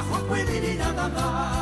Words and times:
Escuchar 0.00 0.18
a 0.18 0.26
Juan 0.26 0.64
y 0.64 0.76
nada 0.76 1.59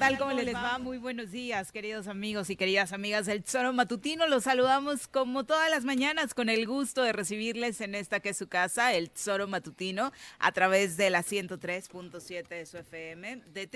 tal? 0.00 0.18
¿Cómo 0.18 0.32
les 0.32 0.52
va? 0.54 0.78
Muy 0.78 0.96
buenos 0.96 1.30
días, 1.30 1.72
queridos 1.72 2.08
amigos 2.08 2.48
y 2.48 2.56
queridas 2.56 2.94
amigas 2.94 3.26
del 3.26 3.44
Tesoro 3.44 3.74
Matutino. 3.74 4.26
Los 4.28 4.44
saludamos 4.44 5.06
como 5.06 5.44
todas 5.44 5.68
las 5.68 5.84
mañanas 5.84 6.32
con 6.32 6.48
el 6.48 6.66
gusto 6.66 7.02
de 7.02 7.12
recibirles 7.12 7.82
en 7.82 7.94
esta 7.94 8.20
que 8.20 8.30
es 8.30 8.38
su 8.38 8.48
casa, 8.48 8.94
el 8.94 9.10
Tesoro 9.10 9.46
Matutino, 9.46 10.10
a 10.38 10.52
través 10.52 10.96
de 10.96 11.10
la 11.10 11.22
103.7 11.22 12.48
de 12.48 12.64
su 12.64 12.78
FM, 12.78 13.42
de 13.52 13.68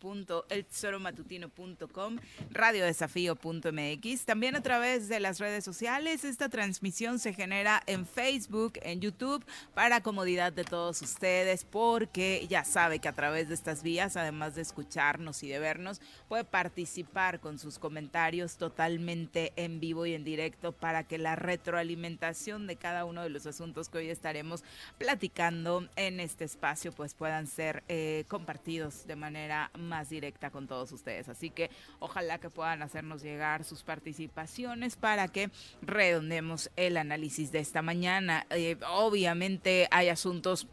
www.eltesoromatutino.com, 0.00 2.18
radiodesafío.mx, 2.50 4.24
también 4.24 4.54
a 4.54 4.62
través 4.62 5.08
de 5.08 5.18
las 5.18 5.40
redes 5.40 5.64
sociales. 5.64 6.24
Esta 6.24 6.48
transmisión 6.48 7.18
se 7.18 7.34
genera 7.34 7.82
en 7.86 8.06
Facebook, 8.06 8.74
en 8.82 9.00
YouTube, 9.00 9.44
para 9.74 10.00
comodidad 10.00 10.52
de 10.52 10.62
todos 10.62 11.02
ustedes, 11.02 11.64
porque 11.64 12.46
ya 12.48 12.64
sabe 12.64 13.00
que 13.00 13.08
a 13.08 13.14
través 13.14 13.48
de 13.48 13.54
estas 13.54 13.82
vías, 13.82 14.16
además 14.16 14.54
de 14.54 14.62
escucharnos 14.62 15.39
y 15.42 15.48
de 15.48 15.58
vernos, 15.58 16.00
puede 16.28 16.44
participar 16.44 17.40
con 17.40 17.58
sus 17.58 17.78
comentarios 17.78 18.56
totalmente 18.56 19.52
en 19.56 19.80
vivo 19.80 20.06
y 20.06 20.14
en 20.14 20.24
directo 20.24 20.72
para 20.72 21.04
que 21.04 21.18
la 21.18 21.36
retroalimentación 21.36 22.66
de 22.66 22.76
cada 22.76 23.04
uno 23.04 23.22
de 23.22 23.30
los 23.30 23.46
asuntos 23.46 23.88
que 23.88 23.98
hoy 23.98 24.10
estaremos 24.10 24.64
platicando 24.98 25.88
en 25.96 26.20
este 26.20 26.44
espacio 26.44 26.92
pues 26.92 27.14
puedan 27.14 27.46
ser 27.46 27.82
eh, 27.88 28.24
compartidos 28.28 29.06
de 29.06 29.16
manera 29.16 29.70
más 29.78 30.10
directa 30.10 30.50
con 30.50 30.66
todos 30.66 30.92
ustedes. 30.92 31.28
Así 31.28 31.50
que 31.50 31.70
ojalá 31.98 32.38
que 32.38 32.50
puedan 32.50 32.82
hacernos 32.82 33.22
llegar 33.22 33.64
sus 33.64 33.82
participaciones 33.82 34.96
para 34.96 35.28
que 35.28 35.50
redondemos 35.82 36.70
el 36.76 36.96
análisis 36.96 37.52
de 37.52 37.60
esta 37.60 37.82
mañana. 37.82 38.46
Eh, 38.50 38.76
obviamente 38.88 39.88
hay 39.90 40.08
asuntos 40.08 40.66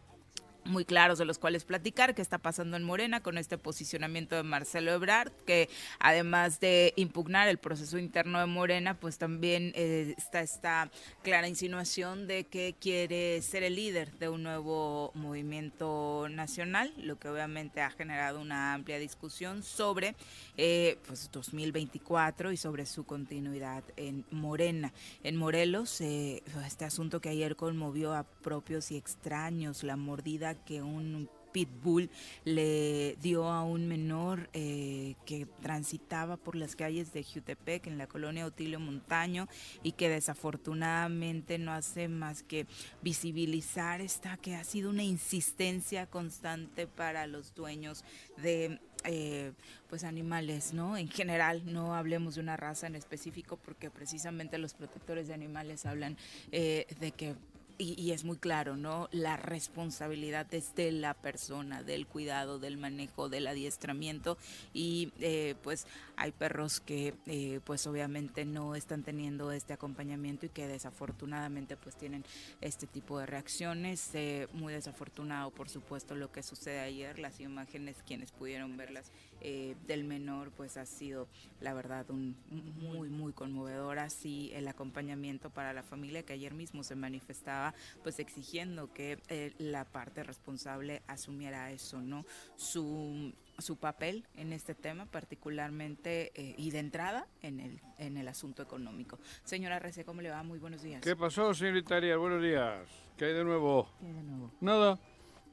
muy 0.68 0.86
claros 0.86 1.18
de 1.18 1.26
los 1.26 1.40
cuales 1.40 1.66
platicar, 1.66 2.14
qué 2.14 2.22
está 2.22 2.38
pasando 2.38 2.78
en 2.78 2.84
Morena 2.84 3.22
con 3.22 3.38
este 3.38 3.58
posicionamiento 3.58 4.36
de 4.36 4.44
Marcelo 4.44 4.92
Ebrard, 4.92 5.32
que 5.46 5.70
además 6.00 6.60
de 6.60 6.94
impugnar 6.96 7.48
el 7.48 7.58
proceso 7.58 7.98
interno 7.98 8.40
de 8.40 8.46
Morena, 8.46 9.00
pues 9.00 9.18
también 9.18 9.72
eh, 9.76 10.14
está 10.18 10.42
esta 10.42 10.92
clara 11.24 11.48
insinuación 11.48 12.28
de 12.28 12.46
que 12.46 12.76
quiere 12.80 13.42
ser 13.42 13.64
el 13.64 13.76
líder 13.76 14.12
de 14.20 14.30
un 14.30 14.44
nuevo 14.44 15.12
movimiento 15.16 16.28
nacional, 16.30 16.94
lo 16.98 17.18
que 17.18 17.30
obviamente 17.30 17.82
ha 17.82 17.90
generado 17.90 18.42
una 18.42 18.74
amplia 18.74 19.00
discusión 19.00 19.64
sobre 19.64 20.16
eh, 20.58 20.98
pues 21.08 21.30
2024 21.32 22.52
y 22.52 22.58
sobre 22.58 22.86
su 22.86 23.06
continuidad 23.06 23.84
en 23.96 24.26
Morena. 24.32 24.94
En 25.24 25.36
Morelos, 25.36 26.02
eh, 26.02 26.44
este 26.66 26.86
asunto 26.86 27.22
que 27.22 27.30
ayer 27.30 27.56
conmovió 27.56 28.14
a 28.14 28.24
propios 28.24 28.92
y 28.92 28.98
extraños, 28.98 29.84
la 29.84 29.96
mordida 29.96 30.56
que 30.66 30.82
un 30.82 31.30
pitbull 31.58 32.10
le 32.46 33.16
dio 33.22 33.46
a 33.46 33.64
un 33.64 33.88
menor 33.88 34.50
eh, 34.54 35.16
que 35.26 35.48
transitaba 35.62 36.38
por 36.38 36.56
las 36.56 36.76
calles 36.76 37.14
de 37.14 37.24
Jutepec 37.24 37.88
en 37.88 37.98
la 37.98 38.08
colonia 38.08 38.46
Otilio 38.46 38.80
Montaño 38.80 39.48
y 39.82 39.94
que 39.94 40.10
desafortunadamente 40.10 41.58
no 41.58 41.72
hace 41.74 42.08
más 42.10 42.44
que 42.44 42.68
visibilizar 43.02 44.02
esta 44.02 44.38
que 44.38 44.56
ha 44.56 44.64
sido 44.64 44.90
una 44.90 45.04
insistencia 45.04 46.06
constante 46.06 46.86
para 46.86 47.26
los 47.26 47.56
dueños 47.56 48.04
de 48.38 48.80
eh, 49.04 49.54
pues 49.90 50.04
animales, 50.04 50.74
¿no? 50.74 50.98
En 50.98 51.08
general, 51.08 51.64
no 51.66 51.96
hablemos 51.96 52.36
de 52.36 52.42
una 52.42 52.58
raza 52.58 52.88
en 52.88 52.96
específico 52.96 53.58
porque 53.58 53.90
precisamente 53.90 54.58
los 54.58 54.74
protectores 54.74 55.28
de 55.28 55.34
animales 55.34 55.86
hablan 55.86 56.18
eh, 56.52 56.88
de 57.00 57.12
que 57.12 57.36
y, 57.78 58.02
y 58.02 58.12
es 58.12 58.24
muy 58.24 58.38
claro, 58.38 58.76
¿no? 58.76 59.10
La 59.12 59.38
responsabilidad 59.38 60.52
es 60.54 60.76
de 60.76 60.92
la 60.92 61.14
persona, 61.14 61.84
del 61.84 62.08
cuidado, 62.08 62.60
del 62.60 62.78
manejo, 62.78 63.30
del 63.30 63.48
adiestramiento 63.48 64.38
y 64.74 65.12
eh, 65.20 65.56
pues 65.64 65.88
hay 66.16 66.32
perros 66.32 66.80
que 66.80 67.14
eh, 67.28 67.60
pues 67.64 67.86
obviamente 67.88 68.46
no 68.46 68.76
están 68.76 69.04
teniendo 69.04 69.52
este 69.52 69.74
acompañamiento 69.74 70.46
y 70.46 70.50
que 70.50 70.68
desafortunadamente 70.68 71.78
pues 71.78 71.96
tienen 71.96 72.24
este 72.62 72.88
tipo 72.88 73.20
de 73.20 73.26
reacciones. 73.26 74.10
Eh, 74.14 74.48
muy 74.54 74.74
desafortunado, 74.74 75.52
por 75.52 75.70
supuesto, 75.70 76.16
lo 76.16 76.32
que 76.32 76.44
sucede 76.44 76.80
ayer, 76.80 77.20
las 77.20 77.40
imágenes, 77.40 77.98
quienes 78.06 78.32
pudieron 78.32 78.78
verlas 78.78 79.12
eh, 79.42 79.76
del 79.88 80.04
menor, 80.04 80.52
pues 80.52 80.78
ha 80.78 80.86
sido 80.86 81.28
la 81.62 81.74
verdad 81.74 82.10
un 82.10 82.36
muy, 82.82 83.10
muy 83.10 83.34
conmovedor. 83.34 84.00
Así 84.00 84.52
el 84.54 84.68
acompañamiento 84.68 85.50
para 85.50 85.74
la 85.74 85.84
familia 85.84 86.24
que 86.24 86.34
ayer 86.34 86.54
mismo 86.54 86.84
se 86.84 86.96
manifestaba 86.96 87.74
pues 88.04 88.20
exigiendo 88.20 88.94
que 88.94 89.20
eh, 89.30 89.54
la 89.58 89.86
parte 89.86 90.24
responsable 90.24 91.02
asumiera 91.08 91.72
eso, 91.72 92.02
¿no? 92.02 92.26
Su, 92.56 93.34
su 93.58 93.78
papel 93.78 94.26
en 94.36 94.54
este 94.54 94.76
tema, 94.76 95.06
particularmente 95.06 96.32
eh, 96.36 96.56
y 96.58 96.72
de 96.72 96.80
entrada 96.80 97.28
en 97.42 97.60
el, 97.60 97.80
en 97.98 98.18
el 98.18 98.28
asunto 98.28 98.64
económico. 98.64 99.20
Señora 99.44 99.80
Rece, 99.80 100.06
¿cómo 100.06 100.22
le 100.22 100.30
va? 100.30 100.44
Muy 100.44 100.60
buenos 100.60 100.82
días. 100.82 101.02
¿Qué 101.02 101.16
pasó, 101.16 101.54
señorita 101.54 101.98
Arias? 101.98 102.18
Buenos 102.18 102.42
días. 102.42 102.88
¿Qué 103.18 103.26
hay 103.26 103.34
de 103.34 103.44
nuevo? 103.44 103.90
¿Qué 104.00 104.08
de 104.08 104.24
nuevo? 104.24 104.52
Nada. 104.62 105.00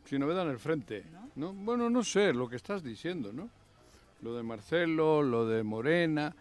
Sin 0.04 0.20
novedad 0.20 0.44
en 0.44 0.50
el 0.50 0.58
frente. 0.58 1.04
¿No? 1.10 1.31
¿No? 1.34 1.52
Bueno, 1.52 1.88
no 1.88 2.04
sé 2.04 2.34
lo 2.34 2.48
que 2.48 2.56
estás 2.56 2.82
diciendo, 2.82 3.32
¿no? 3.32 3.48
Lo 4.24 4.34
de 4.34 4.42
Marcelo, 4.42 5.22
lo 5.22 5.46
de 5.46 5.62
Morena, 5.62 6.34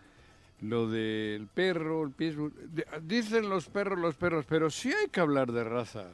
lo 0.62 0.90
del 0.90 1.48
perro, 1.48 2.04
el 2.04 2.14
Dicen 3.02 3.50
los 3.50 3.68
perros, 3.68 4.00
los 4.00 4.16
perros, 4.16 4.46
pero 4.48 4.70
sí 4.70 4.94
hay 4.94 5.10
que 5.10 5.20
hablar 5.20 5.52
de 5.52 5.66
razas. 5.66 6.14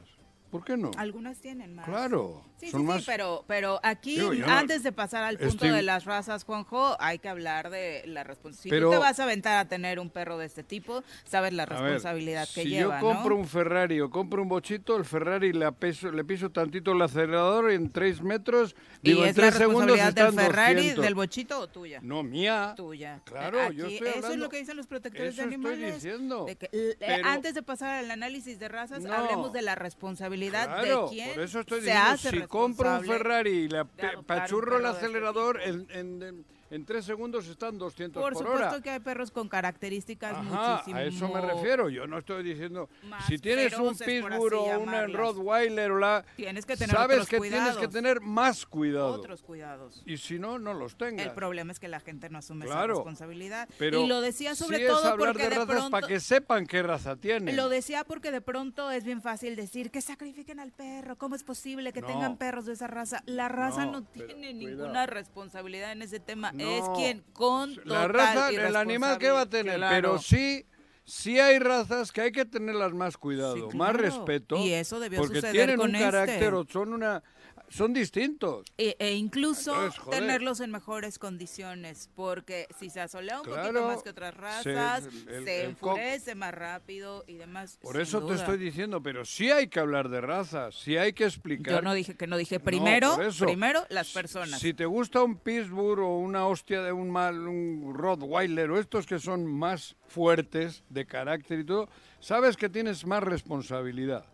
¿Por 0.50 0.64
qué 0.64 0.76
no? 0.76 0.90
Algunas 0.96 1.38
tienen 1.38 1.76
más. 1.76 1.84
Claro, 1.84 2.42
Sí, 2.60 2.70
son 2.70 2.80
sí, 2.82 2.86
más... 2.86 2.98
sí, 3.00 3.04
pero, 3.06 3.44
pero 3.46 3.80
aquí, 3.82 4.16
Digo, 4.16 4.34
no- 4.34 4.46
antes 4.46 4.82
de 4.82 4.92
pasar 4.92 5.22
al 5.22 5.38
punto 5.38 5.54
estoy- 5.54 5.70
de 5.70 5.82
las 5.82 6.04
razas, 6.04 6.44
Juanjo, 6.44 6.96
hay 7.00 7.18
que 7.18 7.28
hablar 7.28 7.70
de 7.70 8.02
la 8.06 8.22
responsabilidad. 8.22 8.62
Si 8.62 8.68
Pero- 8.70 8.86
tú 8.88 8.92
te 8.92 8.98
vas 8.98 9.18
a 9.18 9.22
aventar 9.24 9.56
a 9.58 9.68
tener 9.68 9.98
un 9.98 10.10
perro 10.10 10.36
de 10.36 10.44
este 10.46 10.62
tipo, 10.62 11.02
sabes 11.24 11.52
la 11.54 11.62
A 11.62 11.66
ver, 11.66 11.78
responsabilidad 11.80 12.46
que 12.54 12.62
si 12.64 12.68
lleva, 12.68 13.00
yo 13.00 13.06
compro 13.06 13.34
¿no? 13.36 13.40
un 13.40 13.48
Ferrari 13.48 14.00
o 14.00 14.10
compro 14.10 14.42
un 14.42 14.48
bochito, 14.48 14.96
el 14.96 15.04
Ferrari 15.04 15.52
le, 15.52 15.64
apeso- 15.66 16.10
le 16.12 16.24
piso 16.24 16.50
tantito 16.50 16.92
el 16.92 17.00
acelerador 17.00 17.70
en 17.70 17.90
3 17.90 18.20
metros, 18.22 18.74
digo, 19.02 19.20
¿Y 19.20 19.22
en 19.24 19.28
es 19.30 19.36
la 19.36 19.42
3 19.44 19.54
segundos 19.54 19.86
responsabilidad 19.96 20.08
están 20.08 20.36
del 20.36 20.46
Ferrari, 20.46 20.74
200. 20.74 21.04
del 21.04 21.14
bochito 21.14 21.60
o 21.60 21.66
tuya? 21.68 22.00
No, 22.02 22.22
mía. 22.22 22.74
Tuya. 22.76 23.20
Claro, 23.24 23.60
Aquí, 23.62 23.76
yo 23.76 23.86
estoy 23.86 24.08
Eso 24.08 24.18
es 24.18 24.24
hablando- 24.24 24.44
lo 24.44 24.50
que 24.50 24.56
dicen 24.58 24.76
los 24.76 24.86
protectores 24.86 25.36
de 25.36 25.42
estoy 25.42 25.54
animales. 25.54 25.94
diciendo, 25.94 26.44
de 26.44 26.56
que, 26.56 26.68
eh, 26.72 26.96
pero- 26.98 27.26
antes 27.28 27.54
de 27.54 27.62
pasar 27.62 27.90
al 28.04 28.10
análisis 28.10 28.58
de 28.58 28.68
razas, 28.68 29.02
No. 29.02 29.12
hablemos 29.14 29.52
de 29.52 29.62
la 29.62 29.74
responsabilidad 29.74 30.66
Claro, 30.66 31.04
de 31.04 31.10
quién 31.14 31.30
por 31.34 31.42
eso 31.42 31.60
estoy 31.60 31.80
se 31.80 31.86
diciendo, 31.86 32.10
hace 32.10 32.30
si 32.30 32.36
compro 32.50 32.98
un 32.98 33.04
Ferrari 33.04 33.50
y 33.50 33.68
le 33.68 33.86
pachurro 34.26 34.76
el 34.78 34.86
acelerador, 34.86 35.60
en, 35.62 35.86
en, 35.90 36.22
en, 36.22 36.44
en 36.70 36.84
3 36.84 37.04
segundos 37.04 37.46
están 37.48 37.78
200 37.78 38.22
Por 38.22 38.32
por, 38.32 38.42
supuesto 38.42 38.68
hora. 38.74 38.82
que 38.82 38.90
hay 38.90 39.00
perros 39.00 39.30
con 39.30 39.48
características 39.48 40.32
Ajá, 40.36 40.42
muchísimo 40.72 40.96
a 40.96 41.02
eso 41.02 41.28
me 41.28 41.40
refiero. 41.40 41.88
Yo 41.88 42.06
no 42.06 42.18
estoy 42.18 42.42
diciendo. 42.44 42.88
Si 43.26 43.38
tienes 43.38 43.72
un 43.78 43.96
por 43.96 44.32
así 44.32 44.40
o 44.54 44.66
llamarlas. 44.66 45.12
Rottweiler 45.16 45.90
o 45.92 45.98
la. 45.98 46.24
Tienes 46.36 46.64
que 46.66 46.76
tener 46.76 46.94
sabes 46.94 47.16
otros 47.16 47.28
que 47.28 47.40
tienes 47.40 47.60
que 47.60 47.70
cuidados. 47.72 47.92
tener 47.92 48.20
más 48.20 48.66
cuidado. 48.66 49.12
otros 49.12 49.42
cuidados. 49.42 50.02
Y 50.06 50.16
si 50.18 50.38
no, 50.38 50.58
no 50.58 50.74
los 50.74 50.96
tengas. 50.96 51.26
El 51.26 51.32
problema 51.32 51.72
es 51.72 51.80
que 51.80 51.88
la 51.88 52.00
gente 52.00 52.28
no 52.30 52.38
asume 52.38 52.64
esa 52.66 52.74
Claro, 52.74 52.94
responsabilidad. 52.94 53.68
Pero 53.78 54.00
y 54.02 54.06
lo 54.06 54.20
decía 54.20 54.54
sobre 54.54 54.78
sí 54.78 54.86
todo 54.86 55.00
es 55.00 55.04
hablar 55.06 55.28
porque 55.30 55.42
de 55.44 55.48
de, 55.50 55.54
razas 55.56 55.66
pronto 55.74 55.90
para 55.90 56.06
que 56.06 56.20
sepan 56.20 56.66
qué 56.66 56.82
raza 56.82 57.16
tienen. 57.16 57.56
lo 57.56 57.68
decía 57.68 58.04
porque 58.04 58.30
de 58.30 58.40
pronto 58.40 58.90
es 58.90 59.04
bien 59.04 59.22
fácil 59.22 59.56
decir 59.56 59.90
que 59.90 60.00
sacrifiquen 60.00 60.60
al 60.60 60.72
perro. 60.72 61.16
¿Cómo 61.16 61.34
es 61.34 61.42
posible 61.44 61.92
que 61.92 62.00
No. 62.00 62.06
tengan 62.06 62.36
perros 62.36 62.66
de 62.66 62.74
esa 62.74 62.86
raza? 62.86 63.22
La 63.26 63.48
raza 63.48 63.86
no, 63.86 63.92
No, 64.00 64.02
tiene 64.04 64.34
cuidado. 64.34 64.54
ninguna 64.54 65.06
responsabilidad 65.06 65.92
en 65.92 66.02
ese 66.02 66.20
tema. 66.20 66.52
Es 66.60 66.88
quien 66.96 67.22
con 67.32 67.74
la 67.84 68.08
raza, 68.08 68.50
el 68.50 68.76
animal 68.76 69.18
que 69.18 69.30
va 69.30 69.42
a 69.42 69.48
tener, 69.48 69.76
Claro. 69.76 69.94
pero 69.94 70.18
sí, 70.18 70.66
sí 71.04 71.38
hay 71.40 71.58
razas 71.58 72.12
que 72.12 72.20
hay 72.20 72.32
que 72.32 72.44
tenerlas 72.44 72.92
más 72.92 73.16
cuidado, 73.16 73.70
Sí, 73.70 73.76
más 73.76 73.94
respeto, 73.94 74.56
Y 74.56 74.72
eso 74.72 75.00
debió 75.00 75.18
porque 75.20 75.36
suceder 75.36 75.52
tienen 75.52 75.76
con 75.76 75.90
un 75.90 75.96
este. 75.96 76.10
carácter 76.10 76.54
o 76.54 76.66
son 76.68 76.92
una, 76.92 77.22
son 77.70 77.92
distintos. 77.94 78.66
E, 78.76 78.96
e 78.98 79.14
incluso 79.14 79.72
Entonces, 79.74 80.10
tenerlos 80.10 80.60
en 80.60 80.70
mejores 80.70 81.18
condiciones, 81.18 82.10
porque 82.14 82.66
si 82.78 82.90
se 82.90 83.00
asolea 83.00 83.40
un 83.40 83.46
poquito 83.46 83.86
más 83.86 84.02
que 84.02 84.10
otras 84.10 84.34
se- 84.34 84.40
razas, 84.74 85.04
el- 85.28 85.44
se 85.44 85.60
el 85.62 85.70
enfurece 85.70 86.34
más 86.34 86.52
rápido 86.52 87.24
y 87.26 87.34
demás. 87.36 87.78
Por 87.80 87.98
eso 88.00 88.26
te 88.26 88.34
estoy 88.34 88.58
diciendo, 88.58 89.02
pero 89.02 89.24
sí 89.24 89.50
hay 89.50 89.68
que 89.68 89.80
hablar 89.80 90.08
de 90.08 90.20
razas, 90.20 90.74
sí 90.74 90.96
hay 90.96 91.12
que 91.12 91.24
explicar. 91.24 91.74
Yo 91.76 91.82
no 91.82 91.94
dije 91.94 92.14
que 92.16 92.26
no 92.26 92.36
dije 92.36 92.60
primero, 92.60 93.20
eso. 93.22 93.46
primero 93.46 93.86
las 93.88 94.10
personas. 94.12 94.60
Si 94.60 94.74
te 94.74 94.84
gusta 94.84 95.22
un 95.22 95.36
Pittsburgh 95.36 96.00
o 96.00 96.18
una 96.18 96.46
hostia 96.46 96.82
de 96.82 96.92
un 96.92 97.08
mal, 97.10 97.46
un 97.48 97.94
Rottweiler 97.94 98.70
o 98.70 98.78
estos 98.78 99.06
que 99.06 99.18
son 99.18 99.46
más 99.46 99.96
fuertes 100.08 100.82
de 100.88 101.06
carácter 101.06 101.60
y 101.60 101.64
todo, 101.64 101.88
sabes 102.18 102.56
que 102.56 102.68
tienes 102.68 103.06
más 103.06 103.22
responsabilidad. 103.22 104.24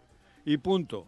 Y 0.45 0.57
punto. 0.57 1.07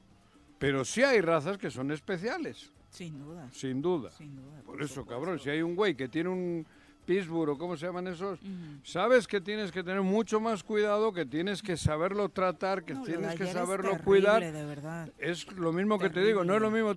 Pero 0.58 0.84
sí 0.84 1.02
hay 1.02 1.20
razas 1.20 1.56
que 1.58 1.70
son 1.70 1.90
especiales, 1.92 2.72
Sin 2.90 3.18
duda, 3.18 3.48
sin 3.52 3.80
duda. 3.82 4.10
sin 4.10 4.34
duda. 4.36 4.60
Por 4.64 4.82
eso, 4.82 5.04
cabrón, 5.06 5.38
si 5.38 5.50
hay 5.50 5.62
un 5.62 5.76
güey 5.76 5.94
que 5.94 6.08
tiene 6.08 6.28
un 6.30 6.66
Pittsburgh 7.06 7.50
o 7.50 7.58
cómo 7.58 7.76
se 7.76 7.86
llaman 7.86 8.06
esos, 8.08 8.38
sabes 8.82 9.26
que 9.26 9.40
tienes 9.40 9.70
que 9.72 9.82
tener 9.82 10.02
mucho 10.02 10.40
más 10.40 10.62
cuidado, 10.62 11.12
que 11.12 11.24
tienes 11.24 11.62
que 11.62 11.76
saberlo 11.76 12.28
tratar, 12.28 12.84
que 12.84 12.94
No, 12.94 13.02
tienes 13.02 13.34
que 13.36 13.44
es 13.44 13.52
saberlo 13.52 13.92
terrible, 13.92 14.04
cuidar. 14.04 14.42
de 14.52 14.64
verdad. 14.64 15.08
Es 15.18 15.50
lo 15.52 15.72
mismo 15.72 15.98
que 15.98 16.10
te 16.10 16.22
digo, 16.22 16.44
no 16.44 16.54
es 16.56 16.60
lo 16.60 16.70
mismo 16.70 16.96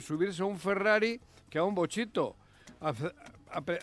subirse 0.00 0.42
a 0.42 0.46
un 0.46 0.58
Ferrari 0.58 1.20
que 1.50 1.58
a 1.58 1.64
un 1.64 1.74
bochito. 1.74 2.34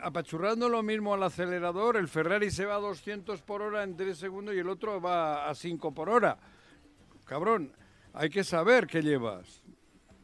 Apachurrando 0.02 0.68
lo 0.68 0.84
mismo 0.84 1.14
al 1.14 1.24
acelerador, 1.24 1.96
el 1.96 2.10
Ferrari 2.10 2.52
se 2.52 2.66
va 2.66 2.76
a 2.76 2.80
200 2.80 3.42
por 3.42 3.62
hora 3.62 3.84
en 3.84 3.96
3 3.96 4.18
segundos 4.18 4.54
y 4.54 4.60
el 4.60 4.68
otro 4.68 5.00
va 5.00 5.50
a 5.50 5.56
5 5.56 5.94
por 5.94 6.10
hora. 6.10 6.38
Cabrón, 7.24 7.72
hay 8.14 8.30
que 8.30 8.44
saber 8.44 8.88
qué 8.88 9.02
llevas. 9.02 9.64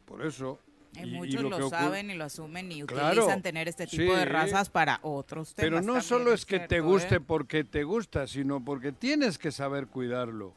Por 0.04 0.24
eso. 0.24 0.58
Y 0.94 1.00
y- 1.00 1.02
y 1.02 1.12
muchos 1.18 1.42
lo 1.44 1.68
saben 1.68 2.10
y 2.10 2.14
lo 2.14 2.24
asumen 2.24 2.72
y 2.72 2.82
Claro, 2.82 3.08
utilizan 3.20 3.42
tener 3.42 3.68
este 3.68 3.86
tipo 3.86 4.14
de 4.16 4.24
razas 4.24 4.70
para 4.70 4.98
otros 5.02 5.54
temas. 5.54 5.80
Pero 5.82 5.94
no 5.94 6.00
solo 6.00 6.32
es 6.32 6.44
que 6.46 6.60
te 6.60 6.68
cierto, 6.76 6.86
guste 6.88 7.14
¿eh? 7.16 7.20
porque 7.20 7.62
te 7.64 7.84
gusta, 7.84 8.26
sino 8.26 8.64
porque 8.64 8.90
tienes 8.92 9.38
que 9.38 9.52
saber 9.52 9.86
cuidarlo. 9.86 10.54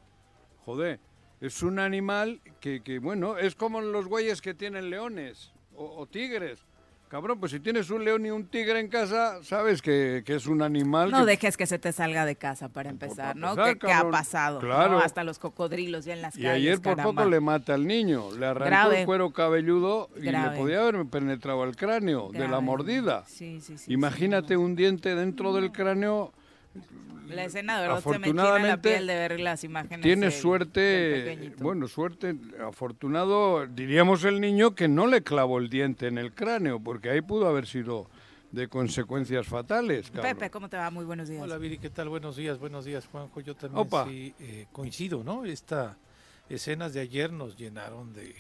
Joder, 0.66 1.00
es 1.42 1.62
un 1.63 1.80
animal 1.80 2.39
que, 2.60 2.81
que, 2.81 3.00
bueno, 3.00 3.38
es 3.38 3.56
como 3.56 3.81
los 3.81 4.07
güeyes 4.07 4.42
que 4.42 4.54
tienen 4.54 4.89
leones 4.89 5.51
o, 5.75 5.86
o 5.98 6.06
tigres. 6.07 6.66
Cabrón, 7.11 7.41
pues 7.41 7.51
si 7.51 7.59
tienes 7.59 7.89
un 7.89 8.05
león 8.05 8.25
y 8.25 8.29
un 8.31 8.45
tigre 8.47 8.79
en 8.79 8.87
casa, 8.87 9.43
sabes 9.43 9.81
que, 9.81 10.23
que 10.25 10.35
es 10.35 10.47
un 10.47 10.61
animal 10.61 11.11
No 11.11 11.19
que... 11.19 11.25
dejes 11.31 11.57
que 11.57 11.65
se 11.67 11.77
te 11.77 11.91
salga 11.91 12.25
de 12.25 12.37
casa 12.37 12.69
para 12.69 12.89
empezar, 12.89 13.35
¿no? 13.35 13.49
empezar, 13.49 13.73
¿Qué, 13.73 13.87
qué 13.87 13.91
ha 13.91 14.09
pasado? 14.09 14.61
¿no? 14.61 14.65
Claro. 14.67 14.99
Hasta 14.99 15.25
los 15.25 15.37
cocodrilos 15.37 16.05
ya 16.05 16.13
en 16.13 16.21
las 16.21 16.37
Y 16.37 16.43
calles. 16.43 16.55
ayer 16.55 16.75
por 16.81 16.95
caramba. 16.95 17.21
poco 17.23 17.29
le 17.29 17.41
mata 17.41 17.73
al 17.73 17.85
niño, 17.85 18.31
le 18.31 18.45
arrancó 18.45 18.65
Grave. 18.69 18.99
el 19.01 19.05
cuero 19.05 19.31
cabelludo 19.33 20.09
y 20.15 20.21
Grave. 20.21 20.51
le 20.51 20.57
podía 20.57 20.79
haber 20.87 21.05
penetrado 21.07 21.65
el 21.65 21.75
cráneo 21.75 22.29
de 22.31 22.47
la 22.47 22.61
mordida. 22.61 23.25
Sí, 23.27 23.59
sí, 23.59 23.77
sí, 23.77 23.91
Imagínate 23.91 24.55
un 24.55 24.77
diente 24.77 25.13
dentro 25.13 25.51
del 25.51 25.73
cráneo, 25.73 26.31
La 27.27 27.45
escena 27.45 27.79
de 27.81 27.88
verdad 27.88 28.01
se 28.03 28.09
me 28.09 28.18
la 28.19 28.25
Afortunadamente, 28.27 28.89
piel 28.89 29.07
de 29.07 29.15
ver 29.15 29.39
las 29.39 29.63
imágenes. 29.63 30.01
Tienes 30.03 30.33
del- 30.33 30.41
suerte, 30.41 30.81
del 30.81 31.50
bueno, 31.59 31.88
suerte, 31.88 32.35
afortunado, 32.65 33.65
diríamos 33.68 34.23
el 34.25 34.41
niño 34.41 34.75
que 34.75 34.88
no 34.88 35.07
le 35.07 35.21
clavó 35.23 35.59
el 35.59 35.69
diente 35.69 36.07
en 36.07 36.18
el 36.18 36.33
cráneo, 36.33 36.79
porque 36.81 37.09
ahí 37.09 37.21
pudo 37.21 37.47
haber 37.47 37.68
sido 37.68 38.09
de 38.51 38.68
consecuencias 38.68 39.47
fatales. 39.47 40.12
cabrón. 40.12 40.33
Pepe, 40.33 40.50
¿cómo 40.50 40.68
te 40.68 40.75
va? 40.75 40.89
Muy 40.89 41.06
buenos 41.06 41.29
días. 41.29 41.41
Hola 41.41 41.57
Viri, 41.57 41.77
¿qué 41.77 41.89
tal? 41.89 42.09
Buenos 42.09 42.35
días, 42.35 42.59
buenos 42.59 42.83
días 42.83 43.07
Juanjo. 43.07 43.39
Yo 43.39 43.56
también 43.56 43.88
sí 44.07 44.33
eh, 44.41 44.65
coincido, 44.73 45.23
¿no? 45.23 45.45
Esta 45.45 45.97
escenas 46.50 46.94
de 46.94 47.00
ayer 47.00 47.31
nos 47.31 47.56
llenaron 47.56 48.12
de 48.13 48.35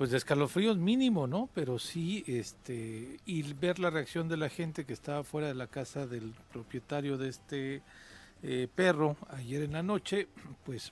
pues 0.00 0.12
de 0.12 0.16
escalofríos 0.16 0.78
mínimo, 0.78 1.26
¿no? 1.26 1.50
Pero 1.52 1.78
sí, 1.78 2.24
este, 2.26 3.18
y 3.26 3.42
ver 3.52 3.78
la 3.78 3.90
reacción 3.90 4.28
de 4.28 4.38
la 4.38 4.48
gente 4.48 4.86
que 4.86 4.94
estaba 4.94 5.24
fuera 5.24 5.48
de 5.48 5.54
la 5.54 5.66
casa 5.66 6.06
del 6.06 6.32
propietario 6.50 7.18
de 7.18 7.28
este 7.28 7.82
eh, 8.42 8.66
perro 8.74 9.18
ayer 9.28 9.62
en 9.62 9.74
la 9.74 9.82
noche, 9.82 10.26
pues 10.64 10.90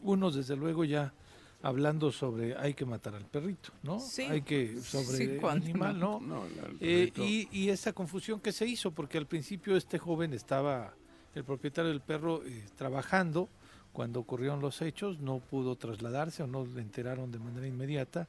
unos 0.00 0.36
desde 0.36 0.56
luego 0.56 0.84
ya 0.86 1.12
hablando 1.60 2.10
sobre 2.10 2.56
hay 2.56 2.72
que 2.72 2.86
matar 2.86 3.14
al 3.14 3.26
perrito, 3.26 3.72
¿no? 3.82 4.00
Sí. 4.00 4.22
Hay 4.22 4.40
que 4.40 4.80
sobre 4.80 5.18
Sí, 5.18 5.22
el 5.24 5.44
animal, 5.44 6.00
¿no? 6.00 6.18
No, 6.26 6.46
el 6.46 6.78
Eh, 6.80 7.12
y, 7.14 7.48
y 7.52 7.68
esa 7.68 7.92
confusión 7.92 8.40
que 8.40 8.52
se 8.52 8.64
hizo, 8.64 8.90
porque 8.90 9.18
al 9.18 9.26
principio 9.26 9.76
este 9.76 9.98
joven 9.98 10.32
estaba, 10.32 10.94
el 11.34 11.44
propietario 11.44 11.90
del 11.90 12.00
perro, 12.00 12.42
eh, 12.42 12.64
trabajando 12.74 13.50
cuando 13.96 14.20
ocurrieron 14.20 14.60
los 14.60 14.82
hechos, 14.82 15.20
no 15.20 15.38
pudo 15.38 15.74
trasladarse 15.74 16.42
o 16.42 16.46
no 16.46 16.66
le 16.66 16.82
enteraron 16.82 17.32
de 17.32 17.38
manera 17.38 17.66
inmediata, 17.66 18.28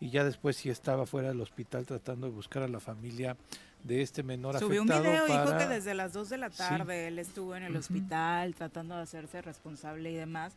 y 0.00 0.08
ya 0.08 0.24
después 0.24 0.56
sí 0.56 0.70
estaba 0.70 1.04
fuera 1.04 1.28
del 1.28 1.42
hospital 1.42 1.84
tratando 1.84 2.26
de 2.26 2.32
buscar 2.32 2.62
a 2.62 2.68
la 2.68 2.80
familia 2.80 3.36
de 3.84 4.00
este 4.00 4.22
menor 4.22 4.58
Subió 4.58 4.80
un 4.80 4.90
afectado 4.90 5.12
video, 5.12 5.26
dijo 5.26 5.44
para... 5.50 5.58
que 5.58 5.74
desde 5.74 5.92
las 5.92 6.14
2 6.14 6.30
de 6.30 6.38
la 6.38 6.48
Sí. 6.50 6.56
tarde 6.56 7.08
él 7.08 7.18
estuvo 7.18 7.54
en 7.54 7.64
el 7.64 7.72
Ujú. 7.72 7.80
hospital 7.80 8.54
tratando 8.54 8.96
de 8.96 9.02
hacerse 9.02 9.42
responsable 9.42 10.10
y 10.10 10.14
demás. 10.14 10.54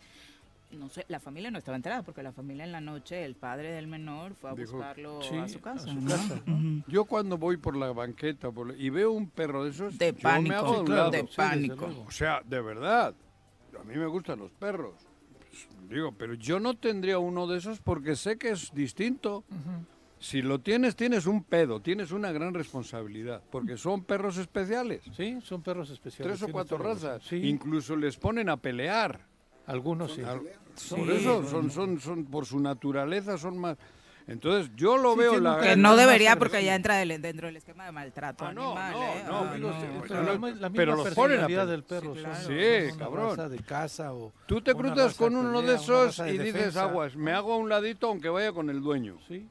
No 0.71 0.87
sé, 0.89 1.05
la 1.09 1.19
familia 1.19 1.51
no 1.51 1.57
estaba 1.57 1.75
enterada 1.75 2.03
porque 2.03 2.23
la 2.23 2.31
familia 2.31 2.63
en 2.63 2.71
la 2.71 2.79
noche, 2.81 3.25
el 3.25 3.35
padre 3.35 3.71
del 3.73 3.87
menor 3.87 4.35
fue 4.35 4.51
a 4.51 4.53
Dijo, 4.55 4.71
buscarlo 4.77 5.21
sí, 5.21 5.35
a 5.35 5.47
su 5.49 5.59
casa. 5.59 5.83
a 5.91 5.93
su 5.93 6.01
¿no? 6.01 6.09
casa, 6.09 6.41
¿no? 6.45 6.55
Ujú. 6.55 6.83
Yo 6.87 7.03
cuando 7.05 7.37
voy 7.37 7.57
por 7.57 7.75
la 7.75 7.91
banqueta 7.91 8.51
por 8.51 8.67
la- 8.69 8.75
y 8.77 8.89
veo 8.89 9.11
un 9.11 9.29
perro 9.29 9.65
de 9.65 9.71
esos, 9.71 9.97
De 9.97 10.07
yo 10.11 10.13
me 10.15 10.21
pánico, 10.21 10.55
hago 10.55 10.71
de 10.71 10.75
Sí, 10.77 10.81
un 10.91 10.95
lado. 10.95 11.11
de 11.11 11.19
Sí, 11.19 11.27
pánico. 11.35 12.05
O 12.07 12.11
sea, 12.11 12.41
de 12.45 12.61
verdad, 12.61 13.13
a 13.81 13.83
mí 13.83 13.95
me 13.95 14.05
gustan 14.07 14.39
los 14.39 14.51
perros. 14.51 14.93
Pues, 15.49 15.67
Digo, 15.89 16.11
pero 16.17 16.33
yo 16.33 16.59
no 16.59 16.73
tendría 16.75 17.19
uno 17.19 17.47
de 17.47 17.57
esos 17.57 17.79
porque 17.79 18.15
sé 18.15 18.37
que 18.37 18.49
es 18.49 18.73
distinto. 18.73 19.43
Si 20.19 20.41
lo 20.41 20.59
tienes, 20.59 20.95
tienes 20.95 21.27
un 21.27 21.43
pedo, 21.43 21.81
tienes 21.81 22.11
una 22.11 22.31
gran 22.31 22.53
responsabilidad, 22.53 23.43
porque 23.51 23.77
son 23.77 24.03
perros 24.03 24.37
especiales. 24.37 25.03
Sí, 25.15 25.37
son 25.43 25.61
perros 25.61 25.89
especiales. 25.91 26.39
Tres 26.39 26.49
o 26.49 26.51
cuatro 26.51 26.77
razas. 26.77 27.21
Sí, 27.23 27.35
Incluso 27.47 27.95
les 27.95 28.17
ponen 28.17 28.49
a 28.49 28.57
pelear. 28.57 29.19
algunos 29.67 30.13
sí. 30.13 30.21
Al- 30.21 30.41
Sí. 30.75 30.93
Por 30.95 31.09
eso, 31.09 31.47
son, 31.47 31.71
son, 31.71 31.99
son, 32.01 32.25
por 32.25 32.45
su 32.45 32.59
naturaleza, 32.59 33.37
son 33.37 33.57
más. 33.57 33.77
Entonces, 34.27 34.71
yo 34.75 34.97
lo 34.97 35.13
Sí, 35.13 35.19
veo. 35.19 35.39
La, 35.39 35.59
Que 35.61 35.75
no 35.75 35.95
debería 35.95 36.35
porque 36.35 36.63
ya 36.65 36.73
entra 36.73 36.95
del- 36.95 37.21
dentro 37.21 37.45
del 37.45 37.57
esquema 37.57 37.85
de 37.85 37.91
maltrato 37.91 38.45
Ah, 38.45 38.53
no, 38.53 38.75
animal. 38.75 38.93
no, 38.93 39.03
¿eh? 39.03 39.23
no, 39.27 39.35
Ah, 39.37 39.49
pero 39.51 40.15
no. 40.15 40.23
lo- 40.23 40.31
la 40.31 40.37
misma 40.51 40.69
pero 40.73 40.95
los 40.95 41.13
ponen 41.13 41.39
a 41.41 41.65
del 41.67 41.83
perro. 41.83 42.15
Sí, 42.15 42.21
son- 42.21 42.31
claro. 42.31 42.47
Sí, 42.47 42.97
cabrón. 42.97 43.49
de 43.51 43.57
casa 43.59 44.13
o 44.13 44.33
Tú 44.47 44.61
te 44.61 44.73
cruzas 44.73 45.13
con 45.15 45.35
uno 45.35 45.61
de 45.61 45.67
pelea, 45.67 45.75
esos 45.81 46.17
de 46.17 46.29
y 46.33 46.37
dices, 46.39 46.53
defensa. 46.55 46.83
aguas, 46.85 47.15
me 47.15 47.33
hago 47.33 47.53
a 47.53 47.57
un 47.57 47.69
ladito 47.69 48.07
aunque 48.07 48.29
vaya 48.29 48.51
con 48.51 48.69
el 48.71 48.81
dueño. 48.81 49.17
Sí, 49.27 49.47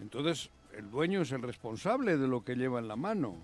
Entonces, 0.00 0.50
el 0.76 0.90
dueño 0.90 1.22
es 1.22 1.30
el 1.32 1.42
responsable 1.42 2.16
de 2.16 2.26
lo 2.28 2.44
que 2.44 2.54
lleva 2.56 2.78
en 2.80 2.88
la 2.88 2.96
mano. 2.96 3.36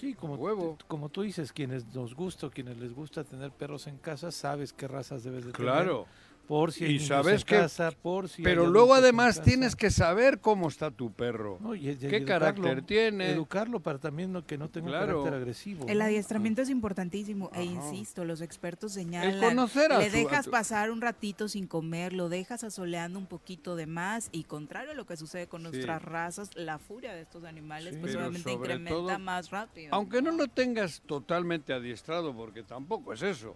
sí, 0.00 0.14
como, 0.14 0.36
Huevo. 0.36 0.78
como 0.86 1.08
tú 1.08 1.22
dices, 1.22 1.52
quienes 1.52 1.84
nos 1.94 2.14
gusta 2.14 2.46
o 2.46 2.50
quienes 2.50 2.78
les 2.78 2.94
gusta 2.94 3.24
tener 3.24 3.50
perros 3.50 3.86
en 3.88 3.98
casa, 3.98 4.30
sabes 4.30 4.72
qué 4.72 4.86
razas 4.86 5.24
debes 5.24 5.44
de 5.44 5.52
tener. 5.52 5.72
Claro. 5.72 6.06
Por 6.48 6.72
si 6.72 6.86
Y 6.86 6.98
sabes 7.00 7.42
en 7.42 7.46
que- 7.46 7.56
casa, 7.56 7.90
por 7.92 8.28
si 8.30 8.42
Pero 8.42 8.66
luego 8.66 8.94
además 8.94 9.42
tienes 9.42 9.76
que 9.76 9.90
saber 9.90 10.40
cómo 10.40 10.68
está 10.68 10.90
tu 10.90 11.12
perro. 11.12 11.58
No, 11.60 11.74
y- 11.74 11.90
y 11.90 11.96
¿Qué 11.96 12.24
carácter 12.24 12.80
tiene? 12.82 13.30
Educarlo 13.32 13.80
para 13.80 13.98
también 13.98 14.32
no, 14.32 14.46
que 14.46 14.56
no 14.56 14.70
tenga 14.70 14.88
Claro. 14.88 15.18
un 15.18 15.24
carácter 15.24 15.34
agresivo. 15.42 15.86
El 15.86 15.98
¿no? 15.98 16.04
adiestramiento 16.04 16.62
es 16.62 16.70
importantísimo 16.70 17.50
e 17.54 17.64
insisto, 17.64 18.24
los 18.24 18.40
expertos 18.40 18.92
señalan, 18.94 19.38
conocer 19.40 19.92
a 19.92 19.98
le 19.98 20.10
su- 20.10 20.16
a 20.16 20.18
dejas 20.20 20.46
tu- 20.46 20.50
pasar 20.50 20.90
un 20.90 21.02
ratito 21.02 21.48
sin 21.48 21.66
comer, 21.66 22.14
lo 22.14 22.30
dejas 22.30 22.64
asoleando 22.64 23.18
un 23.18 23.26
poquito 23.26 23.76
de 23.76 23.86
más 23.86 24.30
y 24.32 24.44
contrario 24.44 24.92
a 24.92 24.94
lo 24.94 25.04
que 25.06 25.18
sucede 25.18 25.48
con 25.48 25.60
Sí. 25.60 25.68
nuestras 25.68 26.02
razas, 26.02 26.50
la 26.56 26.78
furia 26.78 27.12
de 27.12 27.20
estos 27.20 27.44
animales 27.44 27.94
Sí. 27.94 28.00
pues 28.00 28.16
obviamente 28.16 28.50
incrementa 28.52 28.90
todo, 28.90 29.18
más 29.18 29.50
rápido. 29.50 29.90
Aunque 29.92 30.22
no 30.22 30.30
lo 30.30 30.48
tengas 30.48 31.02
totalmente 31.06 31.74
adiestrado, 31.74 32.34
porque 32.34 32.62
tampoco 32.62 33.12
es 33.12 33.20
eso. 33.20 33.54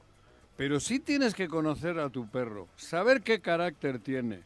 Pero 0.56 0.80
sí 0.80 0.98
tienes 1.00 1.34
que 1.34 1.48
conocer 1.48 1.98
a 1.98 2.10
tu 2.10 2.28
perro, 2.28 2.68
saber 2.76 3.22
qué 3.22 3.40
carácter 3.40 3.98
tiene. 3.98 4.42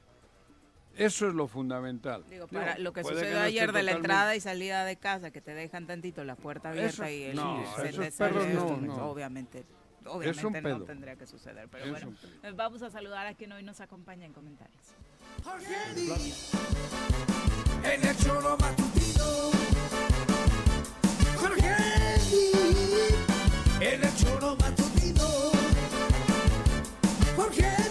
Eso 0.97 1.29
es 1.29 1.35
lo 1.35 1.47
fundamental. 1.47 2.25
Digo, 2.31 2.47
para 2.47 2.79
lo 2.79 2.93
que 2.95 3.03
sucedió 3.05 3.35
no 3.35 3.41
ayer 3.43 3.71
de 3.73 3.83
la 3.83 3.93
entrada 3.93 4.35
y 4.35 4.41
salida 4.41 4.85
de 4.87 4.97
casa, 4.97 5.31
que 5.31 5.43
te 5.43 5.53
dejan 5.53 5.87
tantito 5.87 6.25
la 6.25 6.37
puerta 6.37 6.71
abierta 6.71 7.11
Eso- 7.11 7.17
y 7.17 7.23
el 7.25 7.37
no, 7.37 7.63
se 7.77 7.89
esos 7.91 8.15
perros 8.15 8.47
no, 8.49 8.77
no. 8.79 9.07
obviamente, 9.11 9.67
obviamente 10.07 10.63
no 10.63 10.77
pedo. 10.79 10.85
tendría 10.85 11.17
que 11.17 11.27
suceder, 11.27 11.69
pero 11.69 11.85
Es 11.85 11.91
bueno, 11.91 12.13
eh, 12.45 12.53
vamos 12.57 12.81
a 12.83 12.91
saludar 12.91 13.27
a 13.27 13.35
quien 13.35 13.53
hoy 13.53 13.63
nos 13.63 13.81
acompaña 13.83 14.25
en 14.25 14.33
comentarios. 14.33 14.83
En 17.85 18.07
el 18.09 18.17
choro 18.17 18.57
matutino. 18.59 19.51
Jorge 21.37 21.75
el 23.81 24.01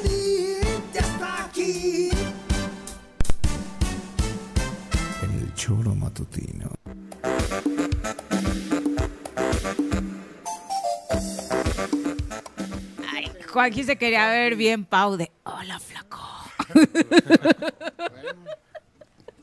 Lee 0.03 0.57
ya 0.93 0.99
está 1.01 1.45
aquí. 1.45 2.09
En 5.21 5.31
el 5.39 5.53
choro 5.55 5.93
matutino. 5.95 6.69
Ay, 13.13 13.31
Joaquín 13.51 13.85
se 13.85 13.97
quería 13.97 14.27
ver 14.29 14.55
bien 14.55 14.85
Pau 14.85 15.17
de 15.17 15.31
hola 15.43 15.79
flaco. 15.79 16.19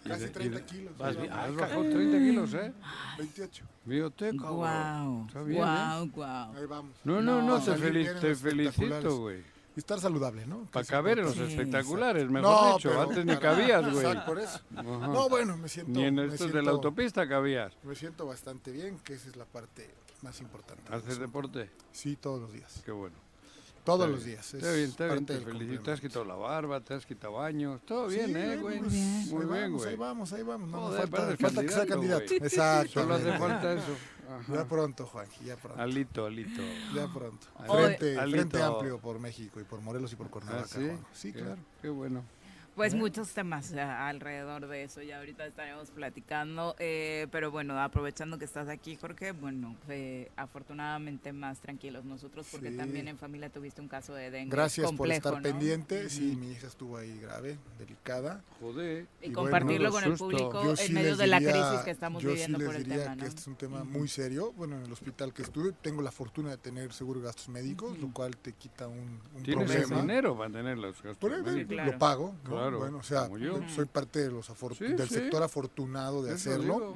Casi 0.06 0.28
30 0.28 0.66
kilos. 0.66 0.98
Vas 0.98 1.16
bien- 1.16 1.32
Ay, 1.32 1.50
has 1.50 1.56
bajado 1.56 1.82
30 1.82 2.18
kilos, 2.18 2.54
¿eh? 2.54 2.72
28. 3.18 3.64
Bioteca. 3.84 4.50
Wow, 4.50 5.26
Está 5.26 5.42
bien, 5.42 5.62
¿eh? 5.62 5.64
wow, 5.64 6.06
wow. 6.14 6.56
Ahí 6.56 6.66
vamos. 6.68 6.92
No, 7.04 7.20
no, 7.22 7.40
no, 7.42 7.58
No. 7.58 7.64
te, 7.64 7.72
en 7.72 8.20
te 8.20 8.34
felicito, 8.34 9.18
güey. 9.20 9.42
Y 9.74 9.78
estar 9.80 9.98
saludable, 10.00 10.44
¿no? 10.46 10.66
Para 10.70 10.84
caber 10.84 11.18
en 11.20 11.24
los 11.24 11.38
espectaculares, 11.38 12.28
mejor 12.28 12.50
No, 12.50 12.76
dicho. 12.76 12.90
pero 12.90 13.02
Antes 13.02 13.24
ni 13.24 13.36
cabías, 13.38 13.82
güey. 13.90 14.04
Exacto, 14.04 14.26
por 14.26 14.38
eso. 14.38 14.60
No, 14.70 15.28
bueno, 15.28 15.56
me 15.56 15.68
siento. 15.68 15.92
Ni 15.92 16.04
en 16.04 16.18
estos 16.18 16.52
de 16.52 16.62
la 16.62 16.70
autopista 16.72 17.26
cabías. 17.28 17.72
Me 17.82 17.94
siento 17.94 18.26
bastante 18.26 18.70
bien, 18.70 18.98
que 18.98 19.14
esa 19.14 19.28
es 19.30 19.36
la 19.36 19.46
parte 19.46 19.90
más 20.20 20.40
importante. 20.40 20.82
¿Haces 20.94 21.18
deporte? 21.18 21.70
Sí, 21.90 22.16
todos 22.16 22.40
los 22.40 22.52
días. 22.52 22.82
Qué 22.84 22.92
bueno. 22.92 23.16
Todos 23.84 24.00
Está 24.00 24.12
los 24.12 24.24
bien. 24.24 24.36
días. 24.36 24.54
Está 24.54 24.68
es 24.70 24.76
bien, 24.76 24.88
está 24.90 25.04
bien, 25.06 25.16
parte 25.16 25.26
te 25.26 25.32
del 25.44 25.44
felicito. 25.58 25.82
Te 25.82 25.90
has 25.90 26.00
quitado 26.00 26.24
la 26.24 26.34
barba, 26.36 26.80
te 26.80 26.94
has 26.94 27.04
quitado 27.04 27.32
baños. 27.34 27.80
Todo 27.84 28.06
bien, 28.06 28.26
Sí, 28.26 28.32
¿eh, 28.36 28.56
güey? 28.56 28.80
Muy 28.80 28.88
ahí 28.88 29.30
bien, 29.32 29.48
vamos, 29.48 29.72
güey. 29.80 29.90
Ahí 29.90 29.96
vamos, 29.96 30.32
ahí 30.32 30.42
vamos. 30.42 30.70
No, 30.70 30.90
no 30.90 30.96
falta, 30.96 31.36
falta 31.36 31.62
que 31.62 31.68
sea 31.68 31.86
candidato. 31.86 32.32
Exacto. 32.34 32.92
Solo 33.00 33.14
hace 33.14 33.32
falta 33.38 33.72
eso. 33.74 33.96
Ya 34.48 34.64
pronto, 34.64 35.04
Juanji, 35.06 35.44
ya 35.46 35.56
pronto. 35.56 35.82
Alito, 35.82 36.26
alito. 36.26 36.62
Ya 36.94 37.12
pronto. 37.12 37.46
Frente, 37.66 38.18
Alito. 38.18 38.38
frente 38.38 38.62
amplio 38.62 38.98
por 38.98 39.18
México 39.18 39.60
y 39.60 39.64
por 39.64 39.80
Morelos 39.80 40.12
y 40.12 40.16
por 40.16 40.26
¿Ah, 40.26 40.30
Cuernavaca. 40.30 40.68
sí? 40.68 40.86
Juanjo. 40.86 41.08
Sí, 41.12 41.32
Qué- 41.32 41.40
claro. 41.40 41.58
Qué 41.82 41.88
bueno. 41.88 42.22
Pues 42.74 42.94
muchos 42.94 43.28
temas 43.32 43.70
eh, 43.72 43.80
alrededor 43.80 44.66
de 44.66 44.84
eso, 44.84 45.02
ya 45.02 45.18
ahorita 45.18 45.44
estaremos 45.46 45.90
platicando, 45.90 46.74
eh, 46.78 47.26
pero 47.30 47.50
bueno, 47.50 47.78
aprovechando 47.78 48.38
que 48.38 48.46
estás 48.46 48.66
aquí, 48.68 48.96
Jorge, 48.96 49.32
bueno, 49.32 49.76
eh, 49.90 50.30
afortunadamente 50.36 51.34
más 51.34 51.60
tranquilos 51.60 52.06
nosotros, 52.06 52.46
porque 52.50 52.70
Sí. 52.70 52.76
también 52.78 53.08
en 53.08 53.18
familia 53.18 53.50
tuviste 53.50 53.82
un 53.82 53.88
caso 53.88 54.14
de 54.14 54.30
dengue 54.30 54.50
Gracias 54.56 54.90
por 54.92 55.10
estar 55.12 55.34
¿no? 55.34 55.42
pendiente. 55.42 56.08
Sí, 56.08 56.34
mi 56.34 56.52
hija 56.52 56.66
estuvo 56.66 56.96
ahí 56.96 57.18
grave, 57.20 57.58
delicada. 57.78 58.42
Joder. 58.58 59.06
Y, 59.20 59.26
Y 59.28 59.32
compartirlo 59.32 59.90
bueno, 59.90 60.06
con 60.06 60.12
el 60.12 60.18
público 60.18 60.64
Yo 60.64 60.70
en 60.70 60.76
sí 60.78 60.92
medio 60.94 61.16
de 61.16 61.26
la 61.26 61.40
diría- 61.40 61.52
crisis 61.68 61.84
que 61.84 61.90
estamos 61.90 62.22
yo 62.22 62.30
sí 62.30 62.34
viviendo 62.36 62.58
les 62.58 62.66
por 62.66 62.76
el 62.76 62.84
diría 62.84 63.02
tema, 63.02 63.14
que 63.16 63.20
¿no? 63.22 63.26
este 63.28 63.40
es 63.40 63.46
un 63.48 63.56
tema 63.56 63.84
muy 63.84 64.08
serio. 64.08 64.52
Bueno, 64.52 64.76
en 64.76 64.86
el 64.86 64.92
hospital 64.92 65.34
que 65.34 65.42
estuve 65.42 65.72
tengo 65.72 66.00
la 66.00 66.10
fortuna 66.10 66.48
de 66.50 66.56
tener 66.56 66.92
seguro 66.94 67.20
de 67.20 67.26
gastos 67.26 67.50
médicos, 67.50 67.98
lo 67.98 68.10
cual 68.14 68.34
te 68.38 68.54
quita 68.54 68.88
un, 68.88 69.20
un 69.36 69.42
Tienes 69.42 69.70
problema. 69.70 70.00
dinero 70.00 70.38
para 70.38 70.50
tener 70.50 70.78
los 70.78 70.96
gastos 71.02 71.16
Por 71.18 71.32
eso 71.34 71.42
médicos. 71.44 71.68
claro. 71.74 71.92
lo 71.92 71.98
pago, 71.98 72.34
¿no? 72.44 72.50
Claro, 72.50 72.61
bueno, 72.70 72.98
o 72.98 73.02
sea, 73.02 73.28
yo. 73.36 73.60
soy 73.74 73.86
parte 73.86 74.20
de 74.20 74.30
los 74.30 74.50
afor- 74.50 74.76
Sí, 74.76 74.84
del 74.94 75.08
sí. 75.08 75.14
sector 75.14 75.42
afortunado 75.42 76.22
de 76.22 76.34
Eso 76.34 76.50
hacerlo. 76.50 76.74
digo. 76.74 76.94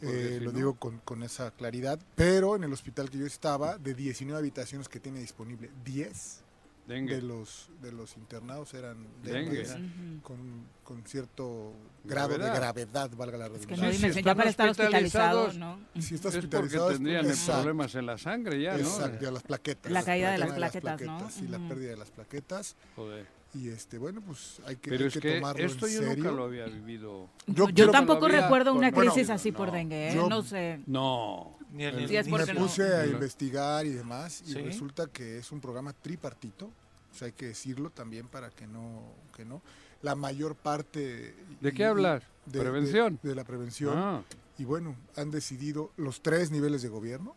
Eh, 0.00 0.36
si 0.38 0.44
lo 0.44 0.52
no- 0.52 0.56
digo 0.58 0.74
con, 0.74 0.98
con 0.98 1.22
esa 1.24 1.50
claridad, 1.50 1.98
pero 2.14 2.54
en 2.54 2.62
el 2.64 2.72
hospital 2.72 3.10
que 3.10 3.18
yo 3.18 3.26
estaba, 3.26 3.78
de 3.78 3.94
19 3.94 4.38
habitaciones 4.38 4.88
que 4.88 5.00
tiene 5.00 5.18
disponible, 5.20 5.70
10 5.84 6.42
Dengue. 6.86 7.16
de 7.16 7.22
los 7.22 7.68
de 7.82 7.90
los 7.92 8.16
internados 8.16 8.72
eran 8.74 8.96
Dengue. 9.24 9.64
dengue, 9.64 9.64
Ujú. 9.64 10.22
con, 10.22 10.38
con 10.84 11.02
cierto 11.04 11.72
grado 12.04 12.28
Gravedad. 12.28 12.52
de 12.52 12.58
gravedad, 12.58 13.10
valga 13.16 13.36
la 13.38 13.46
Es 13.46 13.50
que 13.66 13.74
redundancia. 13.74 13.86
no 13.86 13.90
Sí, 13.92 13.96
si 13.96 14.00
dimensión 14.02 14.24
ya 14.24 14.30
están 14.30 14.36
para 14.38 14.50
estar 14.50 14.68
hospitalizado, 14.70 15.40
hospitalizados, 15.46 15.80
¿no? 15.94 16.00
Si 16.02 16.14
está 16.14 16.28
Es 16.28 16.34
porque 16.34 16.38
hospitalizado 16.46 16.90
es 16.90 16.96
tendrían 16.96 17.26
exacto, 17.26 17.52
problemas 17.62 17.94
en 17.96 18.06
la 18.06 18.18
sangre 18.18 18.62
ya, 18.62 18.72
¿no? 18.72 18.78
Exacto, 18.78 19.24
y 19.24 19.26
a 19.26 19.30
las 19.32 19.42
plaquetas. 19.42 19.92
La 19.92 20.02
caída 20.04 20.30
de 20.30 20.38
las 20.38 20.48
tema 20.48 20.56
plaquetas, 20.70 21.00
¿no? 21.02 21.28
Sí, 21.30 21.48
la 21.48 21.58
Ujú. 21.58 21.68
pérdida 21.68 21.90
de 21.90 21.96
las 21.96 22.10
plaquetas. 22.10 22.76
Joder. 22.96 23.37
Y 23.54 23.68
este, 23.70 23.96
bueno, 23.98 24.20
pues 24.20 24.60
hay 24.66 24.76
que, 24.76 24.90
Pero 24.90 25.02
hay 25.04 25.08
es 25.08 25.14
que 25.14 25.20
que 25.20 25.34
tomarlo 25.36 25.64
esto 25.64 25.86
en 25.86 25.92
yo 25.94 25.98
serio. 26.00 26.16
nunca 26.16 26.30
lo 26.36 26.44
había 26.44 26.66
vivido. 26.66 27.28
Yo, 27.46 27.90
tampoco 27.90 28.26
había- 28.26 28.42
recuerdo 28.42 28.74
una 28.74 28.90
bueno, 28.90 29.10
crisis 29.12 29.30
así 29.30 29.52
por 29.52 29.68
no. 29.68 29.74
dengue, 29.74 30.10
¿eh? 30.10 30.14
Yo- 30.14 30.28
no 30.28 30.42
sé. 30.42 30.80
No. 30.86 31.56
Ni 31.72 31.84
el- 31.84 31.96
ni- 31.96 32.30
porque 32.30 32.46
me 32.46 32.54
no- 32.54 32.66
puse 32.66 32.82
a 32.94 33.04
no. 33.06 33.12
investigar 33.12 33.86
y 33.86 33.90
demás 33.90 34.42
y 34.46 34.52
Sí. 34.52 34.58
resulta 34.60 35.06
que 35.06 35.38
es 35.38 35.50
un 35.52 35.60
programa 35.60 35.92
tripartito, 35.92 36.66
o 36.66 37.14
sea, 37.14 37.26
hay 37.26 37.32
que 37.32 37.46
decirlo 37.46 37.90
también 37.90 38.26
para 38.28 38.50
que 38.50 38.66
no 38.66 39.02
que 39.34 39.44
no 39.44 39.62
la 40.02 40.14
mayor 40.14 40.54
parte 40.54 41.34
¿De 41.60 41.68
y- 41.70 41.72
qué 41.72 41.84
hablas? 41.84 42.22
de- 42.46 42.60
¿Prevención? 42.60 43.18
de, 43.22 43.28
de 43.30 43.34
la 43.34 43.44
prevención 43.44 43.94
Ah, 43.96 44.22
y 44.58 44.64
bueno, 44.64 44.94
han 45.16 45.30
decidido 45.30 45.90
los 45.96 46.22
tres 46.22 46.50
niveles 46.50 46.82
de 46.82 46.88
gobierno 46.88 47.34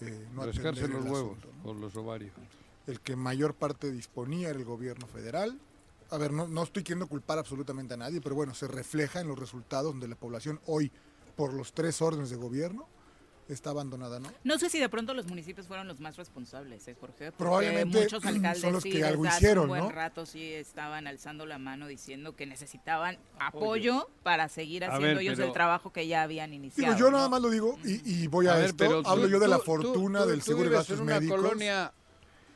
eh, 0.00 0.26
no 0.34 0.46
los 0.46 0.56
el 0.56 0.64
huevos 0.64 1.38
asunto, 1.38 1.48
¿no? 1.64 1.70
o 1.70 1.74
los 1.74 1.96
ovarios. 1.96 2.32
El 2.88 3.00
que 3.00 3.14
mayor 3.14 3.54
parte 3.54 3.92
disponía 3.92 4.48
era 4.48 4.58
el 4.58 4.64
gobierno 4.64 5.06
federal. 5.06 5.58
A 6.10 6.16
ver, 6.18 6.32
no, 6.32 6.48
no 6.48 6.62
estoy 6.62 6.82
queriendo 6.82 7.06
culpar 7.06 7.38
absolutamente 7.38 7.94
a 7.94 7.96
nadie, 7.98 8.20
pero 8.20 8.34
bueno, 8.34 8.54
se 8.54 8.66
refleja 8.66 9.20
en 9.20 9.28
los 9.28 9.38
resultados 9.38 9.92
donde 9.92 10.08
la 10.08 10.16
población 10.16 10.58
hoy, 10.66 10.90
por 11.36 11.52
los 11.52 11.72
tres 11.74 12.00
órdenes 12.02 12.30
de 12.30 12.36
gobierno, 12.36 12.88
está 13.48 13.70
abandonada, 13.70 14.20
¿no? 14.20 14.30
No 14.44 14.58
sé 14.58 14.68
si 14.68 14.78
de 14.78 14.88
pronto 14.90 15.14
los 15.14 15.26
municipios 15.26 15.66
fueron 15.66 15.86
los 15.88 16.00
más 16.00 16.16
responsables, 16.16 16.86
¿eh, 16.88 16.94
Jorge? 17.00 17.26
Porque 17.32 17.36
Probablemente 17.36 18.00
muchos 18.02 18.24
alcaldes 18.24 18.60
son 18.60 18.72
los 18.74 18.82
sí, 18.82 18.90
que 18.90 19.04
algo 19.04 19.22
desde 19.22 19.36
hace 19.36 19.38
hicieron, 19.44 19.62
un 19.64 19.68
buen 19.68 19.82
¿no? 19.84 19.90
rato 19.90 20.26
sí 20.26 20.52
estaban 20.52 21.06
alzando 21.06 21.46
la 21.46 21.58
mano 21.58 21.86
diciendo 21.86 22.36
que 22.36 22.44
necesitaban 22.46 23.18
apoyo, 23.38 24.08
para 24.22 24.48
seguir 24.50 24.84
haciendo 24.84 25.06
ver, 25.08 25.18
ellos 25.18 25.36
pero- 25.36 25.46
el 25.48 25.52
trabajo 25.54 25.92
que 25.92 26.06
ya 26.06 26.22
habían 26.22 26.52
iniciado. 26.52 26.94
Digo, 26.94 27.06
yo 27.06 27.10
nada 27.10 27.28
más 27.30 27.40
lo 27.40 27.48
digo 27.50 27.78
y, 27.84 28.22
y 28.22 28.26
voy 28.26 28.48
a, 28.48 28.54
ver, 28.54 28.64
esto. 28.66 28.76
pero 28.78 29.02
Hablo 29.06 29.24
tú- 29.24 29.30
yo 29.30 29.40
de 29.40 29.48
la 29.48 29.58
fortuna 29.58 30.22
tú- 30.24 30.28
del 30.30 30.38
tú 30.40 30.44
seguro 30.46 30.70
de 30.70 30.76
gastos 30.76 30.96
en 30.98 31.02
una 31.04 31.14
médicos. 31.20 31.36
colonia 31.40 31.92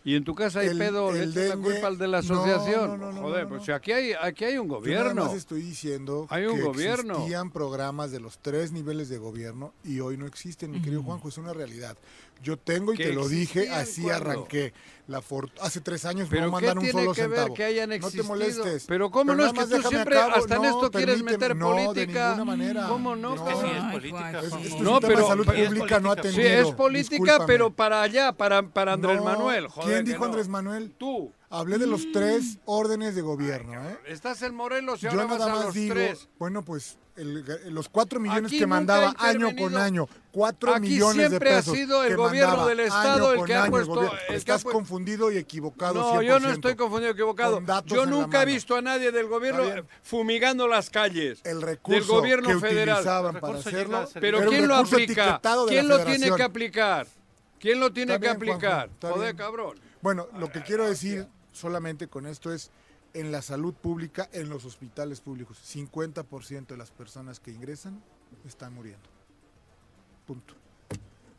y 0.04 0.16
en 0.16 0.24
tu 0.24 0.34
casa 0.34 0.60
hay 0.60 0.68
El- 0.68 0.78
pedo, 0.78 1.12
le 1.12 1.22
el 1.22 1.30
echas 1.30 1.48
la 1.48 1.56
culpa 1.56 1.86
al 1.86 1.98
de 1.98 2.08
la 2.08 2.22
no, 2.22 2.34
asociación. 2.34 2.88
no, 2.88 2.96
no, 2.96 3.12
no, 3.12 3.20
Joder, 3.22 3.42
no, 3.44 3.48
pues 3.50 3.68
no. 3.68 3.74
aquí 3.74 3.92
hay, 3.92 4.12
aquí 4.20 4.44
hay 4.44 4.58
un 4.58 4.66
Yo 4.68 4.72
nada 4.74 4.80
gobierno. 4.80 5.24
más 5.26 5.34
estoy 5.34 5.62
diciendo 5.62 6.26
Hay 6.30 6.46
un 6.46 6.56
que 6.56 6.62
gobierno. 6.62 7.14
existían 7.14 7.50
programas 7.50 8.10
de 8.10 8.20
los 8.20 8.38
tres 8.38 8.72
niveles 8.72 9.08
de 9.08 9.18
gobierno 9.18 9.72
y 9.84 10.00
hoy 10.00 10.16
no 10.16 10.26
existen, 10.26 10.70
mi 10.70 10.80
querido 10.82 11.02
Juanjo, 11.02 11.28
es 11.28 11.38
una 11.38 11.52
realidad. 11.52 11.96
Yo 12.42 12.56
tengo 12.56 12.92
y 12.92 12.96
¿Que 12.96 13.04
te 13.06 13.12
lo 13.12 13.28
dije, 13.28 13.70
así 13.70 14.02
cuándo? 14.02 14.30
arranqué. 14.30 14.72
La 15.06 15.20
for- 15.20 15.50
hace 15.60 15.80
tres 15.80 16.04
años 16.04 16.26
Pero 16.30 16.42
no 16.42 16.46
¿qué 16.48 16.52
mandan 16.66 16.78
un 16.78 16.84
tiene 16.84 17.00
solo 17.00 17.14
que 17.14 17.26
ver 17.26 17.30
centavo. 17.38 17.54
que 17.54 17.64
hayan 17.64 17.88
No 17.90 17.94
existido? 17.96 18.22
te 18.24 18.28
molestes. 18.28 18.84
Pero 18.88 19.10
¿cómo 19.12 19.32
no 19.34 19.38
nada 19.46 19.48
es 19.62 19.68
que 19.68 19.76
tú 19.82 19.88
siempre 19.88 20.18
acabo. 20.18 20.34
hasta 20.36 20.56
en 20.56 20.62
No, 20.62 20.68
esto 20.68 20.90
quieres 20.90 21.14
permíteme. 21.22 21.32
meter 21.38 21.56
No, 21.56 21.74
de 21.76 21.84
política? 21.86 22.24
ninguna 22.34 22.44
manera. 22.44 22.86
¿Cómo 22.88 23.14
no? 23.16 23.34
Es 23.34 23.40
que 23.42 23.54
sí 23.54 23.72
es 23.76 23.92
política, 23.92 24.40
Es- 24.40 24.44
es 24.44 24.80
No, 24.80 24.94
un 24.94 25.00
tema 25.00 25.14
pero- 25.14 25.26
salud 25.28 25.46
pero- 25.46 25.64
pública 25.68 26.00
no 26.00 26.14
Sí, 26.14 26.20
es 26.24 26.34
Sí, 26.34 26.40
es 26.42 26.70
política, 26.72 27.14
Discúlpame. 27.14 27.46
pero 27.46 27.70
para 27.70 28.02
allá, 28.02 28.32
para, 28.32 28.62
para 28.62 28.92
Andrés 28.94 29.16
No, 29.18 29.24
Manuel. 29.24 29.68
Joder, 29.68 29.91
¿Quién 29.94 30.04
que 30.04 30.10
dijo 30.12 30.20
no. 30.24 30.30
Andrés 30.30 30.48
Manuel? 30.48 30.92
Tú. 30.98 31.32
Hablé 31.50 31.78
de 31.78 31.86
los 31.86 32.10
tres 32.12 32.58
órdenes 32.64 33.14
de 33.14 33.20
gobierno, 33.22 33.74
¿eh? 33.88 33.98
Estás 34.06 34.40
en 34.42 34.54
Morelos 34.54 35.00
y 35.00 35.02
Yo 35.02 35.10
ahora 35.10 35.24
vas 35.26 35.38
nada 35.38 35.52
a 35.52 35.56
más 35.56 35.64
los 35.66 35.74
digo, 35.74 35.94
tres. 35.94 36.28
bueno, 36.38 36.64
pues 36.64 36.96
el- 37.14 37.44
los 37.74 37.90
cuatro 37.90 38.18
millones 38.20 38.46
Aquí 38.46 38.58
que 38.58 38.66
mandaba 38.66 39.14
año 39.18 39.54
con 39.54 39.76
año, 39.76 40.08
cuatro 40.30 40.72
Aquí 40.74 40.88
millones 40.88 41.16
de 41.24 41.28
siempre 41.28 41.52
ha 41.52 41.56
pesos. 41.58 41.74
sido 41.76 42.02
el 42.04 42.08
que 42.08 42.14
gobierno 42.16 42.46
mandaba 42.48 42.68
del 42.70 42.80
Estado 42.80 43.10
año 43.26 43.32
el 43.32 43.36
con 43.40 43.46
que 43.46 43.54
ha 43.54 43.66
puesto- 43.66 44.12
el 44.30 44.34
Estás 44.34 44.64
pu- 44.64 44.72
confundido 44.72 45.30
y 45.30 45.36
equivocado. 45.36 45.92
No, 46.14 46.22
yo 46.22 46.40
no 46.40 46.46
100%. 46.48 46.52
estoy 46.54 46.74
confundido, 46.74 47.12
equivocado. 47.12 47.54
Con 47.56 47.66
datos 47.66 47.92
Yo 47.92 48.06
nunca 48.06 48.42
he 48.42 48.46
visto 48.46 48.74
a 48.74 48.80
nadie 48.80 49.12
del 49.12 49.26
gobierno 49.28 49.62
bien. 49.64 49.84
fumigando 50.02 50.66
las 50.66 50.88
calles. 50.88 51.40
El 51.44 51.60
recurso 51.60 51.98
del 51.98 52.06
gobierno 52.06 52.48
que 52.48 52.60
federal. 52.60 52.94
utilizaban 52.96 53.40
para 53.40 53.58
hacerlo. 53.58 54.08
Pero 54.18 54.40
¿quién 54.48 54.68
lo 54.68 54.76
aplica? 54.76 55.02
etiquetado 55.26 55.66
de 55.66 55.72
¿Quién 55.72 55.88
lo 55.88 56.02
tiene 56.02 56.34
que 56.34 56.42
aplicar? 56.42 57.06
¿Quién 57.62 57.78
lo 57.78 57.92
tiene 57.92 58.14
que 58.14 58.18
bien, 58.18 58.34
aplicar? 58.34 58.90
Joder, 59.00 59.20
bien. 59.20 59.36
cabrón. 59.36 59.78
Bueno, 60.00 60.26
lo 60.36 60.50
que 60.50 60.62
quiero 60.62 60.84
decir 60.84 61.28
solamente 61.52 62.08
con 62.08 62.26
esto 62.26 62.52
es 62.52 62.72
en 63.14 63.30
la 63.30 63.40
salud 63.40 63.72
pública, 63.72 64.28
en 64.32 64.48
los 64.48 64.64
hospitales 64.64 65.20
públicos. 65.20 65.58
50% 65.72 66.66
de 66.66 66.76
las 66.76 66.90
personas 66.90 67.38
que 67.38 67.52
ingresan 67.52 68.02
están 68.44 68.74
muriendo. 68.74 69.08
Punto. 70.26 70.54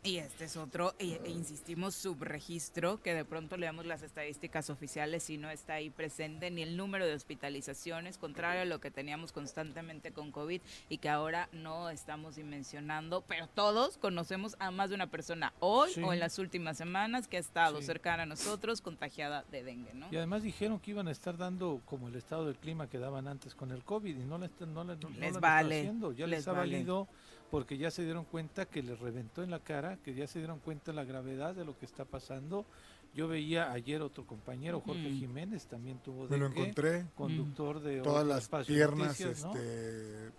Y 0.05 0.17
este 0.17 0.43
es 0.43 0.57
otro, 0.57 0.93
e, 0.99 1.21
e 1.23 1.29
insistimos, 1.31 1.95
subregistro, 1.95 3.01
que 3.01 3.13
de 3.13 3.23
pronto 3.23 3.55
leemos 3.55 3.85
las 3.85 4.01
estadísticas 4.03 4.69
oficiales 4.69 5.29
y 5.29 5.37
no 5.37 5.49
está 5.49 5.75
ahí 5.75 5.89
presente 5.89 6.51
ni 6.51 6.61
el 6.61 6.75
número 6.75 7.05
de 7.05 7.13
hospitalizaciones, 7.13 8.17
contrario 8.17 8.63
a 8.63 8.65
lo 8.65 8.81
que 8.81 8.91
teníamos 8.91 9.31
constantemente 9.31 10.11
con 10.11 10.33
COVID 10.33 10.59
y 10.89 10.97
que 10.97 11.07
ahora 11.07 11.47
no 11.53 11.89
estamos 11.89 12.35
dimensionando, 12.35 13.21
pero 13.29 13.47
todos 13.47 13.97
conocemos 13.97 14.57
a 14.59 14.71
más 14.71 14.89
de 14.89 14.95
una 14.95 15.07
persona 15.07 15.53
hoy 15.61 15.91
Sí. 15.93 16.01
o 16.03 16.11
en 16.11 16.19
las 16.19 16.37
últimas 16.37 16.75
semanas 16.77 17.29
que 17.29 17.37
ha 17.37 17.39
estado 17.39 17.79
Sí. 17.79 17.85
cercana 17.85 18.23
a 18.23 18.25
nosotros 18.25 18.81
contagiada 18.81 19.45
de 19.51 19.63
dengue, 19.63 19.93
¿no? 19.93 20.07
Y 20.11 20.17
además 20.17 20.43
dijeron 20.43 20.81
que 20.81 20.91
iban 20.91 21.07
a 21.07 21.11
estar 21.11 21.37
dando 21.37 21.79
como 21.85 22.09
el 22.09 22.15
estado 22.15 22.45
del 22.45 22.57
clima 22.57 22.89
que 22.89 22.99
daban 22.99 23.29
antes 23.29 23.55
con 23.55 23.71
el 23.71 23.85
COVID 23.85 24.17
y 24.17 24.25
no 24.25 24.43
están, 24.43 24.73
no 24.73 24.83
le- 24.83 24.97
no- 24.97 25.09
no 25.09 25.15
Les 25.15 25.27
estado 25.27 25.39
vale, 25.39 25.79
haciendo. 25.79 26.11
Ya 26.11 26.27
les, 26.27 26.39
les 26.39 26.47
ha 26.49 26.51
vale. 26.51 26.73
valido 26.73 27.07
porque 27.53 27.77
ya 27.77 27.91
se 27.91 28.03
dieron 28.03 28.25
cuenta 28.25 28.65
que 28.65 28.81
les 28.81 28.99
reventó 28.99 29.43
en 29.43 29.51
la 29.51 29.59
cara, 29.59 29.97
que 29.97 30.15
ya 30.15 30.25
se 30.25 30.39
dieron 30.39 30.57
cuenta 30.57 30.89
de 30.91 30.95
la 30.95 31.03
gravedad 31.03 31.53
de 31.53 31.63
lo 31.63 31.77
que 31.77 31.85
está 31.85 32.03
pasando. 32.03 32.65
Yo 33.13 33.27
veía 33.27 33.71
ayer 33.71 34.01
otro 34.01 34.25
compañero, 34.25 34.81
Jorge. 34.81 35.11
Jiménez, 35.11 35.67
también 35.67 35.99
tuvo 35.99 36.27
Me 36.29 36.37
lo 36.39 36.47
encontré. 36.47 37.05
conductor 37.13 37.79
de 37.79 38.01
Todas 38.01 38.25
las 38.25 38.49
piernas 38.65 39.19
Noticias, 39.19 39.43
¿no? 39.43 39.53
este, 39.53 40.31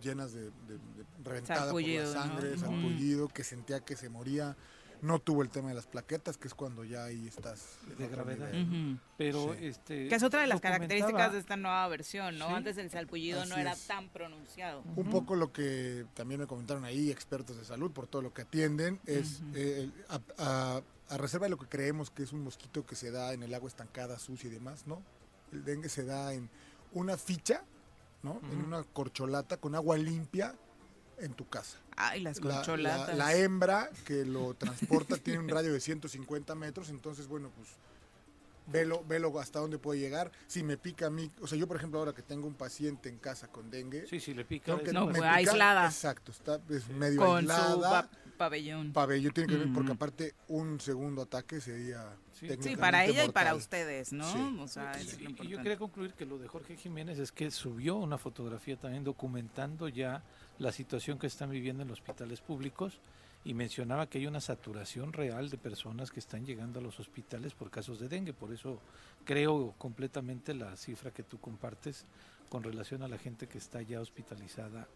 llenas 0.00 0.32
de, 0.32 0.42
de- 0.44 0.50
de- 0.78 1.04
por 1.24 1.32
la 1.32 1.40
¿no? 2.04 2.12
sangre, 2.12 2.56
sarpullido, 2.56 3.26
que 3.26 3.42
sentía 3.42 3.80
que 3.80 3.96
se 3.96 4.08
moría. 4.08 4.56
No 5.02 5.18
tuvo 5.18 5.42
el 5.42 5.48
tema 5.50 5.68
de 5.70 5.74
las 5.74 5.86
plaquetas, 5.86 6.36
que 6.36 6.46
es 6.48 6.54
cuando 6.54 6.84
ya 6.84 7.04
ahí 7.04 7.26
estás 7.26 7.78
De 7.98 8.06
gravedad. 8.08 8.50
Pero 9.16 9.54
Sí. 9.54 9.66
este 9.66 10.08
Que 10.08 10.14
es 10.14 10.22
otra 10.22 10.42
de 10.42 10.46
las 10.46 10.60
características 10.60 11.32
de 11.32 11.38
esta 11.38 11.56
nueva 11.56 11.88
versión, 11.88 12.38
¿no? 12.38 12.48
Sí. 12.48 12.54
Antes 12.54 12.76
el 12.78 12.90
salpullido 12.90 13.44
no 13.46 13.56
era 13.56 13.72
es. 13.72 13.86
tan 13.86 14.08
pronunciado. 14.10 14.82
Un 14.96 15.08
poco 15.10 15.36
lo 15.36 15.52
que 15.52 16.06
también 16.14 16.40
me 16.40 16.46
comentaron 16.46 16.84
ahí 16.84 17.10
expertos 17.10 17.56
de 17.56 17.64
salud 17.64 17.90
por 17.92 18.06
todo 18.06 18.22
lo 18.22 18.34
que 18.34 18.42
atienden 18.42 19.00
es 19.06 19.40
eh, 19.54 19.84
el- 19.84 20.04
a, 20.08 20.20
a- 20.38 20.82
a 21.08 21.16
reserva 21.16 21.46
de 21.46 21.50
lo 21.50 21.58
que 21.58 21.66
creemos 21.66 22.10
que 22.10 22.22
es 22.22 22.32
un 22.32 22.44
mosquito 22.44 22.86
que 22.86 22.94
se 22.94 23.10
da 23.10 23.32
en 23.32 23.42
el 23.42 23.52
agua 23.54 23.68
estancada, 23.68 24.18
sucia 24.18 24.48
y 24.48 24.52
demás, 24.52 24.86
¿no? 24.86 25.02
El 25.52 25.64
dengue 25.64 25.88
se 25.88 26.04
da 26.04 26.32
en 26.34 26.48
una 26.92 27.16
ficha, 27.16 27.64
¿no? 28.22 28.40
En 28.52 28.64
una 28.64 28.84
corcholata 28.84 29.56
con 29.56 29.74
agua 29.74 29.96
limpia 29.98 30.54
en 31.20 31.34
tu 31.34 31.48
casa. 31.48 31.78
Ay, 31.96 32.20
las 32.20 32.40
La, 32.40 32.46
la- 32.48 32.54
concholatas. 32.56 33.16
la 33.16 33.34
hembra 33.36 33.90
que 34.04 34.24
lo 34.24 34.54
transporta 34.54 35.16
tiene 35.16 35.40
un 35.40 35.48
radio 35.48 35.72
de 35.72 35.80
150 35.80 36.54
metros, 36.54 36.88
entonces, 36.90 37.26
bueno, 37.28 37.50
pues 37.56 37.68
velo, 38.66 39.04
velo 39.06 39.38
hasta 39.40 39.58
dónde 39.58 39.78
puede 39.78 39.98
llegar. 40.00 40.30
Si 40.46 40.62
me 40.62 40.76
pica 40.76 41.06
a 41.06 41.10
mí, 41.10 41.30
o 41.40 41.46
sea, 41.46 41.58
yo 41.58 41.66
por 41.66 41.76
ejemplo 41.76 41.98
ahora 41.98 42.12
que 42.12 42.22
tengo 42.22 42.46
un 42.46 42.54
paciente 42.54 43.08
en 43.08 43.18
casa 43.18 43.48
con 43.48 43.70
dengue, 43.70 44.06
Sí, 44.06 44.20
sí, 44.20 44.32
le 44.34 44.44
pica. 44.44 44.76
es 44.84 44.92
No, 44.92 45.06
me 45.06 45.12
pues, 45.12 45.22
pica- 45.22 45.34
aislada. 45.34 45.86
Exacto, 45.86 46.30
está 46.32 46.60
es 46.70 46.88
medio 46.88 47.20
con 47.20 47.44
su 47.44 47.50
aislada. 47.52 48.02
pa- 48.02 48.08
pabellón. 48.38 48.92
Pabellón 48.92 49.32
tiene 49.34 49.48
que 49.52 49.58
ver, 49.58 49.68
porque 49.72 49.90
Ujú. 49.90 49.96
aparte 49.96 50.34
un 50.48 50.80
segundo 50.80 51.22
ataque 51.22 51.60
sería 51.60 52.14
Sí. 52.32 52.48
Sí, 52.48 52.56
Sí, 52.70 52.76
para 52.76 53.04
ella 53.04 53.26
y 53.26 53.28
para 53.28 53.54
ustedes, 53.54 54.14
¿no? 54.14 54.24
Sí. 54.32 54.56
O 54.60 54.66
sea, 54.66 54.92
Y- 54.98 55.02
es 55.06 55.12
lo 55.12 55.18
y- 55.18 55.22
y 55.22 55.24
yo 55.24 55.30
importante. 55.30 55.62
quería 55.62 55.78
concluir 55.78 56.14
que 56.14 56.24
lo 56.24 56.38
de 56.38 56.48
Jorge 56.48 56.74
Jiménez 56.74 57.18
es 57.18 57.32
que 57.32 57.50
subió 57.50 57.96
una 57.96 58.16
fotografía 58.16 58.78
también 58.78 59.04
documentando 59.04 59.88
ya 59.90 60.22
la 60.60 60.70
situación 60.70 61.18
que 61.18 61.26
están 61.26 61.50
viviendo 61.50 61.82
en 61.82 61.88
los 61.88 61.98
hospitales 61.98 62.40
públicos 62.40 63.00
y 63.44 63.54
mencionaba 63.54 64.06
que 64.06 64.18
hay 64.18 64.26
una 64.26 64.40
saturación 64.40 65.12
real 65.12 65.48
de 65.48 65.56
personas 65.56 66.10
que 66.10 66.20
están 66.20 66.44
llegando 66.44 66.78
a 66.78 66.82
los 66.82 67.00
hospitales 67.00 67.54
por 67.54 67.70
casos 67.70 67.98
de 67.98 68.08
dengue. 68.08 68.34
Por 68.34 68.52
eso 68.52 68.78
creo 69.24 69.74
completamente 69.78 70.54
la 70.54 70.76
cifra 70.76 71.10
que 71.10 71.22
tú 71.22 71.40
compartes 71.40 72.04
con 72.50 72.62
relación 72.62 73.02
a 73.02 73.08
la 73.08 73.16
gente 73.16 73.46
que 73.48 73.58
está 73.58 73.80
ya 73.80 74.00
hospitalizada 74.00 74.86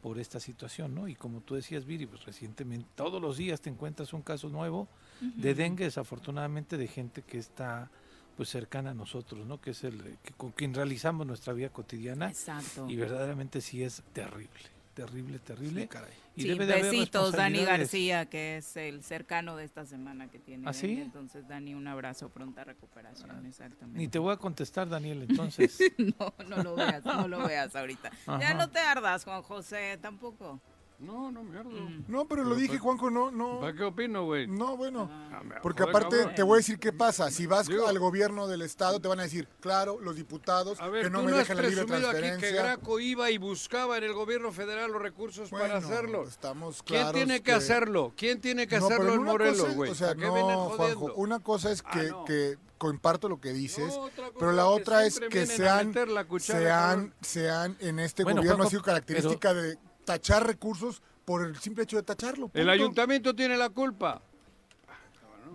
por 0.00 0.18
esta 0.18 0.40
situación, 0.40 0.94
¿no? 0.94 1.08
Y 1.08 1.14
como 1.14 1.42
tú 1.42 1.54
decías, 1.54 1.84
Viri, 1.84 2.06
pues 2.06 2.24
recientemente 2.24 2.88
todos 2.94 3.20
los 3.20 3.36
días 3.36 3.60
te 3.60 3.68
encuentras 3.68 4.14
un 4.14 4.22
caso 4.22 4.48
nuevo 4.48 4.88
de 5.20 5.54
dengue, 5.54 5.84
desafortunadamente 5.84 6.78
de 6.78 6.88
gente 6.88 7.20
que 7.20 7.36
está 7.36 7.90
pues 8.36 8.48
cercana 8.48 8.92
a 8.92 8.94
nosotros, 8.94 9.46
¿no? 9.46 9.60
Que 9.60 9.72
es 9.72 9.84
el 9.84 10.16
que, 10.22 10.32
con 10.32 10.52
quien 10.52 10.72
realizamos 10.72 11.26
nuestra 11.26 11.52
vida 11.52 11.68
cotidiana 11.68 12.30
Exacto. 12.30 12.88
y 12.88 12.96
verdaderamente 12.96 13.60
sí 13.60 13.82
es 13.82 14.02
terrible, 14.14 14.48
terrible, 14.94 15.38
terrible. 15.38 15.82
Sí, 15.82 15.88
caray. 15.88 16.10
Y 16.36 16.42
Sí, 16.42 16.48
debe 16.48 16.66
de 16.66 16.74
haber 16.74 16.84
besitos, 16.90 17.32
Dani. 17.32 17.64
García, 17.64 18.26
que 18.26 18.58
es 18.58 18.76
el 18.76 19.02
cercano 19.02 19.56
de 19.56 19.64
esta 19.64 19.84
semana 19.84 20.28
que 20.28 20.38
tiene. 20.38 20.68
¿Ah, 20.68 20.72
sí? 20.72 21.00
Entonces, 21.00 21.46
Dani, 21.48 21.74
un 21.74 21.86
abrazo, 21.88 22.28
pronta 22.30 22.64
recuperación, 22.64 23.44
exactamente. 23.46 23.98
Ni 23.98 24.08
te 24.08 24.18
voy 24.18 24.32
a 24.32 24.36
contestar, 24.36 24.88
Daniel, 24.88 25.22
entonces. 25.28 25.78
No, 25.98 26.32
no 26.48 26.62
lo 26.62 26.76
veas, 26.76 27.04
no 27.04 27.28
lo 27.28 27.46
veas 27.46 27.74
ahorita. 27.74 28.10
Ya 28.26 28.54
no 28.54 28.70
te 28.70 28.78
ardas, 28.78 29.24
Juan 29.24 29.42
José, 29.42 29.98
tampoco. 30.00 30.60
No, 31.00 31.32
no 31.32 31.42
me 31.42 31.58
ardo. 31.58 31.70
Mm. 31.70 32.04
No, 32.08 32.26
pero 32.28 32.44
lo 32.44 32.54
dije, 32.54 32.78
Juanjo, 32.78 33.08
no, 33.10 33.30
no. 33.30 33.60
¿Para 33.60 33.72
qué 33.72 33.84
opino, 33.84 34.26
güey? 34.26 34.46
No, 34.46 34.76
bueno. 34.76 35.08
Ah, 35.10 35.40
Porque 35.62 35.82
joder, 35.82 35.96
aparte 35.96 36.16
cabrón. 36.18 36.34
te 36.34 36.42
voy 36.42 36.54
a 36.54 36.56
decir 36.58 36.78
qué 36.78 36.92
pasa. 36.92 37.30
Si 37.30 37.46
vas 37.46 37.68
Digo- 37.68 37.86
al 37.86 37.98
gobierno 37.98 38.46
del 38.46 38.60
estado 38.60 39.00
te 39.00 39.08
van 39.08 39.18
a 39.20 39.22
decir, 39.22 39.48
claro, 39.60 39.98
los 39.98 40.14
diputados 40.16 40.78
A 40.78 40.88
ver, 40.88 41.04
que 41.04 41.10
no 41.10 41.20
tú 41.20 41.24
me 41.24 41.30
no 41.30 41.36
has 41.38 41.44
dejan 41.48 41.56
la 41.56 41.68
libre 41.70 41.84
presumido 41.86 42.10
aquí 42.10 42.16
que 42.20 42.26
transferencia. 42.28 42.62
Graco 42.62 43.00
iba 43.00 43.30
y 43.30 43.38
buscaba 43.38 43.96
en 43.96 44.04
el 44.04 44.12
gobierno 44.12 44.52
federal 44.52 44.92
los 44.92 45.00
recursos 45.00 45.48
para 45.48 45.64
Bueno, 45.72 45.86
hacerlo. 45.86 46.24
Estamos 46.24 46.82
¿Quién 46.82 46.98
claros 46.98 47.14
tiene 47.14 47.42
que, 47.42 47.52
hacerlo? 47.52 48.12
¿Quién 48.14 48.40
tiene 48.42 48.66
que 48.66 48.78
No, 48.78 48.88
pero 48.88 48.94
hacerlo 49.00 49.14
en 49.14 49.20
una 49.20 49.32
Morelos, 49.32 49.58
cosa- 49.60 49.72
güey? 49.74 49.90
O 49.90 49.94
sea, 49.94 50.10
¿A 50.10 50.14
qué 50.14 50.20
vienen 50.28 50.46
no? 50.48 50.68
Juanjo, 50.68 51.14
una 51.14 51.40
cosa 51.40 51.72
es 51.72 51.82
Ah, 51.86 51.90
que, 51.92 52.08
no. 52.10 52.24
que 52.26 52.58
comparto 52.76 53.28
lo 53.30 53.40
que 53.40 53.54
dices, 53.54 53.88
No, 53.94 54.10
pero 54.38 54.52
la 54.52 54.62
que 54.64 54.68
otra 54.68 55.04
es 55.06 55.18
que 55.18 55.46
meter 55.46 56.08
la 56.08 56.24
cuchara, 56.26 56.58
sean, 56.60 56.90
cabrón. 56.90 57.14
sean, 57.22 57.76
en 57.80 57.98
este 58.00 58.22
Bueno, 58.22 58.40
gobierno 58.42 58.54
ha 58.54 58.66
Juanjo, 58.66 58.70
sido 58.70 58.82
característica 58.82 59.54
de 59.54 59.78
tachar 60.10 60.44
recursos 60.46 61.02
por 61.24 61.44
el 61.46 61.56
simple 61.58 61.84
hecho 61.84 61.96
de 61.96 62.02
tacharlo. 62.02 62.46
El 62.46 62.62
punto. 62.62 62.70
ayuntamiento 62.72 63.34
tiene 63.34 63.56
la 63.56 63.68
culpa. 63.68 64.20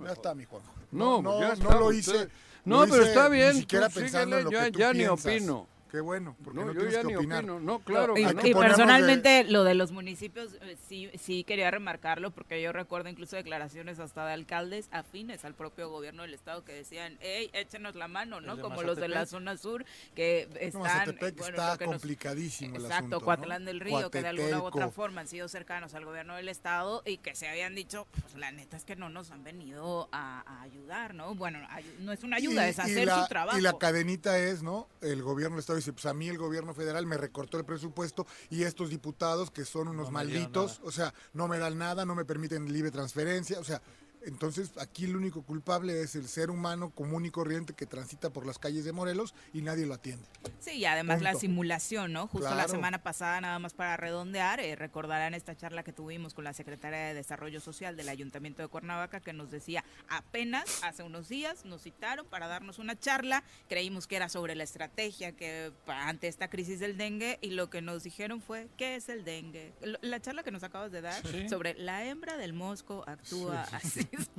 Ya 0.06 0.12
está, 0.14 0.34
mi 0.34 0.46
Juanjo. 0.46 0.72
No, 0.92 1.22
no, 1.22 1.40
ya 1.42 1.56
no 1.56 1.72
lo 1.80 1.86
usted- 1.88 1.98
hice. 1.98 2.30
No, 2.64 2.86
lo 2.86 2.92
pero 2.92 3.02
hice 3.04 3.12
está 3.12 3.28
bien, 3.30 3.54
Ni 3.54 3.60
siquiera 3.62 3.90
pensando 3.90 4.38
en 4.38 4.44
lo 4.46 4.50
síguele, 4.50 4.66
que 4.68 4.72
tú 4.72 4.80
ya 4.80 4.94
ni 4.94 5.06
opino. 5.08 5.68
Qué 5.92 6.02
bueno, 6.02 6.36
porque 6.44 6.60
No, 6.60 6.66
no, 6.66 6.74
yo 6.74 6.80
tienes 6.80 6.94
ya 6.96 7.02
que 7.02 7.08
ni 7.08 7.16
opinar. 7.16 7.40
opino. 7.44 7.60
No, 7.60 7.80
claro 7.80 8.16
y, 8.18 8.26
personalmente 8.54 9.44
lo 9.46 9.64
de 9.64 9.76
los 9.76 9.92
municipios 9.92 10.54
eh, 10.62 10.76
sí 10.88 11.10
sí 11.20 11.44
quería 11.44 11.72
remarcarlo 11.72 12.32
porque 12.32 12.62
yo 12.62 12.74
recuerdo 12.74 13.08
incluso 13.10 13.36
declaraciones 13.36 14.00
hasta 14.00 14.26
de 14.26 14.34
alcaldes 14.34 14.88
afines 14.92 15.46
al 15.46 15.54
propio 15.54 15.90
gobierno 15.90 16.24
del 16.24 16.34
estado 16.34 16.64
que 16.66 16.74
decían, 16.74 17.18
hey, 17.22 17.50
échenos 17.54 17.96
la 17.96 18.08
mano, 18.08 18.42
¿no? 18.42 18.60
Como 18.60 18.82
los 18.84 18.98
de 18.98 19.08
la 19.08 19.26
zona 19.26 19.58
sur 19.58 19.86
que 20.16 20.50
están... 20.60 20.82
Mazatepec 20.82 21.38
bueno, 21.38 21.58
está 21.58 21.78
que 21.78 21.86
nos- 21.86 21.94
complicadísimo 21.96 22.76
el 22.76 22.82
Exacto, 22.84 22.98
asunto, 22.98 23.20
¿no? 23.20 23.26
Coatlán 23.26 23.66
del 23.66 23.80
Río, 23.80 24.10
que 24.12 24.22
de 24.22 24.28
alguna 24.28 24.60
u 24.62 24.66
otra 24.66 24.90
forma 24.90 25.22
han 25.22 25.28
sido 25.28 25.48
cercanos 25.48 25.94
al 25.94 26.04
gobierno 26.06 26.36
del 26.36 26.50
estado 26.50 27.04
y 27.06 27.18
que 27.18 27.36
se 27.36 27.48
habían 27.48 27.76
dicho, 27.76 28.08
pues 28.22 28.36
la 28.36 28.52
neta 28.52 28.76
es 28.78 28.84
que 28.86 28.96
no 28.96 29.10
nos 29.10 29.32
han 29.32 29.44
venido 29.44 30.10
a, 30.12 30.42
a 30.46 30.62
ayudar, 30.64 31.14
¿no? 31.14 31.36
Bueno, 31.36 31.60
no 32.00 32.12
es 32.12 32.24
una 32.24 32.38
ayuda, 32.38 32.68
Y- 32.68 32.72
es 32.72 32.80
hacer 32.80 33.06
la- 33.06 33.22
su 33.24 33.28
trabajo. 33.30 33.58
Y 33.58 33.62
la 33.62 33.78
cadenita 33.78 34.38
es, 34.40 34.62
¿no? 34.64 34.88
El 35.02 35.22
gobierno 35.24 35.56
del 35.56 35.60
Estado 35.62 35.78
dice, 35.86 35.94
pues 35.94 36.06
a 36.08 36.14
mí 36.14 36.28
el 36.28 36.38
gobierno 36.38 36.74
federal 36.74 37.06
me 37.06 37.18
recortó 37.18 37.58
el 37.58 37.66
presupuesto 37.66 38.26
y 38.50 38.64
estos 38.64 38.90
diputados 38.90 39.52
que 39.52 39.66
son 39.66 39.88
unos 39.88 40.08
No 40.08 40.14
malditos, 40.14 40.82
o 40.84 40.92
sea, 40.92 41.14
no 41.34 41.48
me 41.48 41.60
dan 41.60 41.78
nada, 41.78 42.06
no 42.06 42.16
me 42.16 42.26
permiten 42.26 42.72
libre 42.72 42.90
transferencia, 42.90 43.60
o 43.60 43.64
sea, 43.64 43.82
entonces 44.26 44.72
aquí 44.80 45.06
el 45.06 45.16
único 45.16 45.42
culpable 45.44 46.02
es 46.02 46.16
el 46.16 46.28
ser 46.28 46.50
humano 46.50 46.90
común 46.90 47.26
y 47.26 47.32
corriente 47.32 47.74
que 47.74 47.86
transita 47.86 48.30
por 48.30 48.46
las 48.46 48.60
calles 48.60 48.86
de 48.86 48.92
Morelos 48.92 49.34
y 49.54 49.62
nadie 49.62 49.86
lo 49.86 49.94
atiende. 49.94 50.26
Sí, 50.60 50.72
y 50.74 50.86
además 50.86 51.22
la 51.22 51.36
simulación, 51.36 52.14
¿no? 52.14 52.28
Justo 52.28 52.54
la 52.54 52.68
semana 52.68 53.02
pasada, 53.04 53.40
nada 53.42 53.60
más 53.60 53.74
para 53.74 53.98
redondear, 53.98 54.60
eh, 54.60 54.76
recordarán 54.76 55.34
esta 55.34 55.56
charla 55.56 55.84
que 55.84 55.94
tuvimos 55.94 56.34
con 56.34 56.44
la 56.44 56.54
secretaria 56.54 57.00
de 57.00 57.14
Desarrollo 57.14 57.60
Social 57.62 57.96
del 57.96 58.10
Ayuntamiento 58.10 58.62
de 58.62 58.68
Cuernavaca, 58.68 59.20
que 59.20 59.34
nos 59.34 59.52
decía, 59.52 59.84
apenas 60.10 60.84
hace 60.84 61.04
unos 61.04 61.30
días 61.30 61.66
nos 61.66 61.82
citaron 61.84 62.26
para 62.28 62.48
darnos 62.48 62.80
una 62.80 62.98
charla, 63.00 63.44
creímos 63.70 64.08
que 64.08 64.16
era 64.16 64.30
sobre 64.30 64.56
la 64.56 64.64
estrategia 64.64 65.32
que 65.34 65.72
ante 65.88 66.28
esta 66.28 66.50
crisis 66.50 66.80
del 66.80 66.98
dengue, 66.98 67.38
y 67.42 67.52
lo 67.52 67.70
que 67.70 67.82
nos 67.82 68.04
dijeron 68.04 68.42
fue, 68.42 68.68
¿qué 68.78 68.96
es 68.96 69.10
el 69.10 69.24
dengue? 69.24 69.74
La 70.02 70.20
charla 70.22 70.44
que 70.44 70.52
nos 70.52 70.64
acabas 70.64 70.92
de 70.92 71.02
dar 71.02 71.26
Sí. 71.26 71.48
sobre 71.50 71.74
la 71.76 72.06
hembra 72.06 72.38
del 72.38 72.54
mosco 72.54 73.04
actúa 73.08 73.64
así. 73.72 74.08
Es- 74.18 74.30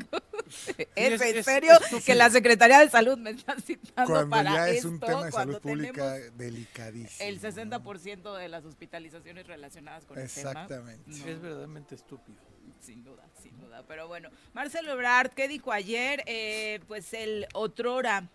¿Es 0.78 0.86
en 0.94 1.36
es 1.38 1.44
serio 1.44 1.72
estúpido. 1.72 2.00
que 2.04 2.14
la 2.14 2.30
Secretaría 2.30 2.78
de 2.80 2.88
Salud 2.90 3.18
me 3.18 3.30
está 3.30 3.56
citando 3.60 4.12
Cuando 4.12 4.30
para 4.30 4.52
ya 4.54 4.68
es 4.68 4.76
esto? 4.76 4.88
un 4.88 5.00
tema 5.00 5.24
de 5.24 5.30
cuando 5.30 5.52
salud 5.54 5.62
pública 5.62 6.14
tenemos 6.14 6.38
delicadísimo. 6.38 7.28
el 7.28 7.34
¿no? 7.36 7.40
60% 7.42 8.36
de 8.36 8.48
las 8.48 8.64
hospitalizaciones 8.64 9.46
relacionadas 9.46 10.04
con 10.04 10.18
el 10.18 10.28
tema. 10.30 10.50
Exactamente. 10.50 11.02
No, 11.06 11.16
Es 11.26 11.40
verdaderamente 11.42 11.94
estúpido. 11.94 12.38
sin 12.80 13.02
duda, 13.04 13.24
sin 13.42 13.58
duda. 13.58 13.84
Pero 13.88 14.06
bueno, 14.08 14.30
Marcelo 14.52 14.92
Ebrard, 14.92 15.30
¿qué 15.32 15.48
dijo 15.48 15.72
ayer? 15.72 16.22
Eh, 16.26 16.80
pues 16.86 17.12
el 17.14 17.46
otrora 17.54 18.28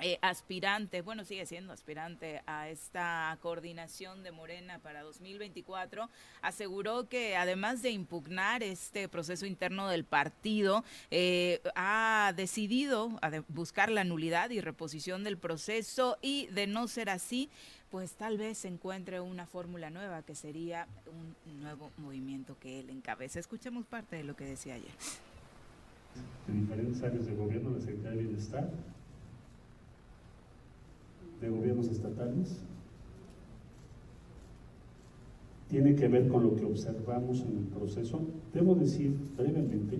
eh, 0.00 0.18
aspirante, 0.22 1.02
bueno, 1.02 1.24
sigue 1.24 1.44
siendo 1.44 1.72
aspirante 1.72 2.42
a 2.46 2.68
esta 2.68 3.36
coordinación 3.42 4.22
de 4.22 4.30
Morena 4.30 4.78
para 4.78 5.02
2024, 5.02 6.08
aseguró 6.40 7.08
que 7.08 7.36
además 7.36 7.82
de 7.82 7.90
impugnar 7.90 8.62
este 8.62 9.08
proceso 9.08 9.44
interno 9.44 9.88
del 9.88 10.04
partido, 10.04 10.84
eh, 11.10 11.60
ha 11.74 12.32
decidido 12.36 13.18
buscar 13.48 13.90
la 13.90 14.04
nulidad 14.04 14.50
y 14.50 14.60
reposición 14.60 15.24
del 15.24 15.36
proceso 15.36 16.16
y 16.22 16.46
de 16.46 16.68
no 16.68 16.86
ser 16.86 17.10
así, 17.10 17.50
pues 17.90 18.12
tal 18.12 18.38
vez 18.38 18.58
se 18.58 18.68
encuentre 18.68 19.20
una 19.20 19.46
fórmula 19.46 19.90
nueva 19.90 20.22
que 20.22 20.36
sería 20.36 20.86
un 21.06 21.60
nuevo 21.60 21.90
movimiento 21.96 22.56
que 22.60 22.78
él 22.80 22.90
encabeza. 22.90 23.40
Escuchemos 23.40 23.84
parte 23.84 24.14
de 24.14 24.22
lo 24.22 24.36
que 24.36 24.44
decía 24.44 24.74
ayer. 24.74 24.92
de 26.46 26.52
diferentes 26.52 27.02
áreas 27.02 27.26
de 27.26 27.34
gobierno, 27.34 27.70
la 27.70 27.80
Secretaría 27.80 28.22
de 28.22 28.28
de 31.40 31.48
gobiernos 31.48 31.88
estatales. 31.88 32.56
Tiene 35.68 35.94
que 35.94 36.08
ver 36.08 36.28
con 36.28 36.42
lo 36.42 36.56
que 36.56 36.64
observamos 36.64 37.42
en 37.42 37.58
el 37.58 37.64
proceso. 37.64 38.20
Debo 38.54 38.74
decir 38.74 39.14
brevemente 39.36 39.98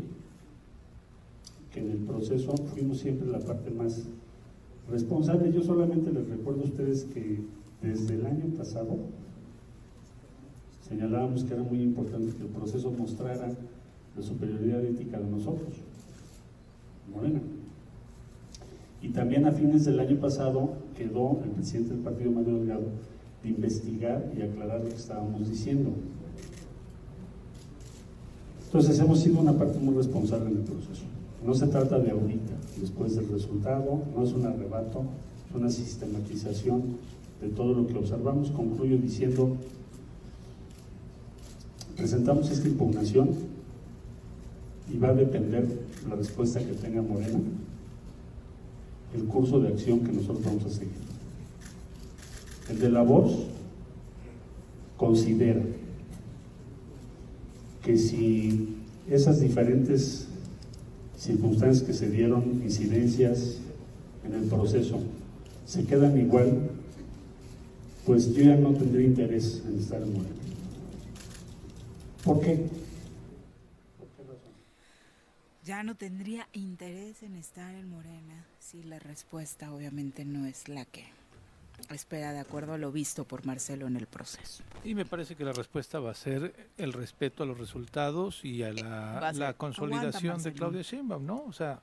que 1.73 1.81
en 1.81 1.91
el 1.91 1.99
proceso 1.99 2.57
fuimos 2.57 2.99
siempre 2.99 3.29
la 3.29 3.41
parte 3.41 3.71
más 3.71 4.07
responsable. 4.91 5.53
Yo 5.53 5.63
solamente 5.63 6.11
les 6.11 6.27
recuerdo 6.29 6.63
a 6.63 6.65
ustedes 6.65 7.05
que 7.05 7.41
desde 7.83 8.15
el 8.15 8.27
año 8.27 8.47
pasado 8.57 8.97
señalábamos 10.89 11.45
que 11.45 11.53
era 11.53 11.63
muy 11.63 11.83
importante 11.83 12.35
que 12.35 12.43
el 12.43 12.49
proceso 12.49 12.91
mostrara 12.91 13.51
la 14.17 14.23
superioridad 14.23 14.83
ética 14.85 15.19
de 15.21 15.31
nosotros. 15.31 15.75
Morena. 17.13 17.41
Y 19.03 19.11
también 19.11 19.47
a 19.47 19.53
fines 19.53 19.85
del 19.85 20.01
año 20.01 20.19
pasado 20.19 20.71
quedó 20.99 21.41
el 21.45 21.51
presidente 21.51 21.95
del 21.95 22.03
partido, 22.03 22.33
Mario 22.33 22.55
Delgado, 22.59 22.87
de 23.43 23.49
investigar 23.49 24.33
y 24.37 24.43
aclarar 24.43 24.81
lo 24.81 24.89
que 24.89 24.97
estábamos 24.97 25.49
diciendo. 25.49 25.91
Entonces 28.67 28.99
hemos 28.99 29.21
sido 29.21 29.41
una 29.41 29.53
parte 29.53 29.79
muy 29.79 29.95
responsable 29.95 30.51
en 30.51 30.59
el 30.59 30.65
proceso. 30.65 31.05
No 31.47 31.55
se 31.55 31.69
trata 31.69 31.99
de 32.01 32.11
ahorita, 32.11 32.53
después 32.81 33.15
del 33.15 33.29
resultado, 33.29 34.03
no 34.15 34.25
es 34.25 34.33
un 34.33 34.45
arrebato, 34.45 35.05
es 35.49 35.57
una 35.57 35.71
sistematización 35.71 36.83
de 37.41 37.49
todo 37.49 37.75
lo 37.75 37.87
que 37.87 37.97
observamos. 37.97 38.51
Concluyo 38.51 38.99
diciendo, 38.99 39.57
presentamos 41.97 42.51
esta 42.51 42.69
impugnación 42.69 43.31
y 44.93 44.99
va 44.99 45.11
a 45.11 45.15
depender 45.15 45.67
la 46.09 46.17
respuesta 46.17 46.61
que 46.61 46.73
tenga 46.73 47.03
Morena, 47.03 47.39
el 49.15 49.25
curso 49.25 49.61
de 49.61 49.69
acción 49.69 50.01
que 50.01 50.13
nosotros 50.13 50.45
vamos 50.45 50.65
a 50.65 50.71
seguir. 50.71 50.93
El 52.71 52.79
de 52.79 52.91
la 52.91 53.03
voz 53.03 53.33
considera 54.97 55.63
que 57.83 57.97
si 57.97 58.77
esas 59.09 59.41
diferentes 59.41 60.27
circunstancias 61.17 61.83
que 61.87 61.95
se 61.95 62.11
dieron, 62.11 62.61
incidencias 62.63 63.59
en 64.27 64.35
el 64.35 64.43
proceso, 64.45 64.99
se 65.65 65.85
quedan 65.85 66.19
igual, 66.19 66.71
pues 68.05 68.35
yo 68.35 68.43
ya 68.43 68.57
no 68.57 68.73
tendría 68.73 69.07
interés 69.07 69.63
en 69.67 69.79
estar 69.79 70.03
en. 70.03 70.13
¿Por 72.25 72.41
qué? 72.41 72.67
Ya 75.69 75.83
no 75.83 75.97
tendría 75.97 76.49
interés 76.55 77.23
en 77.23 77.37
estar 77.37 77.75
en 77.75 77.91
Morena 77.91 78.47
si 78.59 78.83
la 78.83 78.99
respuesta 78.99 79.71
obviamente 79.71 80.25
no 80.25 80.47
es 80.47 80.67
la 80.67 80.87
que 80.87 81.05
espera 81.91 82.33
de 82.33 82.39
acuerdo 82.39 82.73
a 82.73 82.79
lo 82.79 82.91
visto 82.91 83.27
por 83.27 83.45
Marcelo 83.45 83.87
en 83.87 83.97
el 83.97 84.07
proceso. 84.07 84.65
Y 84.83 84.95
me 84.95 85.05
parece 85.05 85.37
que 85.37 85.45
la 85.45 85.53
respuesta 85.53 86.01
va 86.01 86.13
a 86.13 86.15
ser 86.15 86.71
el 86.79 86.95
respeto 86.95 87.43
a 87.43 87.47
los 87.47 87.59
resultados 87.59 88.47
y 88.47 88.63
a 88.63 88.73
la, 88.73 89.19
a 89.19 89.21
la 89.21 89.29
aguanta, 89.29 89.53
consolidación 89.59 90.23
de 90.23 90.29
Marcelo. 90.31 90.57
Claudia 90.57 90.81
Sheinbaum, 90.81 91.27
¿no? 91.27 91.45
O 91.45 91.53
sea, 91.53 91.83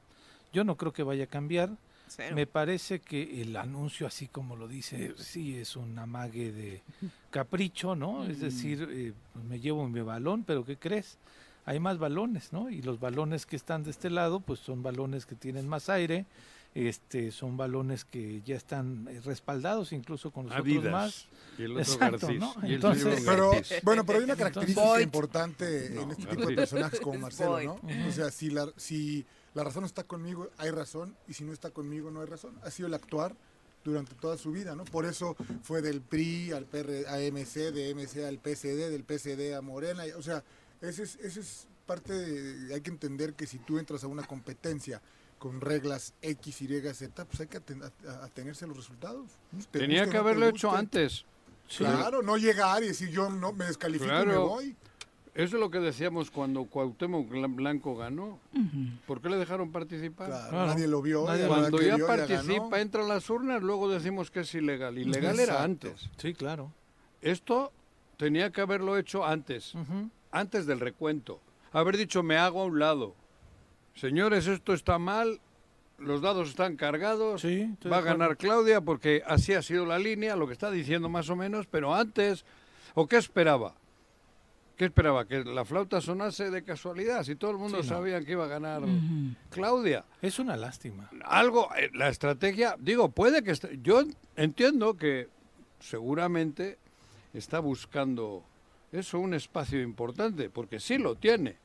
yo 0.52 0.64
no 0.64 0.78
creo 0.78 0.92
que 0.92 1.04
vaya 1.04 1.26
a 1.26 1.28
cambiar. 1.28 1.70
Cero. 2.08 2.36
Me 2.36 2.48
parece 2.48 3.02
que 3.02 3.44
el 3.44 3.56
anuncio, 3.56 4.08
así 4.08 4.28
como 4.28 4.56
lo 4.56 4.68
dice, 4.68 5.14
sí 5.18 5.58
es 5.58 5.76
un 5.76 6.00
amague 6.00 6.52
de 6.52 6.82
capricho, 7.30 7.96
¿no? 7.96 8.26
Es 8.26 8.40
decir, 8.40 8.88
eh, 8.92 9.14
pues 9.32 9.46
me 9.46 9.60
llevo 9.60 9.88
mi 9.88 10.02
balón, 10.02 10.44
pero 10.44 10.66
¿qué 10.66 10.76
crees? 10.76 11.20
Hay 11.66 11.80
más 11.80 11.98
balones, 11.98 12.54
¿no? 12.54 12.70
Y 12.70 12.82
los 12.82 13.00
balones 13.00 13.46
que 13.46 13.56
están 13.56 13.84
de 13.84 13.92
este 13.92 14.10
lado, 14.10 14.40
pues 14.40 14.60
son 14.60 14.84
balones 14.84 15.26
que 15.26 15.36
tienen 15.36 15.68
más 15.68 15.90
aire, 15.90 16.26
este, 16.76 17.32
son 17.32 17.56
balones 17.58 18.04
que 18.06 18.42
ya 18.46 18.56
están 18.56 19.08
eh, 19.10 19.22
respaldados 19.24 19.94
incluso 19.94 20.32
con 20.32 20.48
los 20.48 20.56
Adidas. 20.56 20.78
otros 20.80 20.92
más. 20.92 21.28
Y 21.58 21.64
el 21.64 21.72
otro 21.72 21.82
Exacto, 21.84 22.28
Garcís. 22.28 22.40
¿no? 22.40 22.54
Y 22.64 22.66
el 22.66 22.74
Entonces, 22.76 23.24
Pero, 23.26 23.52
bueno, 23.84 24.06
pero 24.06 24.20
hay 24.20 24.26
una 24.26 24.36
característica 24.36 25.02
importante 25.02 25.88
en 25.88 26.12
este 26.12 26.26
tipo 26.26 26.48
de 26.50 26.56
personajes 26.56 27.00
como 27.00 27.18
Marcelo. 27.20 27.62
¿no? 27.64 28.08
O 28.08 28.12
sea, 28.12 28.30
si 28.30 28.50
la, 28.50 28.68
si 28.76 29.26
la 29.54 29.64
razón 29.64 29.86
está 29.86 30.04
conmigo, 30.04 30.50
hay 30.58 30.70
razón, 30.70 31.16
y 31.30 31.34
si 31.34 31.46
no 31.46 31.54
está 31.54 31.72
conmigo, 31.72 32.12
no 32.12 32.20
hay 32.22 32.28
razón. 32.28 32.54
Ha 32.64 32.70
sido 32.72 32.88
el 32.88 32.94
actuar 32.94 33.36
durante 33.86 34.14
toda 34.16 34.38
su 34.38 34.52
vida, 34.52 34.76
¿no? 34.76 34.84
Por 34.84 35.06
eso 35.06 35.36
fue 35.64 35.82
del 35.82 36.02
PRI 36.02 36.52
al 36.52 36.66
PR, 36.66 37.08
a 37.08 37.20
MC, 37.20 37.72
de 37.72 37.94
MC 37.96 38.26
al 38.26 38.40
PSD, 38.40 38.90
del 38.90 39.04
PSD 39.06 39.54
a 39.56 39.62
Morena, 39.62 40.06
y- 40.08 40.12
o 40.12 40.22
sea, 40.24 40.44
ese 40.82 41.04
es, 41.04 41.16
ese 41.18 41.40
es 41.42 41.68
parte 41.86 42.14
de, 42.14 42.74
hay 42.74 42.82
que 42.82 42.90
entender 42.90 43.34
que 43.34 43.46
si 43.48 43.60
tú 43.60 43.78
entras 43.80 44.04
a 44.04 44.08
una 44.08 44.24
competencia 44.24 45.02
con 45.40 45.62
reglas 45.62 46.14
X, 46.22 46.62
Y, 46.62 46.82
Z, 46.94 47.26
pues 47.26 47.42
hay 47.42 47.48
que 47.48 47.60
aten- 47.62 47.84
a- 47.84 48.12
a- 48.12 48.26
atenerse 48.26 48.66
a 48.66 48.68
los 48.68 48.78
resultados. 48.78 49.30
Te 49.72 49.80
Tenía 49.80 50.00
guste 50.02 50.12
que 50.12 50.18
no 50.18 50.24
haberlo 50.24 50.48
hecho 50.48 50.76
antes. 50.76 51.26
Claro, 51.78 52.22
no 52.22 52.38
llegar 52.38 52.84
y 52.84 52.88
decir 52.88 53.10
yo 53.10 53.30
no 53.30 53.52
me 53.54 53.66
descalifico 53.66 54.24
y 54.24 54.26
me 54.26 54.38
voy. 54.38 54.76
Eso 55.34 55.58
es 55.58 55.60
lo 55.60 55.70
que 55.70 55.80
decíamos 55.80 56.32
cuando 56.32 56.64
Cuauhtémoc 56.64 57.28
Blan- 57.30 57.56
Blanco 57.58 57.96
ganó. 57.98 58.40
¿Por 59.06 59.22
qué 59.22 59.30
le 59.30 59.36
dejaron 59.38 59.72
participar? 59.72 60.28
Claro, 60.28 60.50
Claro. 60.50 60.68
nadie 60.68 60.88
lo 60.88 61.02
vio. 61.02 61.26
Nadie 61.28 61.48
Cuando 61.48 61.82
ya 61.82 61.96
vio, 61.98 62.08
participa, 62.08 62.80
entra 62.80 63.04
a 63.04 63.08
las 63.08 63.30
urnas, 63.30 63.62
luego 63.62 63.90
decimos 63.90 64.32
que 64.32 64.40
es 64.42 64.56
ilegal. 64.56 64.98
Ilegal 64.98 65.38
era 65.40 65.62
antes. 65.62 66.10
Sí, 66.18 66.34
claro. 66.34 66.72
Esto 67.22 67.74
tenía 68.18 68.52
que 68.52 68.62
haberlo 68.62 68.98
hecho 68.98 69.26
antes, 69.26 69.76
Ujú. 69.76 70.10
Antes 70.36 70.66
del 70.66 70.80
recuento. 70.80 71.40
Haber 71.72 71.98
dicho, 71.98 72.24
me 72.24 72.38
hago 72.38 72.62
a 72.62 72.66
un 72.66 72.80
lado. 72.80 73.16
Señores, 73.96 74.48
esto 74.48 74.74
está 74.74 75.00
mal, 75.00 75.40
los 75.98 76.22
dados 76.22 76.50
están 76.50 76.76
cargados, 76.76 77.42
Sí, 77.42 77.70
va 77.92 77.98
a 77.98 78.02
ganar 78.02 78.36
Claudia 78.38 78.82
porque 78.82 79.24
así 79.26 79.54
ha 79.54 79.62
sido 79.62 79.86
la 79.86 79.98
línea, 79.98 80.36
lo 80.36 80.48
que 80.48 80.54
está 80.54 80.70
diciendo 80.72 81.08
más 81.10 81.30
o 81.30 81.36
menos, 81.36 81.68
pero 81.68 81.96
antes, 81.96 82.46
¿o 82.94 83.08
qué 83.08 83.16
esperaba? 83.18 83.76
¿Qué 84.76 84.84
esperaba? 84.84 85.26
¿Que 85.26 85.46
la 85.46 85.64
flauta 85.64 86.02
sonase 86.02 86.52
de 86.52 86.62
casualidad? 86.66 87.24
Si 87.24 87.38
todo 87.38 87.52
el 87.52 87.58
mundo 87.58 87.82
Sí, 87.82 87.90
no. 87.90 87.96
sabía 87.96 88.20
que 88.26 88.34
iba 88.34 88.44
a 88.44 88.48
ganar 88.50 88.82
Claudia. 89.50 90.04
Es 90.22 90.38
una 90.38 90.58
lástima. 90.58 91.10
Algo, 91.24 91.70
eh, 91.78 91.90
la 91.94 92.10
estrategia, 92.10 92.76
digo, 92.78 93.08
puede 93.08 93.42
que... 93.42 93.54
yo 93.82 94.04
entiendo 94.36 94.98
que 94.98 95.30
seguramente 95.80 96.78
está 97.34 97.60
buscando 97.60 98.44
eso 98.96 99.20
un 99.20 99.34
espacio 99.34 99.82
importante, 99.82 100.50
porque 100.50 100.80
sí 100.80 100.98
lo 100.98 101.16
tiene. 101.16 101.58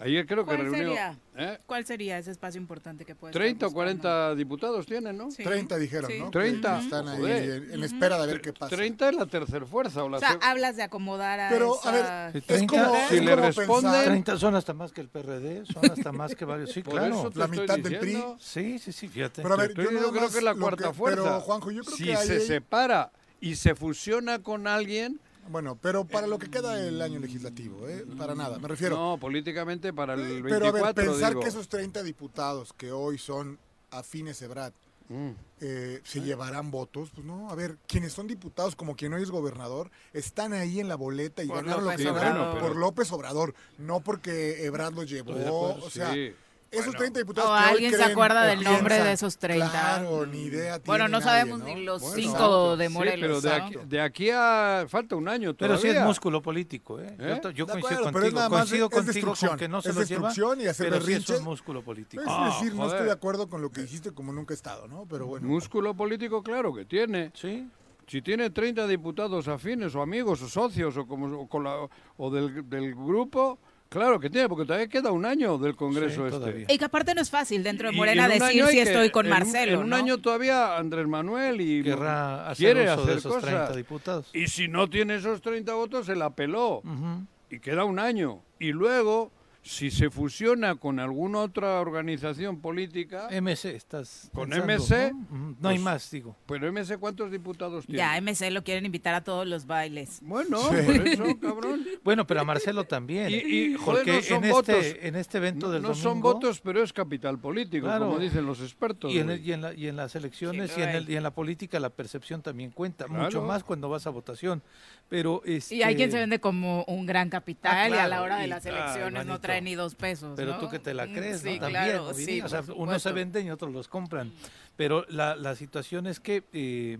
Ayer 0.00 0.26
creo 0.26 0.44
que 0.44 0.54
¿Cuál 0.54 0.58
reunió... 0.70 0.88
sería? 0.90 1.18
¿eh? 1.36 1.58
¿Cuál 1.66 1.84
sería 1.84 2.18
ese 2.18 2.30
espacio 2.30 2.60
importante 2.60 3.04
que 3.04 3.16
puede 3.16 3.32
30 3.32 3.66
o 3.66 3.72
40 3.72 4.36
diputados 4.36 4.86
tienen, 4.86 5.16
¿no? 5.16 5.28
30 5.28 5.76
dijeron, 5.76 6.08
Sí. 6.08 6.20
¿no? 6.20 6.30
30. 6.30 6.78
Que 6.78 6.84
Están 6.84 7.08
ahí 7.08 7.18
Joder. 7.18 7.62
en, 7.64 7.72
en 7.72 7.82
espera 7.82 8.20
de 8.20 8.26
ver 8.28 8.40
qué 8.40 8.52
pasa. 8.52 8.76
30 8.76 9.08
es 9.08 9.16
la 9.16 9.26
tercera 9.26 9.66
fuerza. 9.66 10.04
O 10.04 10.08
la 10.08 10.18
O 10.18 10.20
sea, 10.20 10.38
hablas 10.42 10.76
de 10.76 10.84
acomodar 10.84 11.40
a 11.40 11.48
Pero, 11.48 11.74
a 11.84 11.90
ver, 11.90 12.42
Es 12.46 12.66
como, 12.66 12.94
Si 13.08 13.16
es 13.16 13.24
le 13.24 13.30
como 13.34 13.42
responden- 13.48 13.66
pensar 13.82 14.04
30 14.04 14.36
son 14.38 14.54
hasta 14.54 14.72
más 14.74 14.92
que 14.92 15.00
el 15.00 15.08
PRD, 15.08 15.64
son 15.66 15.90
hasta 15.90 16.12
más 16.12 16.34
que 16.36 16.44
varios. 16.44 16.70
Sí, 16.70 16.82
Por 16.84 16.94
claro. 16.94 17.30
La 17.34 17.48
mitad 17.48 17.76
del 17.78 17.98
PRI. 17.98 18.22
Sí, 18.38 18.78
sí, 18.78 18.92
sí, 18.92 19.08
fíjate. 19.08 19.42
Pero 19.42 19.54
a 19.54 19.56
ver, 19.56 19.70
Estoy 19.70 19.84
yo, 19.86 19.90
diciendo 19.90 20.12
nada 20.12 20.18
creo 20.20 20.30
que 20.30 20.38
es 20.38 20.44
la 20.44 20.54
cuarta 20.54 20.88
que- 20.88 20.94
fuerza. 20.94 21.22
Pero, 21.24 21.40
Juanjo, 21.40 21.70
yo 21.72 21.82
creo 21.82 21.96
si 21.96 22.04
que 22.04 22.14
ahí 22.14 22.26
se 22.26 22.40
separa 22.40 23.10
y 23.40 23.56
se 23.56 23.74
fusiona 23.74 24.38
con 24.40 24.68
alguien, 24.68 25.18
Bueno, 25.48 25.78
pero 25.80 26.04
para 26.04 26.26
lo 26.26 26.38
que 26.38 26.50
queda 26.50 26.74
del 26.74 27.00
año 27.02 27.18
legislativo, 27.20 27.88
¿eh? 27.88 28.04
Para 28.16 28.34
nada, 28.34 28.58
me 28.58 28.68
refiero. 28.68 28.96
no, 28.96 29.18
políticamente 29.18 29.92
para 29.92 30.14
el 30.14 30.42
24, 30.42 30.48
pero 30.48 30.66
a 30.66 30.92
ver, 30.92 30.94
pensar 30.94 31.30
digo. 31.30 31.40
que 31.42 31.48
esos 31.48 31.68
30 31.68 32.02
diputados 32.02 32.72
que 32.72 32.92
hoy 32.92 33.18
son 33.18 33.58
afines 33.90 34.40
Ebrad 34.42 34.72
Mm. 35.10 35.30
eh, 35.62 36.02
se 36.04 36.20
llevarán 36.20 36.70
votos, 36.70 37.08
pues 37.14 37.26
no, 37.26 37.48
a 37.48 37.54
ver, 37.54 37.78
quienes 37.86 38.12
son 38.12 38.26
diputados 38.26 38.76
como 38.76 38.94
quien 38.94 39.14
hoy 39.14 39.22
es 39.22 39.30
gobernador, 39.30 39.90
están 40.12 40.52
ahí 40.52 40.80
en 40.80 40.88
la 40.88 40.96
boleta 40.96 41.42
y 41.42 41.46
Por 41.46 41.56
ganaron 41.64 41.84
lo 41.86 41.90
López 41.92 42.06
que 42.06 42.12
ganaron 42.12 42.42
Obrador. 42.42 42.60
por 42.60 42.76
López 42.76 43.12
Obrador, 43.12 43.54
no 43.78 44.00
porque 44.00 44.66
Ebrad 44.66 44.92
los 44.92 45.08
llevó, 45.08 45.76
o 45.82 45.88
sea, 45.88 46.12
sí. 46.12 46.34
Esos 46.70 46.94
30 46.94 47.20
diputados 47.20 47.50
O 47.50 47.54
que 47.54 47.62
hoy 47.64 47.70
alguien 47.70 47.94
se 47.94 48.04
acuerda 48.04 48.44
del 48.44 48.62
nombre 48.62 48.88
piensan, 48.96 49.06
de 49.06 49.12
esos 49.12 49.38
30. 49.38 49.70
Claro, 49.70 50.26
ni 50.26 50.42
idea 50.42 50.78
Bueno, 50.84 51.04
no 51.08 51.18
nadie, 51.20 51.24
sabemos 51.24 51.58
¿no? 51.60 51.64
ni 51.64 51.82
los 51.82 52.02
Bueno, 52.02 52.16
cinco 52.16 52.30
exacto. 52.34 52.76
de 52.76 52.86
Sí, 52.88 52.92
Morelos. 52.92 53.20
pero 53.20 53.40
de 53.40 53.52
aquí, 53.62 53.74
de 53.86 54.00
aquí 54.02 54.30
a 54.30 54.84
falta 54.86 55.16
un 55.16 55.28
año 55.28 55.54
Pero 55.56 55.78
sí 55.78 55.88
es 55.88 56.02
músculo 56.04 56.42
político, 56.42 57.00
¿eh? 57.00 57.16
¿Eh? 57.18 57.40
Yo, 57.42 57.50
yo 57.50 57.64
De 57.66 57.72
coincido 57.72 57.98
acuerdo, 58.00 58.04
pero 58.04 58.06
es 58.06 58.12
contigo, 58.12 58.34
nada 58.36 58.48
más 58.50 58.58
coincido 58.60 58.86
es 58.86 58.90
contigo 58.92 59.12
destrucción, 59.14 59.48
con 59.50 59.58
que 59.58 59.68
no 59.68 59.80
se 59.80 59.88
es 59.90 59.96
los 59.96 60.08
lleva, 60.08 60.28
destrucción 60.28 60.60
y 60.60 60.66
hacer 60.66 60.88
pero 60.90 61.00
sí 61.00 61.06
berrinche. 61.06 61.32
eso 61.32 61.40
es 61.40 61.42
músculo 61.42 61.82
político. 61.82 62.22
Es 62.22 62.28
Ah, 62.30 62.50
decir, 62.58 62.74
no 62.74 62.82
joder. 62.82 62.92
estoy 62.96 63.06
de 63.06 63.12
acuerdo 63.12 63.48
con 63.48 63.62
lo 63.62 63.70
que 63.70 63.80
hiciste 63.82 64.12
como 64.12 64.32
nunca 64.32 64.52
he 64.52 64.56
estado, 64.56 64.86
¿no? 64.88 65.06
Pero 65.08 65.26
bueno. 65.26 65.46
Músculo 65.48 65.94
político, 65.94 66.42
claro 66.42 66.74
que 66.74 66.84
tiene. 66.84 67.30
Sí. 67.34 67.66
Si 68.06 68.20
tiene 68.22 68.50
30 68.50 68.86
diputados 68.86 69.48
afines 69.48 69.94
o 69.94 70.02
amigos 70.02 70.40
o 70.42 70.48
socios 70.48 70.96
o, 70.98 71.06
como, 71.06 71.40
o, 71.40 71.46
con 71.48 71.64
la- 71.64 71.88
o 72.18 72.30
del, 72.30 72.68
del 72.68 72.94
grupo, 72.94 73.58
claro 73.88 74.20
que 74.20 74.30
tiene, 74.30 74.48
porque 74.48 74.64
todavía 74.64 74.88
queda 74.88 75.10
un 75.12 75.24
año 75.24 75.58
del 75.58 75.74
Congreso 75.76 76.28
Sí, 76.28 76.34
este. 76.36 76.72
Y 76.72 76.78
que 76.78 76.84
aparte 76.84 77.14
no 77.14 77.20
es 77.20 77.30
fácil 77.30 77.62
dentro 77.62 77.90
de 77.90 77.96
Morena 77.96 78.26
en 78.26 78.32
un 78.32 78.38
decir 78.48 78.64
si 78.66 78.72
que- 78.76 78.82
estoy 78.82 79.10
con 79.10 79.26
en 79.26 79.30
Marcelo, 79.30 79.72
En 79.74 79.78
un 79.84 79.90
¿no? 79.90 79.96
año 79.96 80.18
todavía 80.18 80.76
Andrés 80.76 81.06
Manuel 81.06 81.60
y 81.60 81.82
Querrá 81.82 82.48
hacer 82.50 82.74
quiere 82.74 82.90
uso 82.92 83.02
hacer 83.02 83.06
de 83.14 83.18
esos 83.18 83.38
30 83.42 83.60
cosas. 83.60 83.76
diputados. 83.76 84.30
Y 84.34 84.46
si 84.48 84.68
no 84.68 84.88
tiene 84.90 85.16
esos 85.16 85.40
30 85.40 85.74
votos, 85.74 86.06
se 86.06 86.14
la 86.16 86.30
peló. 86.30 86.78
Ujú. 86.78 87.26
Y 87.50 87.60
queda 87.60 87.84
un 87.84 87.98
año. 87.98 88.42
Y 88.58 88.72
luego, 88.72 89.30
si 89.68 89.90
se 89.90 90.08
fusiona 90.08 90.76
con 90.76 90.98
alguna 90.98 91.40
otra 91.40 91.78
organización 91.80 92.60
política, 92.60 93.28
MC, 93.30 93.66
estás 93.76 94.30
Con 94.32 94.48
pensando, 94.48 94.72
MC, 94.72 95.12
¿no? 95.12 95.56
No 95.60 95.68
hay 95.68 95.76
pues, 95.76 95.80
más, 95.84 96.10
digo. 96.10 96.34
pero 96.46 96.66
MC, 96.72 96.96
¿cuántos 96.98 97.30
diputados 97.30 97.84
tiene? 97.84 97.98
Ya, 97.98 98.16
MC 98.20 98.50
lo 98.50 98.64
quieren 98.64 98.86
invitar 98.86 99.14
a 99.14 99.22
todos 99.22 99.46
los 99.46 99.66
bailes. 99.66 100.20
Bueno, 100.22 100.58
Sí. 100.58 100.76
por 100.86 101.06
eso, 101.06 101.24
cabrón. 101.40 101.84
Bueno, 102.02 102.26
pero 102.26 102.40
a 102.40 102.44
Marcelo 102.44 102.84
también. 102.84 103.28
Y, 103.30 103.34
y, 103.34 103.74
joder, 103.74 104.04
porque 104.04 104.12
no 104.12 104.22
son 104.22 104.44
en, 104.44 104.50
votos. 104.50 104.74
este, 104.76 105.08
en 105.08 105.16
este 105.16 105.36
evento 105.36 105.66
No, 105.66 105.72
del 105.74 105.82
no 105.82 105.94
son 105.94 106.04
domingo, 106.20 106.32
votos, 106.34 106.60
pero 106.62 106.82
es 106.82 106.92
capital 106.94 107.38
político, 107.38 107.84
Claro. 107.86 108.06
como 108.06 108.18
dicen 108.18 108.46
los 108.46 108.60
expertos. 108.62 109.12
Y 109.12 109.18
en, 109.18 109.28
el- 109.30 109.46
y, 109.46 109.52
en 109.52 109.60
la- 109.60 109.74
y 109.74 109.86
en 109.88 109.96
las 109.96 110.14
elecciones 110.16 110.70
Sí, 110.70 110.80
y, 110.80 110.84
en 110.84 110.88
el- 110.90 111.10
y 111.10 111.16
en 111.16 111.22
la 111.22 111.32
política 111.32 111.78
la 111.78 111.90
percepción 111.90 112.40
también 112.40 112.70
cuenta, 112.70 113.04
Claro. 113.04 113.24
mucho 113.24 113.42
más 113.42 113.62
cuando 113.64 113.90
vas 113.90 114.06
a 114.06 114.10
votación. 114.10 114.62
Pero 115.10 115.42
Y 115.44 115.82
hay 115.82 115.96
quien 115.96 116.10
se 116.10 116.16
este, 116.16 116.20
vende 116.20 116.38
como 116.40 116.84
un 116.84 117.04
gran 117.06 117.28
capital 117.30 117.74
Ah, 117.76 117.88
y 117.88 117.92
a 117.92 117.96
la 117.96 118.06
claro, 118.06 118.22
hora 118.24 118.38
de 118.38 118.46
y- 118.46 118.48
las 118.48 118.64
elecciones 118.66 119.12
no 119.12 119.18
manito. 119.18 119.40
Ni 119.60 119.74
dos 119.74 119.94
pesos. 119.94 120.34
Pero 120.36 120.52
¿no? 120.52 120.58
tú 120.60 120.68
que 120.68 120.78
te 120.78 120.94
la 120.94 121.06
Mm, 121.06 121.12
crees, 121.14 121.40
sí, 121.40 121.54
¿no? 121.54 121.60
También, 121.60 121.84
claro, 121.84 122.04
¿no, 122.08 122.14
sí, 122.14 122.26
Viri? 122.26 122.40
O 122.42 122.48
sea, 122.48 122.62
por 122.62 122.76
unos 122.76 123.02
se 123.02 123.12
venden 123.12 123.46
y 123.46 123.50
otros 123.50 123.72
los 123.72 123.88
compran. 123.88 124.32
Pero 124.76 125.04
la, 125.08 125.34
la 125.36 125.54
situación 125.56 126.06
es 126.06 126.20
que 126.20 126.44
eh, 126.52 126.98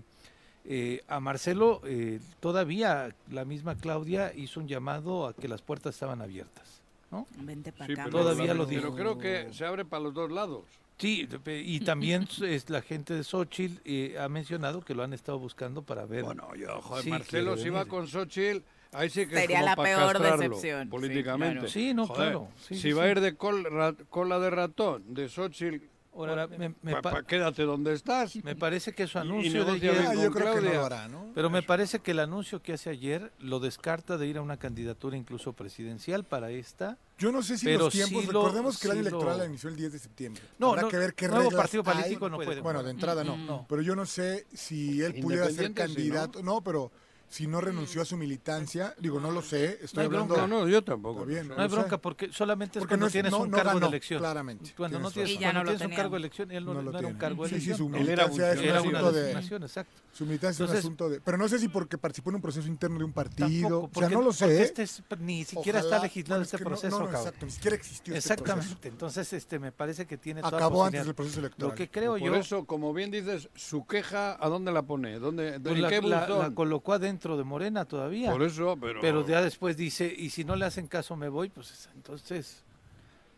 eh, 0.65 1.03
a 1.09 1.21
Marcelo 1.21 1.81
eh, 1.85 2.21
todavía 2.41 3.15
la 3.31 3.45
misma 3.45 3.75
Claudia 3.77 4.33
hizo 4.35 4.61
un 4.61 4.69
llamado 4.69 5.27
a 5.27 5.35
que 5.35 5.49
las 5.49 5.63
puertas 5.63 5.95
estaban 5.95 6.21
abiertas. 6.21 6.83
¿no? 7.11 7.27
Vente 7.39 7.73
para 7.73 7.87
Sí, 7.87 7.93
acá. 7.93 8.05
pero, 8.05 8.19
Todavía 8.19 8.53
lo 8.55 8.67
pero 8.67 8.81
dijo. 8.81 8.95
creo 8.95 9.19
que 9.19 9.49
se 9.53 9.65
abre 9.65 9.85
para 9.85 10.03
los 10.03 10.15
dos 10.15 10.31
lados. 10.31 10.65
Sí, 10.99 11.29
y 11.47 11.81
también 11.81 12.29
es 12.43 12.69
la 12.69 12.83
gente 12.83 13.15
de 13.15 13.23
Xochitl 13.25 13.81
eh, 13.85 14.17
ha 14.21 14.29
mencionado 14.29 14.81
que 14.83 14.95
lo 14.95 15.05
han 15.05 15.13
estado 15.13 15.39
buscando 15.39 15.83
para 15.83 16.05
ver. 16.07 16.25
Bueno, 16.25 16.55
yo, 16.57 16.83
joder, 16.83 17.05
Sí, 17.05 17.11
Marcelo, 17.11 17.57
si 17.57 17.71
va 17.71 17.85
con 17.87 18.09
Xochitl, 18.09 18.59
ahí 18.93 19.11
sí 19.11 19.27
que 19.27 19.35
es 19.35 19.41
Sería 19.43 19.63
la 19.63 19.77
peor 19.77 20.19
decepción, 20.19 20.85
sí, 20.85 20.91
políticamente. 20.91 21.55
claro. 21.59 21.69
Sí, 21.69 21.95
no, 21.95 22.07
Joder, 22.07 22.23
claro. 22.33 22.49
Sí, 22.67 22.75
si 22.75 22.81
sí, 22.83 22.93
va 22.93 23.05
a 23.05 23.09
ir 23.11 23.21
de 23.21 23.35
col- 23.37 23.65
ra- 23.65 23.95
cola 24.09 24.39
de 24.39 24.51
ratón, 24.51 25.15
de 25.15 25.29
Xochitl, 25.29 25.85
Ahora, 26.15 26.49
me, 26.49 26.75
me 26.83 26.93
pa- 26.95 27.01
pa- 27.03 27.11
pa- 27.13 27.23
quédate 27.23 27.63
donde 27.63 27.93
estás. 27.93 28.35
me 28.43 28.57
parece 28.57 28.93
que 28.93 29.07
su 29.07 29.19
Y- 29.19 29.21
y 29.21 29.25
anuncio 29.25 29.65
de 29.65 29.71
ayer... 29.73 30.05
Ah, 30.09 30.15
yo 30.15 30.33
creo 30.33 30.53
que 30.57 30.63
no 30.63 30.85
hará, 30.85 31.07
¿no? 31.07 31.31
Pero 31.33 31.49
me 31.49 31.63
parece 31.63 32.01
que 32.01 32.11
el 32.11 32.19
anuncio 32.19 32.61
que 32.61 32.73
hace 32.73 32.91
ayer 32.91 33.31
lo 33.39 33.61
descarta 33.61 34.19
de 34.19 34.27
ir 34.27 34.37
a 34.39 34.43
una 34.43 34.57
candidatura 34.57 35.17
incluso 35.17 35.53
presidencial 35.53 36.25
para 36.25 36.51
esta. 36.51 36.99
Yo 37.19 37.31
no 37.31 37.41
sé 37.45 37.57
si 37.57 37.67
Pero 37.67 37.85
los 37.85 37.93
tiempos, 37.93 38.23
sí 38.25 38.33
lo- 38.33 38.43
recordemos 38.43 38.81
que 38.81 38.87
el 38.89 38.93
año 38.95 39.05
sí 39.05 39.11
lo- 39.11 39.17
electoral 39.21 39.49
inició 39.49 39.69
el 39.71 39.77
10 39.77 39.93
de 39.93 39.99
septiembre. 40.01 40.43
No, 40.59 40.71
Habrá 40.71 40.83
no, 40.83 40.89
que 40.89 40.97
ver 40.97 41.15
qué 41.15 41.29
nuevo 41.29 41.51
partido 41.53 41.85
hay. 41.87 41.95
político 42.03 42.29
no 42.29 42.37
puede. 42.39 42.61
Bueno, 42.63 42.83
de 42.83 42.91
entrada 42.91 43.23
no. 43.23 43.37
No. 43.37 43.67
Pero 43.69 43.83
yo 43.83 43.95
no 43.95 44.05
sé 44.05 44.45
si 44.53 45.01
él 45.03 45.21
pudiera 45.23 45.45
ser 45.51 45.67
Independiente, 45.67 45.87
sí, 46.03 46.09
¿no? 46.09 46.17
candidato. 46.17 46.43
¿no? 46.43 46.63
pero 46.65 46.91
si 47.29 47.47
no 47.47 47.61
renunció 47.61 48.01
a 48.03 48.05
su 48.05 48.17
militancia, 48.17 48.95
digo, 48.99 49.21
no 49.21 49.31
lo 49.31 49.43
sé. 49.43 49.79
Estoy 49.83 50.07
hablando. 50.07 50.35
bronca. 50.35 50.47
No, 50.47 50.61
no, 50.61 50.69
yo 50.69 50.83
tampoco. 50.83 51.25
Bien, 51.27 51.47
No 51.49 51.55
hay 51.59 51.69
sé. 51.69 51.75
bronca 51.77 51.99
porque 51.99 52.33
solamente 52.33 52.79
es 52.79 52.83
Porque 52.83 52.93
cuando 52.93 53.05
no 53.05 53.07
es- 53.09 53.13
tienes 53.13 53.33
no- 53.33 53.39
un 53.41 53.51
no 53.51 53.57
cargo 53.57 53.69
ganó, 53.75 53.81
de 53.81 53.87
elección. 53.89 54.19
claramente, 54.21 54.73
Cuando 54.77 54.99
no 54.99 55.11
tienes 55.11 55.37
cuando 55.37 55.59
no 55.63 55.65
tienes 55.77 55.87
un 55.91 55.95
cargo 55.97 56.11
de 56.15 56.19
elección, 56.19 56.51
él 56.51 56.65
no, 56.65 56.75
No 56.75 56.83
lo 56.83 56.91
no 56.93 56.99
era 56.99 57.09
un 57.09 57.15
tiene. 57.15 57.19
cargo 57.21 57.43
de 57.45 57.49
Sí, 57.51 57.55
sí, 57.61 57.67
elección. 57.67 57.77
su 57.91 57.97
Él 57.97 58.09
era 58.09 58.27
militancia 58.29 58.53
es 58.53 58.61
un 58.71 58.77
asunto 58.77 59.13
de. 59.13 59.33
exacto. 59.67 59.93
Su 60.13 60.27
militancia 60.27 60.65
es 60.65 60.71
un 60.71 60.77
asunto 60.79 61.09
de. 61.11 61.21
Pero 61.21 61.37
no 61.39 61.49
sé 61.49 61.59
si 61.59 61.69
porque 61.69 61.99
participó 61.99 62.31
en 62.31 62.37
un 62.37 62.43
proceso 62.43 62.67
interno 62.67 62.99
de 62.99 63.05
un 63.05 63.13
partido. 63.13 63.49
Tampoco, 63.69 63.77
o 63.77 63.81
sea, 63.89 63.93
porque, 63.93 64.15
no 64.15 64.21
lo 64.23 64.31
porque 64.31 64.39
sé. 64.57 64.63
este 64.63 64.83
es- 64.85 65.03
ni 65.21 65.45
siquiera 65.45 65.81
Ojalá- 65.81 65.95
está 65.97 66.07
legislado 66.07 66.39
bueno, 66.41 66.43
es 66.49 66.55
este 66.55 66.65
no- 66.65 66.71
proceso, 66.71 66.91
no, 66.99 66.99
no, 66.99 67.05
cabrón. 67.11 67.27
exacto, 67.27 67.47
ni 67.47 67.53
siquiera 67.53 67.77
existió 67.77 68.15
este 68.15 68.33
Exactamente. 68.33 68.89
Entonces, 68.89 69.33
este, 69.35 69.59
me 69.59 69.71
parece 69.71 70.07
que 70.07 70.17
tiene 70.17 70.41
toda 70.41 70.57
Acabó 70.57 70.85
antes 70.85 71.05
del 71.05 71.15
proceso 71.15 71.41
electoral. 71.41 71.71
Lo 71.71 71.75
que 71.77 71.91
creo 71.91 72.13
Por 72.13 72.21
yo, 72.23 72.35
eso, 72.35 72.65
como 72.65 72.93
bien 72.95 73.11
dices, 73.11 73.49
su 73.55 73.87
queja, 73.87 74.37
¿a 74.43 74.49
dónde 74.49 74.73
la 74.73 74.83
pone? 74.83 75.19
¿Dónde, 75.19 75.61
pues 75.61 75.79
la 75.79 76.51
colocó 76.55 76.95
adentro 76.95 77.18
de 77.37 77.45
Morena 77.45 77.85
todavía. 77.85 78.31
Por 78.31 78.43
eso, 78.43 78.77
pero... 78.81 79.01
Pero 79.01 79.27
ya 79.27 79.43
después 79.43 79.77
dice, 79.77 80.13
y 80.17 80.31
si 80.31 80.45
no 80.45 80.57
le 80.57 80.65
hacen 80.65 80.87
caso 80.87 81.17
me 81.17 81.29
voy, 81.29 81.49
pues 81.51 81.89
entonces... 81.95 82.65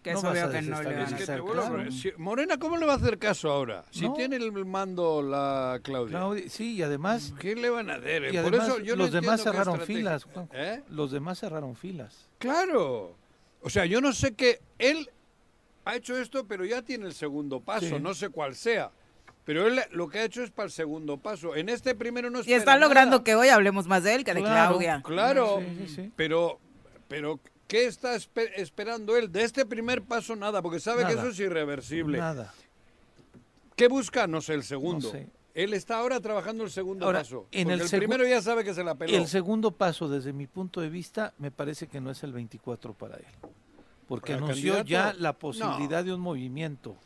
Que 0.02 0.14
no 0.14 0.20
a 0.20 0.32
que 0.32 0.62
no 0.62 0.82
le 0.82 0.94
van 0.96 1.14
que 1.14 1.24
claro. 1.26 1.90
si- 1.92 2.12
Morena, 2.16 2.58
¿cómo 2.58 2.78
le 2.78 2.86
va 2.86 2.94
a 2.94 2.96
hacer 2.96 3.18
caso 3.18 3.50
ahora? 3.50 3.84
Si 3.90 4.08
No. 4.08 4.14
tiene 4.14 4.36
el 4.36 4.50
mando 4.64 5.20
la 5.20 5.78
Claudia. 5.82 6.16
Claudia- 6.16 6.48
sí, 6.48 6.76
y 6.76 6.82
además, 6.82 7.34
¿Qué 7.38 7.54
le 7.54 7.68
van 7.68 7.90
a 7.90 7.96
hacer? 7.96 8.32
y 8.34 8.38
Por 8.38 8.54
eso 8.54 8.78
yo 8.80 8.96
no 8.96 9.02
los 9.04 9.12
demás 9.12 9.42
cerraron 9.42 9.78
filas. 9.82 10.26
¿Eh? 10.54 10.82
Los 10.88 11.10
demás 11.10 11.38
cerraron 11.40 11.76
filas. 11.76 12.30
Claro. 12.38 13.14
O 13.60 13.68
sea, 13.68 13.84
yo 13.84 14.00
no 14.00 14.14
sé 14.14 14.34
qué... 14.34 14.62
Él 14.78 15.10
ha 15.84 15.96
hecho 15.96 16.16
esto, 16.18 16.46
pero 16.46 16.64
ya 16.64 16.80
tiene 16.80 17.04
el 17.04 17.12
segundo 17.12 17.60
paso, 17.60 17.86
Sí. 17.86 17.96
no 18.00 18.14
sé 18.14 18.30
cuál 18.30 18.54
sea. 18.54 18.90
Pero 19.44 19.66
él 19.66 19.81
lo 19.92 20.09
que 20.09 20.18
ha 20.20 20.24
hecho 20.24 20.42
es 20.42 20.50
para 20.50 20.66
el 20.66 20.72
segundo 20.72 21.16
paso. 21.18 21.57
En 21.57 21.68
este 21.68 21.94
primero 21.94 22.31
no 22.31 22.38
Y 22.38 22.40
espera 22.42 22.59
está 22.59 22.76
logrando 22.79 23.16
nada. 23.16 23.24
que 23.24 23.35
hoy 23.35 23.48
hablemos 23.48 23.87
más 23.87 24.05
de 24.05 24.14
él 24.14 24.24
que 24.24 24.35
de 24.35 24.40
Claro, 24.42 24.68
Claudia. 24.70 25.03
Claro, 25.05 25.59
Sí, 25.61 25.87
sí, 25.88 25.94
sí. 25.94 26.12
pero 26.14 26.61
pero 27.09 27.40
¿qué 27.66 27.87
está 27.87 28.14
espe- 28.14 28.50
esperando 28.57 29.16
él? 29.16 29.33
De 29.33 29.42
este 29.42 29.66
primer 29.66 30.03
paso 30.03 30.37
nada, 30.37 30.62
porque 30.62 30.79
sabe 30.79 31.05
que 31.07 31.12
eso 31.14 31.29
es 31.29 31.40
irreversible. 31.40 32.18
Nada. 32.18 32.53
¿Qué 33.76 33.88
busca? 33.88 34.26
No 34.26 34.40
sé, 34.40 34.55
el 34.55 34.62
segundo. 34.62 35.07
No 35.09 35.12
sé. 35.12 35.29
Él 35.55 35.74
está 35.74 35.98
ahora 35.98 36.20
trabajando 36.20 36.62
el 36.62 36.70
segundo 36.70 37.07
Ahora, 37.07 37.20
paso. 37.20 37.48
en 37.50 37.70
el 37.70 37.81
el, 37.81 37.88
primero 37.90 38.24
ya 38.26 38.40
sabe 38.40 38.62
que 38.62 38.72
se 38.72 38.85
la 38.85 38.94
peló. 38.94 39.16
El 39.16 39.26
segundo 39.26 39.72
paso, 39.72 40.09
desde 40.09 40.33
mi 40.33 40.46
punto 40.46 40.81
de 40.81 40.88
vista, 40.90 41.35
me 41.38 41.50
parece 41.50 41.88
que 41.88 42.00
no 42.00 42.11
es 42.12 42.22
el 42.22 42.33
24 42.33 42.94
para 42.94 43.16
él. 43.16 43.24
Porque 44.07 44.35
¿Para 44.35 44.44
anunció 44.46 44.74
candidato? 44.76 45.12
ya 45.14 45.20
la 45.20 45.33
posibilidad 45.33 46.05
de 46.05 46.12
un 46.14 46.20
movimiento 46.20 46.96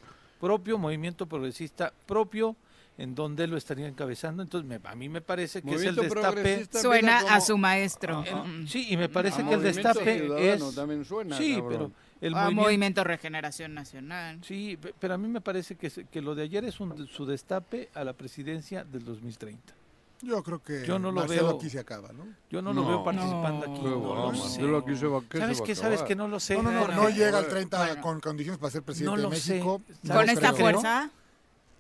propio, 0.40 0.78
movimiento 0.78 1.26
progresista 1.26 1.92
propio, 2.06 2.56
en 2.96 3.14
donde 3.14 3.46
lo 3.48 3.56
estaría 3.56 3.88
encabezando. 3.88 4.42
Entonces, 4.42 4.68
me- 4.68 4.80
a 4.88 4.94
mí 4.94 5.08
me 5.08 5.20
parece 5.20 5.60
que 5.62 5.66
Movimiento 5.66 6.02
es 6.02 6.12
el 6.12 6.14
destape. 6.14 6.68
Suena 6.80 7.20
como- 7.22 7.32
a 7.34 7.40
su 7.40 7.58
maestro. 7.58 8.18
Ajá. 8.18 8.44
Mm. 8.44 8.66
Sí, 8.68 8.86
y 8.90 8.96
me 8.96 9.08
parece 9.08 9.42
Ah, 9.42 9.48
que 9.48 9.54
el 9.54 9.62
destape 9.62 10.52
es. 10.54 10.74
también 10.76 11.04
suena, 11.04 11.36
sí, 11.36 11.54
cabrón. 11.56 11.68
pero 11.72 11.92
el 12.20 12.34
Ah, 12.34 12.42
movimiento. 12.44 12.62
Movimiento 12.62 13.04
Regeneración 13.04 13.74
Nacional. 13.74 14.38
Sí, 14.44 14.76
pe- 14.80 14.94
pero 14.98 15.14
a 15.14 15.18
mí 15.18 15.26
me 15.26 15.40
parece 15.40 15.74
que, 15.74 15.90
que 15.90 16.22
lo 16.22 16.34
de 16.36 16.44
ayer 16.44 16.64
es 16.64 16.78
un, 16.78 17.06
su 17.08 17.26
destape 17.26 17.90
a 17.94 18.04
la 18.04 18.12
presidencia 18.12 18.84
del 18.84 19.04
2030. 19.04 19.74
Yo 20.24 20.42
creo 20.42 20.62
que 20.62 20.84
Yo 20.86 20.98
no 20.98 21.08
lo 21.12 21.20
Marcelo 21.20 21.48
veo. 21.48 21.56
aquí 21.56 21.70
se 21.70 21.78
acaba, 21.78 22.12
¿no? 22.12 22.26
Yo 22.50 22.62
no, 22.62 22.72
lo 22.72 22.86
veo 22.86 23.04
participando 23.04 23.66
No. 23.66 23.72
aquí. 23.72 23.82
No 23.82 23.90
lo 24.30 24.32
sé. 24.34 24.86
aquí 24.90 24.96
se 24.98 25.06
va- 25.06 25.22
¿qué 25.28 25.74
¿Sabes 25.74 26.00
qué? 26.02 26.08
Que 26.08 26.14
no 26.16 26.28
lo 26.28 26.40
sé? 26.40 26.56
No, 26.56 26.62
no, 26.70 26.88
no, 26.88 27.08
llega 27.10 27.38
al 27.38 27.48
30 27.48 27.78
Bueno. 27.86 28.02
con 28.02 28.20
condiciones 28.20 28.58
para 28.58 28.70
ser 28.70 28.82
presidente 28.82 29.16
No 29.16 29.22
lo 29.22 29.30
de. 29.30 29.36
México. 29.36 29.82
¿Sabes 29.86 30.02
No 30.04 30.14
Con 30.14 30.28
esta 30.30 30.52
creo. 30.52 30.60
fuerza. 30.60 31.10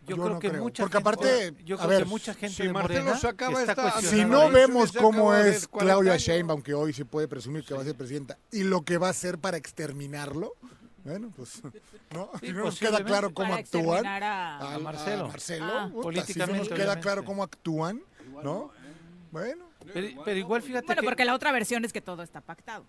Yo, 0.06 0.16
Yo 0.16 0.22
creo 0.22 0.34
no 0.34 0.38
que 0.38 0.50
creo. 0.50 0.62
mucha 0.62 0.82
Porque 0.82 0.98
gente- 0.98 1.08
aparte, 1.08 1.54
yo 1.64 1.76
a 1.76 1.78
creo 1.78 1.88
ver, 1.90 2.02
que 2.02 2.08
mucha 2.10 2.34
gente 2.34 2.54
si 2.56 2.62
de 2.64 2.72
Marcelo 2.74 3.00
Morena 3.00 3.18
se 3.18 3.26
acaba 3.28 3.60
está 3.62 3.72
esta- 3.88 4.02
Si 4.02 4.24
no 4.26 4.50
vemos 4.50 4.92
cómo 4.92 5.34
es 5.34 5.66
40 5.66 5.94
Claudia. 6.02 6.16
Sheinbaum, 6.18 6.60
que 6.60 6.74
hoy 6.74 6.92
se 6.92 7.06
puede 7.06 7.26
presumir 7.26 7.64
que 7.64 7.72
va 7.72 7.80
a 7.80 7.84
ser 7.84 7.94
presidenta, 7.94 8.36
y 8.52 8.64
lo 8.64 8.82
que 8.82 8.98
va 8.98 9.06
a 9.06 9.10
hacer 9.10 9.38
para 9.38 9.56
exterminarlo, 9.56 10.52
bueno, 11.04 11.32
pues 11.34 11.62
no, 12.12 12.30
Sí, 12.38 12.48
si 12.48 12.52
no 12.52 12.64
nos 12.64 12.78
queda 12.78 13.02
claro 13.02 13.32
cómo 13.32 13.54
actúan. 13.54 14.04
a- 14.04 14.78
Marcelo. 14.82 15.24
a 15.24 15.28
Marcelo, 15.28 15.64
Ah. 15.66 15.70
puta, 15.70 15.88
si 15.88 15.94
no 15.96 16.02
Políticamente, 16.02 16.58
nos 16.58 16.68
queda 16.68 16.76
obviamente. 16.76 17.00
claro 17.02 17.24
cómo 17.24 17.42
actúan, 17.42 18.02
¿no? 18.42 18.70
Bueno, 19.30 19.64
Pero, 19.92 20.22
pero 20.24 20.38
igual 20.38 20.62
fíjate 20.62 20.86
Bueno, 20.86 21.00
que 21.02 21.06
porque 21.06 21.24
la 21.24 21.34
otra 21.34 21.50
versión 21.52 21.84
es 21.84 21.92
que 21.92 22.00
todo 22.00 22.22
está 22.22 22.40
pactado. 22.40 22.84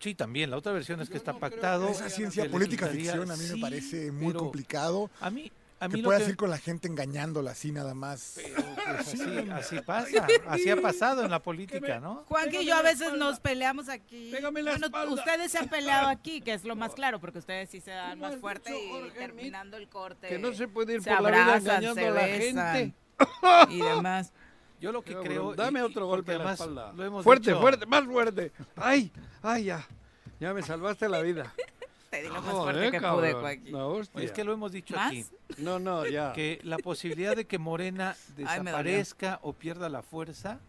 sí 0.00 0.14
también 0.14 0.50
la 0.50 0.56
otra 0.56 0.72
versión 0.72 1.00
es 1.00 1.08
que 1.08 1.16
está 1.16 1.34
pactado. 1.38 1.88
esa 1.88 2.10
ciencia 2.10 2.50
política 2.50 2.86
ficción 2.88 3.30
a 3.30 3.36
mí 3.36 3.44
me 3.54 3.60
parece 3.60 4.10
muy 4.12 4.28
pero 4.28 4.40
complicado. 4.40 5.10
A 5.20 5.30
mí 5.30 5.50
a 5.78 5.88
mí 5.88 5.96
Que 5.96 6.02
lo 6.02 6.08
puedas 6.08 6.22
que 6.22 6.30
ir 6.30 6.36
con 6.38 6.48
la 6.48 6.56
gente 6.56 6.88
engañándola 6.88 7.50
así 7.50 7.70
nada 7.70 7.92
más. 7.94 8.40
pues, 8.42 8.98
así, 8.98 9.20
así 9.52 9.80
pasa, 9.82 10.26
así 10.48 10.70
ha 10.70 10.80
pasado 10.80 11.22
en 11.22 11.30
la 11.30 11.42
política, 11.42 12.00
¿no? 12.00 12.24
Juanqui 12.28 12.56
y 12.60 12.64
yo 12.66 12.74
a 12.76 12.82
veces 12.82 13.12
nos 13.12 13.40
peleamos 13.40 13.90
aquí. 13.90 14.30
Pégame 14.32 14.62
la 14.62 14.70
Bueno, 14.72 14.86
espalda. 14.86 15.12
ustedes 15.14 15.52
se 15.52 15.58
han 15.58 15.68
peleado 15.68 16.08
aquí, 16.08 16.40
que 16.40 16.54
es 16.54 16.64
lo 16.64 16.76
más 16.76 16.94
claro, 16.94 17.20
porque 17.20 17.40
ustedes 17.40 17.68
sí 17.68 17.80
se 17.82 17.90
dan 17.90 18.18
más 18.18 18.36
fuerte 18.36 18.72
dicho, 18.72 19.06
y 19.06 19.10
terminando 19.10 19.76
el 19.76 19.86
corte. 19.88 20.28
Que 20.28 20.38
no 20.38 20.52
se 20.54 20.66
puede 20.66 20.94
ir 20.94 21.02
se 21.02 21.10
por 21.14 21.22
la 21.24 21.30
vida 21.30 21.42
abrazan, 21.42 21.84
engañando 21.84 22.00
se 22.00 22.06
a 22.06 22.10
la 22.10 22.22
besan 22.26 22.74
gente. 22.74 22.94
Y 23.70 23.80
demás. 23.82 24.32
Yo 24.80 24.92
lo 24.92 25.02
que 25.02 25.14
creo 25.16 25.54
Dame 25.54 25.80
y- 25.80 25.82
y 25.82 25.86
otro 25.86 26.06
golpe 26.06 26.34
en 26.34 26.44
la 26.44 26.52
espalda. 26.52 26.92
lo 26.94 27.04
hemos 27.04 27.24
fuerte, 27.24 27.50
dicho- 27.50 27.60
fuerte, 27.60 27.86
más 27.86 28.04
fuerte. 28.04 28.52
Ay, 28.76 29.10
ay, 29.42 29.64
ya. 29.64 29.86
Ya 30.38 30.52
me 30.52 30.62
salvaste 30.62 31.08
la 31.08 31.20
vida. 31.22 31.52
fuerte, 32.10 32.22
dilo 32.22 32.34
más 32.42 32.44
Joder, 32.52 32.74
fuerte 32.74 32.90
que 32.92 33.00
cabrón, 33.00 33.20
pude, 33.30 33.32
Joaquín. 33.40 33.72
la 33.72 33.86
hostia. 33.86 34.22
Es 34.22 34.32
que 34.32 34.44
lo 34.44 34.52
hemos 34.52 34.72
dicho 34.72 34.94
¿Más? 34.94 35.08
aquí. 35.08 35.24
No, 35.58 35.78
no, 35.78 36.06
ya. 36.06 36.32
Que 36.34 36.60
la 36.62 36.76
posibilidad 36.78 37.34
de 37.34 37.46
que 37.46 37.58
Morena 37.58 38.14
Ay, 38.36 38.44
desaparezca 38.44 39.38
o 39.42 39.52
pierda 39.52 39.88
la 39.88 40.02
fuerza 40.02 40.60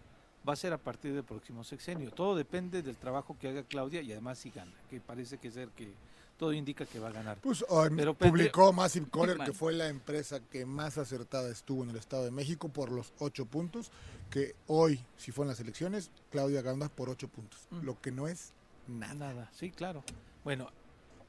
va 0.48 0.54
a 0.54 0.56
ser 0.56 0.72
a 0.72 0.78
partir 0.78 1.14
del 1.14 1.24
próximo 1.26 1.64
sexenio. 1.66 2.10
Todo 2.12 2.36
depende 2.36 2.82
del 2.82 2.96
trabajo 2.96 3.36
que 3.40 3.50
haga 3.50 3.64
Claudia 3.64 4.02
y 4.02 4.12
además 4.14 4.40
si 4.40 4.50
gana, 4.52 4.72
que 4.90 5.02
parece 5.02 5.38
que 5.38 5.52
ser 5.52 5.68
que 5.70 5.92
todo 6.38 6.54
indica 6.54 6.86
que 6.86 7.00
va 7.00 7.10
a 7.10 7.12
ganar. 7.12 7.38
Pues 7.42 7.66
Pero 7.96 8.14
publicó 8.14 8.72
Massive 8.72 9.08
Caller, 9.12 9.38
que 9.40 9.54
fue 9.54 9.74
la 9.74 9.88
empresa 9.90 10.40
que 10.52 10.66
más 10.66 10.98
acertada 10.98 11.50
estuvo 11.50 11.84
en 11.84 11.90
el 11.90 11.96
Estado 11.98 12.24
de 12.26 12.32
México 12.32 12.70
por 12.70 12.92
los 12.92 13.12
ocho 13.20 13.46
puntos, 13.46 13.92
que 14.30 14.56
hoy, 14.68 15.00
si 15.18 15.32
fueron 15.32 15.50
las 15.50 15.60
elecciones, 15.60 16.12
Claudia 16.32 16.62
gana 16.62 16.90
por 16.90 17.10
ocho 17.10 17.28
puntos, 17.28 17.60
Mm. 17.72 17.86
lo 17.86 18.00
que 18.00 18.12
no 18.12 18.28
es 18.28 18.52
nada. 18.88 19.16
Nada, 19.34 19.50
sí, 19.54 19.72
claro. 19.72 20.04
Bueno, 20.44 20.70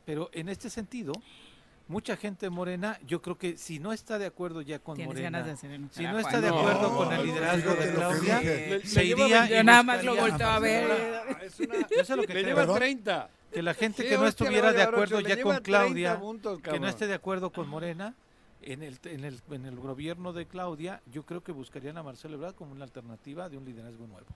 pero 0.05 0.29
en 0.33 0.49
este 0.49 0.69
sentido, 0.71 1.13
mucha 1.89 2.17
gente 2.17 2.51
Morena, 2.51 2.99
yo 3.07 3.23
creo 3.23 3.39
que 3.39 3.57
si 3.57 3.79
no 3.79 3.93
está 3.95 4.19
de 4.19 4.27
acuerdo 4.27 4.61
ya 4.61 4.79
con 4.79 4.97
Tienes 4.97 5.15
Morena, 5.15 5.39
ganas 5.39 5.47
de 5.47 5.53
hacer 5.55 5.71
enojar 5.73 5.97
si 5.97 6.03
no 6.05 6.19
está 6.19 6.41
de 6.41 6.49
No, 6.51 6.59
acuerdo 6.59 6.97
con 6.97 7.13
el 7.13 7.27
liderazgo 7.27 7.75
de 7.75 7.93
Claudia, 7.95 8.41
se 8.85 9.05
iría 9.05 9.47
Yo 9.49 9.65
nada 9.65 9.83
más 9.83 10.05
lo 10.05 10.15
volteo 10.17 10.49
a 10.49 10.59
ver. 10.59 10.91
Es 11.43 11.59
una- 11.61 11.89
Yo 11.89 12.05
sé 12.05 12.15
lo 12.17 12.23
que 12.23 12.35
le 12.35 12.41
creo, 12.43 12.47
lleva 12.49 12.61
¿verdad? 12.61 12.75
30. 12.77 13.31
Que 13.53 13.63
la 13.63 13.75
gente 13.75 14.03
Sí, 14.03 14.09
que 14.09 14.19
no 14.19 14.27
estuviera 14.27 14.73
de 14.73 14.83
acuerdo 14.83 15.21
ya 15.21 15.41
con 15.43 15.53
30 15.55 15.63
Claudia, 15.63 16.19
puntos, 16.21 16.61
que 16.61 16.79
no 16.81 16.89
esté 16.89 17.07
de 17.07 17.15
acuerdo 17.15 17.51
con 17.51 17.69
Morena, 17.69 18.15
en 18.63 18.83
el, 18.83 18.99
en 19.05 19.25
el, 19.25 19.41
en 19.51 19.67
el 19.67 19.77
gobierno 19.77 20.33
de 20.33 20.47
Claudia, 20.47 21.01
yo 21.13 21.25
creo 21.25 21.43
que 21.43 21.53
buscarían 21.53 21.97
a 21.97 22.03
Marcelo 22.03 22.35
Ebrard 22.35 22.55
como 22.55 22.73
una 22.73 22.85
alternativa 22.85 23.49
de 23.49 23.57
un 23.57 23.65
liderazgo 23.65 24.07
nuevo. 24.07 24.27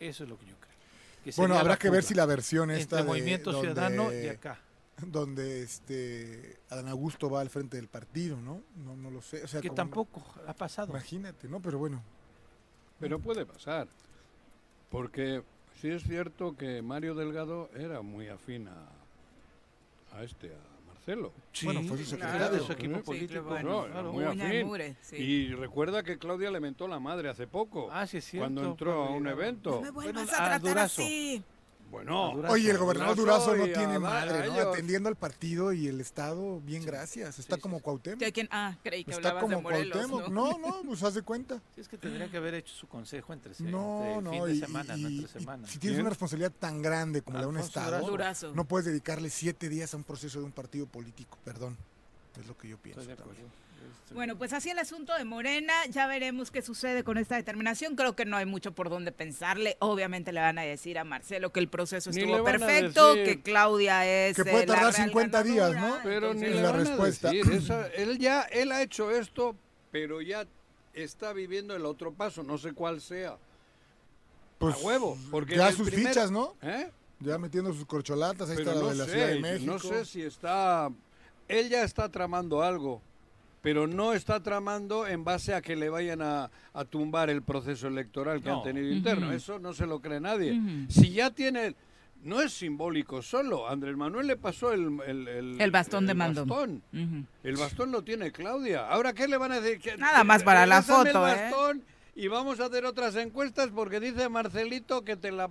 Eso 0.00 0.24
es 0.24 0.28
lo 0.30 0.36
que 0.38 0.46
yo 0.46 0.56
creo. 0.58 0.72
que 1.24 1.32
Bueno, 1.36 1.56
habrá 1.56 1.76
que 1.78 1.88
ver 1.88 2.02
si 2.02 2.14
la 2.14 2.26
versión 2.26 2.70
esta 2.70 2.96
entre 2.96 2.96
de 2.98 3.04
Movimiento 3.04 3.52
donde- 3.52 3.68
Ciudadano 3.68 4.12
y 4.12 4.26
acá. 4.28 4.58
donde 5.06 5.62
este 5.62 6.58
Adán 6.68 6.88
Augusto 6.88 7.30
va 7.30 7.40
al 7.40 7.48
frente 7.50 7.76
del 7.76 7.88
partido, 7.88 8.36
¿no? 8.40 8.60
No, 8.76 8.96
no 8.96 9.10
lo 9.10 9.22
sé. 9.22 9.42
O 9.44 9.48
sea, 9.48 9.60
Que 9.60 9.68
como- 9.68 9.76
tampoco 9.76 10.22
ha 10.46 10.52
pasado. 10.52 10.90
Imagínate, 10.90 11.48
¿no? 11.48 11.60
Pero 11.60 11.78
bueno. 11.78 12.02
Pero 12.98 13.18
puede 13.20 13.46
pasar. 13.46 13.88
Porque 14.90 15.42
sí 15.82 15.90
es 15.90 16.02
cierto 16.04 16.56
que 16.56 16.80
Mario 16.80 17.14
Delgado 17.14 17.68
era 17.76 18.00
muy 18.02 18.28
afín 18.28 18.68
a, 18.68 20.16
a 20.16 20.22
este, 20.22 20.46
a 20.54 20.86
Marcelo. 20.88 21.32
Bueno, 21.64 21.82
fue 21.82 21.98
su 21.98 22.04
secretario. 22.04 22.50
De 22.50 22.60
su 22.60 22.72
equipo 22.72 22.96
Sí, 22.98 23.02
político. 23.02 23.44
claro. 23.48 23.68
No, 23.68 23.86
claro. 23.92 24.12
muy 24.12 24.24
afín. 24.24 24.96
sí. 25.00 25.16
Y 25.16 25.54
recuerda 25.54 26.04
que 26.04 26.18
Claudia 26.18 26.50
le 26.52 26.60
mentó 26.60 26.86
la 26.86 27.00
madre 27.00 27.28
hace 27.28 27.48
poco. 27.48 27.88
Ah, 27.90 28.06
sí 28.06 28.18
es 28.18 28.24
cierto. 28.24 28.44
cuando 28.44 28.64
entró 28.70 28.92
a 29.04 29.10
un 29.10 29.26
evento. 29.26 29.72
No 29.72 29.80
me 29.82 29.90
vuelvas 29.90 30.14
Bueno, 30.14 30.30
a 30.30 30.34
a 30.34 30.48
tratar 30.50 30.60
Durazo. 30.60 31.02
así. 31.02 31.42
Bueno, 31.92 32.32
Durazo. 32.34 32.54
Oye, 32.54 32.70
el 32.70 32.78
gobernador 32.78 33.16
Durazo 33.16 33.50
Durazo 33.52 33.66
no 33.68 33.72
tiene 33.78 33.98
madre, 33.98 34.48
¿no? 34.48 34.54
ellos. 34.54 34.66
Atendiendo 34.68 35.10
al 35.10 35.14
partido 35.16 35.74
y 35.74 35.88
el 35.88 36.00
Estado, 36.00 36.58
bien 36.62 36.84
gracias. 36.86 37.38
Está 37.38 37.56
sí, 37.56 37.60
como 37.60 37.76
sí. 37.76 37.82
Cuauhtémoc. 37.82 38.18
¿Que 38.18 38.32
quién? 38.32 38.48
Ah, 38.50 38.76
creí 38.82 39.04
que 39.04 39.10
Está 39.10 39.28
hablabas 39.28 39.50
de 39.50 39.54
como 39.56 39.62
Morelos, 39.62 40.06
Cuauhtémoc. 40.08 40.28
¿no? 40.32 40.52
No, 40.52 40.58
no, 40.82 40.82
pues 40.88 41.02
haz 41.02 41.12
de 41.14 41.20
cuenta. 41.22 41.60
Sí, 41.74 41.82
es 41.82 41.88
que 41.88 41.98
tendría 41.98 42.30
que 42.30 42.38
haber 42.38 42.54
hecho 42.54 42.74
su 42.74 42.88
consejo 42.88 43.34
entre, 43.34 43.52
No, 43.58 44.04
entre 44.04 44.22
no. 44.22 44.30
fin 44.32 44.44
de 44.46 44.54
y- 44.54 44.58
semana, 44.60 44.96
no 44.96 45.08
entre 45.08 45.28
semana. 45.28 45.68
si 45.68 45.78
tienes 45.78 46.00
una 46.00 46.08
responsabilidad 46.08 46.52
tan 46.58 46.80
grande 46.80 47.20
como 47.20 47.36
la 47.36 47.42
de 47.42 47.48
un 47.48 47.58
Estado, 47.58 48.00
Durazo. 48.06 48.54
no 48.54 48.64
puedes 48.64 48.86
dedicarle 48.86 49.28
siete 49.28 49.68
días 49.68 49.92
a 49.92 49.98
un 49.98 50.04
proceso 50.04 50.38
de 50.38 50.46
un 50.46 50.52
partido 50.52 50.86
político. 50.86 51.36
Perdón. 51.44 51.76
Es 52.40 52.46
lo 52.46 52.56
que 52.56 52.68
yo 52.68 52.78
pienso. 52.78 53.02
Estoy 53.02 53.14
de 53.16 53.20
acuerdo. 53.22 53.42
Bueno, 54.14 54.36
pues 54.36 54.52
así 54.52 54.68
el 54.68 54.78
asunto 54.78 55.14
de 55.16 55.24
Morena, 55.24 55.72
ya 55.88 56.06
veremos 56.06 56.50
qué 56.50 56.60
sucede 56.60 57.02
con 57.02 57.16
esta 57.16 57.36
determinación. 57.36 57.96
Creo 57.96 58.14
que 58.14 58.26
no 58.26 58.36
hay 58.36 58.44
mucho 58.44 58.72
por 58.72 58.90
donde 58.90 59.10
pensarle. 59.10 59.76
Obviamente 59.80 60.32
le 60.32 60.40
van 60.40 60.58
a 60.58 60.62
decir 60.62 60.98
a 60.98 61.04
Marcelo 61.04 61.50
que 61.50 61.60
el 61.60 61.68
proceso 61.68 62.10
Ni 62.10 62.20
estuvo 62.20 62.44
perfecto, 62.44 63.14
que 63.14 63.40
Claudia 63.42 64.06
es 64.06 64.36
Que 64.36 64.44
puede 64.44 64.64
eh, 64.64 64.66
la 64.66 64.74
tardar 64.74 64.92
real 64.94 65.06
50 65.08 65.42
días, 65.44 65.74
¿no? 65.74 65.96
pero 66.02 66.34
ni 66.34 66.40
le 66.42 66.54
la 66.56 66.70
van 66.72 66.80
a 66.80 66.84
respuesta. 66.84 67.30
decir. 67.30 67.52
Esa- 67.52 67.86
él 67.94 68.18
ya 68.18 68.42
él 68.42 68.70
ha 68.72 68.82
hecho 68.82 69.10
esto, 69.10 69.56
pero 69.90 70.20
ya 70.20 70.46
está 70.92 71.32
viviendo 71.32 71.74
el 71.74 71.86
otro 71.86 72.12
paso, 72.12 72.42
no 72.42 72.58
sé 72.58 72.72
cuál 72.74 73.00
sea. 73.00 73.38
Pues, 74.58 74.74
a 74.76 74.78
huevo. 74.78 75.16
Porque 75.30 75.56
ya 75.56 75.72
sus 75.72 75.88
primer- 75.88 76.08
fichas, 76.08 76.30
¿no? 76.30 76.54
¿Eh? 76.62 76.90
Ya 77.20 77.38
metiendo 77.38 77.72
sus 77.72 77.86
corcholatas. 77.86 78.50
Ahí 78.50 78.56
Pero 78.56 78.72
está 78.72 78.82
la 78.84 78.90
de 78.90 78.96
la 78.96 79.04
sé, 79.06 79.10
Ciudad 79.12 79.26
de 79.28 79.40
México. 79.40 79.72
no 79.72 79.78
sé 79.78 80.04
si 80.04 80.22
está... 80.22 80.90
Él 81.48 81.68
ya 81.68 81.82
está 81.82 82.08
tramando 82.08 82.62
algo, 82.62 83.00
pero 83.62 83.86
no 83.86 84.12
está 84.12 84.42
tramando 84.42 85.06
en 85.06 85.24
base 85.24 85.54
a 85.54 85.62
que 85.62 85.76
le 85.76 85.88
vayan 85.88 86.20
a, 86.20 86.50
a 86.74 86.84
tumbar 86.84 87.30
el 87.30 87.42
proceso 87.42 87.86
electoral 87.88 88.42
que 88.42 88.48
No. 88.50 88.58
han 88.58 88.64
tenido 88.64 88.92
interno. 88.92 89.32
Eso 89.32 89.58
no 89.58 89.72
se 89.72 89.86
lo 89.86 90.00
cree 90.00 90.20
nadie. 90.20 90.60
Si 90.88 91.12
ya 91.12 91.30
tiene... 91.30 91.74
No 92.24 92.40
es 92.40 92.52
simbólico 92.52 93.20
solo. 93.20 93.68
Andrés 93.68 93.96
Manuel 93.96 94.28
le 94.28 94.36
pasó 94.36 94.72
el... 94.72 95.00
El, 95.06 95.26
el- 95.28 95.60
El 95.60 95.70
bastón 95.72 96.06
de 96.06 96.12
el 96.12 96.18
mando. 96.18 96.44
bastón. 96.46 96.82
El 97.42 97.56
bastón 97.56 97.90
lo 97.92 98.02
tiene 98.02 98.30
Claudia. 98.30 98.88
Ahora, 98.88 99.12
¿qué 99.12 99.26
le 99.26 99.36
van 99.36 99.50
a 99.52 99.60
decir? 99.60 99.80
Que- 99.80 99.96
Nada 99.96 100.22
más 100.22 100.42
para 100.44 100.66
la 100.66 100.82
foto, 100.82 101.06
¿eh? 101.26 101.32
el 101.32 101.38
bastón 101.50 101.82
y 102.14 102.28
vamos 102.28 102.60
a 102.60 102.66
hacer 102.66 102.84
otras 102.84 103.16
encuestas 103.16 103.70
porque 103.74 103.98
dice 104.00 104.28
Marcelito 104.28 105.02
que 105.04 105.16
te 105.16 105.32
la... 105.32 105.48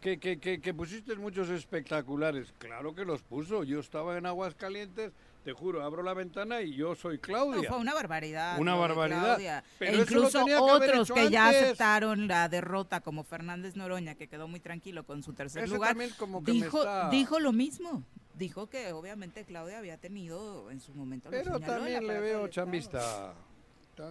Que, 0.00 0.18
que, 0.18 0.38
que, 0.38 0.60
que 0.60 0.72
pusiste 0.74 1.14
muchos 1.16 1.48
espectaculares. 1.50 2.54
Claro 2.58 2.94
que 2.94 3.04
los 3.04 3.22
puso. 3.22 3.64
Yo 3.64 3.80
estaba 3.80 4.16
en 4.16 4.26
Aguascalientes, 4.26 5.12
te 5.44 5.52
juro, 5.52 5.82
abro 5.82 6.02
la 6.02 6.14
ventana 6.14 6.60
y 6.60 6.74
yo 6.74 6.94
soy 6.94 7.16
No, 7.16 7.20
Claudia. 7.22 7.68
fue 7.68 7.78
una 7.78 7.94
barbaridad. 7.94 8.58
Una 8.60 8.74
barbaridad. 8.74 9.64
Pero 9.78 9.92
e 9.92 10.00
incluso 10.02 10.44
que 10.44 10.56
otros 10.56 11.10
que 11.10 11.30
ya 11.30 11.48
aceptaron 11.48 12.28
la 12.28 12.48
derrota, 12.48 13.00
como 13.00 13.24
Fernández 13.24 13.74
Noroña, 13.76 14.14
que 14.14 14.28
quedó 14.28 14.48
muy 14.48 14.60
tranquilo 14.60 15.04
con 15.04 15.22
su 15.22 15.32
tercer 15.32 15.64
Ese 15.64 15.74
lugar, 15.74 15.90
también 15.90 16.10
como 16.18 16.44
que 16.44 16.52
dijo, 16.52 16.78
está- 16.80 17.08
dijo 17.10 17.40
lo 17.40 17.52
mismo. 17.52 18.02
Dijo 18.34 18.68
que 18.68 18.92
obviamente 18.92 19.44
Claudia 19.44 19.78
había 19.78 19.96
tenido 19.98 20.70
en 20.70 20.80
su 20.80 20.94
momento. 20.94 21.28
Pero 21.30 21.58
también 21.58 22.06
la 22.06 22.14
le 22.14 22.20
veo 22.20 22.46
chambista. 22.48 23.34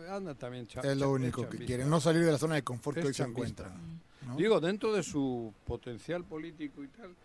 Anda 0.10 0.36
también 0.36 0.68
cha- 0.68 0.82
Es 0.82 0.98
lo 0.98 1.12
único 1.12 1.44
que 1.44 1.48
chambista. 1.50 1.66
quieren. 1.66 1.90
No 1.90 2.02
salir 2.02 2.26
de 2.26 2.32
la 2.34 2.38
zona 2.38 2.56
de 2.56 2.64
confort 2.64 2.98
que 3.00 3.08
hoy 3.08 3.14
se 3.14 3.24
chambista. 3.24 3.64
encuentran. 3.64 4.02
¿no? 4.28 4.36
Digo, 4.36 4.60
dentro 4.60 4.92
de 4.92 5.02
su 5.02 5.54
potencial 5.66 6.26
político 6.26 6.84
y 6.84 6.88
tal, 6.90 7.16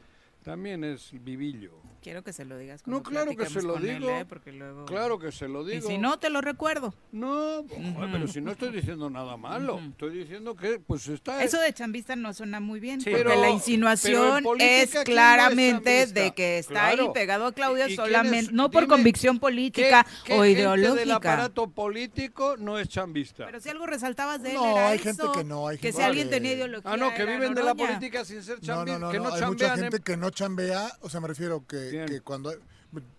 también 0.43 0.85
es 0.85 1.11
vivillo. 1.13 1.73
Quiero 2.03 2.25
que 2.25 2.33
se 2.33 2.45
lo 2.45 2.59
digas. 2.59 2.83
No, 2.85 3.01
claro 3.05 3.37
que 3.37 3.47
se 3.47 3.63
lo 3.63 3.77
él, 3.77 4.01
digo. 4.01 4.11
¿eh? 4.11 4.25
Porque 4.29 4.51
luego... 4.51 4.87
Claro 4.87 5.21
que 5.21 5.31
se 5.31 5.47
lo 5.47 5.63
Y 5.69 5.75
digo. 5.77 5.87
si 5.89 5.99
no, 5.99 6.19
te 6.19 6.31
lo 6.31 6.41
recuerdo. 6.41 6.93
No, 7.13 7.65
pero 8.11 8.27
si 8.27 8.41
no 8.41 8.51
estoy 8.51 8.73
diciendo 8.73 9.09
nada 9.09 9.37
malo, 9.37 9.79
estoy 9.79 10.19
diciendo 10.19 10.57
que 10.57 10.81
pues 10.81 11.07
está 11.07 11.45
Eso 11.45 11.61
de 11.61 11.73
chambista 11.73 12.17
no 12.17 12.35
suena 12.35 12.59
muy 12.59 12.81
bien, 12.81 13.01
Sí. 13.01 13.09
porque 13.11 13.25
Pero- 13.25 13.41
la 13.41 13.51
insinuación 13.51 14.43
política, 14.43 14.73
es 14.83 14.91
¿quién 14.91 14.97
no 14.97 15.01
es 15.03 15.05
claramente 15.11 15.91
chambista? 16.01 16.21
de 16.23 16.35
que 16.35 16.59
está 16.59 16.87
ahí 16.89 16.99
pegado 17.15 17.47
a 17.47 17.53
Claudia 17.53 17.89
¿Y- 17.89 17.93
y 17.93 17.97
solamente, 17.97 18.47
es? 18.47 18.53
no 18.53 18.69
por 18.73 18.83
Dime, 18.83 18.95
convicción 18.95 19.37
¿Qué, 19.37 19.41
política 19.41 20.07
qué 20.25 20.33
o 20.35 20.43
gente 20.43 20.49
del 20.49 20.59
ideológica. 20.59 21.15
aparato 21.17 21.71
político 21.71 22.57
no 22.59 22.81
es 22.81 22.89
chambista? 22.89 23.47
Pero 23.47 23.61
si 23.61 23.69
algo 23.69 23.87
resaltabas 23.87 24.43
de 24.43 24.51
él 24.51 24.57
No, 24.57 24.73
era 24.77 24.89
hay 24.89 24.99
gente 24.99 25.23
que 25.35 25.45
no, 25.45 25.69
hay 25.69 25.77
que 25.77 25.83
gente 25.89 25.99
si 25.99 26.03
alguien 26.05 26.29
que- 26.29 26.35
tenía 26.35 26.53
ideología 26.55 26.91
ah, 26.91 26.97
no, 26.97 27.15
que 27.15 27.25
viven 27.27 27.55
de 27.55 27.63
la 27.63 27.77
política 27.77 28.25
sin 28.25 28.43
ser 28.43 28.57
No, 28.57 28.67
chambistas, 28.67 29.01
no, 29.01 29.07
no, 29.07 29.13
que 29.13 29.19
no, 29.19 29.29
no, 29.29 29.35
hay 29.37 29.43
mucha 29.47 29.77
gente 29.77 29.97
en- 29.99 30.03
que 30.03 30.17
no 30.17 30.31
chambea, 30.33 30.91
o 31.01 31.09
sea, 31.09 31.21
me 31.21 31.29
refiero 31.29 31.65
que, 31.67 32.21
cuando... 32.25 32.53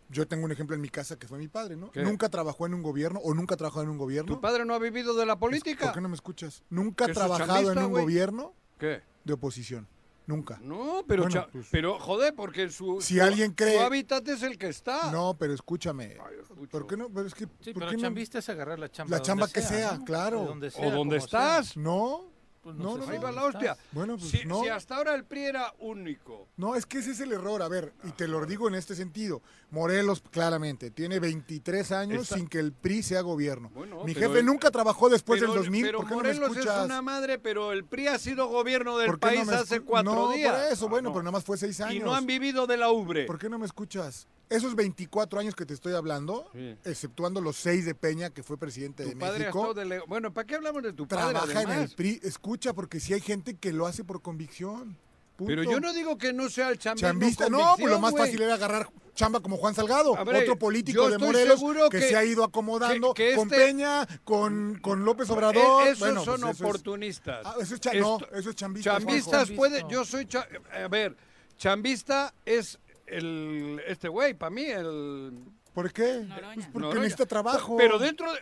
Yo 0.10 0.28
tengo 0.28 0.45
un 0.45 0.52
ejemplo 0.52 0.76
en 0.76 0.82
mi 0.82 0.89
casa 0.89 1.17
que 1.17 1.28
fue 1.28 1.39
mi 1.39 1.47
padre, 1.47 1.76
¿no? 1.76 1.89
¿Qué? 1.89 2.04
Nunca 2.04 2.30
trabajó 2.30 2.67
en 2.67 2.76
un 2.76 2.84
gobierno 2.84 3.19
o 3.23 3.34
nunca 3.34 3.58
trabajó 3.58 3.82
en 3.82 3.89
un 3.89 3.97
gobierno. 3.97 4.32
¿Tu 4.36 4.39
padre 4.39 4.63
no 4.63 4.76
ha 4.76 4.80
vivido 4.80 5.15
de 5.15 5.26
la 5.26 5.39
política? 5.39 5.86
¿Por 5.86 5.93
qué 5.95 6.02
no 6.02 6.10
me 6.10 6.13
escuchas? 6.15 6.62
Nunca 6.69 7.06
ha 7.06 7.08
¿Que 7.08 7.13
es 7.13 7.17
trabajado 7.17 7.71
en 7.71 7.80
un 7.80 7.91
gobierno 7.91 8.54
¿Qué? 8.78 9.02
de 9.23 9.34
oposición. 9.34 9.88
Nunca. 10.28 10.60
No, 10.62 11.04
pero, 11.08 11.23
Bueno, 11.23 11.47
pues- 11.52 11.67
pero 11.71 11.97
joder, 11.99 12.36
porque 12.36 12.69
su, 12.69 13.02
Si 13.02 13.15
su- 13.17 13.23
alguien 13.23 13.56
cree- 13.56 13.78
su 13.80 13.82
hábitat 13.84 14.28
es 14.28 14.43
el 14.43 14.60
que 14.60 14.67
está. 14.69 15.12
No, 15.12 15.36
pero 15.39 15.54
escúchame. 15.56 16.17
Ay. 16.23 16.67
¿Por 16.69 16.86
qué 16.86 16.95
no? 16.95 17.10
Pero 17.10 17.26
es 17.28 17.34
que, 17.34 17.45
Sí, 17.62 17.73
¿por 17.73 17.82
pero 17.82 17.89
qué 17.89 17.97
no? 17.97 18.04
chambista 18.04 18.38
es 18.38 18.47
agarrar 18.49 18.78
la 18.78 18.89
chamba. 18.91 19.10
La 19.10 19.17
donde 19.17 19.26
chamba 19.28 19.47
que 19.47 19.62
sea, 19.63 19.97
¿no? 19.97 20.06
claro. 20.06 20.41
O 20.43 20.45
donde 20.45 20.69
sea. 20.69 21.17
estás. 21.17 21.76
No, 21.76 22.26
Pues 22.63 22.78
No, 22.78 22.97
no, 22.97 23.04
Ahí 23.10 23.17
no. 23.17 23.23
va 23.26 23.32
la 23.34 23.43
hostia. 23.43 23.78
bueno, 23.91 24.17
pues 24.17 24.32
Si, 24.32 24.45
no. 24.45 24.62
si 24.63 24.69
hasta 24.69 24.95
ahora 24.95 25.13
el 25.15 25.26
PRI 25.26 25.43
era 25.45 25.73
único. 25.80 26.47
No, 26.56 26.76
es 26.76 26.86
que 26.86 26.99
ese 26.99 27.12
es 27.12 27.19
el 27.19 27.34
error. 27.34 27.62
A 27.62 27.67
ver, 27.67 27.93
y 28.06 28.12
te 28.12 28.28
lo 28.28 28.45
digo 28.45 28.69
en 28.69 28.76
este 28.76 28.95
sentido. 28.95 29.41
Morelos, 29.73 30.21
claramente, 30.29 30.91
tiene 30.91 31.19
23 31.19 31.91
años 31.93 32.27
sin 32.27 32.47
que 32.47 32.59
el 32.59 32.73
PRI 32.73 33.01
sea 33.01 33.21
gobierno. 33.21 33.71
Bueno, 33.73 34.03
Mi 34.03 34.13
jefe 34.13 34.39
el- 34.39 34.45
nunca 34.45 34.69
trabajó 34.69 35.09
después 35.09 35.39
pero, 35.39 35.51
del 35.51 35.63
2000. 35.63 35.86
pero 35.86 35.97
¿Por 35.97 36.07
qué 36.09 36.13
Morelos 36.13 36.39
no 36.41 36.47
me 36.53 36.59
escuchas? 36.59 36.79
es 36.79 36.86
una 36.86 37.01
madre, 37.01 37.39
pero 37.39 37.71
el 37.71 37.83
PRI 37.83 38.05
ha 38.07 38.19
sido 38.19 38.47
gobierno 38.49 38.99
del 38.99 39.07
¿Por 39.07 39.19
qué 39.19 39.25
no 39.25 39.31
país 39.33 39.47
me 39.47 39.55
hace 39.55 39.79
cuatro 39.81 40.13
no, 40.13 40.31
días. 40.31 40.53
por 40.53 40.71
eso, 40.73 40.86
Ah, 40.86 40.89
bueno, 40.89 41.09
no. 41.09 41.13
pero 41.13 41.23
nada 41.23 41.31
más 41.31 41.43
fue 41.43 41.57
seis 41.57 41.81
años. 41.81 41.95
Y 41.95 41.99
no 41.99 42.13
han 42.13 42.27
vivido 42.27 42.67
de 42.67 42.77
la 42.77 42.91
ubre. 42.91 43.25
¿Por 43.25 43.39
qué 43.39 43.49
no 43.49 43.57
me 43.57 43.65
escuchas? 43.65 44.27
Esos 44.47 44.75
24 44.75 45.39
años 45.39 45.55
que 45.55 45.65
te 45.65 45.73
estoy 45.73 45.93
hablando, 45.93 46.47
Sí. 46.53 46.75
exceptuando 46.86 47.41
los 47.41 47.55
seis 47.55 47.83
de 47.86 47.95
Peña, 47.95 48.29
que 48.29 48.43
fue 48.43 48.57
presidente 48.59 49.01
Tu 49.05 49.09
de 49.09 49.15
padre 49.15 49.39
México, 49.39 49.59
estado 49.71 49.73
dele- 49.73 50.03
Bueno, 50.07 50.31
¿para 50.31 50.45
qué 50.45 50.53
hablamos 50.53 50.83
de 50.83 50.93
tu 50.93 51.07
padre? 51.07 51.31
trabaja 51.31 51.62
en 51.63 51.71
el? 51.81 51.89
PRI. 51.95 52.19
Escucha, 52.21 52.73
porque 52.73 52.99
si 52.99 53.15
hay 53.15 53.21
gente 53.21 53.55
que 53.55 53.73
lo 53.73 53.88
hace 53.88 54.03
por 54.03 54.21
convicción. 54.21 54.95
Punto. 55.36 55.50
Pero 55.50 55.63
yo 55.63 55.80
no 55.80 55.91
digo 55.93 56.17
que 56.17 56.32
no 56.32 56.48
sea 56.50 56.69
el 56.69 56.78
chambismo 56.78 57.08
Chambista, 57.10 57.50
no, 57.50 57.76
pues 57.78 57.89
lo 57.91 58.00
más 58.00 58.15
fácil 58.15 58.41
era 58.41 58.54
agarrar 58.54 58.88
chamba 59.15 59.39
como 59.41 59.58
Juan 59.58 59.74
Salgado, 59.76 60.15
ver, 60.26 60.38
otro 60.43 60.58
político 60.58 61.10
de 61.10 61.17
Morelos 61.19 61.62
que, 61.91 62.00
que- 62.00 62.08
se 62.10 62.15
ha 62.15 62.24
ido 62.24 62.43
acomodando 62.43 63.13
que- 63.13 63.30
que 63.32 63.36
con 63.36 63.48
este- 63.52 63.58
Peña, 63.65 64.08
con, 64.24 64.80
con 64.82 65.06
López 65.06 65.30
Obrador. 65.30 65.88
Eh, 65.88 65.91
esos 65.91 66.00
Bueno, 66.00 66.24
son 66.26 66.41
pues 66.41 66.52
eso 66.56 66.63
es- 66.63 66.69
oportunistas. 66.69 67.46
Ah, 67.46 67.56
eso 67.62 67.76
es 67.76 67.80
cha- 67.82 67.93
no, 67.93 68.17
eso 68.32 68.50
es 68.50 68.56
chambista. 68.56 68.91
Chambistas 68.98 69.50
Juanjo. 69.50 69.56
puede, 69.56 69.86
yo 69.89 70.04
soy, 70.06 70.25
cha- 70.25 70.48
a 70.71 70.88
ver, 70.88 71.15
chambista 71.58 72.34
es 72.46 72.79
el 73.08 73.81
este 73.88 74.08
güey, 74.08 74.34
para 74.34 74.50
mí, 74.50 74.63
el... 74.65 75.34
¿Por 75.73 75.92
qué? 75.92 76.23
Noroña. 76.27 76.54
Pues 76.54 76.65
porque 76.67 76.79
Noroña. 76.79 77.02
necesita 77.02 77.25
trabajo. 77.25 77.77
Pero 77.77 77.98
dentro 78.00 78.31
de... 78.34 78.40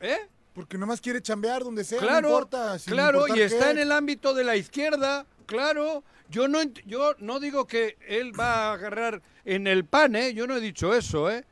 ¿Eh? 0.00 0.18
Porque 0.54 0.76
nomás 0.78 1.00
quiere 1.00 1.22
chambear 1.22 1.62
donde 1.64 1.84
sea, 1.84 1.98
Claro, 1.98 2.22
no 2.22 2.28
importa. 2.28 2.76
claro, 2.86 3.18
importar 3.20 3.38
y 3.38 3.42
está 3.42 3.64
qué. 3.66 3.70
en 3.72 3.78
el 3.78 3.92
ámbito 3.92 4.34
de 4.34 4.44
la 4.44 4.56
izquierda, 4.56 5.24
claro. 5.56 6.04
Yo 6.28 6.46
no, 6.46 6.62
yo 6.86 7.14
no 7.18 7.40
digo 7.40 7.66
que 7.66 7.98
él 8.06 8.38
va 8.38 8.68
a 8.70 8.72
agarrar 8.74 9.20
en 9.44 9.66
el 9.66 9.84
pan, 9.84 10.14
¿eh? 10.14 10.32
Yo 10.32 10.46
no 10.46 10.56
he 10.56 10.60
dicho 10.60 10.94
eso, 10.94 11.28
¿eh? 11.30 11.44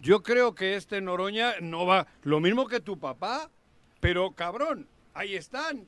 Yo 0.00 0.22
creo 0.22 0.54
que 0.54 0.74
este 0.76 1.00
Noroña 1.02 1.54
no 1.60 1.84
va... 1.86 2.06
Lo 2.22 2.40
mismo 2.40 2.66
que 2.66 2.80
tu 2.80 2.98
papá, 2.98 3.50
pero 4.00 4.30
cabrón, 4.32 4.88
ahí 5.14 5.36
están. 5.36 5.86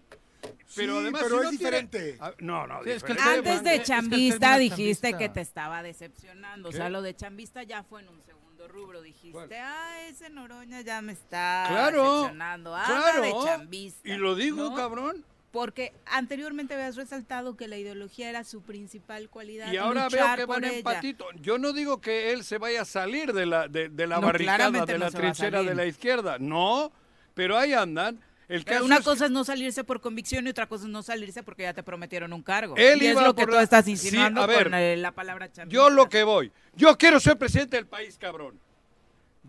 Pero 0.77 0.93
Sí, 0.95 0.99
además 1.01 1.23
pero 1.23 1.37
si 1.41 1.47
es 1.47 1.53
no 1.53 1.59
tiene- 1.59 1.59
diferente. 1.59 2.17
Ah, 2.21 2.33
No, 2.39 2.67
no, 2.67 2.85
Sí, 2.85 2.91
es 2.91 3.03
que 3.03 3.15
diferente, 3.15 3.49
Antes 3.51 3.65
de 3.65 3.75
es 3.77 3.81
que 3.81 3.87
chambista 3.87 4.59
dijiste 4.59 5.09
chambista- 5.11 5.19
que 5.19 5.29
te 5.31 5.41
estaba 5.41 5.83
decepcionando. 5.83 6.69
O 6.69 6.73
sea, 6.73 6.91
lo 6.91 7.01
de 7.01 7.17
chambista 7.17 7.63
ya 7.63 7.83
fue 7.83 8.03
en 8.03 8.09
un 8.11 8.21
segundo 8.23 8.69
rubro. 8.69 9.01
Dijiste, 9.01 9.33
¿Cuál? 9.33 9.49
ah, 9.55 9.97
ese 10.07 10.29
Noroña 10.29 10.83
ya 10.83 11.01
me 11.01 11.13
está 11.13 11.65
Claro, 11.69 12.13
decepcionando. 12.15 12.75
De 12.75 12.83
claro. 12.85 13.45
chambista. 13.47 14.07
Y 14.09 14.17
lo 14.19 14.35
digo, 14.35 14.69
¿no? 14.69 14.75
cabrón. 14.77 15.25
Porque 15.55 15.93
anteriormente 16.07 16.75
habías 16.75 16.97
resaltado 16.97 17.57
que 17.57 17.69
la 17.69 17.77
ideología 17.79 18.29
era 18.29 18.43
su 18.43 18.61
principal 18.63 19.31
cualidad. 19.31 19.73
Y 19.73 19.77
ahora 19.77 20.09
veo 20.09 20.27
que 20.35 20.45
van 20.47 20.65
ella. 20.65 20.79
empatito. 20.79 21.27
Yo 21.41 21.59
no 21.59 21.73
digo 21.73 22.01
que 22.01 22.33
él 22.33 22.43
se 22.43 22.59
vaya 22.59 22.83
a 22.83 22.85
salir 22.85 23.33
de 23.33 23.47
la, 23.47 23.69
de, 23.69 23.89
de 23.89 24.07
la 24.09 24.17
No, 24.17 24.27
barricada, 24.27 24.69
de 24.85 24.99
no 24.99 25.05
la 25.05 25.11
trinchera 25.13 25.63
de 25.63 25.77
la 25.77 25.87
izquierda. 25.87 26.39
No, 26.41 26.91
pero 27.35 27.57
ahí 27.57 27.73
andan. 27.73 28.21
El 28.49 28.65
Pero 28.65 28.79
caso 28.79 28.85
una 28.85 28.97
es- 28.97 29.05
cosa 29.05 29.25
es 29.27 29.31
no 29.31 29.45
salirse 29.45 29.85
por 29.85 30.01
convicción 30.01 30.45
y 30.49 30.51
otra 30.51 30.67
cosa 30.67 30.87
es 30.87 30.91
no 30.91 31.05
salirse 31.05 31.45
porque 31.45 31.63
ya 31.63 31.73
te 31.73 31.85
prometieron 31.85 32.33
un 32.33 32.43
cargo. 32.43 32.75
Él 32.77 33.01
y 33.01 33.07
es 33.07 33.13
iba 33.13 33.23
lo 33.23 33.35
que 33.37 33.43
por 33.43 33.51
tú 33.51 33.57
la- 33.57 33.63
estás 33.63 33.85
Sí, 33.85 33.93
insinuando 33.93 34.43
a 34.43 34.47
ver, 34.47 34.65
con 34.65 34.75
eh, 34.75 34.97
la 34.97 35.13
palabra 35.13 35.53
chambista. 35.53 35.73
Yo 35.73 35.89
lo 35.89 36.09
que 36.09 36.25
voy. 36.25 36.51
Yo 36.75 36.99
quiero 36.99 37.21
ser 37.21 37.39
presidente 37.39 37.77
del 37.77 37.87
país, 37.87 38.19
cabrón. 38.19 38.59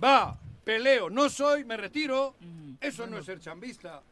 Va, 0.02 0.38
peleo, 0.64 1.10
no 1.10 1.30
soy, 1.30 1.64
me 1.66 1.78
retiro. 1.78 2.36
Eso 2.80 3.08
no 3.08 3.18
es 3.18 3.26
ser 3.26 3.40
chambista. 3.40 4.04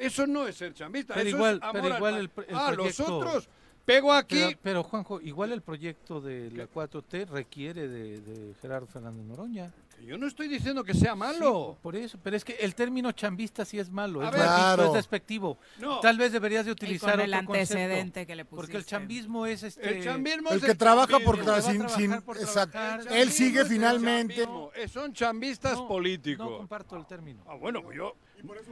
Eso 0.00 0.26
no 0.26 0.46
es 0.46 0.56
ser 0.56 0.74
chambista. 0.74 1.14
Pero 1.14 1.28
eso 1.28 1.36
igual- 1.36 1.56
es 1.56 1.62
amor 1.62 1.72
pero 1.82 1.86
al 1.94 1.98
igual 1.98 2.14
el 2.14 2.20
el 2.48 2.56
ah, 2.56 2.72
proyecto- 2.74 2.76
los 2.76 3.00
otros. 3.00 3.48
Pego 3.84 4.12
aquí. 4.12 4.36
Pero, 4.40 4.58
pero, 4.62 4.82
Juanjo, 4.84 5.20
igual 5.20 5.52
el 5.52 5.62
proyecto 5.62 6.20
de 6.20 6.50
la 6.52 6.66
4T 6.68 7.26
requiere 7.28 7.88
de, 7.88 8.20
de 8.20 8.54
Gerardo 8.60 8.86
Fernández 8.86 9.24
Noroña. 9.24 9.72
Yo 10.06 10.16
no 10.16 10.26
estoy 10.26 10.48
diciendo 10.48 10.82
que 10.84 10.94
sea 10.94 11.14
malo. 11.14 11.72
Sí, 11.74 11.78
por 11.82 11.94
eso, 11.96 12.18
pero 12.22 12.34
es 12.36 12.42
que 12.44 12.54
el 12.54 12.74
término 12.74 13.12
chambista 13.12 13.64
sí 13.66 13.78
es 13.78 13.90
malo, 13.90 14.20
A 14.22 14.26
es 14.26 14.30
ver. 14.32 14.40
Claro. 14.40 14.84
es 14.86 14.92
despectivo. 14.94 15.58
No. 15.78 16.00
Tal 16.00 16.16
vez 16.16 16.32
deberías 16.32 16.64
de 16.64 16.70
Y 16.70 16.72
utilizar 16.72 17.12
con 17.12 17.20
el 17.20 17.34
otro 17.34 17.46
concepto, 17.48 17.74
antecedente 17.74 18.26
que 18.26 18.34
le 18.36 18.44
pusiste. 18.46 18.62
Porque 18.62 18.76
el 18.78 18.86
chambismo 18.86 19.44
es 19.46 19.62
este 19.62 19.98
El 19.98 20.04
chambismo 20.04 20.50
El 20.50 20.56
es 20.58 20.64
que 20.64 20.74
trabaja 20.74 21.18
por 21.20 21.38
tra- 21.44 21.60
sin, 21.60 21.86
sin- 21.90 22.22
por 22.22 22.38
exacto. 22.38 22.72
trabajar. 22.72 23.00
El 23.12 23.18
Él 23.18 23.30
sigue 23.32 23.60
el 23.60 23.66
finalmente. 23.66 24.36
chambismo. 24.36 24.70
Son 24.90 25.12
chambistas 25.12 25.74
No, 25.74 25.88
políticos. 25.88 26.48
No 26.50 26.56
comparto 26.58 26.96
el 26.96 27.06
término. 27.06 27.42
Ah, 27.46 27.56
bueno, 27.56 27.82
pues 27.82 27.96
yo. 27.96 28.14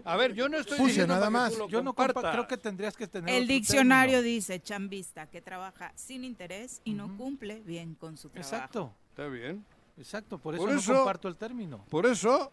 A 0.04 0.16
ver, 0.16 0.34
yo 0.34 0.48
no 0.48 0.56
estoy 0.58 0.76
Puse 0.78 0.88
diciendo 0.88 1.14
nada 1.14 1.30
más. 1.30 1.52
Yo 1.68 1.82
no 1.82 1.92
compa- 1.94 2.06
compartas. 2.12 2.32
creo 2.32 2.46
que 2.48 2.56
tendrías 2.56 2.96
que 2.96 3.06
tener 3.06 3.34
El 3.34 3.46
diccionario 3.46 4.18
término. 4.18 4.34
dice 4.34 4.60
chambista 4.60 5.26
que 5.26 5.40
trabaja 5.42 5.92
sin 5.94 6.24
interés 6.24 6.80
y 6.84 6.94
no 6.94 7.16
cumple 7.16 7.60
bien 7.64 7.94
con 7.94 8.16
su 8.16 8.28
trabajo. 8.28 8.54
Exacto, 8.54 8.92
Está 9.10 9.26
bien. 9.28 9.64
exacto, 9.98 10.38
por 10.38 10.54
eso, 10.54 10.64
Por 10.64 10.74
no 10.74 10.82
comparto 10.82 11.28
el 11.28 11.36
término. 11.36 11.84
Por 11.90 12.06
eso, 12.06 12.50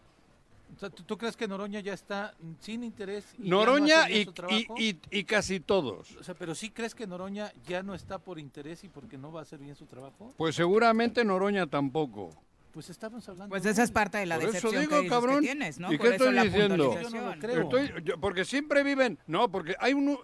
O 0.74 0.78
sea, 0.80 0.90
¿tú, 0.90 1.04
tú 1.04 1.16
crees 1.16 1.36
que 1.36 1.46
Noroña 1.46 1.78
ya 1.78 1.92
está 1.94 2.34
sin 2.60 2.82
interés? 2.82 3.24
Y 3.38 3.48
no 3.48 3.58
Noroña 3.60 4.10
y 4.10 5.24
casi 5.24 5.60
todos. 5.60 6.16
O 6.16 6.24
sea, 6.24 6.34
pero 6.34 6.56
sí 6.56 6.70
crees 6.70 6.92
que 6.94 7.06
Noroña 7.06 7.52
ya 7.68 7.84
no 7.84 7.94
está 7.94 8.18
por 8.18 8.38
interés 8.40 8.82
y 8.82 8.88
porque 8.88 9.16
no 9.16 9.30
va 9.30 9.40
a 9.40 9.42
hacer 9.42 9.60
bien 9.60 9.76
su 9.76 9.86
trabajo? 9.86 10.34
Pues 10.36 10.56
seguramente 10.56 11.24
Noroña 11.24 11.68
tampoco. 11.68 12.30
Pues 12.76 12.90
estamos 12.90 13.26
hablando. 13.26 13.48
Pues 13.48 13.64
esa 13.64 13.82
es 13.84 13.90
parte 13.90 14.18
de 14.18 14.26
la 14.26 14.34
Por 14.34 14.44
eso 14.44 14.52
decepción 14.52 14.82
digo, 14.82 14.90
que, 14.90 14.96
dices 14.96 15.04
que 15.04 15.08
cabrón. 15.26 15.40
tienes, 15.40 15.78
¿no? 15.80 15.90
¿Y 15.90 15.96
Por 15.96 16.10
qué 16.10 16.14
eso 16.16 16.24
estoy 16.28 16.44
diciendo? 16.46 16.84
puntualización. 16.84 17.12
Yo 17.22 17.26
no 17.26 17.34
lo 17.34 17.40
creo. 17.40 17.62
Estoy- 17.62 18.04
yo- 18.04 18.20
porque 18.20 18.44
siempre 18.44 18.82
viven. 18.82 19.18
No, 19.26 19.50
porque 19.50 19.74
hay 19.78 19.94
un. 19.94 20.18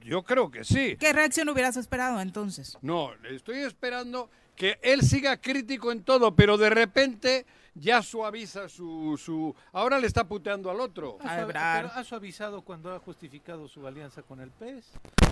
Yo 0.00 0.24
creo 0.24 0.50
que 0.50 0.64
sí. 0.64 0.96
¿Qué 0.98 1.12
reacción 1.12 1.48
hubieras 1.48 1.76
esperado 1.76 2.20
entonces? 2.20 2.76
No, 2.82 3.10
estoy 3.30 3.58
esperando 3.58 4.28
que 4.56 4.80
él 4.82 5.02
siga 5.02 5.36
crítico 5.36 5.92
en 5.92 6.02
todo, 6.02 6.34
pero 6.34 6.58
de 6.58 6.70
repente 6.70 7.46
ya 7.74 8.02
suaviza 8.02 8.68
su. 8.68 9.18
su 9.22 9.54
ahora 9.72 9.98
le 9.98 10.06
está 10.06 10.24
puteando 10.24 10.70
al 10.70 10.80
otro. 10.80 11.18
Ha 11.24 11.46
pero 11.46 11.90
ha 11.94 12.04
suavizado 12.04 12.62
cuando 12.62 12.92
ha 12.94 12.98
justificado 12.98 13.66
su 13.68 13.86
alianza 13.86 14.22
con 14.22 14.40
el 14.40 14.50
PES. 14.50 14.84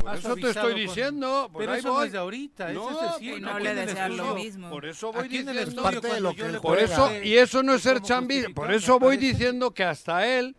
Por 0.03 0.15
eso 0.17 0.35
te 0.35 0.49
estoy 0.49 0.73
con- 0.73 0.81
diciendo. 0.81 1.49
por 1.53 1.61
Pero 1.61 1.73
ahí 1.73 1.79
eso 1.81 1.89
no 1.89 1.95
voy. 1.95 2.07
es 2.07 2.13
de 2.13 2.19
ahorita, 2.19 2.73
No, 2.73 2.91
eso 2.91 2.91
es 3.17 3.21
de 3.21 3.31
pues 3.31 3.43
no 3.43 3.59
le 3.59 3.75
deseas 3.75 4.11
lo 4.11 4.35
mismo. 4.35 4.71
Por 4.71 4.87
eso 4.87 5.13
voy 5.13 5.25
Aquí 5.27 5.43
diciendo. 5.43 5.83
Parte 5.83 6.09
de 6.09 6.21
lo 6.21 6.35
que 6.35 6.43
él 6.47 6.61
Por 6.61 6.79
eso, 6.79 7.11
y 7.23 7.35
eso 7.37 7.63
no 7.63 7.75
es 7.75 7.83
ser 7.83 8.01
chambista. 8.01 8.51
Por 8.55 8.73
eso 8.73 8.99
voy 8.99 9.17
parece- 9.17 9.33
diciendo 9.33 9.71
que 9.73 9.85
hasta 9.85 10.27
él, 10.27 10.57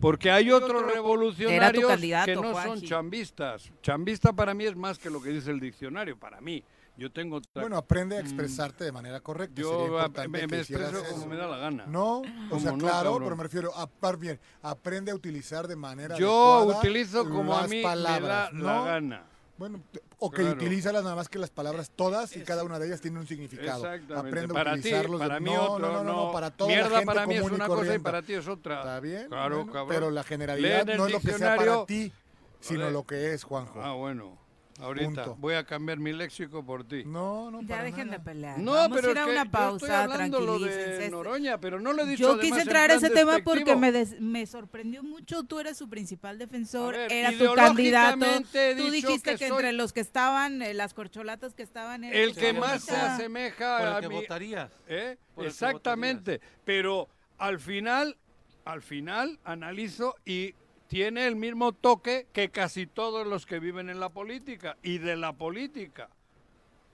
porque 0.00 0.30
hay 0.30 0.50
otros 0.50 0.82
revolucionarios 0.92 1.98
que 2.26 2.34
no 2.34 2.52
son 2.62 2.82
chambistas. 2.82 3.70
Chambista 3.82 4.32
para 4.32 4.52
mí 4.52 4.64
es 4.66 4.76
más 4.76 4.98
que 4.98 5.08
lo 5.10 5.22
que 5.22 5.30
dice 5.30 5.50
el 5.50 5.60
diccionario. 5.60 6.18
Para 6.18 6.40
mí, 6.40 6.62
yo 6.96 7.10
tengo. 7.12 7.36
otra- 7.36 7.62
Bueno, 7.62 7.76
aprende 7.76 8.16
a 8.16 8.20
expresarte 8.20 8.84
de 8.84 8.92
manera 8.92 9.20
correcta. 9.20 9.62
Sería 9.62 9.70
Mm. 9.76 9.86
yo 9.86 9.98
a- 9.98 10.06
importante 10.06 10.28
me, 10.28 10.46
me 10.46 10.58
expreso 10.60 11.04
como 11.04 11.18
eso. 11.20 11.26
me 11.26 11.36
da 11.36 11.46
la 11.46 11.56
gana. 11.58 11.86
No, 11.86 12.18
o 12.18 12.22
¿Cómo 12.50 12.60
sea, 12.60 12.72
no, 12.72 12.78
claro, 12.78 12.94
cabrón? 13.10 13.22
pero 13.24 13.36
me 13.36 13.42
refiero 13.42 13.74
a 13.76 13.86
par 13.86 14.16
bien, 14.16 14.38
aprende 14.62 15.10
a 15.10 15.14
utilizar 15.14 15.66
de 15.68 15.76
manera 15.76 16.16
Yo 16.16 16.64
utilizo 16.78 17.28
como 17.28 17.56
a 17.56 17.62
las 17.62 17.70
mí 17.70 17.82
palabras, 17.82 18.52
me 18.52 18.62
da 18.62 18.72
la 18.72 18.78
¿no? 18.78 18.84
gana. 18.84 19.22
Bueno, 19.58 19.80
ok, 20.18 20.34
Claro. 20.34 20.52
utilízalas 20.52 21.02
nada 21.02 21.16
más 21.16 21.30
que 21.30 21.38
las 21.38 21.48
palabras 21.48 21.90
todas 21.96 22.36
y 22.36 22.40
cada 22.42 22.62
una 22.62 22.78
de 22.78 22.88
ellas 22.88 23.00
tiene 23.00 23.18
un 23.18 23.26
significado. 23.26 23.86
Exactamente. 23.90 24.28
Aprende 24.38 24.60
a 24.60 24.64
ti, 24.74 24.78
utilizarlos. 24.80 25.18
de- 25.20 25.26
para 25.26 25.40
mí 25.40 25.50
no, 25.50 25.62
otro. 25.72 25.92
no, 25.92 26.04
no, 26.04 26.12
no, 26.26 26.30
para 26.32 26.50
toda 26.50 26.68
la 26.70 26.76
Mierda 26.76 26.90
gente 26.98 27.06
para 27.06 27.26
mí 27.26 27.34
es 27.36 27.42
una 27.50 27.66
cosa 27.66 27.94
y 27.94 27.98
para 27.98 28.20
ti 28.22 28.34
es 28.34 28.46
otra. 28.48 28.80
Está 28.80 29.00
bien, 29.00 29.28
Claro, 29.28 29.56
bueno, 29.56 29.72
cabrón. 29.72 29.88
pero 29.94 30.10
la 30.10 30.22
generalidad 30.24 30.84
no 30.84 31.06
es 31.06 31.12
lo 31.12 31.20
que 31.20 31.32
sea 31.32 31.56
para 31.56 31.86
ti, 31.86 32.12
sino 32.60 32.90
lo 32.90 33.04
que 33.06 33.32
es, 33.32 33.44
Juanjo. 33.44 33.80
Ah, 33.82 33.92
bueno. 33.94 34.36
Ahorita 34.78 35.06
Punto. 35.24 35.36
voy 35.36 35.54
a 35.54 35.64
cambiar 35.64 35.98
mi 35.98 36.12
léxico 36.12 36.62
por 36.64 36.84
ti. 36.86 37.02
No, 37.06 37.50
no, 37.50 37.62
Ya 37.62 37.68
para 37.68 37.82
dejen 37.84 38.08
nada. 38.08 38.18
de 38.18 38.24
pelear. 38.24 38.58
No, 38.58 38.72
Vamos 38.72 38.96
pero 38.96 39.08
a 39.08 39.10
ir 39.12 39.16
es 39.16 39.22
a 39.22 39.24
que 39.26 39.30
una 39.30 39.40
yo 39.40 39.44
estoy 39.46 39.60
pausa, 39.60 40.02
hablando 40.04 40.40
lo 40.40 40.46
tranquilícense. 40.58 40.98
de 40.98 41.10
Noroña, 41.10 41.58
pero 41.60 41.80
no 41.80 41.92
lo 41.94 42.02
he 42.02 42.06
dicho 42.06 42.22
Yo 42.22 42.28
además 42.32 42.44
quise 42.46 42.60
en 42.60 42.68
traer 42.68 42.86
plan 42.90 42.98
ese 42.98 43.08
tema 43.10 43.32
despectivo. 43.36 43.54
porque 43.64 43.76
me, 43.76 43.92
des- 43.92 44.20
me 44.20 44.44
sorprendió 44.46 45.02
mucho. 45.02 45.44
Tú 45.44 45.60
eres 45.60 45.78
su 45.78 45.88
principal 45.88 46.36
defensor, 46.38 46.94
A 46.94 46.98
ver, 46.98 47.12
era 47.12 47.30
tu 47.30 47.54
candidato. 47.54 47.80
ideológicamente 48.18 48.70
he 48.72 48.74
Tú 48.76 48.90
dicho 48.90 49.06
dijiste 49.08 49.30
que, 49.32 49.38
que 49.38 49.46
entre 49.46 49.72
los 49.72 49.92
que 49.94 50.00
estaban, 50.00 50.60
eh, 50.60 50.74
las 50.74 50.92
corcholatas 50.92 51.54
que 51.54 51.62
estaban, 51.62 52.04
era 52.04 52.14
El 52.18 52.34
tu 52.34 52.40
que 52.40 52.52
más 52.52 52.84
se 52.84 52.92
favorita. 52.92 53.14
asemeja 53.14 53.78
Por 53.78 53.86
el 53.88 53.92
a 53.94 54.00
que 54.02 54.08
mí. 54.10 54.14
votarías. 54.14 54.70
¿Eh? 54.88 55.16
por 55.34 55.44
el 55.44 55.48
que 55.50 55.52
Exactamente. 55.54 56.40
Pero 56.66 57.08
al 57.38 57.58
final, 57.60 58.18
al 58.66 58.82
final 58.82 59.38
analizo 59.44 60.16
y 60.26 60.54
tiene 60.88 61.26
el 61.26 61.36
mismo 61.36 61.72
toque 61.72 62.26
que 62.32 62.50
casi 62.50 62.86
todos 62.86 63.26
los 63.26 63.46
que 63.46 63.58
viven 63.58 63.90
en 63.90 64.00
la 64.00 64.08
política 64.10 64.76
y 64.82 64.98
de 64.98 65.16
la 65.16 65.32
política. 65.32 66.08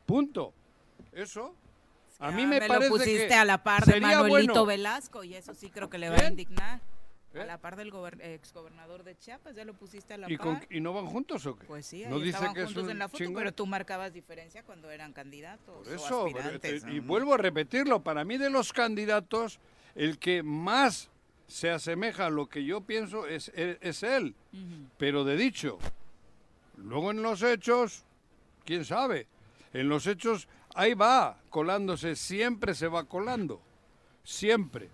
Punto. 0.07 0.53
Eso. 1.13 1.55
A 2.19 2.31
mí 2.31 2.43
Ya 2.43 2.49
me, 2.49 2.59
parece 2.61 2.89
lo 2.91 2.97
pusiste 2.97 3.29
que 3.29 3.35
a 3.35 3.45
la 3.45 3.63
par 3.63 3.85
de 3.85 4.01
Manuelito 4.01 4.53
bueno. 4.53 4.67
Velasco 4.67 5.25
y 5.25 5.35
eso 5.35 5.55
sí 5.55 5.71
creo 5.71 5.91
que 5.91 5.99
le 5.99 6.09
va 6.09 6.17
a 6.17 6.19
¿Quién? 6.19 6.33
indignar. 6.33 6.81
¿Eh? 7.35 7.41
A 7.41 7.47
la 7.47 7.57
par 7.59 7.77
del 7.77 7.91
gober- 7.91 8.21
exgobernador 8.21 9.05
de 9.05 9.17
Chiapas, 9.17 9.57
ya 9.57 9.65
lo 9.65 9.73
pusiste 9.73 10.13
a 10.13 10.19
la 10.19 10.31
¿Y, 10.31 10.37
par. 10.37 10.47
con- 10.47 10.61
¿Y 10.69 10.81
no 10.81 10.93
van 10.93 11.07
juntos 11.07 11.47
o 11.47 11.57
qué? 11.57 11.65
Pues 11.67 11.87
sí, 11.87 12.05
no 12.07 12.19
dice 12.19 12.31
estaban 12.37 12.53
que 12.55 12.61
es 12.61 12.67
juntos 12.67 12.85
un 12.85 12.91
en 12.91 12.99
la 12.99 13.09
foto, 13.09 13.19
chingón. 13.25 13.35
pero 13.41 13.53
tú 13.53 13.65
marcabas 13.67 14.13
diferencia 14.13 14.63
cuando 14.65 14.91
eran 14.91 15.15
candidatos 15.15 15.79
Por 15.89 15.89
o 15.89 15.95
eso, 15.97 16.25
pero, 16.27 16.39
aspirantes. 16.41 16.85
eh, 16.85 16.93
y 16.93 16.99
vuelvo 17.01 17.33
a 17.33 17.39
repetirlo, 17.39 18.03
para 18.03 18.23
mí 18.25 18.37
de 18.37 18.51
los 18.51 18.75
candidatos, 18.75 19.61
el 19.95 20.19
que 20.19 20.43
más 20.43 21.09
se 21.53 21.71
asemeja 21.71 22.27
a 22.27 22.31
lo 22.31 22.49
que 22.49 22.65
yo 22.65 22.81
pienso 22.81 23.27
es, 23.27 23.53
es, 23.55 23.77
es 23.83 24.03
él, 24.03 24.35
pero 24.97 25.23
de 25.23 25.37
dicho. 25.37 25.79
Luego 26.79 27.11
en 27.11 27.23
los 27.23 27.43
hechos, 27.43 28.05
quién 28.65 28.87
sabe, 28.87 29.27
en 29.75 29.91
los 29.91 30.07
hechos 30.07 30.49
ahí 30.75 30.95
va 30.95 31.39
colándose, 31.51 32.17
siempre 32.17 32.75
se 32.75 32.89
va 32.89 33.05
colando, 33.05 33.61
siempre. 34.25 34.89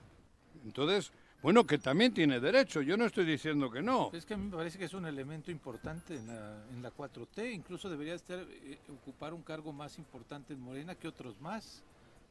Entonces, 0.65 1.13
bueno, 1.43 1.65
que 1.65 1.79
también 1.79 2.13
tiene 2.13 2.41
derecho, 2.41 2.83
yo 2.83 2.97
no 2.97 3.05
estoy 3.05 3.25
diciendo 3.25 3.71
que 3.71 3.81
no. 3.81 4.11
Es 4.13 4.27
que 4.27 4.35
a 4.35 4.37
mí 4.37 4.47
me 4.47 4.57
parece 4.57 4.79
que 4.81 4.87
es 4.87 4.95
un 4.95 5.07
elemento 5.07 5.53
importante 5.53 6.17
en 6.17 6.27
la, 6.27 6.65
en 6.73 6.83
la 6.83 6.93
4T. 6.93 7.55
Incluso 7.55 7.89
debería 7.89 8.15
estar, 8.15 8.41
eh, 8.41 8.81
ocupar 8.89 9.33
un 9.33 9.43
cargo 9.43 9.73
más 9.73 9.97
importante 9.97 10.55
en 10.55 10.61
Morena 10.61 10.97
que 10.97 11.07
otros 11.07 11.41
más 11.41 11.85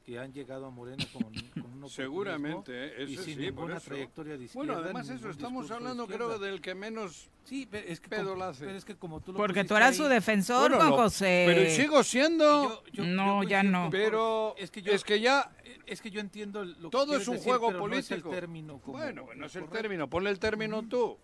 que 0.08 0.18
han 0.18 0.32
llegado 0.32 0.66
a 0.66 0.70
Morena 0.70 1.04
con, 1.12 1.24
con 1.24 1.84
un 1.84 1.90
Seguramente, 1.90 2.72
eh, 3.04 3.06
y 3.10 3.14
ese 3.16 3.24
sin 3.26 3.36
sí, 3.36 3.42
ninguna 3.42 3.76
eso. 3.76 3.88
trayectoria 3.90 4.38
de 4.38 4.46
izquierda. 4.46 4.66
Bueno, 4.74 4.82
además 4.86 5.10
eso, 5.10 5.30
estamos 5.30 5.64
discurso 5.64 5.68
de 5.68 5.76
hablando 5.76 6.08
creo 6.08 6.40
del 6.40 6.62
que 6.62 6.74
menos 6.76 7.30
Sí, 7.44 7.68
pero 7.70 7.86
es 7.86 8.00
que, 8.00 8.08
pedo 8.08 8.32
como- 8.32 8.44
hace. 8.46 8.66
pero 8.66 8.78
es 8.78 8.86
que 8.86 8.96
como 8.96 9.20
tú 9.20 9.34
lo 9.34 9.38
Porque 9.38 9.66
tú 9.66 9.76
eras 9.76 9.98
su 9.98 10.04
ahí, 10.04 10.10
defensor, 10.10 10.72
Bueno, 10.76 10.96
José. 10.96 11.44
Pero 11.46 11.70
sigo 11.72 12.04
siendo... 12.04 12.84
yo- 12.86 13.04
yo- 13.04 13.04
No, 13.06 13.44
yo 13.44 13.50
ya 13.50 13.64
no. 13.64 13.90
Pero 13.92 14.56
es 14.58 14.72
que 14.72 14.82
yo 14.82 14.94
es 14.94 15.04
que 15.04 15.20
ya 15.20 15.52
es 15.86 16.02
que 16.02 16.10
yo 16.10 16.22
entiendo 16.22 16.64
lo 16.64 16.90
que 16.90 16.90
todo 16.90 17.06
quieres 17.08 17.22
es 17.24 17.28
un 17.28 17.34
decir, 17.36 17.50
juego 17.50 17.68
pero 17.68 17.80
no 17.88 17.94
es 17.96 18.12
el 18.12 18.22
político. 18.22 18.30
término 18.30 18.80
como- 18.80 18.98
bueno, 18.98 19.24
bueno, 19.26 19.46
es 19.46 19.56
el 19.56 19.62
correcto. 19.64 19.82
término. 19.82 20.10
Ponle 20.10 20.30
el 20.30 20.40
término 20.40 20.88
tú. 20.88 21.18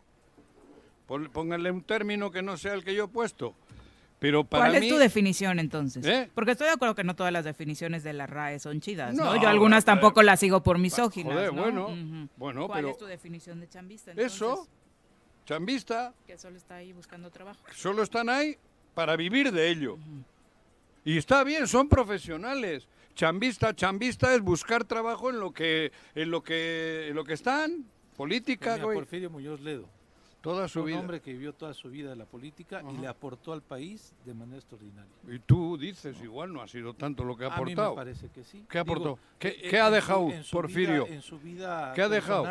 Póngale 1.07 1.71
un 1.71 1.84
término 1.84 2.31
que 2.31 2.41
no 2.41 2.57
sea 2.57 2.73
el 2.73 2.84
que 2.84 2.93
yo 2.95 3.05
he 3.05 3.07
puesto. 3.07 3.55
Pero 4.24 4.45
para 4.45 4.69
¿Cuál 4.69 4.80
mí, 4.80 4.88
es 4.88 4.93
tu 4.93 4.97
definición 4.97 5.59
entonces? 5.59 6.05
¿Eh? 6.05 6.30
Porque 6.34 6.51
estoy 6.51 6.67
de 6.67 6.71
acuerdo 6.71 6.95
que 6.95 7.03
no 7.03 7.13
todas 7.13 7.34
las 7.34 7.43
definiciones 7.43 8.05
de 8.05 8.13
la 8.13 8.26
RAE 8.26 8.57
son 8.57 8.80
chidas, 8.80 9.13
¿no? 9.13 9.26
No, 9.26 9.41
Yo 9.41 9.49
algunas 9.49 9.84
tampoco 9.84 10.24
las 10.24 10.39
sigo 10.39 10.63
por 10.63 10.78
misóginas, 10.78 11.34
Joder, 11.49 11.74
¿no? 11.74 12.30
bueno, 12.38 12.67
¿Cuál 12.67 12.78
pero 12.80 12.89
es 12.91 12.97
tu 12.97 13.05
definición 13.05 13.59
de 13.59 13.67
chambista 13.67 14.11
entonces? 14.11 14.34
eso, 14.34 14.65
chambista, 15.45 16.13
Que 16.26 16.38
solo 16.38 16.55
está 16.55 16.76
ahí 16.76 16.93
buscando 16.93 17.32
trabajo. 17.32 17.59
solo 17.76 18.01
están 18.01 18.30
ahí 18.30 18.55
para 18.93 19.17
vivir 19.17 19.51
de 19.51 19.69
ello. 19.69 19.97
Y 21.03 21.17
está 21.17 21.43
bien, 21.43 21.67
son 21.67 21.89
profesionales. 21.89 22.88
Chambista, 23.15 23.76
chambista 23.76 24.34
es 24.34 24.39
buscar 24.39 24.86
trabajo 24.86 25.32
en 25.32 25.41
lo 25.41 25.51
que, 25.51 25.91
en 26.15 26.32
lo 26.32 26.41
que, 26.41 27.09
en 27.09 27.15
lo 27.15 27.26
que 27.26 27.34
están. 27.34 27.84
Política, 28.15 28.78
güey. 28.78 28.95
Porfirio 28.99 29.30
Muñoz 29.30 29.59
Ledo. 29.59 29.89
Toda 30.44 30.68
su 30.68 30.82
un 30.82 30.86
vida. 30.88 31.00
hombre 31.00 31.22
que 31.22 31.32
vivió 31.32 31.54
toda 31.54 31.74
su 31.74 31.89
vida 31.89 32.12
en 32.12 32.20
la 32.20 32.26
política 32.26 32.82
y 32.84 32.88
Ajá. 32.91 33.02
le 33.02 33.08
aportó 33.08 33.54
al 33.54 33.62
país 33.62 34.14
de 34.26 34.34
manera 34.34 34.58
extraordinaria. 34.58 35.10
Y 35.28 35.39
tú 35.39 35.78
dices, 35.78 36.22
igual 36.22 36.52
no 36.52 36.62
ha 36.62 36.68
sido 36.68 36.94
tanto 36.94 37.24
lo 37.24 37.38
que 37.38 37.46
ha 37.46 37.48
A 37.48 37.50
mí 37.52 37.72
aportado. 37.72 37.91
me 37.91 37.96
parece 37.96 38.28
que 38.30 38.44
sí. 38.44 38.66
¿Qué 38.70 38.78
aportó? 38.78 39.04
Digo, 39.16 39.20
¿Qué, 39.39 39.48
eh, 39.48 39.68
qué 39.70 39.80
ha 39.80 39.86
en 39.88 39.89
su- 39.89 39.96
dejado 39.96 40.30
en 40.32 40.44
su 40.44 40.52
Porfirio? 40.52 41.06
vida- 41.06 41.16
en 41.16 41.22
su 41.22 41.39
vida 41.39 41.94
¿Qué 41.96 42.02
ha 42.02 42.10
dejado? 42.10 42.44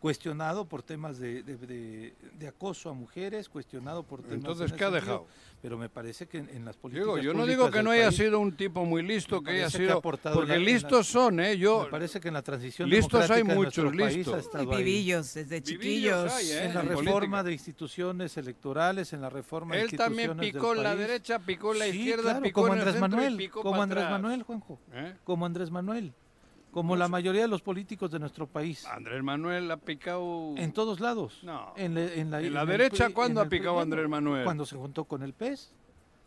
Cuestionado 0.00 0.64
por 0.66 0.82
temas 0.82 1.18
de, 1.18 1.42
de- 1.42 1.56
de- 1.56 2.14
de 2.38 2.48
acoso 2.48 2.88
a 2.90 2.92
mujeres, 2.92 3.48
cuestionado 3.48 4.02
por 4.02 4.20
temas 4.22 4.36
Entonces, 4.36 4.70
en 4.70 4.76
¿qué 4.78 4.84
ha 4.84 4.88
sentido, 4.90 5.00
dejado? 5.12 5.26
Pero 5.60 5.76
me 5.76 5.88
parece 5.88 6.26
que 6.28 6.38
en, 6.38 6.48
en 6.50 6.64
las 6.64 6.76
políticas 6.76 7.06
Digo, 7.06 7.18
yo 7.18 7.34
no 7.34 7.44
digo 7.44 7.68
que 7.70 7.82
no 7.82 7.90
haya 7.90 8.04
país, 8.06 8.16
sido 8.16 8.38
un 8.38 8.56
tipo 8.56 8.84
muy 8.84 9.02
listo, 9.02 9.42
que 9.42 9.50
haya 9.50 9.62
parece 9.62 9.78
que 9.78 9.84
ha 9.84 9.86
sido... 9.88 9.98
aportado 9.98 10.36
Porque 10.36 10.52
la- 10.52 10.58
listos 10.58 11.06
son, 11.08 11.40
¿eh? 11.40 11.58
Yo... 11.58 11.82
Me 11.84 11.90
parece 11.90 12.20
que 12.20 12.28
en 12.28 12.34
la 12.34 12.42
transición 12.42 12.88
Listos 12.88 13.28
hay 13.28 13.42
de 13.42 13.54
muchos 13.54 13.92
listos. 13.94 14.48
Y 14.60 14.66
vivillos, 14.66 15.34
desde 15.34 15.62
chiquillos. 15.62 16.32
hay, 16.32 16.50
¿eh? 16.50 16.64
En 16.66 16.74
la 16.74 16.82
reforma 16.82 17.12
política. 17.12 17.42
de 17.42 17.52
instituciones 17.52 18.36
electorales, 18.36 19.12
en 19.12 19.20
la 19.20 19.30
reforma 19.30 19.74
de 19.74 19.82
Él 19.82 19.96
también 19.96 20.30
instituciones 20.30 20.52
del 20.52 20.60
picó 20.62 20.74
en 20.74 20.82
la 20.84 20.94
derecha, 20.96 21.38
picó 21.40 21.72
en 21.72 21.78
la 21.80 21.84
Sí, 21.86 21.90
izquierda, 21.98 22.22
claro, 22.22 22.42
picó 22.42 22.60
como 22.60 22.66
en 22.68 22.72
el 22.74 22.78
Andrés 22.88 23.00
centro 23.00 23.08
y 23.08 23.22
Manuel, 23.22 23.36
picó 23.36 23.62
como 23.62 23.82
Andrés 23.82 24.04
atrás. 24.04 24.20
Manuel, 24.22 24.42
Juanjo, 24.44 24.78
¿Eh? 24.92 25.14
como 25.24 25.44
Andrés 25.46 25.70
Manuel, 25.72 26.12
como 26.70 26.96
la 26.96 27.08
mayoría 27.08 27.42
de 27.42 27.48
los 27.48 27.62
políticos 27.62 28.10
de 28.10 28.18
nuestro 28.18 28.46
país. 28.46 28.84
Andrés 28.86 29.22
Manuel 29.22 29.70
ha 29.70 29.76
picado... 29.78 30.54
En 30.56 30.72
todos 30.72 31.00
lados. 31.00 31.40
No. 31.42 31.72
En, 31.76 31.94
le- 31.94 32.20
en 32.20 32.30
la, 32.30 32.40
¿En 32.40 32.52
la 32.54 32.62
el 32.62 32.68
derecha 32.68 33.04
PRI, 33.06 33.14
cuándo 33.14 33.40
ha 33.40 33.44
el 33.44 33.48
PRI, 33.48 33.58
picado 33.58 33.80
Andrés 33.80 34.08
Manuel? 34.08 34.44
Cuando 34.44 34.66
se 34.66 34.76
juntó 34.76 35.04
con 35.04 35.22
el 35.22 35.32
PES. 35.32 35.72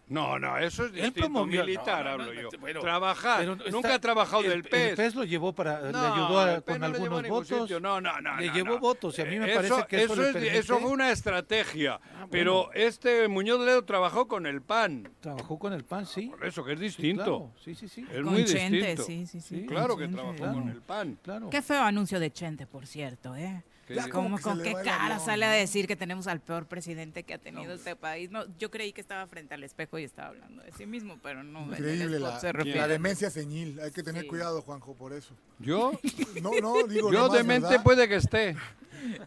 No, 0.08 0.38
no, 0.38 0.58
eso 0.58 0.86
es 0.88 0.92
distinto, 0.92 1.22
promovió- 1.22 1.62
militar 1.62 2.00
no, 2.00 2.04
no, 2.04 2.10
hablo 2.24 2.34
no, 2.34 2.42
yo. 2.42 2.50
bueno, 2.60 2.82
Trabajar, 2.82 3.40
pero 3.40 3.56
nunca 3.56 3.78
está- 3.88 3.94
ha 3.96 4.00
trabajado 4.00 4.44
el- 4.44 4.50
del 4.50 4.64
PES. 4.64 4.90
El 4.90 4.96
PES 4.98 5.16
lo 5.16 5.24
llevó 5.24 5.54
para, 5.54 5.80
le 5.84 5.92
No, 5.94 6.00
ayudó 6.14 6.40
a- 6.42 6.62
con 6.62 6.80
le 6.82 6.86
algunos 6.86 7.28
votos. 7.30 7.48
sitio. 7.62 7.80
No, 7.80 8.02
no, 8.02 8.20
no, 8.20 8.36
le 8.38 8.48
no, 8.48 8.54
llevó 8.54 8.74
no. 8.74 8.80
votos 8.80 9.18
y 9.18 9.22
a 9.22 9.26
mí 9.26 9.40
me 9.40 9.46
Eso- 9.50 9.56
parece 9.56 9.88
que 9.88 10.04
eso, 10.04 10.16
le 10.18 10.30
es- 10.50 10.56
eso 10.66 10.80
fue 10.80 10.90
una 10.92 11.12
estrategia. 11.12 12.02
Ah, 12.20 12.28
Pero 12.30 12.66
bueno. 12.66 12.72
este 12.74 13.28
Muñoz 13.30 13.66
Ledo 13.66 13.86
trabajó 13.86 14.28
con 14.28 14.46
el 14.48 14.62
PAN. 14.62 15.10
Trabajó 15.22 15.58
con 15.58 15.72
el 15.72 15.86
PAN, 15.86 16.06
sí. 16.06 16.28
Por 16.28 16.46
eso, 16.46 16.66
que 16.66 16.74
es 16.74 16.80
Sí, 16.80 16.86
distinto. 16.86 17.24
claro, 17.24 17.52
Sí, 17.64 17.74
sí, 17.76 17.88
sí. 17.88 18.02
Es 18.12 18.16
Con 18.22 18.26
muy 18.34 18.44
Chente, 18.44 18.78
distinto. 18.78 19.04
sí, 19.04 19.26
sí, 19.28 19.40
sí, 19.40 19.66
Claro 19.66 19.90
con 19.90 19.98
que 20.00 20.04
Chente, 20.06 20.18
trabajó 20.18 20.36
claro. 20.38 20.54
con 20.56 20.70
el 20.70 20.82
PAN. 20.82 21.20
Claro. 21.22 21.50
Qué 21.50 21.62
feo 21.62 21.84
anuncio 21.84 22.20
de 22.20 22.32
Chente, 22.34 22.68
por 22.68 22.86
cierto, 22.86 23.34
¿eh? 23.38 23.64
¿Qué 23.92 23.98
Ya 23.98 24.10
como 24.10 24.24
¿Cómo, 24.24 24.38
que 24.38 24.44
con 24.44 24.62
qué 24.62 24.74
cara 24.84 25.20
sale 25.20 25.46
a 25.46 25.50
¿no? 25.50 25.56
decir 25.56 25.88
que 25.88 25.96
tenemos 25.96 26.28
al 26.28 26.40
peor 26.40 26.66
presidente 26.68 27.24
que 27.24 27.34
ha 27.34 27.38
tenido 27.38 27.74
este 27.74 27.96
país? 27.96 28.32
No, 28.32 28.46
yo 28.58 28.72
creí 28.72 28.94
que 28.94 29.02
estaba 29.02 29.28
frente 29.28 29.54
al 29.54 29.64
espejo 29.64 30.00
y 30.00 30.04
estaba 30.04 30.30
hablando 30.30 30.64
de 30.64 30.72
sí 30.72 30.86
mismo, 30.86 31.20
pero 31.22 31.44
no. 31.44 31.66
Increíble 31.66 32.20
la, 32.20 32.40
se 32.40 32.54
la 32.54 32.88
demencia 32.88 33.30
senil. 33.30 33.80
Hay 33.82 33.92
que 33.92 34.04
tener 34.04 34.22
Sí. 34.24 34.28
cuidado, 34.28 34.62
Juanjo, 34.62 34.96
por 34.96 35.14
eso. 35.14 35.36
Yo, 35.60 35.92
No, 36.42 36.52
no, 36.62 36.88
digo 36.88 37.12
yo 37.12 37.20
nomás, 37.24 37.38
demente 37.38 37.68
¿verdad? 37.70 37.84
puede 37.84 38.08
que 38.08 38.16
esté. 38.16 38.56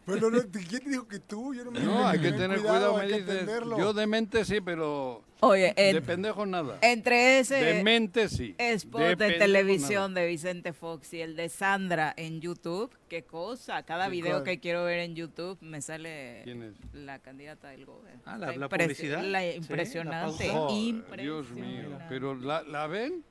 Pero 0.06 0.30
no, 0.30 0.38
¿quién 0.68 0.82
te 0.84 0.90
dijo 0.90 1.06
que 1.08 1.18
tú? 1.18 1.54
Yo 1.54 1.64
no, 1.64 1.70
me 1.70 1.80
No, 1.80 2.06
hay 2.06 2.18
que 2.20 2.28
ten 2.30 2.38
tener 2.38 2.58
cuidado, 2.60 2.96
hay 2.98 3.06
me 3.08 3.12
que 3.14 3.20
dices. 3.22 3.40
entenderlo. 3.40 3.78
Yo 3.78 3.92
demente 3.92 4.44
sí, 4.44 4.60
pero 4.60 5.22
Oye, 5.40 5.74
en- 5.76 5.94
de 5.96 6.02
pendejo 6.02 6.46
nada. 6.46 6.78
entre 6.80 7.38
ese 7.40 7.56
Demente 7.56 8.28
sí. 8.28 8.54
spot 8.58 9.00
De 9.00 9.16
de, 9.16 9.32
televisión 9.34 10.14
de 10.14 10.26
Vicente 10.26 10.72
Fox 10.72 11.12
y 11.14 11.20
el 11.20 11.36
de 11.36 11.48
Sandra 11.48 12.14
en 12.16 12.40
YouTube, 12.40 12.90
qué 13.08 13.24
cosa. 13.24 13.82
Cada 13.82 14.06
¿Qué 14.06 14.10
video 14.12 14.32
cuál? 14.32 14.44
que 14.44 14.60
quiero 14.60 14.84
ver 14.84 15.00
en 15.00 15.14
YouTube 15.14 15.58
me 15.60 15.82
sale 15.82 16.40
¿Quién 16.44 16.62
es? 16.62 16.74
la 16.94 17.18
candidata 17.18 17.68
del 17.68 17.84
gobierno. 17.84 18.22
Ah, 18.24 18.38
la- 18.38 18.68
publicidad. 18.68 19.18
La 19.22 19.40
Sí, 19.40 19.46
la 19.48 19.54
impresionante. 19.56 20.48
Joder, 20.48 20.76
impresionante. 20.78 21.22
Dios 21.22 21.50
mío. 21.50 21.98
Pero 22.08 22.34
¿la, 22.34 22.62
la 22.62 22.86
ven? 22.86 23.24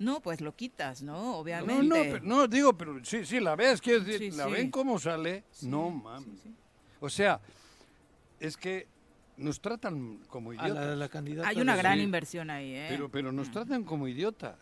No, 0.00 0.20
pues 0.20 0.40
lo 0.40 0.56
quitas, 0.56 1.02
¿no? 1.02 1.12
No, 1.12 1.36
Obviamente. 1.36 1.84
no, 1.84 1.94
pero- 1.94 2.20
no, 2.24 2.48
digo, 2.48 2.72
pero 2.72 3.04
sí, 3.04 3.24
sí, 3.26 3.38
la 3.38 3.54
ves, 3.54 3.80
quiero 3.80 4.00
decir, 4.02 4.32
Sí, 4.32 4.36
¿la 4.36 4.46
sí. 4.46 4.52
ven 4.52 4.70
cómo 4.70 4.98
sale? 4.98 5.44
no, 5.62 5.90
mames. 5.90 6.40
O 7.00 7.08
sea, 7.08 7.38
es 8.40 8.56
que 8.56 8.88
nos 9.36 9.60
tratan 9.60 10.18
como 10.28 10.50
A 10.50 10.54
idiotas. 10.54 10.74
la, 10.74 10.96
la 10.96 11.08
candidata 11.08 11.48
Hay 11.48 11.58
una 11.60 11.76
gran 11.76 11.98
Sí. 11.98 12.04
inversión 12.04 12.50
ahí, 12.50 12.72
¿eh? 12.74 12.86
Pero, 12.88 13.10
pero 13.10 13.30
nos 13.30 13.50
tratan 13.50 13.84
como 13.84 14.08
idiotas. 14.08 14.56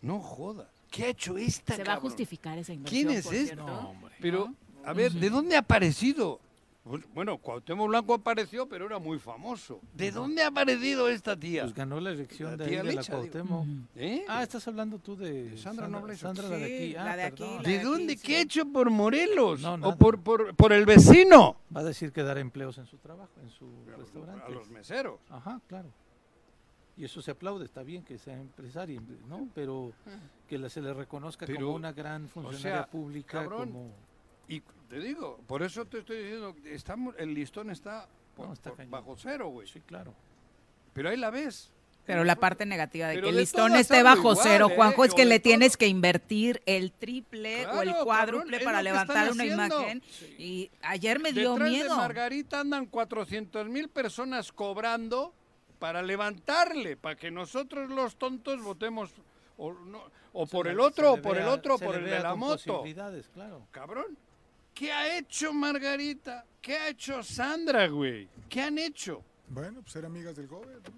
No 0.00 0.20
jodas. 0.20 0.68
¿Qué 0.90 1.04
ha 1.04 1.08
hecho 1.08 1.36
esta 1.36 1.74
Se 1.76 1.82
va 1.84 1.94
a 1.94 2.00
justificar 2.00 2.56
esa 2.58 2.72
inversión. 2.72 3.06
¿Quién 3.06 3.18
es 3.18 3.24
por 3.24 3.34
este? 3.34 3.56
No, 3.56 3.90
hombre. 3.90 4.14
Pero, 4.20 4.54
a 4.84 4.92
ver, 4.92 5.12
¿de 5.12 5.30
dónde 5.30 5.56
ha 5.56 5.60
aparecido? 5.60 6.40
Pues, 6.88 7.02
Bueno, 7.14 7.38
Cuauhtémoc 7.38 7.88
Blanco 7.88 8.14
apareció, 8.14 8.68
pero 8.68 8.86
era 8.86 8.98
muy 8.98 9.18
famoso. 9.18 9.80
¿De 9.94 10.10
dónde 10.12 10.42
ha 10.42 10.48
aparecido 10.48 11.08
esta 11.08 11.36
tía? 11.36 11.62
Pues 11.62 11.74
ganó 11.74 11.98
la 12.00 12.10
elección 12.10 12.52
La 12.52 12.56
de, 12.58 12.64
ahí 12.64 12.70
tía 12.70 12.78
de 12.82 12.84
la 12.84 13.00
Licha, 13.00 13.20
digo. 13.20 13.32
Cuauhtémoc. 13.32 13.66
¿Eh? 13.96 14.24
Ah, 14.28 14.42
estás 14.42 14.68
hablando 14.68 14.98
tú 14.98 15.16
de 15.16 15.50
De 15.50 15.58
Sandra. 15.58 15.86
Sandra, 16.16 16.48
la 16.48 16.56
de 16.56 16.64
aquí. 16.64 16.96
Ah, 16.96 17.04
la 17.04 17.16
de 17.16 17.22
aquí, 17.24 17.42
la 17.44 17.62
¿De 17.62 17.78
de 17.78 17.84
dónde? 17.84 18.12
aquí, 18.12 18.22
¿Qué 18.22 18.34
ha 18.36 18.38
sí. 18.38 18.42
hecho 18.44 18.66
por 18.66 18.90
Morelos? 18.90 19.60
No, 19.62 19.74
¿O 19.88 19.96
por, 19.96 20.20
por, 20.20 20.54
por 20.54 20.72
el 20.72 20.86
vecino? 20.86 21.56
Va 21.74 21.80
a 21.80 21.84
decir 21.84 22.12
que 22.12 22.22
dará 22.22 22.38
empleos 22.40 22.78
en 22.78 22.86
su 22.86 22.98
trabajo, 22.98 23.32
en 23.42 23.50
su 23.50 23.66
restaurante. 23.96 24.44
A 24.46 24.48
los 24.50 24.68
meseros. 24.70 25.18
Ajá, 25.28 25.60
claro. 25.66 25.88
Y 26.96 27.04
eso 27.04 27.20
se 27.20 27.32
aplaude, 27.32 27.64
está 27.66 27.82
bien 27.82 28.02
que 28.04 28.16
sea 28.16 28.40
empresaria, 28.40 29.02
¿no? 29.28 29.48
Pero 29.54 29.92
que 30.48 30.56
la- 30.56 30.70
se 30.70 30.80
le 30.80 30.94
reconozca 30.94 31.44
Pero, 31.44 31.66
como 31.66 31.74
una 31.76 31.92
gran 31.92 32.28
funcionaria 32.28 32.60
sea, 32.84 32.86
pública, 32.86 33.42
cabrón, 33.42 33.70
como... 33.72 33.90
Y 34.48 34.62
te 34.88 34.98
digo, 35.00 35.40
por 35.46 35.62
eso 35.62 35.84
te 35.86 35.98
estoy 35.98 36.18
diciendo, 36.22 36.54
estamos, 36.64 37.14
el 37.18 37.34
listón 37.34 37.70
está, 37.70 38.06
por- 38.34 38.46
No, 38.48 38.52
está 38.52 38.70
por- 38.70 38.76
cañón. 38.78 38.90
bajo 38.90 39.16
cero, 39.16 39.48
güey. 39.48 39.66
Sí, 39.66 39.80
claro. 39.80 40.14
Pero 40.92 41.10
ahí 41.10 41.16
la 41.16 41.30
ves. 41.30 41.70
Pero 42.06 42.22
la 42.22 42.36
parte 42.36 42.64
negativa 42.66 43.08
de 43.08 43.14
Pero 43.14 43.26
que 43.26 43.30
el 43.30 43.36
listón 43.38 43.74
esté 43.74 44.04
bajo 44.04 44.30
igual, 44.30 44.38
cero, 44.40 44.68
¿eh? 44.70 44.74
Juanjo, 44.76 45.04
es 45.04 45.12
que 45.12 45.24
le 45.24 45.40
todo. 45.40 45.42
tienes 45.50 45.76
que 45.76 45.88
invertir 45.88 46.62
el 46.64 46.92
triple 46.92 47.66
o 47.66 47.82
el 47.82 47.92
cuádruple 48.04 48.60
para 48.60 48.80
levantar 48.80 49.32
una 49.32 49.42
haciendo. 49.42 49.80
imagen. 49.80 50.02
Y 50.38 50.70
ayer 50.82 51.18
me 51.18 51.32
dio 51.32 51.54
Detrás 51.54 51.70
miedo. 51.70 51.90
de 51.90 51.96
Margarita 51.96 52.60
andan 52.60 52.86
400 52.86 53.68
mil 53.68 53.88
personas 53.88 54.52
cobrando 54.52 55.34
para 55.80 56.00
levantarle, 56.00 56.96
para 56.96 57.16
que 57.16 57.32
nosotros 57.32 57.90
los 57.90 58.14
tontos 58.16 58.62
votemos 58.62 59.10
o, 59.58 59.72
no- 59.72 60.04
o 60.32 60.46
por 60.46 60.66
le- 60.66 60.72
el 60.72 60.80
otro, 60.80 61.14
o 61.14 61.20
por 61.20 61.36
el 61.36 61.48
otro, 61.48 61.74
o 61.74 61.78
por 61.80 61.96
le 61.96 62.04
el 62.04 62.10
de 62.10 62.20
la 62.20 62.36
moto. 62.36 62.52
posibilidades, 62.78 63.28
claro. 63.30 63.66
Cabrón. 63.72 64.16
¿Qué 64.76 64.92
ha 64.92 65.16
hecho 65.16 65.54
Margarita? 65.54 66.44
¿Qué 66.60 66.76
ha 66.76 66.88
hecho 66.90 67.22
Sandra, 67.22 67.88
güey? 67.88 68.28
¿Qué 68.46 68.60
han 68.60 68.76
hecho? 68.76 69.22
Bueno, 69.48 69.80
pues 69.80 69.90
ser 69.94 70.04
amigas 70.04 70.36
del 70.36 70.48
gobierno. 70.48 70.92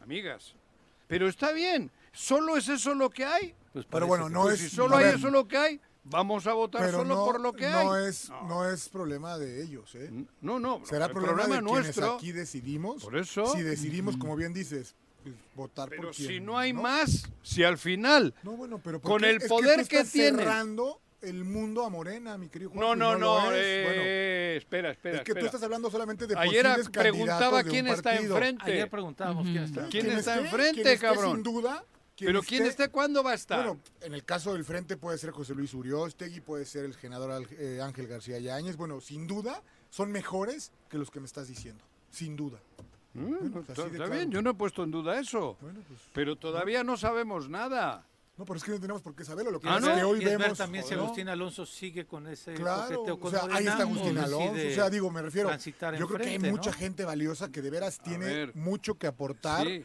Amigas. 0.00 0.56
Pero 1.06 1.28
está 1.28 1.52
bien. 1.52 1.88
¿Solo 2.12 2.56
es 2.56 2.68
eso 2.68 2.94
lo 2.94 3.10
que 3.10 3.24
hay? 3.24 3.54
Pues 3.72 3.86
Pero 3.88 4.08
bueno, 4.08 4.28
no 4.28 4.42
Pues 4.42 4.60
es... 4.60 4.70
si 4.70 4.74
solo 4.76 4.96
hay 4.96 5.14
eso 5.14 5.30
lo 5.30 5.46
que 5.46 5.56
hay, 5.56 5.80
vamos 6.02 6.48
a 6.48 6.52
votar 6.54 6.82
pero 6.84 6.98
solo 6.98 7.14
no, 7.14 7.24
por 7.24 7.40
lo 7.40 7.52
que 7.52 7.70
no 7.70 7.92
hay. 7.92 8.08
Es, 8.08 8.28
no. 8.48 8.68
es 8.68 8.88
problema 8.88 9.38
de 9.38 9.62
ellos, 9.62 9.94
¿eh? 9.94 10.10
No, 10.40 10.58
no. 10.58 10.84
Será 10.84 11.06
el 11.06 11.12
problema, 11.12 11.42
de 11.44 11.48
quienes 11.48 11.62
nuestro. 11.62 12.14
aquí 12.14 12.32
decidimos. 12.32 13.04
Por 13.04 13.16
eso. 13.16 13.46
Si 13.54 13.62
decidimos, 13.62 14.16
como 14.16 14.34
bien 14.34 14.52
dices, 14.52 14.96
pues, 15.22 15.36
votar 15.54 15.88
Pero 15.90 16.02
por 16.02 16.14
quien, 16.16 16.28
si 16.28 16.40
no 16.40 16.58
hay 16.58 16.72
más, 16.72 17.30
si 17.44 17.62
al 17.62 17.78
final 17.78 18.34
No, 18.42 18.56
bueno, 18.56 18.80
pero 18.82 19.00
¿por 19.00 19.12
Con 19.12 19.24
el 19.24 19.36
Es 19.36 19.46
poder 19.48 19.76
que, 19.76 19.82
tú 19.84 19.88
que 19.90 19.96
estás 19.98 20.12
tiene. 20.12 20.38
cerrando 20.38 21.00
el 21.22 21.44
mundo 21.44 21.84
a 21.84 21.90
Morena, 21.90 22.36
mi 22.38 22.48
querido 22.48 22.70
No, 22.74 22.94
y 22.94 22.98
no, 22.98 23.16
no. 23.18 23.50
lo 23.50 23.52
es. 23.52 23.62
eh, 23.62 23.84
Bueno, 23.86 24.02
espera, 24.58 24.90
espera. 24.90 25.16
es 25.18 25.22
que 25.24 25.34
tú 25.34 25.44
estás 25.46 25.62
hablando 25.62 25.90
solamente 25.90 26.26
de 26.26 26.34
Ayer 26.38 26.64
posibles 26.66 26.88
preguntaba 26.90 27.62
de 27.62 27.70
quién 27.70 27.86
un 27.86 27.92
está 27.92 28.16
enfrente. 28.16 28.64
Ayer 28.72 28.88
preguntábamos 28.90 29.44
quién 29.44 29.64
está. 29.64 29.86
¿Quién 29.88 30.04
Quien 30.06 30.18
está 30.18 30.38
enfrente, 30.38 30.98
cabrón? 30.98 31.34
Sin 31.36 31.42
duda. 31.42 31.84
quien 32.16 32.28
Pero 32.28 32.42
quién 32.42 32.66
esté, 32.66 32.88
¿cuándo 32.90 33.22
va 33.22 33.32
a 33.32 33.34
estar? 33.34 33.64
Bueno, 33.64 33.80
en 34.02 34.14
el 34.14 34.24
caso 34.24 34.52
del 34.54 34.64
frente 34.64 34.96
puede 34.96 35.16
ser 35.18 35.30
José 35.30 35.54
Luis 35.54 35.72
Uriostegui, 35.74 36.40
puede 36.40 36.64
ser 36.66 36.84
el 36.84 36.94
senador 36.94 37.30
Al- 37.30 37.46
eh, 37.52 37.80
Ángel 37.82 38.06
García 38.06 38.38
Yáñez. 38.38 38.76
Bueno, 38.76 39.00
sin 39.00 39.26
duda, 39.26 39.62
son 39.88 40.12
mejores 40.12 40.70
que 40.90 40.98
los 40.98 41.10
que 41.10 41.20
me 41.20 41.26
estás 41.26 41.48
diciendo. 41.48 41.82
Sin 42.10 42.36
duda. 42.36 42.58
Mm, 43.14 43.24
Bueno, 43.24 43.50
pues 43.52 43.68
está 43.70 43.88
claro. 43.88 44.12
bien, 44.12 44.30
yo 44.30 44.40
no 44.42 44.50
he 44.50 44.54
puesto 44.54 44.84
en 44.84 44.90
duda 44.90 45.18
eso. 45.18 45.56
Bueno, 45.60 45.80
pues. 45.88 46.00
Pero 46.12 46.36
todavía 46.36 46.84
no 46.84 46.96
sabemos 46.96 47.48
nada. 47.48 48.04
No, 48.40 48.46
pero 48.46 48.56
es 48.56 48.64
que 48.64 48.70
no 48.70 48.80
tenemos 48.80 49.02
por 49.02 49.14
qué 49.14 49.22
saberlo. 49.22 49.50
Lo 49.50 49.60
que 49.60 49.68
Ah, 49.68 49.76
es 49.76 49.84
que 49.84 50.02
hoy 50.02 50.16
¿Quieres 50.20 50.38
ver 50.38 50.46
vemos. 50.46 50.56
también 50.56 50.82
si 50.82 50.94
¿no? 50.94 51.02
Agustín 51.02 51.28
Alonso 51.28 51.66
sigue 51.66 52.06
con 52.06 52.26
ese 52.26 52.54
Claro, 52.54 53.04
coqueteo 53.04 53.18
o 53.20 53.30
sea, 53.30 53.54
ahí 53.54 53.66
está 53.66 53.82
Agustín 53.82 54.16
Alonso. 54.16 54.52
O 54.52 54.74
sea, 54.74 54.88
digo, 54.88 55.10
me 55.10 55.20
refiero. 55.20 55.48
transitar 55.50 55.94
Yo 55.98 56.06
creo 56.08 56.20
que 56.20 56.28
hay 56.30 56.38
mucha 56.38 56.70
¿no? 56.70 56.76
gente 56.78 57.04
valiosa 57.04 57.50
que 57.50 57.60
de 57.60 57.68
veras 57.68 57.98
tiene 57.98 58.24
ver. 58.24 58.56
mucho 58.56 58.94
que 58.94 59.06
aportar. 59.06 59.66
Sí. 59.66 59.84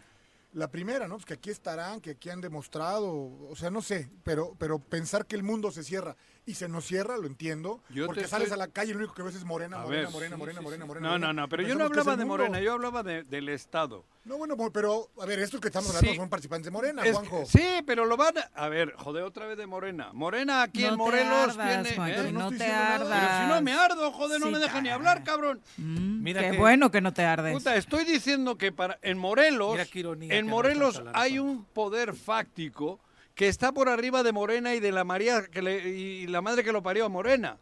La 0.53 0.72
primera, 0.72 1.06
¿no? 1.10 1.16
Pues 1.16 1.26
que 1.26 1.34
aquí 1.34 1.49
estarán, 1.49 1.99
que 1.99 2.12
aquí 2.12 2.30
han 2.30 2.39
demostrado, 2.39 3.12
o 3.12 3.56
sea, 3.58 3.70
no 3.70 3.82
sé, 3.82 4.10
pero, 4.24 4.56
pero 4.58 4.80
pensar 4.80 5.26
que 5.26 5.36
el 5.36 5.43
mundo 5.43 5.70
se 5.70 5.84
cierra 5.84 6.16
y 6.48 6.54
se 6.54 6.68
nos 6.70 6.86
cierra, 6.86 7.18
lo 7.18 7.26
entiendo. 7.28 7.82
Yo 7.89 8.06
porque 8.06 8.22
te 8.22 8.28
sales 8.28 8.50
estoy- 8.50 8.62
a 8.62 8.66
la 8.68 8.72
calle 8.72 8.91
y 8.91 8.93
lo 8.93 9.00
único 9.00 9.16
que 9.16 9.24
ves 9.24 9.36
es 9.36 9.43
morena, 9.43 9.78
morena, 9.80 10.04
ver, 10.04 10.12
morena, 10.12 10.36
sí, 10.36 10.39
morena, 10.39 10.60
sí, 10.60 10.64
morena, 10.64 10.84
sí. 10.84 10.88
morena. 10.88 11.08
No, 11.08 11.14
morena. 11.14 11.34
no, 11.34 11.41
no, 11.41 11.50
pero 11.50 11.64
yo 11.64 11.76
no 11.76 11.86
hablaba 11.86 12.12
de 12.16 12.26
mundo. 12.26 12.43
Morena, 12.43 12.60
yo 12.60 12.74
hablaba 12.74 13.02
de- 13.04 13.24
del 13.24 13.50
Estado. 13.50 14.06
No, 14.26 14.38
bueno, 14.38 14.56
pero, 14.72 15.10
a 15.22 15.26
ver, 15.26 15.39
estos 15.39 15.60
que 15.62 15.68
estamos 15.68 15.89
hablando 15.89 16.12
Sí. 16.12 16.18
son 16.18 16.30
participantes 16.30 16.66
de 16.66 16.72
Morena, 16.72 17.04
Es- 17.04 17.14
Juanjo. 17.16 17.46
sí, 17.48 17.64
pero 17.86 18.06
lo 18.06 18.16
van 18.18 18.36
a... 18.38 18.41
A 18.56 18.70
ver, 18.70 18.93
joder, 18.96 19.24
otra 19.24 19.46
vez 19.48 19.58
de 19.58 19.66
Morena. 19.68 20.10
Morena 20.14 20.62
aquí 20.64 20.82
No 20.82 20.88
en 20.88 20.93
te 20.93 20.98
Morelos 20.98 21.58
ardas, 21.58 21.84
tiene... 21.84 21.96
Juanjo, 21.96 22.22
¿eh? 22.22 22.32
no 22.32 22.50
te 22.50 22.58
nada. 22.68 22.98
Pero 22.98 23.10
ardas. 23.14 23.41
si 23.41 23.48
no 23.50 23.62
me 23.62 23.74
ardo, 23.74 24.12
joder, 24.12 24.39
no 24.39 24.50
me 24.52 24.60
dejan 24.60 24.84
ni 24.84 24.89
hablar, 24.89 25.24
cabrón. 25.24 25.62
Mm, 25.78 26.22
Mira 26.24 26.41
qué 26.41 26.52
que- 26.52 26.58
bueno 26.58 26.91
que 26.91 27.02
no 27.02 27.14
te 27.14 27.24
ardes. 27.24 27.54
Puta, 27.54 27.76
estoy 27.76 28.04
diciendo 28.06 28.58
que 28.58 28.72
para 28.72 28.98
en 29.04 29.18
Morelos, 29.18 29.74
Mira 29.74 29.86
qué 29.86 30.00
ironía 30.00 30.36
en 30.36 30.48
Morelos 30.48 31.02
hay 31.14 31.38
un 31.39 31.64
poder 31.66 32.14
fáctico 32.16 33.00
que 33.36 33.48
está 33.48 33.72
por 33.72 33.90
arriba 33.90 34.24
de 34.24 34.32
Morena 34.32 34.74
y 34.76 34.80
de 34.80 34.92
la 34.92 35.04
María 35.04 35.46
que 35.46 35.62
le- 35.62 35.90
y 35.90 36.28
la 36.28 36.42
madre 36.42 36.64
que 36.64 36.72
lo 36.72 36.82
parió 36.82 37.06
a 37.06 37.10
Morena. 37.10 37.58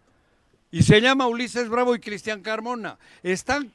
Y 0.72 0.82
se 0.84 1.02
llama 1.02 1.28
Ulises 1.28 1.70
Bravo 1.70 1.94
y 1.94 2.00
Cristian 2.00 2.42
Carmona. 2.42 2.98
Están 3.22 3.72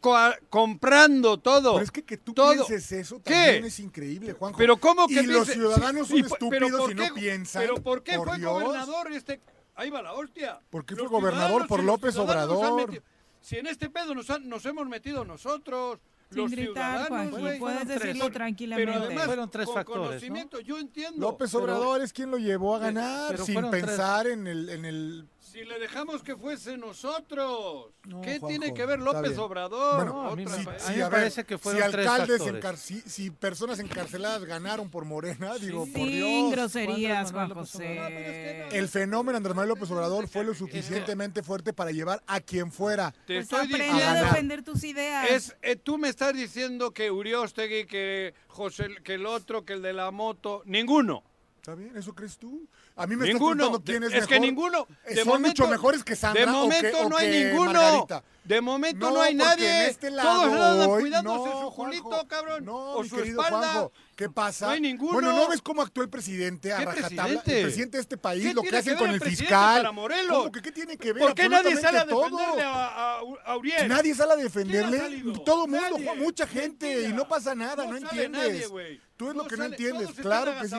comprando 0.50 1.38
todo. 1.38 1.74
Pero 1.74 1.84
es 1.84 1.90
que 1.90 2.02
que 2.02 2.16
tú 2.16 2.34
todo. 2.34 2.52
pienses 2.66 2.90
eso 2.92 3.22
¿Qué? 3.22 3.32
también 3.34 3.64
es 3.66 3.78
increíble, 3.80 4.32
Juanjo. 4.32 4.58
Pero 4.58 4.76
¿cómo 4.78 5.06
que 5.06 5.14
Y 5.22 5.26
los 5.26 5.48
ciudadanos 5.48 6.08
son 6.08 6.16
y 6.18 6.20
estúpidos 6.22 6.70
¿por 6.72 6.90
y 6.90 6.94
no 6.94 7.04
qué- 7.04 7.12
piensan. 7.20 7.62
Pero 7.62 7.76
¿por 7.82 8.02
qué 8.02 8.16
por 8.16 8.28
fue 8.28 8.38
Dios. 8.38 8.52
gobernador 8.52 9.12
este? 9.12 9.40
Ahí 9.76 9.90
va 9.90 10.02
la 10.02 10.14
hostia. 10.14 10.58
¿Por 10.70 10.84
qué 10.84 10.94
Los 10.96 11.06
fue 11.08 11.20
gobernador? 11.20 11.68
Por 11.68 11.84
López 11.84 12.16
Obrador. 12.16 13.00
Si 13.40 13.56
en 13.56 13.68
este 13.68 13.88
pedo 13.90 14.14
nos, 14.14 14.28
han- 14.30 14.48
nos 14.48 14.66
hemos 14.66 14.88
metido 14.88 15.24
nosotros, 15.24 16.00
Sin 16.30 16.42
los 16.42 16.50
gritar, 16.50 17.06
ciudadanos, 17.06 17.40
güey. 17.40 17.58
puedes 17.58 17.84
tres. 17.86 18.00
decirlo 18.00 18.24
Pero 18.24 18.34
tranquilamente. 18.34 18.92
además, 18.92 19.24
Fueron 19.26 19.50
tres 19.50 19.66
con 19.66 19.74
factores, 19.74 20.00
¿no? 20.00 20.06
conocimiento, 20.08 20.60
yo 20.60 20.78
entiendo. 20.78 21.20
López 21.20 21.50
pero 21.50 21.64
Obrador 21.64 22.02
es 22.02 22.12
quien 22.12 22.30
lo 22.30 22.36
llevó 22.38 22.76
a 22.76 22.78
ganar 22.80 23.30
pero 23.30 23.44
sin 23.44 23.54
fueron 23.54 23.70
tres. 23.70 23.84
pensar 23.84 24.26
en 24.26 24.46
el, 24.46 24.68
en 24.68 24.84
el 24.84 25.26
Si 25.50 25.64
le 25.64 25.78
dejamos 25.78 26.22
que 26.22 26.36
fuese 26.36 26.76
nosotros. 26.76 27.92
No, 28.04 28.20
¿Qué 28.20 28.38
Juanjo, 28.38 28.46
tiene 28.48 28.74
que 28.74 28.84
ver 28.84 28.98
López. 28.98 29.36
Obrador? 29.38 29.96
Bueno, 29.96 30.28
a 30.30 30.36
mí 30.36 30.44
Otra 30.44 30.58
me- 30.58 30.64
vez. 30.72 30.86
a 30.86 30.90
mí 30.90 30.96
me 30.96 31.02
ver, 31.04 31.10
parece 31.10 31.44
que 31.44 31.58
fueron 31.58 31.82
si 31.84 31.90
tres 31.90 32.06
alcaldes 32.06 32.40
encar- 32.42 32.76
si, 32.76 33.00
si 33.00 33.30
personas 33.30 33.78
encarceladas 33.78 34.44
ganaron 34.44 34.90
por 34.90 35.04
Morena, 35.04 35.54
digo, 35.58 35.80
por 35.86 35.94
Sin 35.94 36.08
Dios. 36.10 36.52
groserías, 36.52 37.32
Juan. 37.32 37.50
José. 37.50 37.94
No, 37.96 38.06
pero 38.06 38.18
es 38.18 38.68
que 38.72 38.78
El 38.78 38.88
fenómeno 38.88 39.36
Andrés 39.38 39.54
Manuel 39.56 39.70
López 39.70 39.90
Obrador 39.90 40.28
fue 40.28 40.44
lo 40.44 40.54
suficientemente 40.54 41.42
fuerte 41.42 41.72
para 41.72 41.90
llevar 41.92 42.22
a 42.26 42.40
quien 42.40 42.70
fuera. 42.70 43.12
Te 43.26 43.34
Pues 43.34 43.44
estoy 43.44 43.60
aprende 43.66 43.84
diciendo. 43.86 44.04
a 44.10 44.14
defender 44.24 44.62
tus 44.62 44.84
ideas. 44.84 45.30
Es, 45.30 45.56
eh, 45.62 45.76
tú 45.76 45.98
me 45.98 46.08
estás 46.08 46.34
diciendo 46.34 46.92
que 46.92 47.10
Uriostegui, 47.10 47.86
que 47.86 48.34
José, 48.48 48.88
que 49.04 49.14
el 49.14 49.26
otro, 49.26 49.64
que 49.64 49.72
el 49.74 49.82
de 49.82 49.92
la 49.92 50.10
moto, 50.10 50.62
ninguno. 50.66 51.22
¿Está 51.68 51.78
bien? 51.78 51.94
¿Eso 51.98 52.14
crees 52.14 52.38
tú? 52.38 52.66
A 52.96 53.06
mí 53.06 53.14
me 53.14 53.26
ninguno. 53.26 53.52
estás 53.52 53.82
preguntando 53.82 53.84
quién 53.84 54.02
es, 54.04 54.22
es 54.22 54.26
que 54.26 54.40
ninguno. 54.40 54.86
De 55.06 55.16
son 55.16 55.26
momento, 55.28 55.48
mucho 55.48 55.68
mejores 55.68 56.02
que 56.02 56.16
Sandra 56.16 56.40
De 56.40 56.50
momento 56.50 56.88
o 56.88 57.00
que, 57.00 57.04
o 57.04 57.08
no 57.10 57.16
hay 57.18 57.30
que 57.30 57.44
ninguno. 57.44 57.72
Margarita. 57.74 58.24
De 58.42 58.60
momento 58.62 59.06
no, 59.10 59.14
No, 59.16 59.20
hay 59.20 59.34
nadie. 59.34 59.88
este 59.88 60.10
Todos 60.10 60.44
andan 60.46 60.88
cuidándose 60.98 61.50
no, 61.50 61.60
su 61.60 61.76
culito, 61.76 62.04
Juanjo, 62.04 62.26
cabrón. 62.26 62.64
No, 62.64 62.92
o 62.94 63.02
mi 63.02 63.08
su 63.10 63.16
querido 63.16 63.42
espalda. 63.42 63.70
Juanjo, 63.70 63.92
¿qué 64.18 64.28
pasa? 64.28 64.66
No 64.66 64.72
hay 64.72 64.80
ninguno. 64.80 65.12
Bueno, 65.12 65.32
¿no 65.32 65.48
ves 65.48 65.62
cómo 65.62 65.80
actuó 65.80 66.02
el 66.02 66.10
presidente 66.10 66.72
a 66.72 66.78
¿Qué 66.78 66.84
rajatabla? 66.86 67.22
presidente? 67.24 67.56
El 67.58 67.62
presidente 67.66 67.96
de 67.98 68.02
este 68.02 68.16
país, 68.16 68.42
¿Qué 68.44 68.52
lo 68.52 68.62
que 68.62 68.76
hacen 68.76 68.96
con 68.96 69.10
el 69.10 69.20
fiscal. 69.20 69.76
para 69.82 69.92
Morelos? 69.92 70.36
¿Cómo 70.36 70.52
que 70.52 70.60
qué 70.60 70.72
tiene 70.72 70.96
que 70.98 71.12
ver? 71.12 71.22
¿Por 71.22 71.34
qué 71.34 71.48
nadie 71.48 71.76
sale 71.76 71.98
a 71.98 72.00
Absolutamente 72.02 72.36
defenderle 72.36 72.62
todo. 72.64 72.72
a, 72.74 73.14
a, 73.14 73.52
a 73.52 73.56
Uriel? 73.56 73.88
Nadie 73.88 74.14
sale 74.16 74.32
a 74.32 74.34
¿Quién 74.34 74.46
ha 74.46 74.50
defenderle. 74.50 74.98
Todo 75.44 75.64
el 75.66 75.70
mundo, 75.70 75.88
Nadie. 75.90 76.04
Juan, 76.04 76.18
mucha 76.18 76.46
gente, 76.48 76.86
Mentira. 76.86 77.08
y 77.08 77.12
no 77.12 77.28
pasa 77.28 77.54
nada, 77.54 77.84
no, 77.86 77.92
No 77.92 78.00
sale 78.08 78.24
entiendes. 78.24 78.70
nadie. 78.72 79.00
Tú 79.16 79.28
es 79.30 79.34
No 79.34 79.42
lo 79.42 79.48
que 79.48 79.56
no 79.56 79.64
sale- 79.64 79.74
entiendes. 79.76 80.10
Claro 80.22 80.52
que 80.60 80.68
sí. 80.68 80.76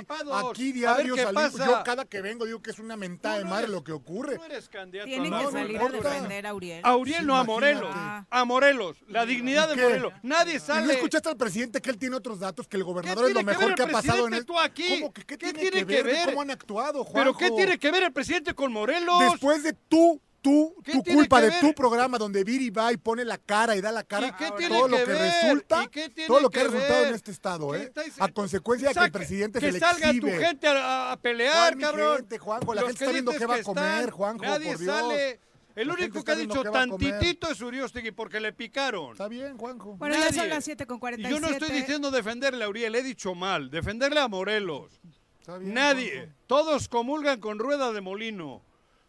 Aquí 0.50 0.72
diario 0.72 1.16
salimos. 1.18 1.54
Yo 1.58 1.84
cada 1.84 2.06
que 2.06 2.22
vengo 2.22 2.46
digo 2.46 2.62
que 2.62 2.72
es 2.72 2.80
una 2.80 2.96
mentada 2.96 3.38
de 3.40 3.44
no 3.44 3.50
madre 3.50 3.64
eres- 3.66 3.74
lo 3.76 3.84
que 3.84 3.92
ocurre. 3.92 4.40
Eres 4.46 4.70
candidato 4.70 5.08
Tienen 5.10 5.34
a 5.34 5.40
que 5.40 5.44
no, 5.46 5.52
Morelos. 5.52 5.62
salir 5.62 5.78
no 5.82 5.86
a 5.88 6.14
defender 6.14 6.48
a 6.48 6.54
Uriel. 6.54 6.82
A 6.86 6.96
Uriel, 6.96 7.20
Sí, 7.20 7.26
no 7.26 7.36
a. 7.38 7.44
Morelos. 7.44 7.96
A 8.30 8.46
Morelos. 8.46 8.98
La 9.10 9.26
dignidad 9.26 9.68
de. 9.68 9.76
Morelos. 9.76 10.14
Nadie 10.24 10.54
¿Y 10.54 10.58
no 10.60 10.64
sale. 10.64 10.94
escuchaste 10.94 11.28
al 11.28 11.36
presidente 11.36 11.82
que 11.82 11.90
él 11.90 11.98
tiene 11.98 12.16
otros 12.16 12.40
datos, 12.40 12.66
que 12.70 12.78
el 12.78 12.84
¿Qué 12.84 12.86
gobernador 12.86 13.26
es 13.30 13.34
lo 13.36 13.40
tiene 13.42 13.52
que 13.54 13.58
mejor 13.60 13.76
que 13.76 13.84
ha 13.84 13.88
pasado 13.88 14.28
en 14.28 14.34
el... 14.34 14.46
tú 14.46 14.60
aquí? 14.60 14.88
¿Cómo 15.00 15.14
que 15.14 15.22
qué, 15.26 15.38
¿Qué 15.38 15.54
tiene, 15.54 15.60
tiene 15.60 15.86
que 15.86 15.96
que 15.96 16.04
ver, 16.04 16.26
cómo 16.30 16.42
han 16.42 16.52
actuado, 16.52 17.06
¿Pero 17.14 17.34
qué 17.34 17.46
Juanjo? 17.48 17.56
tiene 17.56 17.80
que 17.80 17.92
ver 17.92 18.04
el 18.04 18.14
presidente 18.14 18.54
con 18.54 18.72
Morelos? 18.72 19.20
Después 19.32 19.64
de 19.64 19.74
tú, 19.74 20.22
tú, 20.42 20.74
¿Qué 20.84 20.94
tu 20.94 21.04
tiene 21.04 21.20
culpa 21.20 21.42
que 21.42 21.50
de 21.50 21.60
tu 21.60 21.74
programa 21.74 22.18
donde 22.18 22.44
Viri 22.44 22.70
va 22.70 22.94
y 22.94 22.98
pone 22.98 23.26
la 23.26 23.38
cara 23.38 23.76
y 23.76 23.82
da 23.82 23.92
la 23.92 24.04
cara, 24.04 24.28
¿Y 24.28 24.32
qué 24.34 24.46
todo 24.48 24.58
tiene 24.58 24.80
lo 24.80 24.88
que 24.88 25.04
que 25.04 25.06
ver? 25.12 25.22
resulta, 25.44 25.84
¿Y 25.84 25.88
qué 25.90 26.10
tiene 26.10 26.28
todo 26.28 26.40
lo 26.40 26.50
que, 26.50 26.54
que 26.54 26.60
ha 26.62 26.64
resultado 26.70 27.00
ver? 27.00 27.08
en 27.10 27.16
este 27.16 27.32
estado, 27.32 27.72
¿Qué 27.72 27.78
¿eh? 27.78 27.84
estáis- 27.94 28.14
A 28.20 28.28
consecuencia 28.30 28.90
de 28.90 28.96
que 28.96 29.06
el 29.06 29.12
presidente 29.12 29.60
que 29.60 29.66
se 29.68 29.72
le 29.74 29.80
salga 29.80 30.08
exhibe. 30.10 30.32
tu 30.32 30.40
gente 30.40 30.68
a, 30.68 31.12
a 31.12 31.18
pelear, 31.18 31.54
¿Cuál 31.56 31.76
mi 31.76 31.84
cabrón. 31.84 32.18
gente, 32.18 32.38
Juanjo? 32.38 32.74
La 32.74 32.82
Los 32.82 32.90
gente 32.92 33.04
está 33.04 33.06
que 33.08 33.14
viendo 33.14 33.32
qué 33.34 33.46
va 33.46 33.54
a 33.56 33.58
que 33.58 33.64
comer, 33.64 34.10
Juanjo, 34.12 34.46
Nadie 34.46 34.68
por 34.72 34.78
Dios. 34.80 34.96
sale. 34.96 35.40
El 35.80 35.90
único 35.90 36.24
que 36.24 36.32
ha 36.32 36.36
dicho 36.36 36.64
comer. 36.64 36.72
tantitito 36.74 37.50
es 37.50 37.62
Uriostegui 37.62 38.12
porque 38.12 38.40
le 38.42 38.52
picaron. 38.52 39.14
Está 39.14 39.30
bien, 39.30 39.58
Juanjo. 39.58 39.96
Bueno, 39.96 40.16
ya 40.16 40.28
son 40.28 40.36
Nadie. 40.38 40.50
las 40.50 40.66
7 40.66 40.86
con 40.86 40.98
Y 40.98 41.00
47. 41.00 41.34
yo 41.36 41.40
no 41.40 41.48
estoy 41.54 41.70
diciendo 41.80 42.12
defenderle 42.12 42.66
a 42.66 42.70
Uriel, 42.70 42.96
he 42.96 43.04
dicho 43.04 43.34
mal. 43.34 43.70
Defenderle 43.72 44.20
a 44.20 44.28
Morelos. 44.28 45.00
Está 45.40 45.58
bien, 45.58 45.74
Nadie. 45.74 46.12
Juanjo. 46.18 46.34
Todos 46.48 46.90
comulgan 46.90 47.40
con 47.40 47.60
rueda 47.60 47.94
de 47.94 48.02
molino. 48.02 48.62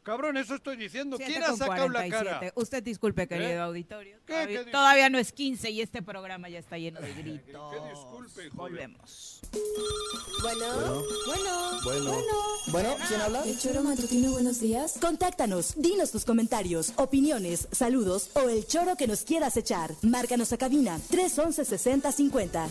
Cabrón, 0.02 0.36
eso 0.38 0.54
estoy 0.54 0.76
diciendo. 0.76 1.16
7 1.18 1.30
¿Quién 1.30 1.44
ha 1.44 1.48
con 1.48 1.58
sacado 1.58 1.88
la 1.88 2.00
47. 2.00 2.24
cara? 2.24 2.52
Usted 2.56 2.82
disculpe, 2.82 3.28
querido 3.28 3.50
¿Eh? 3.50 3.58
auditorio. 3.58 4.16
¿Qué? 4.26 4.66
Todavía, 4.72 5.04
¿Qué 5.06 5.10
no 5.10 5.18
es 5.18 5.32
15 5.32 5.70
y 5.70 5.82
este 5.82 6.02
programa 6.02 6.48
ya 6.48 6.58
está 6.58 6.78
lleno 6.78 7.00
de 7.00 7.12
gritos. 7.12 7.72
Que 7.74 7.90
disculpe, 7.90 8.46
hijo. 8.46 8.56
Volvemos. 8.56 9.40
Bueno, 10.42 11.02
bueno, 11.26 11.80
bueno, 11.84 12.22
Bueno, 12.68 12.96
¿quién 13.08 13.20
habla? 13.20 13.42
El 13.44 13.58
choro 13.58 13.82
matutino, 13.82 14.32
buenos 14.32 14.60
días. 14.60 14.98
Contáctanos, 15.00 15.74
dinos 15.76 16.10
tus 16.10 16.24
comentarios, 16.24 16.92
opiniones, 16.96 17.68
saludos 17.70 18.30
o 18.34 18.48
el 18.48 18.66
choro 18.66 18.96
que 18.96 19.06
nos 19.06 19.24
quieras 19.24 19.56
echar. 19.56 19.92
Márcanos 20.02 20.52
a 20.52 20.58
cabina 20.58 20.98
311 21.10 21.64
6050. 21.64 22.68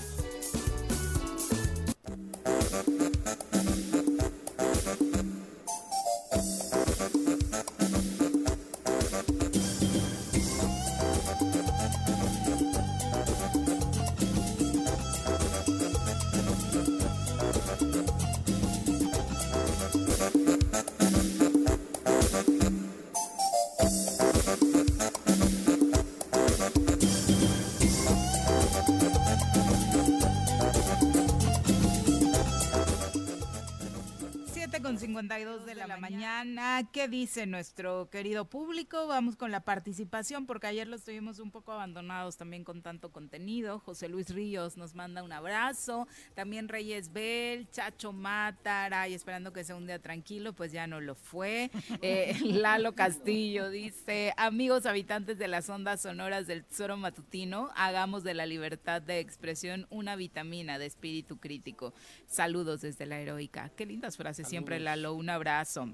Siete 35.19 35.27
con 35.27 35.27
52 35.27 35.65
de 35.65 35.75
la 35.75 35.97
mañana. 35.97 36.89
¿Qué 36.93 37.09
dice 37.09 37.45
nuestro 37.45 38.09
querido 38.09 38.45
público? 38.45 39.05
Vamos 39.07 39.35
con 39.35 39.51
la 39.51 39.59
participación 39.59 40.45
porque 40.45 40.67
ayer 40.67 40.87
los 40.87 41.03
tuvimos 41.03 41.39
un 41.39 41.51
poco 41.51 41.73
abandonados 41.73 42.37
también 42.37 42.63
con 42.63 42.81
tanto 42.81 43.11
contenido. 43.11 43.79
José 43.79 44.07
Luis 44.07 44.29
Ríos 44.29 44.77
nos 44.77 44.95
manda 44.95 45.21
un 45.21 45.33
abrazo. 45.33 46.07
También 46.35 46.69
Reyes 46.69 47.11
Bell, 47.11 47.67
Chacho 47.69 48.13
Mátara 48.13 49.09
y 49.09 49.13
esperando 49.13 49.51
que 49.51 49.65
sea 49.65 49.75
un 49.75 49.87
día 49.87 49.99
tranquilo, 49.99 50.53
pues 50.53 50.71
ya 50.71 50.87
no 50.87 51.01
lo 51.01 51.15
fue. 51.15 51.69
Eh, 52.01 52.37
Lalo 52.43 52.93
Castillo 52.93 53.69
dice, 53.69 54.33
amigos 54.37 54.85
habitantes 54.85 55.37
de 55.37 55.49
las 55.49 55.69
ondas 55.69 56.01
sonoras 56.01 56.47
del 56.47 56.63
Tesoro 56.63 56.95
Matutino, 56.95 57.71
hagamos 57.75 58.23
de 58.23 58.33
la 58.33 58.45
libertad 58.45 59.01
de 59.01 59.19
expresión 59.19 59.85
una 59.89 60.15
vitamina 60.15 60.79
de 60.79 60.85
espíritu 60.85 61.39
crítico. 61.39 61.93
Saludos 62.25 62.81
desde 62.81 63.05
la 63.05 63.19
heroica. 63.19 63.69
Qué 63.75 63.85
lindas 63.85 64.15
frases 64.15 64.47
siempre, 64.47 64.79
Lalo. 64.79 65.08
Un 65.13 65.29
abrazo. 65.29 65.93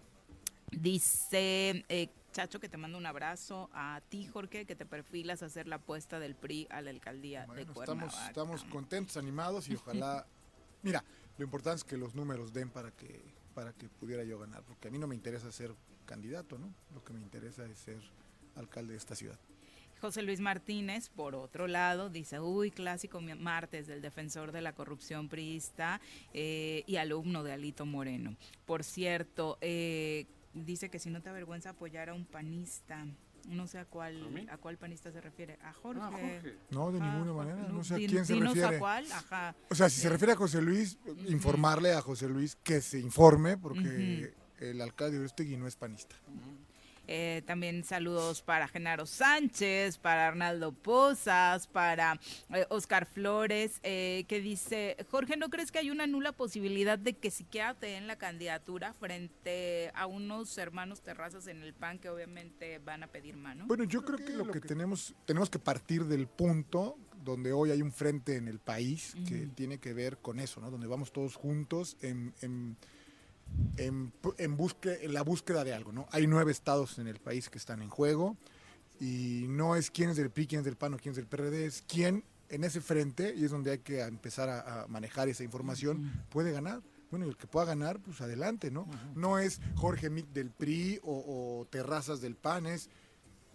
Dice 0.71 1.85
eh, 1.89 2.09
Chacho 2.35 2.59
que 2.59 2.67
te 2.67 2.75
mando 2.75 2.97
un 2.97 3.05
abrazo. 3.05 3.69
A 3.73 4.01
ti, 4.09 4.25
Jorge, 4.25 4.65
que 4.65 4.75
te 4.75 4.85
perfilas 4.85 5.41
a 5.41 5.45
hacer 5.45 5.67
la 5.67 5.77
apuesta 5.77 6.19
del 6.19 6.35
PRI 6.35 6.67
a 6.69 6.81
la 6.81 6.89
alcaldía 6.89 7.47
de 7.55 7.65
Cuernavaca. 7.65 8.07
estamos, 8.07 8.27
estamos 8.27 8.63
contentos, 8.65 9.15
animados 9.15 9.69
y 9.69 9.75
ojalá... 9.75 10.27
Mira, 10.83 11.03
lo 11.37 11.45
importante 11.45 11.77
es 11.77 11.83
que 11.85 11.97
los 11.97 12.13
números 12.13 12.51
den 12.51 12.69
para 12.69 12.91
que, 12.91 13.23
para 13.53 13.71
que 13.71 13.87
pudiera 13.87 14.23
yo 14.25 14.37
ganar, 14.37 14.63
porque 14.63 14.89
a 14.89 14.91
mí 14.91 14.99
no 14.99 15.07
me 15.07 15.15
interesa 15.15 15.49
ser 15.51 15.73
candidato, 16.05 16.57
¿no? 16.57 16.73
Lo 16.93 17.03
que 17.03 17.13
me 17.13 17.21
interesa 17.21 17.65
es 17.65 17.79
ser 17.79 18.01
alcalde 18.55 18.91
de 18.91 18.97
esta 18.97 19.15
ciudad. 19.15 19.39
José 20.01 20.21
Luis 20.21 20.39
Martínez, 20.39 21.09
por 21.09 21.35
otro 21.35 21.67
lado, 21.67 22.09
dice, 22.09 22.39
uy, 22.39 22.71
clásico 22.71 23.21
martes 23.21 23.87
del 23.87 24.01
defensor 24.01 24.51
de 24.51 24.61
la 24.61 24.73
corrupción 24.73 25.29
priista 25.29 26.01
eh, 26.33 26.83
y 26.85 26.97
alumno 26.97 27.43
de 27.43 27.53
Alito 27.53 27.85
Moreno. 27.85 28.35
Por 28.65 28.83
cierto, 28.83 29.57
eh, 29.61 30.25
dice 30.53 30.89
que 30.89 30.99
si 30.99 31.09
no 31.09 31.21
te 31.21 31.29
avergüenza 31.29 31.71
apoyar 31.71 32.09
a 32.09 32.13
un 32.13 32.25
panista, 32.25 33.05
no 33.47 33.67
sé 33.67 33.79
a 33.79 33.85
cuál, 33.85 34.47
¿A 34.49 34.57
cuál 34.57 34.77
panista 34.77 35.11
se 35.11 35.21
refiere, 35.21 35.57
a 35.61 35.73
Jorge. 35.73 36.01
Ah, 36.03 36.11
Jorge. 36.11 36.57
No, 36.71 36.91
de 36.91 36.99
ninguna 36.99 37.33
manera, 37.33 37.67
no 37.69 37.83
sé 37.83 37.95
a 37.95 37.97
quién 37.97 38.25
se 38.25 38.35
refiere. 38.35 38.75
a 38.75 38.79
cuál, 38.79 39.11
ajá. 39.11 39.55
O 39.69 39.75
sea, 39.75 39.89
si 39.89 40.01
se 40.01 40.09
refiere 40.09 40.33
a 40.33 40.35
José 40.35 40.61
Luis, 40.61 40.97
informarle 41.27 41.93
a 41.93 42.01
José 42.01 42.27
Luis 42.27 42.55
que 42.55 42.81
se 42.81 42.99
informe, 42.99 43.57
porque 43.57 44.33
el 44.59 44.81
alcalde 44.81 45.17
de 45.17 45.19
Urustegui 45.19 45.57
no 45.57 45.67
es 45.67 45.75
panista. 45.75 46.15
Eh, 47.07 47.43
también 47.45 47.83
saludos 47.83 48.41
para 48.41 48.67
Genaro 48.67 49.05
Sánchez, 49.05 49.97
para 49.97 50.27
Arnaldo 50.27 50.71
Pozas, 50.71 51.67
para 51.67 52.19
eh, 52.53 52.65
Oscar 52.69 53.05
Flores, 53.05 53.79
eh, 53.83 54.25
que 54.27 54.41
dice, 54.41 54.97
Jorge, 55.09 55.37
¿no 55.37 55.49
crees 55.49 55.71
que 55.71 55.79
hay 55.79 55.91
una 55.91 56.07
nula 56.07 56.31
posibilidad 56.31 56.97
de 56.97 57.13
que 57.13 57.31
siquiera 57.31 57.73
te 57.73 57.87
den 57.87 58.07
la 58.07 58.17
candidatura 58.17 58.93
frente 58.93 59.91
a 59.93 60.05
unos 60.05 60.57
hermanos 60.57 61.01
terrazas 61.01 61.47
en 61.47 61.61
el 61.61 61.73
PAN 61.73 61.99
que 61.99 62.09
obviamente 62.09 62.79
van 62.79 63.03
a 63.03 63.07
pedir 63.07 63.37
mano? 63.37 63.65
Bueno, 63.67 63.83
yo 63.83 64.03
creo 64.03 64.17
que 64.17 64.33
lo 64.33 64.49
que 64.49 64.59
tenemos, 64.59 65.13
tenemos 65.25 65.49
que 65.49 65.59
partir 65.59 66.05
del 66.05 66.27
punto 66.27 66.97
donde 67.25 67.51
hoy 67.51 67.71
hay 67.71 67.81
un 67.81 67.91
frente 67.91 68.37
en 68.37 68.47
el 68.47 68.59
país 68.59 69.15
que 69.27 69.47
tiene 69.47 69.79
que 69.79 69.93
ver 69.93 70.19
con 70.19 70.39
eso, 70.39 70.61
¿no? 70.61 70.69
Donde 70.69 70.87
vamos 70.87 71.11
todos 71.11 71.35
juntos 71.35 71.97
en, 72.01 72.33
en, 72.41 72.77
en, 73.77 74.11
en 74.37 74.57
busque- 74.57 74.99
en 75.01 75.13
la 75.13 75.21
búsqueda 75.23 75.63
de 75.63 75.73
algo, 75.73 75.91
¿no? 75.91 76.07
Hay 76.11 76.27
nueve 76.27 76.51
estados 76.51 76.97
en 76.99 77.07
el 77.07 77.19
país 77.19 77.49
que 77.49 77.57
están 77.57 77.81
en 77.81 77.89
juego 77.89 78.37
y 78.99 79.45
no 79.49 79.75
es 79.75 79.91
quién 79.91 80.09
es 80.09 80.17
del 80.17 80.29
PRI, 80.29 80.47
quién 80.47 80.59
es 80.59 80.65
del 80.65 80.75
PAN 80.77 80.93
o 80.93 80.97
quién 80.97 81.11
es 81.11 81.17
del 81.17 81.27
PRD, 81.27 81.65
es 81.65 81.83
quién 81.87 82.23
en 82.49 82.63
ese 82.63 82.79
frente, 82.79 83.33
y 83.35 83.43
es 83.43 83.51
donde 83.51 83.71
hay 83.71 83.79
que 83.79 84.01
empezar 84.01 84.49
a, 84.49 84.83
a 84.83 84.87
manejar 84.87 85.27
esa 85.29 85.43
información, 85.43 86.11
puede 86.29 86.51
ganar. 86.51 86.81
Bueno, 87.09 87.25
y 87.25 87.29
el 87.29 87.37
que 87.37 87.47
pueda 87.47 87.65
ganar, 87.65 87.99
pues 87.99 88.21
adelante, 88.21 88.69
¿no? 88.71 88.87
No 89.15 89.39
es 89.39 89.59
Jorge 89.75 90.09
Mick 90.09 90.27
del 90.29 90.51
PRI 90.51 90.99
o, 91.03 91.59
o 91.61 91.65
Terrazas 91.65 92.21
del 92.21 92.35
PAN, 92.35 92.65
es 92.67 92.89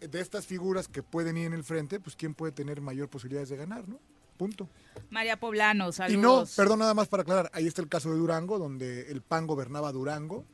de 0.00 0.20
estas 0.20 0.46
figuras 0.46 0.88
que 0.88 1.02
pueden 1.02 1.36
ir 1.36 1.46
en 1.46 1.52
el 1.52 1.62
frente, 1.64 2.00
pues 2.00 2.16
quién 2.16 2.34
puede 2.34 2.52
tener 2.52 2.80
mayor 2.80 3.08
posibilidades 3.08 3.48
de 3.50 3.56
ganar, 3.56 3.86
¿no? 3.88 4.00
Punto. 4.40 4.70
María 5.10 5.38
Poblano, 5.38 5.92
saludos. 5.92 6.14
Y 6.14 6.16
no, 6.16 6.44
perdón, 6.56 6.78
nada 6.78 6.94
más 6.94 7.08
para 7.08 7.24
aclarar, 7.24 7.50
ahí 7.52 7.66
está 7.66 7.82
el 7.82 7.90
caso 7.90 8.10
de 8.10 8.16
Durango, 8.16 8.58
donde 8.58 9.10
el 9.10 9.20
PAN 9.20 9.46
gobernaba 9.46 9.92
Durango 9.92 10.46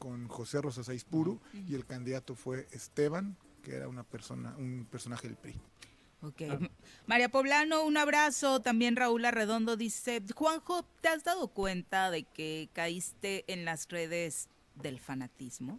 con 0.00 0.26
José 0.26 0.60
Rosas 0.60 0.88
Aispuru 0.88 1.40
y 1.68 1.76
el 1.76 1.86
candidato 1.86 2.34
fue 2.34 2.66
Esteban, 2.72 3.36
que 3.62 3.76
era 3.76 3.86
una 3.86 4.02
persona, 4.02 4.56
un 4.58 4.88
personaje 4.90 5.28
del 5.28 5.36
PRI. 5.36 5.54
Ok. 6.22 6.42
María 7.06 7.28
Poblano, 7.28 7.84
un 7.84 7.96
abrazo. 7.96 8.60
También 8.60 8.96
Raúl 8.96 9.24
Arredondo 9.24 9.76
dice, 9.76 10.20
Juanjo, 10.34 10.84
¿te 11.00 11.06
has 11.06 11.22
dado 11.22 11.46
cuenta 11.46 12.10
de 12.10 12.24
que 12.24 12.70
caíste 12.72 13.44
en 13.46 13.64
las 13.64 13.88
redes 13.88 14.48
del 14.74 14.98
fanatismo? 14.98 15.78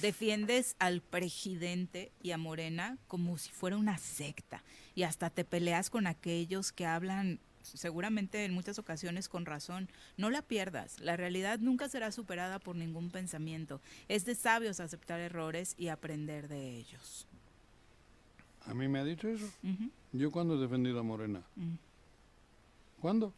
Defiendes 0.00 0.76
al 0.78 1.02
presidente 1.02 2.10
y 2.22 2.30
a 2.30 2.38
Morena 2.38 2.96
como 3.06 3.36
si 3.36 3.50
fuera 3.50 3.76
una 3.76 3.98
secta 3.98 4.62
y 4.94 5.02
hasta 5.02 5.30
te 5.30 5.44
peleas 5.44 5.90
con 5.90 6.06
aquellos 6.06 6.72
que 6.72 6.86
hablan 6.86 7.38
seguramente 7.62 8.44
en 8.44 8.54
muchas 8.54 8.78
ocasiones 8.78 9.28
con 9.28 9.46
razón. 9.46 9.88
No 10.16 10.30
la 10.30 10.42
pierdas. 10.42 10.98
La 11.00 11.16
realidad 11.16 11.58
nunca 11.58 11.88
será 11.88 12.12
superada 12.12 12.58
por 12.58 12.76
ningún 12.76 13.10
pensamiento. 13.10 13.80
Es 14.08 14.24
de 14.24 14.34
sabios 14.34 14.80
aceptar 14.80 15.20
errores 15.20 15.74
y 15.76 15.88
aprender 15.88 16.48
de 16.48 16.76
ellos. 16.76 17.26
¿A 18.66 18.74
mí 18.74 18.88
me 18.88 19.00
ha 19.00 19.04
dicho 19.04 19.28
eso? 19.28 19.46
Ujú. 19.62 19.90
¿Yo 20.12 20.30
cuándo 20.30 20.56
he 20.56 20.58
defendido 20.58 21.00
a 21.00 21.02
Morena? 21.02 21.42
Mm. 21.56 21.74
¿Cuándo? 23.00 23.32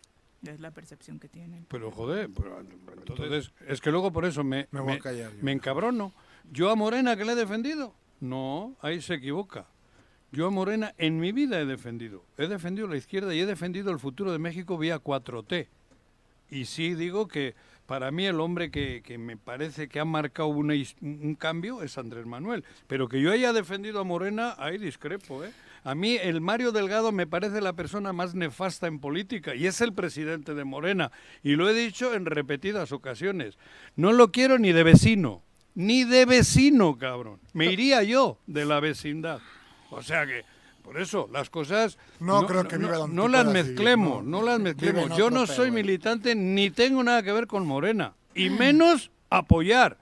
Es 0.47 0.59
la 0.61 0.73
percepción 0.73 1.21
que 1.21 1.29
tienen. 1.29 1.67
Pero 1.69 1.91
joder, 1.93 2.29
pero, 2.35 2.61
entonces, 2.61 3.53
es 3.69 3.81
que 3.81 3.91
luego 3.91 4.13
por 4.13 4.25
eso 4.25 4.43
me, 4.43 4.67
Me 4.73 4.81
voy 4.81 4.95
a 4.95 4.99
callar 4.99 5.33
me 5.41 5.53
encabrono. 5.53 6.13
¿Yo 6.51 6.71
a 6.71 6.77
Morena 6.77 7.17
que 7.17 7.25
le 7.25 7.33
he 7.33 7.37
defendido? 7.37 7.95
No, 8.21 8.77
ahí 8.81 9.01
se 9.01 9.15
equivoca. 9.15 9.67
Yo 10.33 10.47
a 10.47 10.51
Morena 10.51 10.95
en 10.97 11.21
mi 11.21 11.33
vida 11.33 11.61
he 11.61 11.67
defendido. 11.67 12.25
He 12.39 12.49
defendido 12.49 12.89
la 12.89 12.97
izquierda 12.97 13.35
y 13.35 13.41
he 13.41 13.47
defendido 13.47 13.91
el 13.91 13.99
futuro 13.99 14.33
de 14.33 14.39
México 14.39 14.79
vía 14.79 15.03
4T. 15.03 15.69
Y 16.51 16.65
sí 16.67 16.95
digo 16.95 17.29
que 17.29 17.55
para 17.87 18.11
mí 18.11 18.25
el 18.25 18.41
hombre 18.41 18.71
que, 18.71 19.03
que 19.03 19.19
me 19.19 19.37
parece 19.37 19.89
que 19.89 20.01
ha 20.01 20.05
marcado 20.05 20.49
una 20.49 20.75
un 21.01 21.35
cambio 21.35 21.83
es 21.83 21.99
Andrés 21.99 22.25
Manuel. 22.25 22.65
Pero 22.87 23.09
que 23.09 23.21
yo 23.21 23.31
haya 23.31 23.53
defendido 23.53 24.01
a 24.01 24.05
Morena, 24.05 24.55
ahí 24.59 24.79
discrepo. 24.79 25.45
¿eh? 25.45 25.53
A 25.85 25.95
mí 25.95 26.17
el 26.17 26.41
Mario 26.41 26.73
Delgado 26.73 27.13
me 27.13 27.27
parece 27.27 27.61
la 27.61 27.73
persona 27.73 28.13
más 28.13 28.35
nefasta 28.35 28.87
en 28.87 29.01
política 29.01 29.55
y 29.55 29.67
es 29.67 29.81
el 29.81 29.93
presidente 29.93 30.55
de 30.55 30.65
Morena. 30.65 31.11
Y 31.43 31.57
lo 31.57 31.69
he 31.69 31.75
dicho 31.75 32.15
en 32.15 32.25
repetidas 32.25 32.93
ocasiones. 32.93 33.59
No 33.97 34.13
lo 34.13 34.31
quiero 34.31 34.59
ni 34.59 34.73
de 34.73 34.85
vecino. 34.85 35.43
Ni 35.75 36.05
de 36.05 36.27
vecino, 36.27 36.97
cabrón. 36.99 37.41
Me 37.53 37.73
iría 37.73 38.03
yo 38.03 38.39
de 38.47 38.65
la 38.65 38.81
vecindad. 38.81 39.41
O 39.91 40.03
sea 40.03 40.27
que, 40.27 40.45
por 40.83 41.01
eso, 41.01 41.29
las 41.33 41.51
cosas... 41.51 41.99
No 42.21 42.47
creo 42.47 42.67
que 42.67 42.79
viva 42.79 43.07
no 43.09 43.29
las 43.29 43.47
mezclemos, 43.47 44.25
no. 44.25 44.41
no 44.41 44.47
las 44.47 44.61
mezclemos. 44.61 45.17
Yo 45.17 45.31
no 45.31 45.47
soy 45.47 45.69
eh. 45.69 45.73
militante 45.73 46.35
ni 46.35 46.71
tengo 46.71 47.03
nada 47.03 47.23
que 47.23 47.33
ver 47.33 47.47
con 47.47 47.67
Morena. 47.67 48.15
Y 48.35 48.51
menos 48.51 49.11
apoyar. 49.31 49.99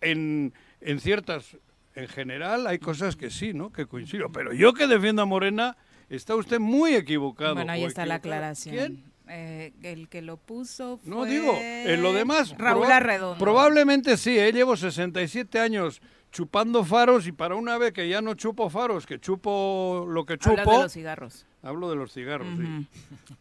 En, 0.00 0.52
en 0.80 1.00
ciertas, 1.00 1.56
en 1.94 2.06
general, 2.06 2.66
hay 2.68 2.78
cosas 2.78 3.16
que 3.16 3.30
sí, 3.30 3.52
¿no? 3.52 3.72
Que 3.72 3.86
coincido. 3.86 4.30
Pero 4.30 4.52
yo 4.52 4.72
que 4.74 4.86
defiendo 4.86 5.22
a 5.22 5.26
Morena, 5.26 5.76
está 6.08 6.36
usted 6.36 6.60
muy 6.60 6.94
equivocado. 6.94 7.54
Bueno, 7.56 7.72
ahí 7.72 7.84
está 7.84 8.06
la 8.06 8.16
aclaración. 8.16 8.76
¿Quién? 8.76 9.04
Eh, 9.30 9.72
el 9.82 10.08
que 10.08 10.22
lo 10.22 10.36
puso 10.38 10.98
fue... 10.98 11.10
No 11.10 11.24
digo, 11.24 11.54
en 11.60 12.02
lo 12.02 12.12
demás. 12.12 12.54
Raúl 12.56 12.84
proba- 12.86 12.96
Arredondo. 12.96 13.38
Probablemente 13.38 14.16
sí, 14.16 14.38
¿eh? 14.38 14.52
llevo 14.52 14.76
67 14.76 15.58
años 15.60 16.00
chupando 16.30 16.84
faros 16.84 17.26
y 17.26 17.32
para 17.32 17.54
una 17.54 17.78
vez 17.78 17.92
que 17.92 18.08
ya 18.08 18.20
no 18.20 18.34
chupo 18.34 18.68
faros, 18.70 19.06
que 19.06 19.18
chupo 19.18 20.06
lo 20.08 20.24
que 20.26 20.38
chupo. 20.38 20.60
Hablas 20.60 20.76
de 20.76 20.82
los 20.82 20.92
cigarros. 20.92 21.46
Hablo 21.60 21.90
de 21.90 21.96
los 21.96 22.12
cigarros, 22.12 22.46
sí. 22.56 22.86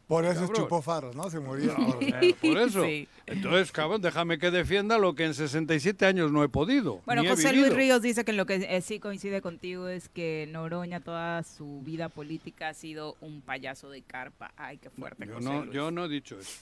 Por 0.08 0.26
eso 0.26 0.42
Cabrón. 0.42 0.56
chupó 0.56 0.82
faros, 0.82 1.16
¿no? 1.16 1.30
Se 1.30 1.40
moría. 1.40 1.76
por- 1.76 2.04
Eh, 2.04 2.36
Por 2.42 2.58
eso. 2.58 2.84
Sí. 2.84 3.08
Entonces, 3.28 3.72
cabrón, 3.72 4.02
déjame 4.02 4.40
que 4.40 4.50
defienda 4.50 4.98
lo 4.98 5.14
que 5.14 5.26
en 5.26 5.36
67 5.36 6.04
años 6.06 6.32
no 6.32 6.44
he 6.44 6.50
podido. 6.50 7.02
Bueno, 7.06 7.22
ni 7.22 7.28
he 7.28 7.32
José 7.32 7.50
Luis 7.52 7.56
vivido. 7.66 7.76
Ríos 7.76 8.02
dice 8.02 8.26
que 8.26 8.34
lo 8.34 8.48
que 8.48 8.56
eh, 8.56 8.82
sí 8.82 9.00
coincide 9.00 9.42
contigo 9.42 9.88
es 9.88 10.10
que 10.10 10.50
Noroña 10.52 11.00
toda 11.00 11.44
su 11.44 11.82
vida 11.84 12.10
política 12.10 12.70
ha 12.70 12.74
sido 12.74 13.16
un 13.22 13.42
payaso 13.42 13.90
de 13.92 14.02
carpa. 14.02 14.52
Ay, 14.58 14.80
qué 14.80 14.90
fuerte, 14.90 15.28
Yo 15.28 15.36
José 15.36 15.46
no, 15.46 15.62
Luis. 15.66 15.76
yo 15.76 15.92
no 15.92 16.06
he 16.06 16.10
dicho 16.10 16.40
eso. 16.40 16.62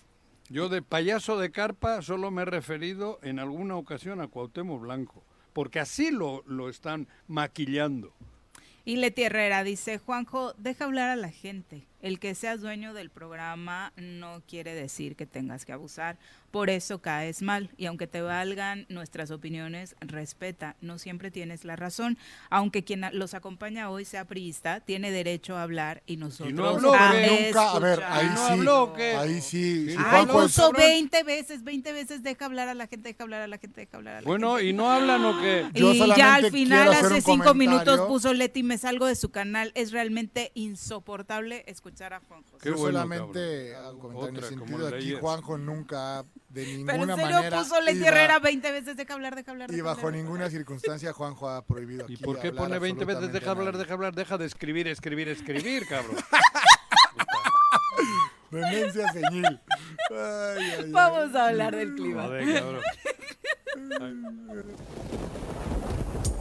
Yo 0.50 0.68
de 0.68 0.82
payaso 0.82 1.40
de 1.40 1.52
carpa 1.52 2.02
solo 2.02 2.32
me 2.32 2.42
he 2.42 2.46
referido 2.46 3.18
en 3.24 3.40
alguna 3.40 3.78
ocasión 3.78 4.20
a 4.20 4.28
Cuauhtémoc 4.28 4.82
Blanco, 4.82 5.24
porque 5.54 5.80
así 5.80 6.12
lo, 6.12 6.44
lo 6.48 6.68
están 6.70 7.08
maquillando. 7.28 8.12
Y 8.86 8.98
Leti 8.98 9.24
Herrera 9.24 9.64
dice, 9.64 9.98
Juanjo, 9.98 10.54
deja 10.54 10.86
hablar 10.86 11.10
a 11.10 11.16
la 11.16 11.32
gente. 11.32 11.88
El 12.06 12.20
que 12.20 12.36
seas 12.36 12.62
dueño 12.62 12.94
del 12.94 13.10
programa 13.10 13.92
no 13.98 14.44
quiere 14.48 14.76
decir 14.76 15.16
que 15.16 15.26
tengas 15.26 15.66
que 15.66 15.72
abusar. 15.72 16.20
Por 16.52 16.70
eso 16.70 17.02
caes 17.02 17.42
mal. 17.42 17.72
Y 17.78 17.88
aunque 17.88 18.06
te 18.06 18.22
valgan 18.22 18.86
nuestras 18.90 19.32
opiniones, 19.32 19.96
respeta. 20.02 20.76
No 20.82 21.00
siempre 21.00 21.32
tienes 21.32 21.66
la 21.66 21.76
razón. 21.76 22.18
Aunque 22.52 22.84
quien 22.84 23.02
los 23.12 23.34
acompaña 23.34 23.90
hoy 23.90 24.06
sea 24.06 24.26
priista, 24.26 24.82
tiene 24.82 25.10
derecho 25.10 25.58
a 25.58 25.64
hablar 25.64 26.04
y 26.06 26.18
nosotros 26.18 26.76
habló, 26.76 26.94
a 26.94 27.12
¿qué? 27.12 27.46
Nunca, 27.48 27.72
a 27.72 27.80
ver, 27.80 28.04
ahí 28.04 28.28
¿No 28.28 28.36
sí. 28.38 28.54
habló? 28.54 28.94
Ahí 29.18 29.42
sí. 29.42 29.90
si 29.90 29.96
Ay, 29.98 30.04
Juanjo 30.26 30.44
es- 30.44 30.54
puso 30.56 30.72
20 30.74 31.24
veces, 31.24 31.64
20 31.64 31.92
veces, 31.92 32.22
deja 32.22 32.46
hablar 32.46 32.70
a 32.70 32.76
la 32.76 32.86
gente, 32.86 33.10
deja 33.10 33.24
hablar 33.24 33.42
a 33.42 33.48
la 33.48 33.58
gente, 33.58 33.82
deja 33.82 33.98
hablar 33.98 34.18
a 34.18 34.22
la 34.22 34.28
Bueno, 34.28 34.58
gente. 34.58 34.70
y 34.70 34.74
no 34.74 34.92
hablan 34.92 35.26
o 35.26 35.42
qué. 35.42 35.66
Yo 35.74 35.92
y 35.92 36.08
ya 36.16 36.36
al 36.36 36.52
final, 36.52 36.94
hace 36.94 37.20
cinco 37.22 37.56
minutos, 37.56 38.00
puso 38.02 38.32
Leti, 38.32 38.62
me 38.62 38.78
salgo 38.78 39.08
de 39.08 39.16
su 39.16 39.30
canal. 39.32 39.72
Es 39.74 39.92
realmente 39.92 40.52
insoportable 40.54 41.64
escuchar 41.66 41.95
a 42.02 42.20
Juan 42.28 42.44
José. 42.44 42.58
Qué 42.62 42.70
Yo 42.70 42.76
bueno, 42.78 43.00
solamente 43.00 43.72
cabrón. 43.74 44.12
hago 44.12 44.28
en 44.28 44.36
el 44.36 44.44
sentido 44.44 44.90
de 44.90 44.96
aquí. 44.98 45.14
Juanjo 45.14 45.58
nunca 45.58 46.24
de 46.50 46.64
Pero 46.64 46.78
ninguna 46.78 47.14
en 47.14 47.20
serio 47.20 47.36
manera 47.36 47.58
puso 47.60 47.82
Leti 47.82 47.98
iba- 47.98 48.08
Herrera 48.08 48.40
20 48.40 48.72
veces, 48.72 48.98
deja 48.98 49.14
hablar, 49.14 49.36
deja 49.36 49.52
hablar. 49.52 49.70
y 49.72 49.76
deja 49.76 49.86
bajo 49.86 50.08
hablar. 50.08 50.22
ninguna 50.22 50.50
circunstancia 50.50 51.14
Juanjo 51.14 51.50
ha 51.50 51.62
prohibido 51.64 52.04
aquí 52.04 52.14
¿Y 52.14 52.18
por 52.18 52.40
qué 52.40 52.50
hablar 52.50 52.64
pone 52.66 52.80
20 52.80 53.06
veces 53.06 53.16
absolutamente 53.24 53.40
deja 53.40 53.52
hablar, 53.52 53.78
deja 53.78 53.94
hablar, 53.94 54.16
deja 54.16 54.38
de 54.38 54.46
escribir, 54.46 54.88
escribir, 54.88 55.30
escribir, 55.30 55.88
cabrón? 55.88 56.18
Demencia 58.52 59.12
señil. 59.12 59.46
Ay, 59.46 59.60
ay, 60.12 60.72
ay. 60.86 60.92
Vamos 60.92 61.36
a 61.36 61.48
hablar 61.48 61.76
del 61.76 61.96
clima. 61.96 62.24
Joder, 62.24 62.60
cabrón. 62.60 62.82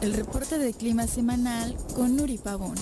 El 0.01 0.13
reporte 0.13 0.57
de 0.57 0.73
clima 0.73 1.07
semanal 1.07 1.75
con 1.95 2.15
Nuri 2.15 2.37
Pavón. 2.37 2.75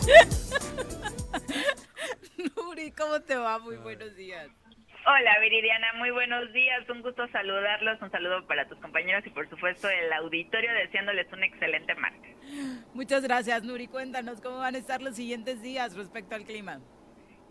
Nuri, 2.56 2.90
¿cómo 2.92 3.20
te 3.20 3.36
va? 3.36 3.58
Muy 3.58 3.76
buenos 3.76 4.16
días. 4.16 4.48
Hola 5.06 5.38
Viridiana, 5.40 5.94
muy 5.94 6.10
buenos 6.10 6.52
días, 6.52 6.86
un 6.90 7.00
gusto 7.00 7.26
saludarlos, 7.28 8.02
un 8.02 8.10
saludo 8.10 8.46
para 8.46 8.68
tus 8.68 8.78
compañeros 8.80 9.26
y 9.26 9.30
por 9.30 9.48
supuesto 9.48 9.88
el 9.88 10.12
auditorio 10.12 10.70
deseándoles 10.74 11.26
un 11.32 11.42
excelente 11.42 11.94
martes. 11.94 12.36
Muchas 12.92 13.22
gracias, 13.22 13.62
Nuri. 13.62 13.86
Cuéntanos 13.86 14.42
cómo 14.42 14.58
van 14.58 14.74
a 14.74 14.78
estar 14.78 15.00
los 15.00 15.16
siguientes 15.16 15.62
días 15.62 15.96
respecto 15.96 16.34
al 16.34 16.44
clima. 16.44 16.80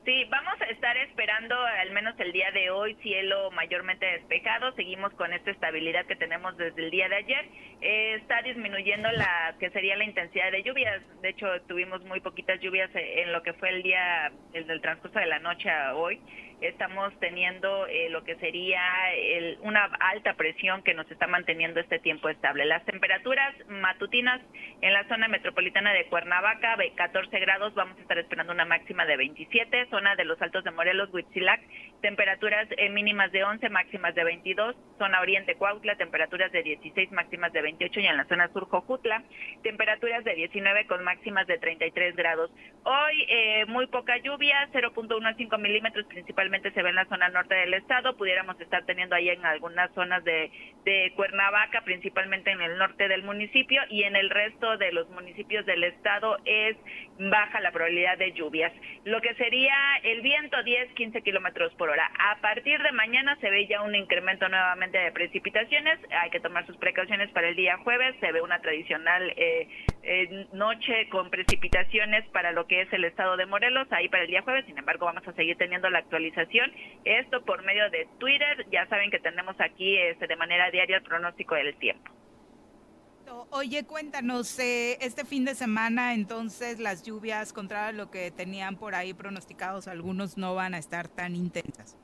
Sí, 0.06 0.26
vamos 0.30 0.60
a 0.62 0.66
estar 0.66 0.96
esperando 0.98 1.56
al 1.56 1.92
menos 1.92 2.18
el 2.20 2.32
día 2.32 2.50
de 2.52 2.72
hoy 2.72 2.96
cielo 3.02 3.52
mayormente 3.52 4.06
despejado. 4.06 4.72
Seguimos 4.74 5.14
con 5.14 5.34
esta 5.34 5.52
estabilidad 5.52 6.06
que 6.06 6.16
tenemos 6.16 6.56
desde 6.58 6.82
el 6.84 6.90
día 6.90 7.10
de 7.10 7.16
ayer. 7.18 7.46
Eh, 7.82 8.16
está 8.16 8.42
disminuyendo 8.42 9.12
la 9.12 9.56
que 9.60 9.70
sería 9.72 9.98
la 9.98 10.06
intensidad 10.06 10.52
de 10.52 10.64
lluvias. 10.64 11.02
De 11.22 11.30
hecho, 11.30 11.48
tuvimos 11.68 12.04
muy 12.06 12.22
poquitas 12.22 12.62
lluvias 12.62 12.90
en 12.94 13.34
lo 13.34 13.44
que 13.44 13.54
fue 13.54 13.70
el 13.70 13.84
día, 13.84 14.32
el 14.54 14.68
del 14.68 14.82
transcurso 14.82 15.20
de 15.20 15.28
la 15.28 15.40
noche 15.40 15.70
a 15.70 15.94
hoy 15.96 16.20
estamos 16.62 17.18
teniendo 17.20 17.88
eh, 17.88 18.10
lo 18.10 18.24
que 18.24 18.36
sería 18.36 18.82
el- 19.16 19.58
una 19.62 19.86
alta 20.00 20.34
presión 20.34 20.84
que 20.84 20.94
nos 20.94 21.10
está 21.10 21.28
manteniendo 21.28 21.80
este 21.80 22.00
tiempo 22.00 22.28
estable. 22.30 22.66
Las 22.66 22.84
temperaturas 22.86 23.56
matutinas 23.70 24.42
en 24.82 24.94
la 24.94 25.08
zona 25.08 25.28
metropolitana 25.28 25.94
de 25.94 26.06
Cuernavaca, 26.08 26.76
ve- 26.76 26.92
14 26.96 27.40
grados, 27.40 27.74
vamos 27.76 27.98
a 27.98 28.02
estar 28.02 28.18
esperando 28.18 28.52
una 28.54 28.66
máxima 28.66 29.06
de 29.06 29.16
27, 29.18 29.88
zona 29.90 30.16
de 30.16 30.26
los 30.26 30.42
Altos 30.42 30.64
de 30.64 30.72
Morelos, 30.72 31.10
Huitzilac, 31.14 31.62
temperaturas 32.02 32.68
eh, 32.78 32.90
mínimas 32.90 33.32
de 33.32 33.44
11, 33.44 33.70
máximas 33.70 34.14
de 34.16 34.24
22, 34.24 34.76
zona 34.98 35.22
oriente 35.22 35.56
Cuautla, 35.56 35.96
temperaturas 35.96 36.52
de 36.52 36.64
16, 36.64 37.12
máximas 37.12 37.54
de 37.54 37.62
28 37.62 38.00
y 38.02 38.08
en 38.08 38.18
la 38.18 38.26
zona 38.26 38.50
sur 38.52 38.66
Jojutla, 38.68 39.24
temperaturas 39.64 40.24
de 40.24 40.36
19 40.36 40.88
con 40.88 41.04
máximas 41.04 41.48
de 41.48 41.58
33 41.58 42.16
grados. 42.16 42.52
Hoy 42.84 43.26
eh, 43.30 43.66
muy 43.68 43.88
poca 43.88 44.18
lluvia, 44.18 44.68
0.15 44.74 45.58
milímetros 45.58 46.06
principalmente 46.08 46.49
se 46.50 46.84
ve 46.84 46.90
en 46.90 46.96
la 46.96 47.06
zona 47.06 47.30
norte 47.30 47.56
del 47.56 47.74
estado, 47.74 48.18
pudiéramos 48.18 48.60
estar 48.60 48.86
teniendo 48.86 49.16
ahí 49.16 49.30
en 49.30 49.46
algunas 49.46 49.92
zonas 49.94 50.24
de, 50.24 50.52
de 50.84 51.14
Cuernavaca, 51.16 51.82
principalmente 51.82 52.52
en 52.52 52.62
el 52.62 52.78
norte 52.78 53.08
del 53.08 53.24
municipio 53.24 53.82
y 53.90 54.04
en 54.04 54.16
el 54.16 54.30
resto 54.30 54.78
de 54.78 54.92
los 54.92 55.10
municipios 55.10 55.66
del 55.66 55.84
estado 55.84 56.38
es 56.46 56.76
baja 57.20 57.60
la 57.60 57.72
probabilidad 57.72 58.18
de 58.18 58.32
lluvias. 58.34 58.74
Lo 59.06 59.22
que 59.22 59.34
sería 59.36 59.76
el 60.04 60.22
viento 60.22 60.58
10-15 60.58 61.24
kilómetros 61.24 61.74
por 61.76 61.90
hora. 61.90 62.10
A 62.18 62.40
partir 62.42 62.82
de 62.82 62.92
mañana 62.92 63.38
se 63.42 63.50
ve 63.50 63.68
ya 63.68 63.82
un 63.82 63.96
incremento 63.96 64.48
nuevamente 64.48 64.98
de 64.98 65.12
precipitaciones. 65.12 66.00
Hay 66.22 66.30
que 66.30 66.40
tomar 66.40 66.66
sus 66.66 66.78
precauciones 66.78 67.30
para 67.32 67.50
el 67.50 67.56
día 67.56 67.78
jueves. 67.78 68.16
Se 68.20 68.32
ve 68.32 68.42
una 68.42 68.60
tradicional 68.60 69.34
eh, 69.36 69.68
eh, 70.04 70.48
noche 70.54 71.10
con 71.10 71.30
precipitaciones 71.30 72.28
para 72.30 72.52
lo 72.52 72.68
que 72.68 72.82
es 72.82 72.94
el 72.94 73.06
estado 73.06 73.38
de 73.38 73.46
Morelos, 73.46 73.88
ahí 73.92 74.10
para 74.10 74.24
el 74.24 74.30
día 74.30 74.42
jueves. 74.42 74.66
Sin 74.66 74.78
embargo, 74.78 75.06
vamos 75.06 75.28
a 75.28 75.34
seguir 75.34 75.58
teniendo 75.58 75.90
la 75.90 76.00
actualización. 76.00 76.72
Esto 77.04 77.44
por 77.44 77.64
medio 77.64 77.90
de 77.90 78.08
Twitter. 78.18 78.66
Ya 78.72 78.88
saben 78.88 79.12
que 79.12 79.20
tenemos 79.20 79.56
aquí 79.60 79.98
este, 79.98 80.28
de 80.28 80.36
manera 80.36 80.72
diaria 80.72 80.98
el 80.98 81.04
pronóstico 81.04 81.56
del 81.56 81.76
tiempo. 81.76 82.12
Oye, 83.52 83.86
cuéntanos, 83.86 84.58
eh, 84.60 84.98
este 85.02 85.24
fin 85.24 85.46
de 85.46 85.54
semana 85.54 86.14
entonces 86.14 86.80
las 86.80 87.04
lluvias, 87.04 87.54
contra 87.54 87.92
lo 87.92 88.10
que 88.10 88.32
tenían 88.32 88.76
por 88.76 88.96
ahí 88.96 89.14
pronosticados, 89.14 89.88
algunos 89.88 90.38
no 90.38 90.56
van 90.56 90.74
a 90.74 90.80
estar 90.80 91.08
tan 91.08 91.36
intensas. 91.36 91.96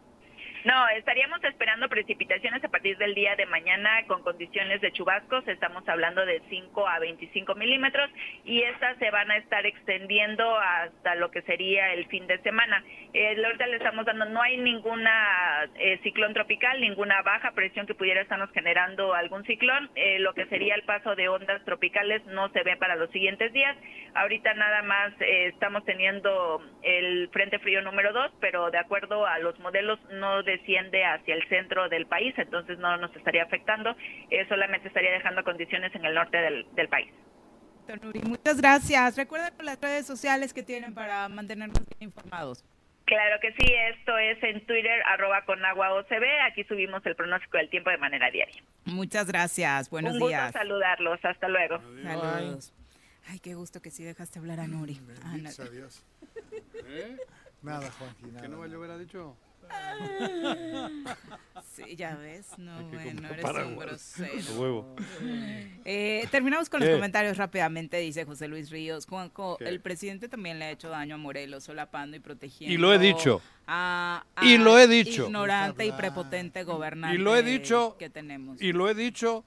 No, 0.66 0.88
estaríamos 0.90 1.44
esperando 1.44 1.88
precipitaciones 1.90 2.64
a 2.64 2.70
partir 2.70 2.98
del 2.98 3.14
día 3.14 3.36
de 3.36 3.46
mañana 3.46 4.04
con 4.08 4.24
condiciones 4.24 4.82
de 4.82 4.92
chubascos. 4.92 5.48
Estamos 5.48 5.88
hablando 5.88 6.26
de 6.26 6.42
5 6.50 6.88
a 6.88 6.98
25 6.98 7.54
milímetros 7.54 8.10
y 8.46 8.64
estas 8.64 8.98
se 8.98 9.12
van 9.12 9.30
a 9.30 9.38
estar 9.38 9.64
extendiendo 9.68 10.58
hasta 10.58 11.14
lo 11.14 11.30
que 11.30 11.44
sería 11.44 11.94
el 11.94 12.08
fin 12.08 12.26
de 12.26 12.40
semana. 12.40 12.84
Eh, 13.14 13.40
ahorita 13.46 13.68
le 13.68 13.78
estamos 13.78 14.08
dando, 14.08 14.26
no 14.26 14.42
hay 14.42 14.58
ninguna 14.58 15.70
eh, 15.76 16.00
ciclón 16.02 16.34
tropical, 16.34 16.82
ninguna 16.82 17.22
baja 17.22 17.52
presión 17.52 17.86
que 17.86 17.94
pudiera 17.94 18.22
estarnos 18.22 18.50
generando 18.50 19.14
algún 19.14 19.44
ciclón. 19.46 19.92
Eh, 19.94 20.18
lo 20.18 20.34
que 20.34 20.48
sería 20.48 20.74
el 20.74 20.82
paso 20.82 21.16
de 21.16 21.30
ondas 21.30 21.64
tropicales 21.66 22.26
no 22.26 22.50
se 22.50 22.64
ve 22.64 22.76
para 22.76 22.96
los 22.96 23.12
siguientes 23.12 23.54
días. 23.54 23.78
Ahorita 24.16 24.54
nada 24.54 24.82
más 24.82 25.14
eh, 25.20 25.48
estamos 25.48 25.86
teniendo 25.86 26.60
el 26.82 27.30
Frente 27.34 27.60
Frío 27.60 27.82
número 27.82 28.14
2, 28.14 28.32
pero 28.40 28.72
de 28.72 28.80
acuerdo 28.80 29.28
a 29.28 29.38
los 29.40 29.60
modelos 29.60 30.00
no 30.10 30.42
desciende 30.58 31.04
hacia 31.06 31.36
el 31.36 31.48
centro 31.50 31.90
del 31.90 32.06
país, 32.08 32.34
entonces 32.38 32.78
no 32.80 32.98
nos 32.98 33.16
estaría 33.16 33.44
afectando, 33.44 33.96
eh, 34.30 34.46
solamente 34.48 34.88
estaría 34.88 35.12
dejando 35.12 35.44
condiciones 35.44 35.94
en 35.96 36.06
el 36.06 36.14
norte 36.14 36.38
del, 36.38 36.66
del 36.76 36.88
país. 36.90 37.12
Muchas 38.24 38.60
gracias. 38.60 39.16
Recuerden 39.16 39.54
las 39.64 39.80
redes 39.80 40.08
sociales 40.08 40.54
que 40.54 40.64
tienen 40.64 40.94
para 40.94 41.30
mantenernos 41.30 41.80
bien 41.88 42.10
informados. 42.10 42.64
Claro 43.06 43.38
que 43.40 43.52
sí, 43.52 43.72
esto 43.96 44.18
es 44.18 44.42
en 44.42 44.66
Twitter, 44.66 45.00
arroba 45.06 45.46
con 45.46 45.64
agua 45.64 45.94
OCB, 45.94 46.24
aquí 46.50 46.64
subimos 46.64 47.06
el 47.06 47.16
pronóstico 47.16 47.58
del 47.58 47.70
tiempo 47.70 47.92
de 47.92 47.98
manera 48.00 48.32
diaria. 48.32 48.64
Muchas 48.86 49.28
gracias. 49.28 49.92
Buenos 49.92 50.14
Un 50.14 50.20
gusto 50.22 50.30
días. 50.30 50.52
saludarlos, 50.52 51.24
hasta 51.24 51.48
luego. 51.48 51.80
Saludos. 52.02 52.74
Ay, 53.30 53.40
qué 53.40 53.54
gusto 53.54 53.80
que 53.82 53.92
sí 53.92 54.04
dejaste 54.04 54.40
hablar 54.40 54.60
a 54.60 54.66
Nuri. 54.68 55.00
Ana. 55.24 55.52
Adiós. 55.52 56.04
¿Eh? 56.88 57.18
Nada, 57.62 57.92
Juanji, 57.92 58.26
nada. 58.28 58.42
¿Qué 58.42 58.48
no 58.48 58.58
va 58.60 58.66
a 58.66 58.68
llover, 58.68 58.90
ha 58.90 58.98
dicho? 58.98 59.38
Sí, 61.74 61.96
ya 61.98 62.16
ves, 62.16 62.48
no, 62.58 62.72
bueno, 62.88 63.28
eres 63.30 63.46
un 63.66 63.76
grosero. 63.78 64.32
A 64.56 64.60
huevo. 64.60 64.96
Eh, 65.84 66.26
terminamos 66.32 66.70
con 66.70 66.80
los 66.80 66.90
comentarios 66.90 67.36
rápidamente, 67.38 67.98
dice 67.98 68.24
José 68.24 68.48
Luis 68.48 68.70
Ríos. 68.70 69.06
Juanjo, 69.06 69.58
¿Qué? 69.58 69.66
el 69.68 69.82
presidente 69.82 70.30
también 70.30 70.58
le 70.58 70.66
ha 70.66 70.72
hecho 70.72 70.88
daño 70.90 71.16
a 71.16 71.18
Morelos, 71.18 71.66
solapando 71.66 72.16
y 72.16 72.22
protegiendo. 72.22 72.74
Y 72.74 72.78
lo 72.78 72.94
he 72.94 73.00
dicho. 73.00 73.42
a- 73.68 74.24
Y 74.42 74.56
al 74.56 74.64
lo 74.64 74.80
he 74.80 74.88
dicho. 74.88 75.26
Ignorante 75.26 75.86
y 75.86 75.92
prepotente 75.92 76.64
gobernante 76.64 77.16
Y 77.16 77.20
lo 77.20 77.36
he 77.36 77.44
dicho. 77.44 77.96
que 78.00 78.10
tenemos. 78.10 78.62
Y 78.62 78.72
lo 78.72 78.88
he 78.90 78.94
dicho. 78.96 79.44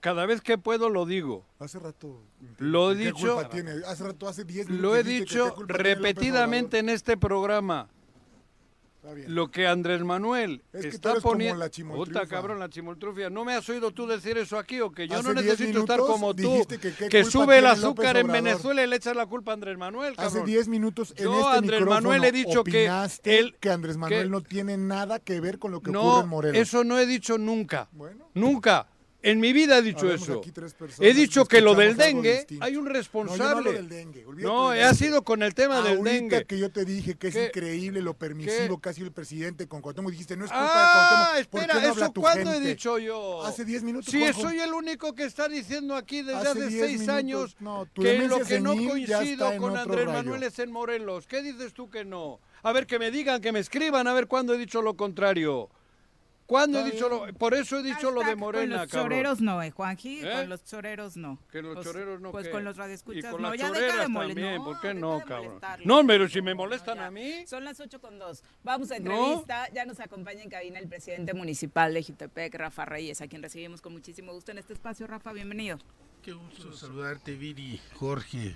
Cada 0.00 0.26
vez 0.26 0.40
que 0.40 0.58
puedo 0.58 0.88
lo 0.88 1.06
digo. 1.06 1.44
Hace 1.58 1.78
rato. 1.78 2.22
Lo 2.58 2.92
he 2.92 2.96
¿Qué 2.96 3.04
dicho. 3.06 3.34
culpa 3.34 3.48
tiene? 3.48 3.72
Hace 3.86 4.04
rato, 4.04 4.28
hace 4.28 4.44
10 4.44 4.66
minutos. 4.68 4.82
Lo 4.82 4.96
he 4.96 5.02
dicho 5.04 5.54
repetidamente 5.66 6.78
en 6.78 6.88
este 6.88 7.16
programa. 7.16 7.88
Lo 9.28 9.50
que 9.50 9.66
Andrés 9.66 10.02
Manuel 10.02 10.62
Es 10.72 10.82
que 10.82 10.88
está 10.88 11.14
poniendo. 11.20 11.64
Puta 11.94 12.26
cabrón, 12.26 12.58
la 12.58 12.68
chimoltrufia. 12.68 13.30
¿No 13.30 13.44
me 13.44 13.54
has 13.54 13.68
oído 13.68 13.90
tú 13.92 14.06
decir 14.06 14.36
eso 14.38 14.58
aquí 14.58 14.80
o 14.80 14.90
que 14.90 15.06
yo 15.08 15.14
Hace 15.14 15.28
no 15.28 15.34
10 15.34 15.46
necesito 15.58 15.80
estar 15.80 15.98
como 16.00 16.34
tú? 16.34 16.66
que 17.10 17.24
sube 17.24 17.58
el 17.58 17.66
azúcar 17.66 18.16
en. 18.16 18.26
Venezuela 18.26 18.82
y 18.84 18.86
le 18.86 18.96
echas 18.96 19.16
la 19.16 19.26
culpa 19.26 19.52
a 19.52 19.54
Andrés 19.54 19.78
Manuel, 19.78 20.14
Hace 20.16 20.28
cabrón. 20.28 20.46
10 20.46 20.68
minutos 20.68 21.14
en 21.16 21.24
Yo, 21.24 21.34
este 21.40 21.58
Andrés 21.58 21.80
micrófono 21.80 22.08
Manuel, 22.10 22.24
he 22.24 22.32
dicho 22.32 22.64
que 22.64 22.90
él- 23.24 23.56
que 23.60 23.70
Andrés 23.70 23.96
Manuel 23.96 24.24
que- 24.24 24.30
no 24.30 24.40
tiene 24.42 24.76
nada 24.76 25.18
que 25.20 25.40
ver 25.40 25.58
con 25.58 25.72
lo 25.72 25.80
que 25.80 25.90
ocurre 25.90 26.02
No, 26.04 26.20
en 26.22 26.28
Morelos. 26.28 26.58
eso 26.60 26.84
no 26.84 26.98
he 26.98 27.06
dicho 27.06 27.38
nunca. 27.38 27.88
Bueno. 27.92 28.28
Nunca. 28.34 28.88
En 29.22 29.40
mi 29.40 29.52
vida 29.52 29.78
he 29.78 29.82
dicho 29.82 30.06
Habemos 30.06 30.22
eso. 30.28 30.42
He 31.00 31.12
dicho 31.14 31.46
que 31.46 31.60
lo 31.60 31.74
del 31.74 31.96
dengue, 31.96 32.46
hay 32.60 32.76
un 32.76 32.84
No, 32.84 32.90
no 32.90 32.96
responsable. 32.96 33.44
hablo 33.44 33.72
del 33.72 33.88
dengue, 33.88 34.24
No, 34.38 34.70
del 34.70 34.84
ha 34.84 34.94
sido 34.94 35.24
con 35.24 35.42
el 35.42 35.54
tema 35.54 35.80
del 35.82 35.98
Ahorita 35.98 36.10
dengue. 36.10 36.44
que 36.44 36.58
yo 36.58 36.70
te 36.70 36.84
dije 36.84 37.14
que 37.16 37.28
es 37.28 37.34
¿Qué? 37.34 37.46
increíble 37.46 38.02
lo 38.02 38.14
permisivo 38.14 38.80
que 38.80 38.88
ha 38.90 38.92
sido 38.92 39.06
el 39.06 39.12
presidente 39.12 39.66
con 39.66 39.80
Cuauhtémoc, 39.80 40.12
dijiste, 40.12 40.36
no 40.36 40.44
es 40.44 40.50
culpa 40.50 40.66
Ah, 40.68 41.36
de 41.38 41.44
Cuauhtémoc. 41.46 41.50
¿Por 41.50 41.60
espera, 41.62 41.80
qué 41.80 41.86
no 41.88 42.04
¿eso 42.04 42.12
cuándo 42.12 42.52
he 42.52 42.60
dicho 42.60 42.98
yo? 42.98 43.44
Hace 43.44 43.64
10 43.64 43.82
minutos, 43.82 44.10
Sí, 44.12 44.20
Juanjo. 44.20 44.42
soy 44.42 44.60
el 44.60 44.72
único 44.72 45.14
que 45.14 45.24
está 45.24 45.48
diciendo 45.48 45.96
aquí 45.96 46.22
desde 46.22 46.38
Hace 46.38 46.48
hace 46.50 46.66
10 46.68 46.80
seis 46.86 47.00
minutos. 47.00 47.16
años 47.16 47.56
No, 47.58 47.86
tu 47.92 48.02
que 48.02 48.16
en 48.16 48.28
lo 48.28 48.40
que 48.40 48.60
no 48.60 48.76
coincido 48.76 49.56
con 49.56 49.76
Andrés. 49.76 50.06
Manuel 50.06 50.42
es 50.44 50.58
en 50.60 50.70
Morelos. 50.70 51.26
¿Qué 51.26 51.42
dices 51.42 51.72
tú 51.72 51.90
que 51.90 52.04
no? 52.04 52.38
A 52.62 52.72
ver, 52.72 52.86
que 52.86 52.98
me 52.98 53.10
digan, 53.10 53.40
que 53.40 53.50
me 53.52 53.60
escriban, 53.60 54.06
a 54.06 54.12
ver 54.14 54.26
cuándo 54.26 54.54
he 54.54 54.58
dicho 54.58 54.82
lo 54.82 54.94
contrario. 54.96 55.68
¿Cuándo 56.46 56.78
he 56.80 56.84
dicho 56.92 57.08
lo...? 57.08 57.26
Por 57.34 57.54
eso 57.54 57.78
he 57.78 57.82
dicho 57.82 58.10
lo 58.12 58.22
de 58.22 58.36
Morena, 58.36 58.74
Con 58.76 58.82
los 58.82 58.90
cabrón. 58.92 59.08
choreros 59.10 59.40
no, 59.40 59.62
¿eh, 59.62 59.70
Juanji? 59.72 60.20
¿Eh? 60.24 60.30
Con 60.32 60.48
los 60.48 60.64
choreros 60.64 61.16
no. 61.16 61.38
Que 61.50 61.60
los 61.60 61.74
Pues- 61.74 61.86
choreros 61.86 62.20
no, 62.20 62.30
Pues 62.30 62.46
¿qué? 62.46 62.52
con 62.52 62.64
los 62.64 62.76
Y 62.76 62.78
radioescuchas 62.78 63.32
con 63.32 63.42
no. 63.42 63.50
las 63.50 63.58
Ya 63.58 63.66
deja 63.70 63.74
choreras 63.80 63.98
de 64.02 64.08
molestar. 64.08 64.42
también, 64.44 64.64
¿por 64.64 64.80
qué 64.80 64.94
no, 64.94 65.22
cabrón? 65.26 65.60
No, 65.84 66.06
pero 66.06 66.28
si 66.28 66.40
me 66.42 66.54
molestan 66.54 67.00
a 67.00 67.10
mí... 67.10 67.44
Son 67.46 67.64
las 67.64 67.80
8 67.80 68.00
con 68.00 68.18
2. 68.18 68.42
Vamos 68.62 68.90
a 68.92 68.98
¿No? 69.00 69.10
entrevista. 69.12 69.68
Ya 69.72 69.84
nos 69.84 69.98
acompaña 69.98 70.42
en 70.42 70.50
cabina 70.50 70.78
el 70.78 70.88
presidente 70.88 71.34
municipal 71.34 71.92
de 71.92 72.04
Jutepec, 72.04 72.54
Rafa 72.54 72.84
Reyes, 72.84 73.20
a 73.20 73.26
quien 73.26 73.42
recibimos 73.42 73.80
con 73.80 73.92
muchísimo 73.92 74.32
gusto 74.32 74.52
en 74.52 74.58
este 74.58 74.72
espacio. 74.72 75.06
Rafa, 75.08 75.32
bienvenido. 75.32 75.78
Qué 76.22 76.32
gusto 76.32 76.72
saludarte, 76.72 77.34
Viri, 77.34 77.80
Jorge, 77.94 78.54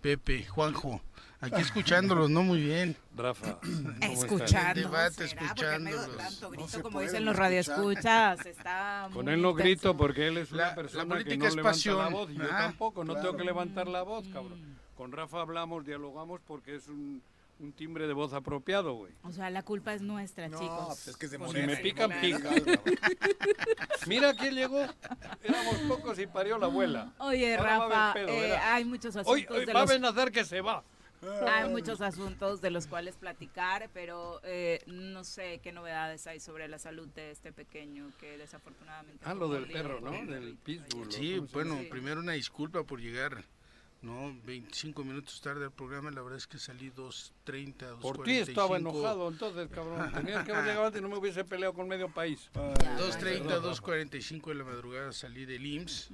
Pepe, 0.00 0.44
Juanjo. 0.44 1.00
Aquí 1.40 1.60
escuchándolos, 1.60 2.30
¿no? 2.30 2.42
Muy 2.42 2.60
bien. 2.62 2.96
Rafa. 3.14 3.58
Escuchando. 4.00 4.80
El 4.80 4.86
debate, 4.86 5.24
escuchándolos. 5.24 6.16
tanto 6.16 6.50
grito, 6.50 6.68
se 6.68 6.82
como 6.82 7.00
dicen 7.00 7.24
no 7.24 7.30
los 7.32 7.36
radioescuchas, 7.36 8.46
está 8.46 9.08
Con 9.12 9.24
muy 9.26 9.34
él 9.34 9.42
no 9.42 9.50
intenso. 9.50 9.64
grito 9.64 9.96
porque 9.96 10.26
él 10.28 10.38
es 10.38 10.50
una 10.52 10.62
La- 10.62 10.68
la 10.70 10.74
persona 10.74 11.02
que 11.04 11.08
política 11.24 11.36
no 11.36 11.48
es 11.48 11.56
levanta 11.56 11.68
la 11.68 11.72
pasión. 11.72 12.12
voz 12.12 12.30
y 12.30 12.34
yo 12.36 12.44
Ah, 12.50 12.58
tampoco, 12.58 13.04
no 13.04 13.14
tengo 13.16 13.36
que 13.36 13.44
levantar 13.44 13.86
la 13.86 14.02
voz, 14.02 14.26
cabrón. 14.32 14.76
Con 14.96 15.12
Rafa 15.12 15.40
hablamos, 15.42 15.84
dialogamos 15.84 16.40
porque 16.46 16.76
es 16.76 16.88
un, 16.88 17.22
un 17.60 17.72
timbre 17.72 18.06
de 18.06 18.14
voz 18.14 18.32
apropiado, 18.32 18.94
güey. 18.94 19.12
O 19.22 19.30
sea, 19.30 19.50
la 19.50 19.62
culpa 19.62 19.92
es 19.92 20.00
nuestra, 20.00 20.48
chicos. 20.48 20.86
pues 20.86 21.08
es 21.08 21.16
que 21.18 21.26
es 21.26 21.32
de 21.32 21.38
Pues 21.38 21.48
Morena, 21.52 21.72
si 21.72 21.76
me 21.76 21.82
pican, 21.82 22.10
no, 22.10 22.20
pica. 22.20 22.50
Mira 24.06 24.32
quién 24.34 24.54
llegó. 24.54 24.80
Éramos 25.42 25.76
pocos 25.88 26.18
y 26.18 26.26
parió 26.26 26.56
la 26.58 26.66
abuela. 26.66 27.12
Oye, 27.18 27.56
Ahora 27.56 27.78
Rafa, 27.78 28.12
pedo, 28.14 28.28
eh, 28.28 28.56
hay 28.56 28.84
muchos 28.86 29.14
Hoy, 29.16 29.20
asuntos 29.42 29.56
hoy 29.58 29.66
de 29.66 29.72
va 29.74 29.80
los 29.82 29.90
a 29.90 29.98
nacer 29.98 30.32
que 30.32 30.44
se 30.44 30.60
va. 30.60 30.82
Hay 31.22 31.68
muchos 31.70 32.00
asuntos 32.00 32.60
de 32.60 32.70
los 32.70 32.86
cuales 32.86 33.16
platicar, 33.16 33.90
pero 33.92 34.40
eh, 34.44 34.82
no 34.86 35.24
sé 35.24 35.60
qué 35.62 35.72
novedades 35.72 36.26
hay 36.26 36.40
sobre 36.40 36.68
la 36.68 36.78
salud 36.78 37.08
de 37.08 37.30
este 37.30 37.52
pequeño 37.52 38.10
que 38.18 38.38
desafortunadamente. 38.38 39.24
Ah, 39.24 39.34
lo 39.34 39.48
del 39.48 39.66
perro, 39.66 40.00
¿no? 40.00 40.10
Del 40.10 40.56
pitbull. 40.56 41.10
Sí, 41.10 41.34
¿o 41.34 41.36
cómo 41.38 41.48
se 41.48 41.52
bueno, 41.54 41.78
primero 41.90 42.20
una 42.20 42.32
disculpa 42.32 42.84
por 42.84 43.00
llegar 43.00 43.44
¿no? 44.06 44.34
25 44.46 45.04
minutos 45.04 45.40
tarde 45.40 45.64
al 45.64 45.72
programa, 45.72 46.10
la 46.10 46.22
verdad 46.22 46.38
es 46.38 46.46
que 46.46 46.58
salí 46.58 46.90
2.30, 46.90 47.74
2.45. 47.76 48.00
Por 48.00 48.22
ti 48.24 48.36
estaba 48.36 48.76
enojado 48.78 49.28
entonces, 49.28 49.68
cabrón. 49.68 50.10
Tenías 50.12 50.44
que 50.44 50.52
haber 50.52 50.64
llegado 50.66 50.86
antes 50.86 51.00
y 51.00 51.02
no 51.02 51.08
me 51.08 51.18
hubiese 51.18 51.44
peleado 51.44 51.74
con 51.74 51.88
medio 51.88 52.08
país. 52.08 52.48
2.30, 52.54 53.60
2.45 53.60 54.46
de 54.48 54.54
la 54.54 54.64
madrugada 54.64 55.12
salí 55.12 55.44
del 55.44 55.66
IMSS. 55.66 56.10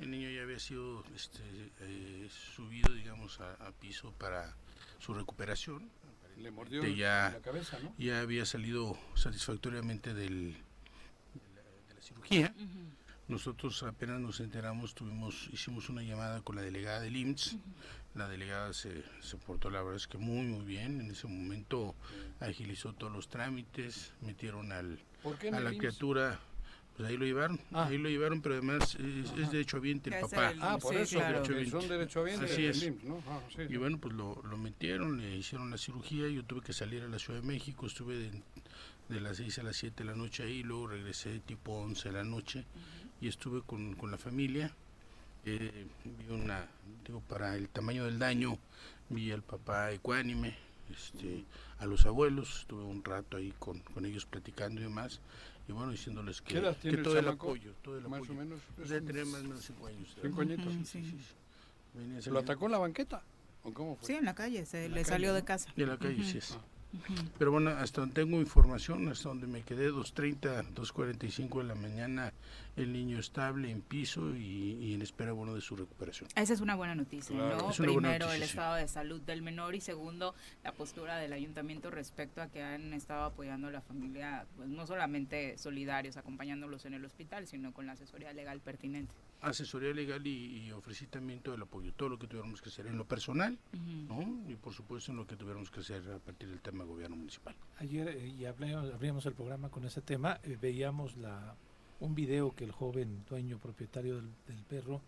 El 0.00 0.10
niño 0.10 0.30
ya 0.30 0.42
había 0.42 0.58
sido 0.58 1.04
este, 1.14 1.40
eh, 1.80 2.28
subido, 2.54 2.92
digamos, 2.94 3.40
a, 3.40 3.52
a 3.66 3.72
piso 3.72 4.12
para 4.18 4.56
su 4.98 5.14
recuperación. 5.14 5.90
Le 6.38 6.50
mordió 6.50 6.82
Este, 6.82 6.96
ya, 6.96 7.30
la 7.32 7.40
cabeza, 7.40 7.78
¿no? 7.82 7.94
ya 7.96 8.20
había 8.20 8.44
salido 8.44 8.98
satisfactoriamente 9.14 10.12
del, 10.12 10.52
de, 10.52 11.40
la, 11.54 11.62
de 11.88 11.94
la 11.94 12.00
cirugía. 12.02 12.54
Nosotros 13.28 13.82
apenas 13.82 14.20
nos 14.20 14.38
enteramos, 14.40 14.94
tuvimos, 14.94 15.48
hicimos 15.52 15.88
una 15.88 16.02
llamada 16.02 16.42
con 16.42 16.54
la 16.56 16.62
delegada 16.62 17.00
del 17.00 17.16
IMSS. 17.16 17.56
La 18.14 18.28
delegada 18.28 18.72
se, 18.72 19.02
se 19.20 19.36
portó, 19.36 19.68
la 19.68 19.80
verdad 19.82 19.96
es 19.96 20.06
que 20.06 20.16
muy, 20.16 20.46
muy 20.46 20.64
bien. 20.64 21.00
En 21.00 21.10
ese 21.10 21.26
momento 21.26 21.94
agilizó 22.40 22.92
todos 22.92 23.12
los 23.12 23.28
trámites, 23.28 24.12
metieron 24.22 24.70
al, 24.72 24.98
¿Por 25.22 25.36
qué 25.38 25.48
en 25.48 25.54
a 25.56 25.60
la 25.60 25.70
IMSS? 25.70 25.78
criatura. 25.80 26.40
Pues 26.96 27.10
ahí 27.10 27.18
lo 27.18 27.26
llevaron, 27.26 27.60
ahí 27.72 27.98
lo 27.98 28.08
llevaron, 28.08 28.40
pero 28.40 28.54
además 28.54 28.94
es, 28.94 29.30
es 29.38 29.50
derechohabiente 29.50 30.08
el 30.08 30.22
papá. 30.22 30.52
el- 30.52 30.62
Ah, 30.62 30.78
por 30.80 30.94
sí, 30.94 31.00
eso, 31.02 31.18
claro. 31.18 31.42
que 31.42 31.66
son 31.68 31.86
derechohabientes 31.88 32.50
Así 32.52 32.64
es. 32.64 32.82
IMSS, 32.84 33.04
¿no? 33.04 33.22
Ah, 33.28 33.40
sí, 33.54 33.62
y 33.68 33.76
bueno, 33.76 33.98
pues 33.98 34.14
lo, 34.14 34.40
lo 34.44 34.56
metieron, 34.56 35.20
le 35.20 35.36
hicieron 35.36 35.68
la 35.70 35.76
cirugía, 35.76 36.26
yo 36.28 36.42
tuve 36.44 36.62
que 36.62 36.72
salir 36.72 37.02
a 37.02 37.08
la 37.08 37.18
Ciudad 37.18 37.42
de 37.42 37.46
México, 37.46 37.86
estuve 37.86 38.16
de, 38.16 38.42
de 39.10 39.20
las 39.20 39.36
6 39.36 39.58
a 39.58 39.62
las 39.64 39.76
7 39.76 40.04
de 40.04 40.10
la 40.10 40.16
noche 40.16 40.44
ahí, 40.44 40.62
luego 40.62 40.86
regresé 40.86 41.38
tipo 41.40 41.72
11 41.72 42.08
de 42.08 42.14
la 42.14 42.24
noche 42.24 42.64
y 43.20 43.28
estuve 43.28 43.62
con, 43.62 43.94
con 43.94 44.10
la 44.10 44.18
familia. 44.18 44.72
Eh, 45.44 45.86
vi 46.04 46.34
una, 46.34 46.66
digo, 47.06 47.20
para 47.28 47.56
el 47.56 47.68
tamaño 47.68 48.04
del 48.04 48.18
daño, 48.18 48.58
vi 49.08 49.30
al 49.30 49.42
papá 49.42 49.92
ecuánime, 49.92 50.56
este, 50.92 51.44
a 51.78 51.86
los 51.86 52.04
abuelos, 52.06 52.60
estuve 52.60 52.82
un 52.82 53.04
rato 53.04 53.36
ahí 53.36 53.52
con, 53.58 53.78
con 53.80 54.04
ellos 54.06 54.26
platicando 54.26 54.80
y 54.80 54.84
demás, 54.84 55.20
y 55.68 55.72
bueno, 55.72 55.92
diciéndole 55.92 56.32
que, 56.32 56.54
¿Qué 56.54 56.58
edad 56.58 56.74
que 56.74 56.82
tiene 56.82 56.98
el 56.98 57.02
todo 57.04 57.18
el 57.18 57.28
apoyo, 57.28 57.72
todo 57.82 57.96
el 57.98 58.08
Más 58.08 58.18
apoyo. 58.18 58.32
o 58.32 58.36
menos, 58.36 58.60
Debe 58.76 59.00
tener 59.02 59.26
más 59.26 59.40
o 59.40 59.44
menos 59.44 59.64
5 59.64 59.86
años. 59.86 60.16
¿Cinco 60.20 60.40
añitos? 60.40 60.72
Sí, 60.84 60.84
sí, 60.84 61.10
sí. 61.10 61.34
Venía 61.94 62.20
¿Lo 62.26 62.38
atacó 62.40 62.66
en 62.66 62.72
la 62.72 62.78
banqueta? 62.78 63.22
¿O 63.62 63.72
cómo 63.72 63.96
fue? 63.96 64.06
Sí, 64.06 64.14
en 64.14 64.24
la 64.24 64.34
calle, 64.34 64.66
se 64.66 64.84
En 64.86 64.92
le 64.92 65.02
calle, 65.02 65.10
salió 65.10 65.34
de 65.34 65.44
casa. 65.44 65.72
De 65.76 65.86
la 65.86 65.96
calle, 65.96 66.24
sí 66.24 66.38
es. 66.38 66.58
Pero 67.38 67.50
bueno, 67.52 67.70
hasta 67.70 68.00
donde 68.00 68.14
tengo 68.14 68.38
información, 68.40 69.08
hasta 69.08 69.28
donde 69.28 69.46
me 69.46 69.62
quedé, 69.62 69.90
2.30, 69.90 70.74
2.45 70.74 71.58
de 71.58 71.64
la 71.64 71.74
mañana, 71.74 72.32
el 72.76 72.92
niño 72.92 73.18
estable 73.18 73.70
en 73.70 73.80
piso 73.82 74.34
y, 74.36 74.72
y 74.80 74.94
en 74.94 75.02
espera, 75.02 75.32
bueno, 75.32 75.54
de 75.54 75.60
su 75.60 75.76
recuperación. 75.76 76.28
Esa 76.36 76.52
es 76.52 76.60
una 76.60 76.74
buena 76.74 76.94
noticia, 76.94 77.36
Claro. 77.36 77.56
¿no? 77.58 77.70
Primero, 77.72 78.30
el 78.32 78.38
sí. 78.38 78.44
estado 78.44 78.76
de 78.76 78.88
salud 78.88 79.20
del 79.22 79.42
menor 79.42 79.74
y 79.74 79.80
segundo, 79.80 80.34
la 80.64 80.72
postura 80.72 81.16
del 81.16 81.32
ayuntamiento 81.32 81.90
respecto 81.90 82.42
a 82.42 82.48
que 82.48 82.62
han 82.62 82.92
estado 82.92 83.24
apoyando 83.24 83.68
a 83.68 83.70
la 83.70 83.80
familia, 83.80 84.46
pues 84.56 84.68
no 84.68 84.86
solamente 84.86 85.58
solidarios, 85.58 86.16
acompañándolos 86.16 86.84
en 86.84 86.94
el 86.94 87.04
hospital, 87.04 87.46
sino 87.46 87.72
con 87.72 87.86
la 87.86 87.92
asesoría 87.92 88.32
legal 88.32 88.60
pertinente. 88.60 89.12
Asesoría 89.42 89.92
legal 89.92 90.26
y, 90.26 90.64
y 90.66 90.72
ofrecí 90.72 91.06
también 91.06 91.40
todo 91.40 91.54
el 91.54 91.62
apoyo, 91.62 91.92
todo 91.92 92.08
lo 92.08 92.18
que 92.18 92.26
tuviéramos 92.26 92.60
que 92.62 92.68
hacer 92.70 92.86
en 92.86 92.96
lo 92.96 93.04
personal. 93.06 93.58
¿no? 93.72 94.22
Y 94.50 94.54
por 94.56 94.72
supuesto 94.72 95.10
en 95.12 95.18
lo 95.18 95.26
que 95.26 95.36
tuviéramos 95.36 95.70
que 95.70 95.80
hacer 95.80 96.02
a 96.10 96.18
partir 96.18 96.48
del 96.48 96.60
tema 96.60 96.84
de 96.84 96.90
gobierno 96.90 97.16
municipal. 97.16 97.54
Ayer, 97.78 98.08
eh, 98.08 98.28
y 98.28 98.44
hablamos- 98.44 98.92
abríamos 98.92 99.26
el 99.26 99.34
programa 99.34 99.68
con 99.68 99.84
ese 99.84 100.00
tema, 100.00 100.40
eh, 100.42 100.56
veíamos 100.60 101.16
la, 101.16 101.54
un 102.00 102.14
video 102.14 102.54
que 102.54 102.64
el 102.64 102.72
joven 102.72 103.24
dueño 103.28 103.58
propietario 103.58 104.16
del, 104.16 104.30
del 104.48 104.62
perro 104.64 105.00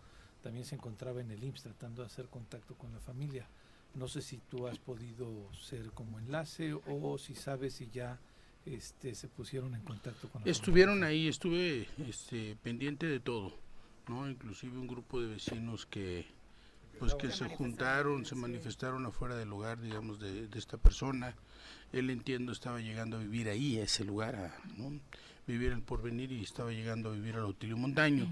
también 0.43 0.63
se 0.65 0.75
encontraba 0.75 1.19
en 1.21 1.31
el 1.31 1.43
IMSS 1.43 1.63
tratando 1.63 2.01
de 2.01 2.05
hacer 2.05 2.27
contacto 2.27 2.75
con 2.75 2.93
la 2.93 2.99
familia. 2.99 3.47
No 3.95 4.07
sé 4.07 4.21
si 4.21 4.37
tú 4.49 4.67
has 4.67 4.77
podido 4.77 5.51
ser 5.53 5.91
como 5.91 6.19
enlace 6.19 6.73
o 6.73 7.17
si 7.17 7.33
sabes 7.35 7.73
si 7.73 7.89
ya 7.91 8.19
este, 8.65 9.15
se 9.15 9.27
pusieron 9.27 9.73
en 9.75 9.81
contacto 9.81 10.29
con 10.29 10.43
la 10.45 10.51
Estuvieron 10.51 11.03
ahí, 11.03 11.27
estuve 11.27 11.87
este, 12.07 12.55
pendiente 12.61 13.07
de 13.07 13.19
todo, 13.19 13.51
¿no? 14.09 14.29
Inclusive 14.29 14.77
un 14.77 14.87
grupo 14.87 15.21
de 15.21 15.27
vecinos 15.27 15.85
que 15.85 16.25
pues 16.99 17.15
que 17.15 17.31
se 17.31 17.47
juntaron, 17.47 18.25
se 18.25 18.35
manifestaron 18.35 19.05
afuera 19.05 19.37
del 19.37 19.53
hogar, 19.53 19.79
digamos, 19.79 20.19
de, 20.19 20.47
de 20.47 20.59
esta 20.59 20.77
persona. 20.77 21.33
Él 21.93 22.09
entiendo 22.09 22.51
estaba 22.51 22.81
llegando 22.81 23.15
a 23.15 23.19
vivir 23.21 23.47
ahí, 23.47 23.79
a 23.79 23.83
ese 23.83 24.03
lugar, 24.03 24.35
a, 24.35 24.53
¿no? 24.75 24.99
vivir 25.49 25.71
el 25.71 25.81
porvenir 25.81 26.31
y 26.31 26.43
estaba 26.43 26.71
llegando 26.71 27.09
a 27.09 27.13
vivir 27.13 27.35
al 27.35 27.45
Otilio 27.45 27.77
Montaño. 27.77 28.29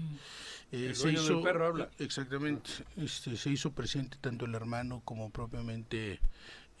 Eh, 0.70 0.86
El 0.88 0.96
se 0.96 1.08
del 1.08 1.42
perro 1.42 1.66
habla. 1.66 1.90
Exactamente, 1.98 2.70
este, 2.96 3.36
se 3.36 3.50
hizo 3.50 3.72
presente 3.72 4.18
tanto 4.20 4.44
el 4.44 4.54
hermano 4.54 5.02
como 5.04 5.30
propiamente 5.30 6.20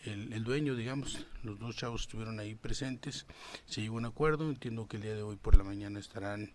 el, 0.04 0.32
el 0.32 0.44
dueño, 0.44 0.76
digamos, 0.76 1.26
los 1.42 1.58
dos 1.58 1.76
chavos 1.76 2.02
estuvieron 2.02 2.38
ahí 2.38 2.54
presentes, 2.54 3.26
se 3.66 3.80
llegó 3.80 3.96
a 3.96 3.98
un 3.98 4.04
acuerdo, 4.06 4.48
entiendo 4.48 4.86
que 4.86 4.98
el 4.98 5.02
día 5.02 5.14
de 5.14 5.22
hoy 5.22 5.36
por 5.36 5.56
la 5.56 5.64
mañana 5.64 5.98
estarán 5.98 6.52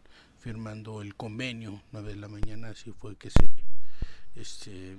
firmando 0.47 1.01
el 1.01 1.15
convenio, 1.15 1.81
9 1.93 2.09
de 2.09 2.15
la 2.19 2.27
mañana, 2.27 2.67
así 2.69 2.91
fue 2.91 3.15
que 3.15 3.29
se, 3.29 3.49
este, 4.35 4.97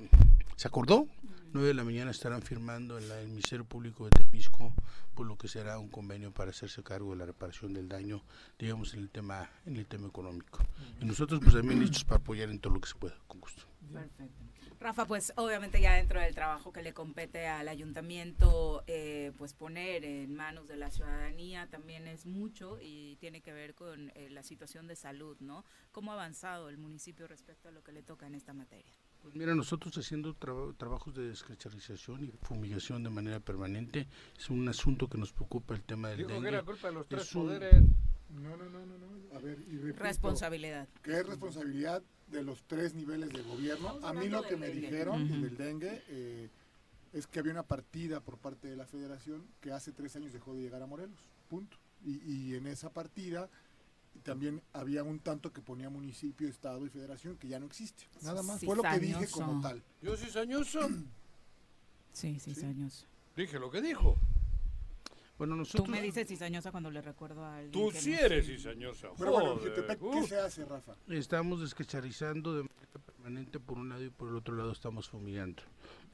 se 0.57 0.69
acordó, 0.69 1.07
9 1.53 1.69
de 1.69 1.75
la 1.75 1.85
mañana 1.85 2.11
estarán 2.11 2.41
firmando 2.41 2.97
en 2.99 3.09
la- 3.11 3.21
el 3.21 3.29
Ministerio 3.29 3.67
Público 3.67 4.05
de 4.07 4.11
Tepisco, 4.11 4.73
por 5.15 5.27
lo 5.27 5.37
que 5.37 5.47
será 5.49 5.79
un 5.79 5.89
convenio 5.89 6.33
para 6.33 6.51
hacerse 6.51 6.83
cargo 6.83 7.11
de 7.11 7.17
la 7.19 7.27
reparación 7.27 7.75
del 7.75 7.89
daño, 7.91 8.23
digamos, 8.59 8.95
en 8.95 9.01
el 9.01 9.11
tema, 9.11 9.51
en 9.67 9.77
el 9.77 9.85
tema 9.87 10.09
económico. 10.09 10.61
Y 11.01 11.05
nosotros 11.05 11.41
pues 11.43 11.55
también 11.55 11.79
listos 11.81 12.05
para 12.05 12.17
apoyar 12.21 12.49
en 12.49 12.59
todo 12.59 12.73
lo 12.73 12.81
que 12.81 12.89
se 12.89 12.95
pueda, 12.95 13.17
con 13.29 13.41
gusto. 13.41 13.65
Perfecto. 13.93 14.45
Rafa, 14.85 15.07
pues 15.07 15.33
obviamente 15.37 15.81
ya 15.81 15.95
dentro 15.95 16.21
del 16.21 16.35
trabajo 16.35 16.71
que 16.71 16.83
le 16.83 16.93
compete 16.93 17.47
al 17.47 17.69
ayuntamiento, 17.69 18.85
eh, 18.87 19.33
pues 19.39 19.55
poner 19.55 20.05
en 20.05 20.35
manos 20.35 20.69
de 20.69 20.77
la 20.77 20.91
ciudadanía 20.91 21.67
también 21.71 22.07
es 22.07 22.27
mucho 22.27 22.77
y 22.83 23.17
tiene 23.17 23.41
que 23.41 23.55
ver 23.55 23.75
con 23.75 24.11
eh, 24.15 24.29
la 24.31 24.43
situación 24.43 24.87
de 24.87 24.95
salud, 24.95 25.39
¿no? 25.41 25.65
¿Cómo 25.91 26.11
ha 26.11 26.15
avanzado 26.17 26.69
el 26.69 26.77
municipio 26.77 27.27
respecto 27.27 27.71
a 27.71 27.73
lo 27.73 27.83
que 27.83 27.93
le 27.93 28.03
toca 28.03 28.27
en 28.27 28.35
esta 28.35 28.53
materia? 28.53 28.93
Pues 29.23 29.35
mira, 29.35 29.55
nosotros 29.55 29.97
haciendo 29.97 30.35
traba- 30.35 30.75
trabajos 30.77 31.15
de 31.15 31.29
descacharización 31.29 32.25
y 32.25 32.33
fumigación 32.43 33.03
de 33.05 33.09
manera 33.09 33.41
permanente, 33.41 34.07
es 34.39 34.51
un 34.51 34.69
asunto 34.69 35.09
que 35.09 35.17
nos 35.17 35.33
preocupa 35.33 35.73
el 35.75 35.83
tema 35.83 36.11
del 36.11 36.27
que 36.27 36.33
dengue. 36.35 36.49
era 36.49 36.63
culpa 36.63 36.89
de 36.89 36.93
los 36.93 37.09
tres 37.09 37.23
Es 37.23 37.35
un- 37.35 37.45
poderes. 37.47 37.83
No, 38.29 38.55
no, 38.57 38.69
no, 38.69 38.85
no, 38.85 38.99
no. 38.99 39.37
A 39.37 39.41
ver, 39.41 39.59
y 39.67 39.79
repito, 39.79 40.03
Responsabilidad. 40.03 40.89
Que 41.03 41.13
es 41.21 41.27
responsabilidad 41.27 42.03
de 42.35 42.43
los 42.43 42.63
tres 42.65 42.95
niveles 42.95 43.31
de 43.33 43.43
gobierno. 43.43 43.99
A 44.03 44.13
mí 44.13 44.29
lo 44.29 44.43
que 44.43 44.57
me 44.57 44.67
dengue. 44.69 44.81
dijeron 44.83 45.23
Ujú. 45.23 45.41
del 45.43 45.57
dengue 45.57 46.03
eh, 46.09 46.51
es 47.13 47.27
que 47.27 47.39
había 47.39 47.53
una 47.53 47.63
partida 47.63 48.21
por 48.21 48.37
parte 48.39 48.69
de 48.69 48.77
la 48.77 48.87
federación 48.87 49.47
que 49.61 49.73
hace 49.73 49.93
tres 49.93 50.15
años 50.17 50.33
dejó 50.33 50.55
de 50.55 50.63
llegar 50.63 50.83
a 50.83 50.87
Morelos. 50.87 51.19
Punto. 51.49 51.77
Y, 52.05 52.19
y 52.31 52.55
en 52.57 52.67
esa 52.67 52.91
partida 52.91 53.49
también 54.25 54.61
había 54.73 55.03
un 55.03 55.19
tanto 55.21 55.53
que 55.53 55.61
ponía 55.61 55.89
municipio, 55.91 56.49
estado 56.49 56.85
y 56.87 56.89
federación 56.91 57.37
que 57.37 57.49
ya 57.49 57.59
no 57.59 57.67
existe. 57.67 58.05
Nada 58.23 58.43
más. 58.43 58.61
Fue 58.65 58.77
lo 58.77 58.83
que 58.83 58.99
dije 58.99 59.29
como 59.29 59.61
tal. 59.63 59.83
¿Yo 60.03 60.17
cizañoso? 60.17 60.81
Sí, 62.13 62.39
cizañoso. 62.39 63.07
Dije 63.37 63.59
lo 63.59 63.71
que 63.71 63.81
dijo. 63.81 64.17
Bueno, 65.37 65.63
Tú 65.65 65.87
me 65.87 66.01
dices 66.01 66.29
cizañosa 66.29 66.71
cuando 66.71 66.91
le 66.91 67.03
recuerdo 67.03 67.45
a 67.45 67.57
alguien 67.57 67.73
Tú 67.73 67.91
que 67.91 68.01
sí 68.01 68.13
no 68.13 68.19
eres 68.19 68.47
sé. 68.47 68.57
cizañosa. 68.57 69.09
Pero 69.19 69.33
bueno. 69.33 69.57
Jutepec, 69.57 69.99
¿qué 69.99 70.05
Uf. 70.07 70.29
se 70.29 70.39
hace, 70.39 70.65
Rafa? 70.65 70.95
Estamos 71.09 71.61
descacharizando 71.61 72.55
de 72.55 72.63
manera 72.63 73.01
permanente 73.05 73.59
por 73.59 73.79
un 73.79 73.89
lado 73.89 74.05
y 74.05 74.11
por 74.11 74.29
el 74.29 74.37
otro 74.37 74.55
lado 74.55 74.71
estamos 74.71 75.09
fumigando. 75.09 75.63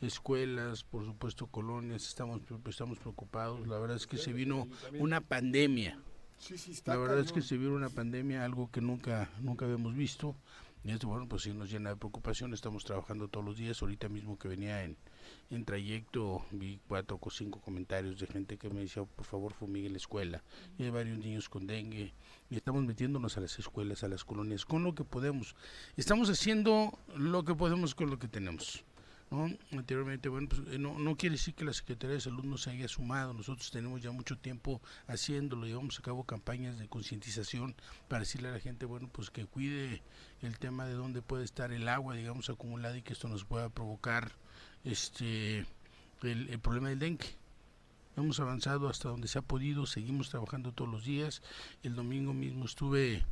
Escuelas, 0.00 0.84
por 0.84 1.04
supuesto 1.04 1.46
colonias, 1.48 2.06
estamos, 2.08 2.40
estamos 2.66 2.98
preocupados. 2.98 3.66
La 3.66 3.78
verdad 3.78 3.96
es 3.96 4.06
que 4.06 4.16
se 4.16 4.32
vino 4.32 4.66
una 4.98 5.20
pandemia. 5.20 5.98
Sí, 6.38 6.56
sí, 6.56 6.72
está 6.72 6.94
La 6.94 7.00
verdad 7.00 7.18
es 7.18 7.32
que 7.32 7.42
se 7.42 7.58
vino 7.58 7.74
una 7.74 7.90
pandemia, 7.90 8.42
algo 8.46 8.70
que 8.70 8.80
nunca, 8.80 9.28
nunca 9.42 9.66
habíamos 9.66 9.94
visto. 9.94 10.34
Y 10.82 10.92
esto, 10.92 11.08
bueno, 11.08 11.28
pues 11.28 11.42
sí 11.42 11.52
nos 11.52 11.70
llena 11.70 11.90
de 11.90 11.96
preocupación. 11.96 12.54
Estamos 12.54 12.84
trabajando 12.84 13.28
todos 13.28 13.44
los 13.44 13.56
días. 13.56 13.82
Ahorita 13.82 14.08
mismo 14.08 14.38
que 14.38 14.48
venía 14.48 14.82
en, 14.82 14.96
en 15.50 15.64
trayecto, 15.64 16.44
vi 16.52 16.80
cuatro 16.88 17.18
o 17.20 17.30
cinco 17.30 17.60
comentarios 17.60 18.18
de 18.18 18.26
gente 18.26 18.56
que 18.56 18.70
me 18.70 18.80
decía, 18.80 19.04
por 19.04 19.26
favor, 19.26 19.52
fumigue 19.52 19.90
la 19.90 19.98
escuela. 19.98 20.42
Y 20.78 20.84
hay 20.84 20.90
varios 20.90 21.18
niños 21.18 21.48
con 21.48 21.66
dengue. 21.66 22.14
Y 22.48 22.56
estamos 22.56 22.82
metiéndonos 22.84 23.36
a 23.36 23.42
las 23.42 23.58
escuelas, 23.58 24.04
a 24.04 24.08
las 24.08 24.24
colonias, 24.24 24.64
con 24.64 24.82
lo 24.82 24.94
que 24.94 25.04
podemos. 25.04 25.54
Estamos 25.96 26.30
haciendo 26.30 26.98
lo 27.14 27.44
que 27.44 27.54
podemos 27.54 27.94
con 27.94 28.08
lo 28.08 28.18
que 28.18 28.28
tenemos. 28.28 28.84
¿No? 29.30 29.48
Anteriormente, 29.72 30.28
bueno, 30.28 30.48
pues 30.48 30.62
eh, 30.72 30.78
no, 30.78 30.98
no 30.98 31.16
quiere 31.16 31.36
decir 31.36 31.54
que 31.54 31.64
la 31.64 31.72
Secretaría 31.72 32.14
de 32.14 32.20
Salud 32.20 32.44
no 32.44 32.58
se 32.58 32.70
haya 32.70 32.88
sumado, 32.88 33.32
nosotros 33.32 33.70
tenemos 33.70 34.02
ya 34.02 34.10
mucho 34.10 34.36
tiempo 34.36 34.80
haciéndolo, 35.06 35.66
llevamos 35.66 35.98
a 35.98 36.02
cabo 36.02 36.24
campañas 36.24 36.78
de 36.78 36.88
concientización 36.88 37.74
para 38.08 38.20
decirle 38.20 38.48
a 38.48 38.52
la 38.52 38.60
gente, 38.60 38.86
bueno, 38.86 39.08
pues 39.12 39.30
que 39.30 39.46
cuide 39.46 40.02
el 40.42 40.58
tema 40.58 40.86
de 40.86 40.94
dónde 40.94 41.22
puede 41.22 41.44
estar 41.44 41.72
el 41.72 41.88
agua, 41.88 42.14
digamos, 42.14 42.50
acumulada 42.50 42.96
y 42.96 43.02
que 43.02 43.12
esto 43.12 43.28
nos 43.28 43.44
pueda 43.44 43.68
provocar 43.68 44.32
este 44.84 45.66
el, 46.22 46.48
el 46.48 46.58
problema 46.58 46.88
del 46.88 46.98
dengue. 46.98 47.36
Hemos 48.16 48.40
avanzado 48.40 48.88
hasta 48.88 49.08
donde 49.08 49.28
se 49.28 49.38
ha 49.38 49.42
podido, 49.42 49.86
seguimos 49.86 50.30
trabajando 50.30 50.72
todos 50.72 50.90
los 50.90 51.04
días. 51.04 51.42
El 51.82 51.94
domingo 51.94 52.34
mismo 52.34 52.64
estuve 52.64 53.24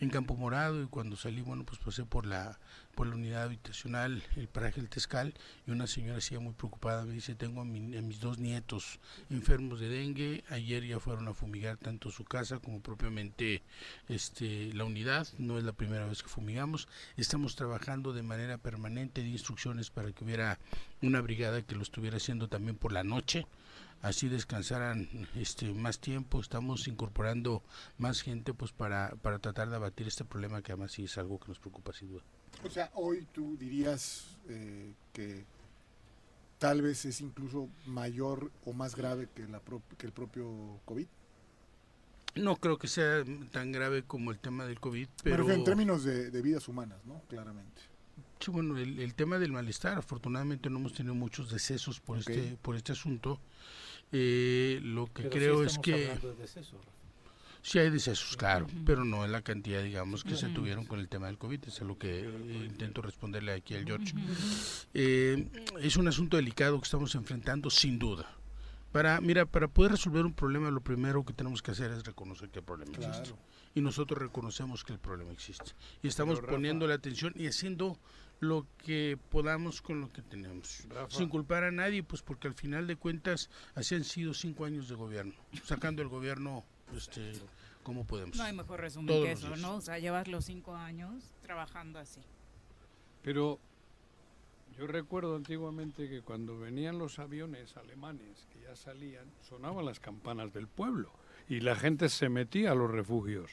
en 0.00 0.10
Campo 0.10 0.34
Morado 0.34 0.82
y 0.82 0.86
cuando 0.86 1.16
salí, 1.16 1.42
bueno, 1.42 1.64
pues 1.64 1.78
pasé 1.78 2.04
por 2.04 2.26
la 2.26 2.58
por 2.94 3.06
la 3.06 3.14
unidad 3.14 3.44
habitacional, 3.44 4.22
el 4.36 4.48
paraje 4.48 4.80
del 4.80 4.90
Tescal, 4.90 5.32
y 5.66 5.70
una 5.70 5.86
señora 5.86 6.16
decía 6.16 6.40
muy 6.40 6.52
preocupada, 6.52 7.04
me 7.04 7.14
dice, 7.14 7.34
tengo 7.34 7.60
a, 7.60 7.62
a 7.62 7.66
mis 7.66 8.20
dos 8.20 8.38
nietos 8.38 8.98
enfermos 9.30 9.80
de 9.80 9.88
dengue, 9.88 10.44
ayer 10.50 10.84
ya 10.84 11.00
fueron 11.00 11.28
a 11.28 11.32
fumigar 11.32 11.76
tanto 11.76 12.10
su 12.10 12.24
casa 12.24 12.58
como 12.58 12.80
propiamente 12.80 13.62
este 14.08 14.72
la 14.74 14.84
unidad, 14.84 15.28
no 15.38 15.56
es 15.56 15.64
la 15.64 15.72
primera 15.72 16.06
vez 16.06 16.22
que 16.22 16.28
fumigamos, 16.28 16.88
estamos 17.16 17.54
trabajando 17.54 18.12
de 18.12 18.22
manera 18.22 18.58
permanente 18.58 19.22
de 19.22 19.28
instrucciones 19.28 19.90
para 19.90 20.12
que 20.12 20.24
hubiera 20.24 20.58
una 21.00 21.20
brigada 21.20 21.62
que 21.62 21.76
lo 21.76 21.82
estuviera 21.82 22.16
haciendo 22.16 22.48
también 22.48 22.76
por 22.76 22.92
la 22.92 23.04
noche, 23.04 23.46
así 24.02 24.28
descansaran 24.28 25.08
este 25.34 25.72
más 25.74 25.98
tiempo 25.98 26.40
estamos 26.40 26.88
incorporando 26.88 27.62
más 27.98 28.22
gente 28.22 28.54
pues 28.54 28.72
para, 28.72 29.10
para 29.22 29.38
tratar 29.38 29.68
de 29.68 29.76
abatir 29.76 30.08
este 30.08 30.24
problema 30.24 30.62
que 30.62 30.72
además 30.72 30.92
sí 30.92 31.04
es 31.04 31.18
algo 31.18 31.38
que 31.38 31.48
nos 31.48 31.58
preocupa 31.58 31.92
sin 31.92 32.08
duda 32.08 32.22
O 32.64 32.70
sea, 32.70 32.90
hoy 32.94 33.26
tú 33.32 33.56
dirías 33.58 34.38
eh, 34.48 34.94
que 35.12 35.44
tal 36.58 36.82
vez 36.82 37.04
es 37.04 37.20
incluso 37.20 37.68
mayor 37.86 38.50
o 38.64 38.72
más 38.72 38.94
grave 38.96 39.28
que, 39.34 39.46
la 39.48 39.60
pro- 39.60 39.82
que 39.98 40.06
el 40.06 40.12
propio 40.12 40.80
COVID. 40.84 41.06
no 42.36 42.56
creo 42.56 42.78
que 42.78 42.88
sea 42.88 43.24
tan 43.50 43.72
grave 43.72 44.02
como 44.04 44.30
el 44.30 44.38
tema 44.38 44.64
del 44.64 44.80
COVID 44.80 45.08
pero 45.22 45.38
refiero 45.38 45.58
en 45.58 45.64
términos 45.64 46.04
de, 46.04 46.30
de 46.30 46.42
vidas 46.42 46.68
humanas, 46.68 47.04
¿no? 47.04 47.20
Claramente. 47.28 47.82
Sí, 48.38 48.50
bueno, 48.50 48.78
el, 48.78 48.98
el 49.00 49.14
tema 49.14 49.38
del 49.38 49.52
malestar, 49.52 49.98
afortunadamente 49.98 50.70
no 50.70 50.78
hemos 50.78 50.94
tenido 50.94 51.14
muchos 51.14 51.50
decesos 51.50 52.00
por 52.00 52.16
este 52.18 52.56
por 52.62 52.74
este 52.76 52.92
asunto. 52.92 53.38
Eh, 54.12 54.80
lo 54.82 55.06
que 55.06 55.22
Pero 55.24 55.30
sí 55.32 55.38
creo 55.38 55.64
es 55.64 55.78
que 55.78 55.92
de 55.92 56.34
decesos, 56.34 56.80
sí 57.62 57.78
hay 57.78 57.90
decesos, 57.90 58.36
claro, 58.36 58.66
pero 58.84 59.04
no 59.04 59.24
en 59.24 59.32
la 59.32 59.42
cantidad, 59.42 59.82
digamos, 59.82 60.24
que 60.24 60.34
se 60.36 60.48
tuvieron 60.48 60.84
con 60.86 60.98
el 60.98 61.08
tema 61.08 61.26
del 61.28 61.38
COVID. 61.38 61.64
Es 61.66 61.80
a 61.80 61.84
lo 61.84 61.96
que 61.98 62.20
eh, 62.20 62.64
intento 62.66 63.02
responderle 63.02 63.52
aquí 63.52 63.74
al 63.74 63.84
George. 63.84 64.12
Eh, 64.94 65.48
es 65.80 65.96
un 65.96 66.08
asunto 66.08 66.36
delicado 66.36 66.78
que 66.80 66.84
estamos 66.84 67.14
enfrentando, 67.14 67.70
sin 67.70 67.98
duda. 67.98 68.36
Para, 68.92 69.20
mira, 69.20 69.46
para 69.46 69.68
poder 69.68 69.92
resolver 69.92 70.24
un 70.26 70.32
problema, 70.32 70.68
lo 70.72 70.80
primero 70.80 71.24
que 71.24 71.32
tenemos 71.32 71.62
que 71.62 71.70
hacer 71.70 71.92
es 71.92 72.02
reconocer 72.04 72.48
que 72.50 72.58
el 72.58 72.64
problema 72.64 72.90
existe. 72.96 73.30
Y 73.72 73.80
nosotros 73.82 74.18
reconocemos 74.20 74.82
que 74.82 74.92
el 74.92 74.98
problema 74.98 75.30
existe. 75.30 75.70
Y 76.02 76.08
estamos 76.08 76.34
Pero, 76.34 76.46
Rafa- 76.48 76.56
poniendo 76.56 76.88
la 76.88 76.94
atención 76.94 77.32
y 77.36 77.46
haciendo 77.46 77.96
lo 78.40 78.66
que 78.78 79.18
podamos 79.28 79.82
con 79.82 80.00
lo 80.00 80.12
que 80.12 80.22
tenemos. 80.22 80.86
Rafa. 80.88 81.16
Sin 81.16 81.28
culpar 81.28 81.64
a 81.64 81.70
nadie, 81.70 82.02
pues 82.02 82.22
porque 82.22 82.48
al 82.48 82.54
final 82.54 82.86
de 82.86 82.96
cuentas 82.96 83.50
así 83.74 83.94
han 83.94 84.04
sido 84.04 84.34
cinco 84.34 84.64
años 84.64 84.88
de 84.88 84.94
gobierno. 84.94 85.34
Sacando 85.64 86.02
el 86.02 86.08
gobierno, 86.08 86.64
este, 86.96 87.32
como 87.82 88.06
podemos. 88.06 88.36
No 88.36 88.42
hay 88.42 88.54
mejor 88.54 88.80
resumen 88.80 89.08
Todos 89.08 89.26
que 89.26 89.32
eso. 89.32 89.56
¿no? 89.56 89.76
O 89.76 89.80
sea, 89.80 89.98
llevas 89.98 90.26
los 90.26 90.46
cinco 90.46 90.74
años 90.74 91.34
trabajando 91.42 91.98
así. 91.98 92.20
Pero 93.22 93.60
yo 94.78 94.86
recuerdo 94.86 95.36
antiguamente 95.36 96.08
que 96.08 96.22
cuando 96.22 96.58
venían 96.58 96.98
los 96.98 97.18
aviones 97.18 97.76
alemanes 97.76 98.46
que 98.50 98.62
ya 98.62 98.74
salían, 98.74 99.26
sonaban 99.42 99.84
las 99.84 100.00
campanas 100.00 100.54
del 100.54 100.66
pueblo 100.66 101.12
y 101.46 101.60
la 101.60 101.76
gente 101.76 102.08
se 102.08 102.30
metía 102.30 102.72
a 102.72 102.74
los 102.74 102.90
refugios. 102.90 103.50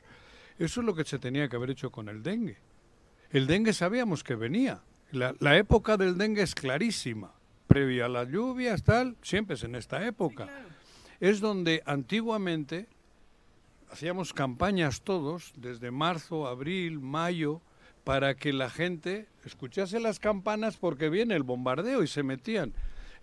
Eso 0.58 0.80
es 0.80 0.86
lo 0.86 0.96
que 0.96 1.04
se 1.04 1.20
tenía 1.20 1.50
que 1.50 1.58
haber 1.58 1.72
hecho 1.72 1.92
con 1.92 2.08
el 2.08 2.24
dengue. 2.24 2.58
El 3.32 3.48
dengue 3.48 3.74
sabíamos 3.74 4.24
que 4.24 4.36
venía. 4.36 4.82
La, 5.12 5.36
la 5.40 5.58
época 5.58 5.98
del 5.98 6.18
dengue 6.18 6.42
es 6.42 6.56
clarísima. 6.56 7.34
Previa 7.68 8.06
a 8.06 8.10
las 8.10 8.30
lluvias, 8.30 8.84
tal, 8.84 9.18
siempre 9.22 9.56
es 9.56 9.64
en 9.64 9.76
esta 9.76 10.06
época. 10.08 10.48
Es 11.20 11.40
donde 11.40 11.84
antiguamente 11.86 12.88
hacíamos 13.92 14.34
campañas 14.34 15.02
todos, 15.02 15.54
desde 15.58 15.92
marzo, 15.92 16.48
abril, 16.48 17.00
mayo, 17.00 17.62
para 18.04 18.36
que 18.36 18.54
la 18.54 18.70
gente 18.70 19.28
escuchase 19.46 20.00
las 20.00 20.20
campanas 20.20 20.78
porque 20.78 21.10
viene 21.10 21.36
el 21.36 21.44
bombardeo 21.44 22.04
y 22.04 22.08
se 22.08 22.24
metían. 22.24 22.74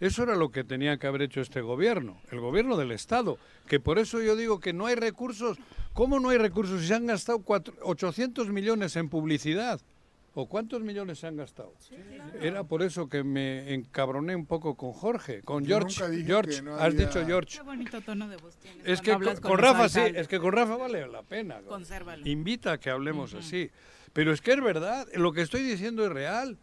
Eso 0.00 0.24
era 0.24 0.34
lo 0.36 0.50
que 0.50 0.64
tenía 0.64 0.98
que 0.98 1.07
haber 1.07 1.22
hecho 1.22 1.40
este 1.40 1.61
gobierno, 1.62 2.18
el 2.30 2.40
gobierno 2.40 2.76
del 2.76 2.90
Estado, 2.90 3.38
que 3.68 3.80
por 3.80 3.98
eso 3.98 4.20
yo 4.20 4.36
digo 4.36 4.59
que 4.61 4.72
no 4.72 4.86
hay 4.86 4.96
recursos. 4.96 5.57
¿Cómo 5.94 6.18
no 6.20 6.30
hay 6.30 6.38
recursos 6.38 6.80
si 6.82 6.88
se 6.88 6.94
han 6.94 7.07
gastado 7.07 7.38
cuatro- 7.38 7.74
800 7.82 8.48
millones 8.50 8.96
en 8.96 9.09
publicidad? 9.09 9.80
¿O 10.37 10.49
cuántos 10.49 10.82
millones 10.82 11.20
se 11.20 11.28
han 11.28 11.37
gastado? 11.37 11.72
Era 12.41 12.64
por 12.64 12.82
eso 12.82 13.09
que 13.09 13.22
me 13.22 13.72
encabroné 13.72 14.35
un 14.35 14.47
poco 14.47 14.76
con 14.76 14.93
Jorge, 14.93 15.43
con 15.43 15.64
Yo 15.64 15.78
George. 15.78 16.01
nunca 16.01 16.11
dije 16.11 16.26
George, 16.26 16.57
que 16.57 16.62
no 16.62 16.74
has 16.76 16.97
dicho 16.97 17.24
George. 17.24 17.57
Qué 17.59 17.62
bonito 17.62 18.01
tono 18.01 18.28
de 18.28 18.37
voz 18.39 18.57
tienes. 18.57 18.82
Es 18.85 19.01
que 19.01 19.12
con, 19.41 19.59
Rafa 19.59 19.89
sí, 19.89 20.01
es 20.14 20.26
que 20.26 20.41
con 20.41 20.53
Rafa 20.53 20.76
vale 20.76 21.07
la 21.07 21.22
pena. 21.22 21.61
Consérvalo. 21.68 22.26
Invita 22.26 22.72
a 22.72 22.78
que 22.78 22.91
hablemos 22.91 23.32
así. 23.35 23.70
Pero 24.12 24.32
es 24.32 24.41
que 24.41 24.53
es 24.53 24.61
verdad, 24.61 25.07
lo 25.14 25.32
que 25.32 25.43
estoy 25.43 25.62
diciendo 25.62 26.05
es 26.05 26.11
real. 26.12 26.59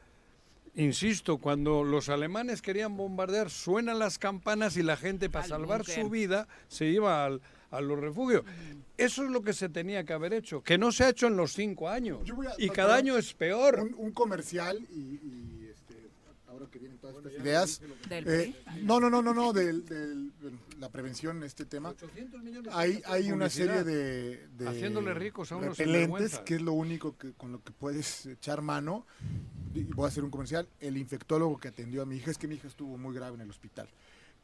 Insisto, 0.75 1.37
cuando 1.37 1.83
los 1.83 2.07
alemanes 2.09 2.61
querían 2.61 2.95
bombardear, 2.95 3.49
suenan 3.49 3.99
las 3.99 4.17
campanas 4.17 4.77
y 4.77 4.83
la 4.83 4.95
gente 4.95 5.29
para 5.29 5.43
Al 5.43 5.49
salvar 5.49 5.85
su 5.85 6.09
vida 6.09 6.47
se 6.69 6.85
iba 6.85 7.25
al- 7.25 7.41
a 7.71 7.81
los 7.81 7.99
refugios. 7.99 8.43
Eso 8.97 9.23
es 9.23 9.31
lo 9.31 9.41
que 9.41 9.53
se 9.53 9.69
tenía 9.69 10.03
que 10.03 10.13
haber 10.13 10.33
hecho, 10.33 10.61
que 10.61 10.77
no 10.77 10.91
se 10.91 11.05
ha 11.05 11.09
hecho 11.09 11.27
en 11.27 11.35
los 11.37 11.53
cinco 11.53 11.89
años. 11.89 12.19
A- 12.29 12.55
Y 12.57 12.69
cada 12.69 12.95
año 12.95 13.17
es 13.17 13.33
peor. 13.33 13.79
Un, 13.79 13.95
un 13.97 14.11
comercial 14.11 14.77
y, 14.91 14.99
y, 14.99 15.67
este, 15.71 15.95
ahora 16.47 16.67
que 16.69 16.77
vienen 16.77 16.99
todas 16.99 17.15
estas 17.17 17.33
ideas. 17.41 17.81
Del 18.09 18.27
eh, 18.27 18.55
no, 18.83 18.99
no, 18.99 19.09
no, 19.09 19.21
no, 19.23 19.33
no, 19.33 19.53
del, 19.53 19.85
del- 19.85 20.31
bueno, 20.41 20.59
la 20.79 20.89
prevención, 20.89 21.41
este 21.43 21.65
tema. 21.65 21.95
Hay, 22.71 23.01
hay 23.05 23.31
una 23.31 23.49
serie 23.49 23.83
de, 23.83 24.47
de 24.49 24.67
Haciéndole 24.67 25.13
ricos 25.13 25.51
a 25.51 25.55
unos 25.55 25.77
repelentes, 25.77 26.39
que 26.39 26.55
es 26.55 26.61
lo 26.61 26.73
único 26.73 27.17
que, 27.17 27.31
con 27.33 27.51
lo 27.51 27.63
que 27.63 27.71
puedes 27.71 28.25
echar 28.27 28.61
mano. 28.61 29.05
Y 29.73 29.83
voy 29.83 30.05
a 30.05 30.07
hacer 30.09 30.23
un 30.25 30.29
comercial. 30.29 30.67
El 30.81 30.97
infectólogo 30.97 31.57
que 31.57 31.69
atendió 31.69 32.01
a 32.01 32.05
mi 32.05 32.17
hija, 32.17 32.29
es 32.29 32.37
que 32.37 32.47
mi 32.47 32.55
hija 32.55 32.67
estuvo 32.67 32.97
muy 32.97 33.15
grave 33.15 33.35
en 33.35 33.41
el 33.41 33.49
hospital. 33.49 33.87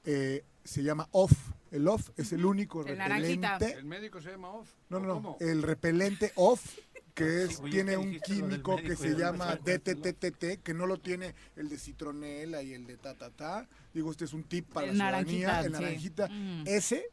Eh, 0.08 0.44
se 0.64 0.84
llama 0.84 1.08
OFF. 1.12 1.38
El 1.72 1.88
OFF 1.88 2.10
es 2.18 2.32
el 2.32 2.46
único 2.46 2.86
El 2.86 2.98
naranjita. 2.98 3.54
repelente. 3.58 3.80
El 3.80 3.86
médico 3.86 4.22
se 4.22 4.32
llama 4.32 4.50
off. 4.52 4.70
No, 4.90 4.98
¿o 4.98 5.00
no, 5.02 5.20
no. 5.20 5.38
El 5.42 5.62
repelente 5.64 6.32
OFF, 6.36 6.78
que 7.14 7.44
es, 7.44 7.60
Oye, 7.60 7.72
tiene 7.72 7.92
¿qué 7.92 7.98
un 7.98 8.20
químico 8.22 8.78
que 8.78 8.96
se 8.96 9.16
llama? 9.16 9.58
DTTTT, 9.58 10.64
que 10.64 10.74
no 10.74 10.86
lo 10.86 10.98
tiene 10.98 11.36
el 11.58 11.68
de 11.68 11.78
citronela 11.78 12.64
y 12.64 12.74
el 12.74 12.88
de 12.88 12.96
ta, 12.98 13.16
ta, 13.16 13.30
ta. 13.32 13.68
Digo, 13.94 14.10
este 14.12 14.24
es 14.26 14.34
un 14.34 14.44
tip 14.44 14.72
para 14.72 14.88
El 14.90 14.98
la 14.98 15.10
ciudadanía. 15.26 15.48
naranjita, 15.48 15.66
El 16.30 16.30
naranjita. 16.30 16.30
Ese 16.72 17.12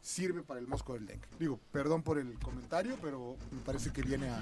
sirve 0.00 0.42
para 0.44 0.60
el 0.60 0.68
mosco 0.68 0.94
del 0.94 1.06
dengue. 1.06 1.26
Digo, 1.40 1.58
perdón 1.72 2.02
por 2.04 2.18
el 2.18 2.38
comentario, 2.38 2.96
pero 3.02 3.36
me 3.50 3.60
parece 3.62 3.92
que 3.92 4.02
viene 4.02 4.28
a, 4.28 4.40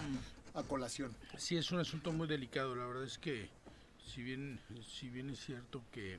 a 0.52 0.62
colación. 0.64 1.16
Sí, 1.38 1.56
es 1.56 1.72
un 1.72 1.80
asunto 1.80 2.12
muy 2.12 2.28
delicado. 2.28 2.74
La 2.76 2.84
verdad 2.86 3.04
es 3.04 3.16
que, 3.16 3.48
si 4.12 4.22
bien, 4.22 4.60
si 4.86 5.08
bien 5.08 5.30
es 5.30 5.40
cierto 5.42 5.82
que, 5.90 6.18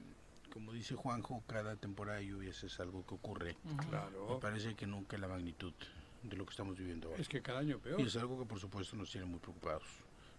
como 0.55 0.71
dice 0.71 0.95
Juanjo, 0.95 1.43
cada 1.47 1.75
temporada 1.75 2.19
de 2.19 2.27
lluvias 2.27 2.63
es 2.63 2.79
algo 2.79 3.05
que 3.05 3.15
ocurre. 3.15 3.57
Claro. 3.89 4.35
Me 4.35 4.39
parece 4.39 4.73
que 4.73 4.87
nunca 4.87 5.17
la 5.17 5.27
magnitud 5.27 5.73
de 6.23 6.37
lo 6.37 6.45
que 6.45 6.51
estamos 6.51 6.77
viviendo 6.77 7.09
ahora. 7.09 7.21
Es 7.21 7.27
que 7.27 7.41
cada 7.41 7.59
año 7.59 7.77
peor. 7.77 7.99
Y 7.99 8.05
es 8.05 8.15
algo 8.15 8.39
que, 8.39 8.45
por 8.45 8.57
supuesto, 8.57 8.95
nos 8.95 9.11
tiene 9.11 9.27
muy 9.27 9.39
preocupados. 9.39 9.83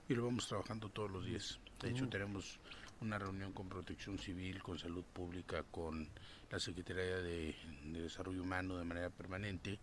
Y 0.09 0.15
lo 0.15 0.25
vamos 0.25 0.49
trabajando 0.49 0.89
todos 0.89 1.11
los 1.11 1.27
días. 1.27 1.61
De 1.83 1.91
hecho, 1.91 2.09
tenemos 2.09 2.59
una 3.03 3.19
reunión 3.19 3.53
con 3.53 3.69
Protección 3.69 4.19
Civil, 4.19 4.63
con 4.63 4.79
Salud 4.79 5.05
Pública, 5.05 5.65
con 5.71 6.09
la 6.51 6.59
Secretaría 6.59 7.19
de, 7.19 7.55
de 7.85 8.01
Desarrollo 8.01 8.43
Humano 8.43 8.79
de 8.79 8.85
manera 8.85 9.11
permanente. 9.11 9.79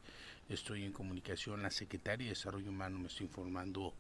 Estoy 0.50 0.84
en 0.84 0.94
comunicación, 0.94 1.62
la 1.62 1.70
Secretaria 1.70 2.26
de 2.26 2.32
Desarrollo 2.32 2.72
Humano 2.72 2.98
me 2.98 3.08
está 3.08 3.22
informando 3.22 3.94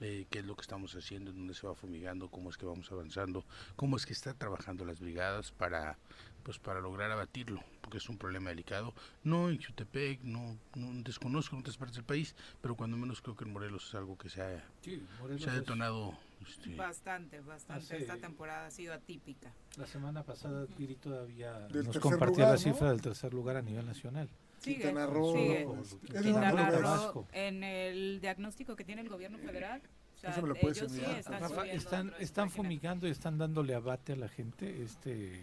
eh, 0.00 0.26
qué 0.30 0.38
es 0.40 0.44
lo 0.44 0.54
que 0.56 0.62
estamos 0.62 0.94
haciendo, 0.94 1.30
en 1.30 1.36
dónde 1.36 1.54
se 1.54 1.66
va 1.66 1.74
fumigando, 1.74 2.28
cómo 2.28 2.50
es 2.50 2.56
que 2.56 2.66
vamos 2.66 2.90
avanzando, 2.92 3.44
cómo 3.76 3.96
es 3.96 4.06
que 4.06 4.12
están 4.12 4.36
trabajando 4.38 4.84
las 4.84 5.00
brigadas 5.00 5.52
para 5.52 5.98
pues 6.44 6.58
para 6.58 6.80
lograr 6.80 7.10
abatirlo, 7.10 7.62
porque 7.82 7.98
es 7.98 8.08
un 8.08 8.16
problema 8.16 8.48
delicado. 8.48 8.94
No 9.22 9.50
en 9.50 9.60
Jutepec, 9.62 10.22
no, 10.22 10.56
no 10.76 11.02
desconozco 11.02 11.56
en 11.56 11.60
otras 11.60 11.76
partes 11.76 11.96
del 11.96 12.04
país, 12.06 12.34
pero 12.62 12.74
cuando 12.74 12.96
menos 12.96 13.20
creo 13.20 13.36
que 13.36 13.44
en 13.44 13.52
Morelos 13.52 13.86
es 13.88 13.94
algo 13.94 14.16
que 14.16 14.30
se 14.30 14.40
ha, 14.40 14.64
Sí, 14.80 15.04
Morelos 15.20 15.42
se 15.42 15.50
ha 15.50 15.52
es- 15.54 15.58
detonado. 15.60 16.16
este, 16.48 16.74
Bastante, 16.74 17.40
bastante. 17.40 17.84
Hace- 17.84 17.98
Esta 17.98 18.16
temporada 18.16 18.66
ha 18.68 18.70
sido 18.70 18.94
atípica. 18.94 19.52
La 19.76 19.86
semana 19.86 20.22
pasada 20.22 20.64
Viri 20.78 20.94
todavía 20.94 21.68
nos 21.68 21.98
compartía 21.98 22.44
lugar, 22.46 22.48
la 22.48 22.52
¿no? 22.52 22.58
cifra 22.58 22.90
del 22.92 23.02
tercer 23.02 23.34
lugar 23.34 23.56
a 23.56 23.62
nivel 23.62 23.84
nacional. 23.84 24.30
Sigue, 24.60 24.76
Quintana 24.82 25.06
Roo, 25.06 25.32
sigue. 25.34 25.64
no, 25.64 25.82
Quintana 26.00 26.22
Quintana 26.22 26.70
Roo, 27.12 27.26
en 27.32 27.62
el 27.64 28.20
diagnóstico 28.20 28.76
que 28.76 28.84
tiene 28.84 29.02
el 29.02 29.08
gobierno 29.08 29.38
federal. 29.38 29.80
O 30.16 30.20
sea, 30.20 30.30
Eso 30.30 30.42
me 30.42 30.48
lo 30.48 30.54
puedes 30.56 30.78
ellos 30.78 30.92
sí 30.92 31.00
están 31.16 31.40
Rafa, 31.40 31.66
están, 32.18 32.50
fumigando 32.50 33.06
y 33.06 33.10
están 33.12 33.38
dándole 33.38 33.74
abate 33.74 34.14
a 34.14 34.16
la 34.16 34.28
gente 34.28 34.82
este 34.82 35.40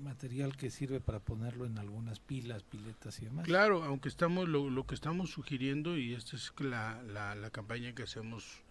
material 0.00 0.56
que 0.56 0.70
sirve 0.70 1.00
para 1.00 1.20
ponerlo 1.20 1.64
en 1.64 1.78
algunas 1.78 2.20
pilas, 2.20 2.62
piletas 2.62 3.20
y 3.20 3.24
demás. 3.26 3.44
Claro, 3.46 3.82
aunque 3.84 4.08
estamos 4.08 4.48
lo, 4.48 4.68
lo 4.70 4.86
que 4.86 4.94
estamos 4.94 5.30
sugiriendo 5.30 5.96
y 5.96 6.14
esta 6.14 6.36
es 6.36 6.52
la, 6.60 7.02
la, 7.02 7.34
la 7.34 7.50
campaña 7.50 7.94
que 7.94 8.02
hacemos 8.02 8.62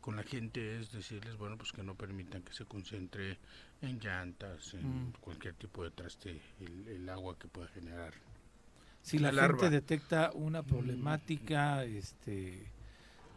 con 0.00 0.16
la 0.16 0.22
gente 0.22 0.78
es 0.80 0.92
decirles, 0.92 1.36
bueno, 1.36 1.58
pues 1.58 1.72
que 1.72 1.82
no 1.82 1.94
permitan 1.94 2.42
que 2.42 2.52
se 2.54 2.64
concentre 2.64 3.38
en 3.82 3.98
llantas, 4.00 4.74
en 4.74 5.08
Mm. 5.08 5.12
cualquier 5.20 5.54
tipo 5.54 5.84
de 5.84 5.90
traste, 5.90 6.40
el, 6.60 6.88
el 6.88 7.08
agua 7.10 7.38
que 7.38 7.48
pueda 7.48 7.68
generar. 7.68 8.14
Si 9.02 9.18
la 9.18 9.32
gente 9.32 9.70
detecta 9.70 10.30
una 10.34 10.62
problemática 10.62 11.84
este 11.84 12.66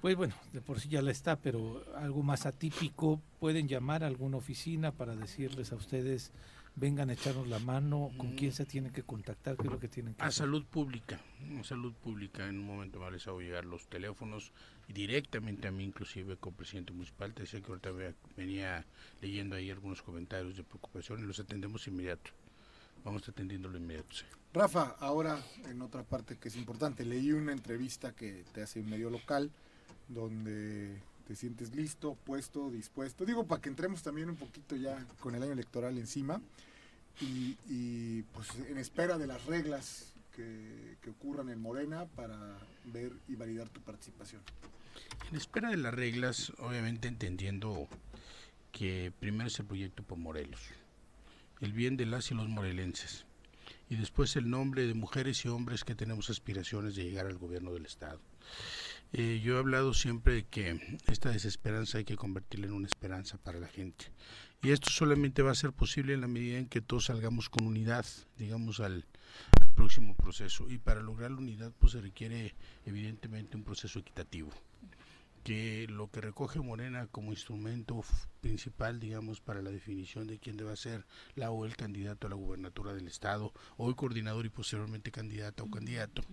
Pues 0.01 0.17
bueno, 0.17 0.35
de 0.51 0.59
por 0.61 0.79
sí 0.81 0.89
ya 0.89 1.01
la 1.01 1.11
está, 1.11 1.37
pero 1.37 1.81
algo 1.95 2.23
más 2.23 2.45
atípico, 2.45 3.21
pueden 3.39 3.67
llamar 3.69 4.03
a 4.03 4.07
alguna 4.07 4.35
oficina 4.37 4.91
para 4.91 5.15
decirles 5.15 5.71
a 5.71 5.75
ustedes, 5.75 6.31
vengan 6.75 7.09
a 7.09 7.13
echarnos 7.13 7.47
la 7.47 7.59
mano, 7.59 8.11
con 8.17 8.35
quién 8.35 8.51
se 8.51 8.65
tienen 8.65 8.91
que 8.91 9.03
contactar, 9.03 9.55
qué 9.55 9.63
es 9.63 9.71
lo 9.71 9.79
que 9.79 9.87
tienen 9.87 10.13
que 10.13 10.21
A 10.21 10.25
hacer. 10.27 10.39
salud 10.45 10.65
pública, 10.65 11.21
a 11.57 11.63
salud 11.63 11.93
pública, 11.93 12.49
en 12.49 12.59
un 12.59 12.65
momento 12.65 12.99
más 12.99 13.13
les 13.13 13.25
hago 13.27 13.39
llegar 13.39 13.63
los 13.63 13.87
teléfonos 13.87 14.51
directamente 14.89 15.69
a 15.69 15.71
mí, 15.71 15.85
inclusive 15.85 16.35
como 16.35 16.57
presidente 16.57 16.91
municipal, 16.91 17.33
te 17.33 17.43
decía 17.43 17.61
que 17.61 17.67
ahorita 17.67 17.91
ve- 17.91 18.15
venía 18.35 18.85
leyendo 19.21 19.55
ahí 19.55 19.69
algunos 19.71 20.01
comentarios 20.01 20.57
de 20.57 20.63
preocupación 20.63 21.19
y 21.23 21.27
los 21.27 21.39
atendemos 21.39 21.87
inmediato. 21.87 22.31
Vamos 23.03 23.27
atendiéndolo 23.27 23.77
inmediato. 23.77 24.15
sí. 24.15 24.25
Rafa, 24.53 24.95
ahora 24.99 25.43
en 25.65 25.81
otra 25.81 26.03
parte 26.03 26.37
que 26.37 26.49
es 26.49 26.55
importante, 26.55 27.03
leí 27.03 27.31
una 27.31 27.51
entrevista 27.51 28.13
que 28.13 28.45
te 28.53 28.61
hace 28.61 28.79
un 28.79 28.89
medio 28.89 29.09
local 29.09 29.51
donde 30.07 31.01
te 31.25 31.35
sientes 31.35 31.75
listo, 31.75 32.15
puesto, 32.23 32.69
dispuesto. 32.69 33.25
Digo, 33.25 33.47
para 33.47 33.61
que 33.61 33.69
entremos 33.69 34.03
también 34.03 34.29
un 34.29 34.35
poquito 34.35 34.75
ya 34.75 35.05
con 35.19 35.33
el 35.33 35.41
año 35.41 35.53
electoral 35.53 35.97
encima 35.97 36.39
y, 37.19 37.57
y, 37.67 38.23
pues 38.33 38.49
en 38.69 38.77
espera 38.77 39.17
de 39.17 39.25
las 39.25 39.43
reglas 39.45 40.13
que, 40.35 40.97
que 41.01 41.09
ocurran 41.09 41.49
en 41.49 41.59
Morena 41.59 42.05
para 42.15 42.37
ver 42.85 43.11
y 43.27 43.35
validar 43.35 43.69
tu 43.69 43.81
participación. 43.81 44.41
En 45.29 45.35
espera 45.35 45.69
de 45.69 45.77
las 45.77 45.93
reglas, 45.93 46.51
obviamente 46.59 47.07
entendiendo 47.07 47.87
que 48.71 49.11
primero 49.19 49.47
es 49.47 49.59
el 49.59 49.65
proyecto 49.65 50.03
por 50.03 50.17
Morelos, 50.17 50.61
el 51.63 51.71
bien 51.71 51.95
de 51.95 52.05
las 52.05 52.29
y 52.29 52.33
los 52.33 52.49
morelenses, 52.49 53.25
y 53.89 53.95
después 53.95 54.35
el 54.35 54.49
nombre 54.49 54.85
de 54.85 54.93
mujeres 54.93 55.45
y 55.45 55.47
hombres 55.47 55.85
que 55.85 55.95
tenemos 55.95 56.29
aspiraciones 56.29 56.93
de 56.93 57.05
llegar 57.05 57.25
al 57.25 57.37
gobierno 57.37 57.71
del 57.71 57.85
Estado. 57.85 58.19
Eh, 59.13 59.39
yo 59.41 59.55
he 59.55 59.59
hablado 59.59 59.93
siempre 59.93 60.33
de 60.33 60.43
que 60.43 60.99
esta 61.07 61.29
desesperanza 61.29 61.99
hay 61.99 62.03
que 62.03 62.17
convertirla 62.17 62.67
en 62.67 62.73
una 62.73 62.87
esperanza 62.87 63.37
para 63.37 63.61
la 63.61 63.69
gente. 63.69 64.11
Y 64.61 64.71
esto 64.71 64.89
solamente 64.89 65.41
va 65.41 65.51
a 65.51 65.55
ser 65.55 65.71
posible 65.71 66.13
en 66.13 66.19
la 66.19 66.27
medida 66.27 66.57
en 66.57 66.67
que 66.67 66.81
todos 66.81 67.05
salgamos 67.05 67.49
con 67.49 67.65
unidad, 67.65 68.05
digamos, 68.37 68.81
al, 68.81 69.05
al 69.61 69.67
próximo 69.73 70.15
proceso. 70.15 70.69
Y 70.69 70.79
para 70.79 71.01
lograr 71.01 71.31
la 71.31 71.37
unidad, 71.37 71.71
pues 71.79 71.93
se 71.93 72.01
requiere 72.01 72.55
evidentemente 72.85 73.55
un 73.55 73.63
proceso 73.63 73.99
equitativo 73.99 74.51
que 75.43 75.87
lo 75.89 76.09
que 76.09 76.21
recoge 76.21 76.59
Morena 76.59 77.07
como 77.07 77.31
instrumento 77.31 78.03
principal, 78.41 78.99
digamos, 78.99 79.41
para 79.41 79.61
la 79.61 79.69
definición 79.69 80.27
de 80.27 80.39
quién 80.39 80.57
debe 80.57 80.75
ser 80.75 81.05
la 81.35 81.51
o 81.51 81.65
el 81.65 81.75
candidato 81.75 82.27
a 82.27 82.29
la 82.29 82.35
gubernatura 82.35 82.93
del 82.93 83.07
Estado, 83.07 83.53
hoy 83.77 83.93
coordinador 83.95 84.45
y 84.45 84.49
posteriormente 84.49 85.11
candidata 85.11 85.63
o 85.63 85.69
candidato, 85.69 86.23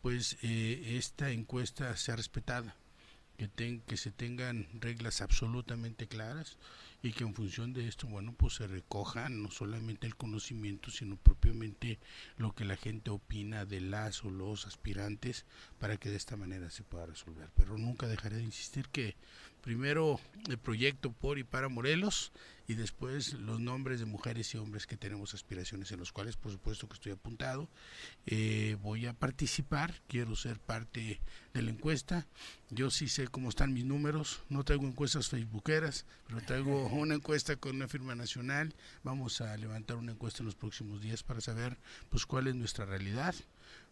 pues 0.00 0.38
eh, 0.42 0.96
esta 0.96 1.30
encuesta 1.30 1.94
sea 1.96 2.16
respetada, 2.16 2.74
que, 3.38 3.48
ten- 3.48 3.80
que 3.86 3.96
se 3.96 4.10
tengan 4.10 4.66
reglas 4.80 5.22
absolutamente 5.22 6.06
claras 6.08 6.58
y 7.02 7.12
que 7.12 7.22
en 7.22 7.34
función 7.34 7.72
de 7.72 7.86
esto, 7.86 8.08
bueno, 8.08 8.34
pues 8.36 8.54
se 8.54 8.66
recoja 8.66 9.28
no 9.28 9.50
solamente 9.52 10.06
el 10.08 10.16
conocimiento, 10.16 10.90
sino 10.90 11.16
propiamente 11.16 12.00
lo 12.36 12.52
que 12.54 12.64
la 12.64 12.76
gente 12.76 13.10
opina 13.10 13.64
de 13.64 13.80
las 13.80 14.24
o 14.24 14.30
los 14.30 14.66
aspirantes 14.66 15.46
para 15.78 15.96
que 15.96 16.10
de 16.10 16.16
esta 16.16 16.36
manera 16.36 16.68
se 16.70 16.82
pueda 16.82 17.06
resolver. 17.06 17.48
Pero 17.54 17.78
nunca 17.78 18.08
dejaré 18.08 18.36
de 18.38 18.42
insistir 18.42 18.88
que 18.88 19.14
primero 19.68 20.18
el 20.48 20.56
proyecto 20.56 21.12
por 21.12 21.38
y 21.38 21.44
para 21.44 21.68
Morelos 21.68 22.32
y 22.66 22.72
después 22.72 23.34
los 23.34 23.60
nombres 23.60 24.00
de 24.00 24.06
mujeres 24.06 24.54
y 24.54 24.56
hombres 24.56 24.86
que 24.86 24.96
tenemos 24.96 25.34
aspiraciones 25.34 25.92
en 25.92 25.98
los 25.98 26.10
cuales 26.10 26.38
por 26.38 26.50
supuesto 26.50 26.88
que 26.88 26.94
estoy 26.94 27.12
apuntado. 27.12 27.68
Eh, 28.24 28.78
voy 28.80 29.04
a 29.04 29.12
participar, 29.12 30.00
quiero 30.06 30.36
ser 30.36 30.58
parte 30.58 31.20
de 31.52 31.60
la 31.60 31.70
encuesta. 31.70 32.26
Yo 32.70 32.88
sí 32.90 33.08
sé 33.08 33.28
cómo 33.28 33.50
están 33.50 33.74
mis 33.74 33.84
números, 33.84 34.40
no 34.48 34.64
traigo 34.64 34.86
encuestas 34.86 35.28
facebookeras, 35.28 36.06
pero 36.26 36.40
traigo 36.40 36.86
una 36.92 37.16
encuesta 37.16 37.56
con 37.56 37.76
una 37.76 37.88
firma 37.88 38.14
nacional. 38.14 38.74
Vamos 39.02 39.42
a 39.42 39.54
levantar 39.58 39.98
una 39.98 40.12
encuesta 40.12 40.38
en 40.38 40.46
los 40.46 40.54
próximos 40.54 41.02
días 41.02 41.22
para 41.22 41.42
saber 41.42 41.76
pues 42.08 42.24
cuál 42.24 42.46
es 42.46 42.54
nuestra 42.54 42.86
realidad 42.86 43.34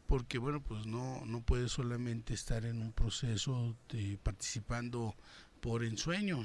porque 0.07 0.39
bueno 0.39 0.61
pues 0.61 0.87
no 0.87 1.25
no 1.27 1.41
puedes 1.41 1.73
solamente 1.73 2.35
estar 2.35 2.65
en 2.65 2.81
un 2.81 2.93
proceso 2.93 3.75
de 3.89 4.19
participando 4.23 5.15
por 5.61 5.85
ensueño 5.85 6.45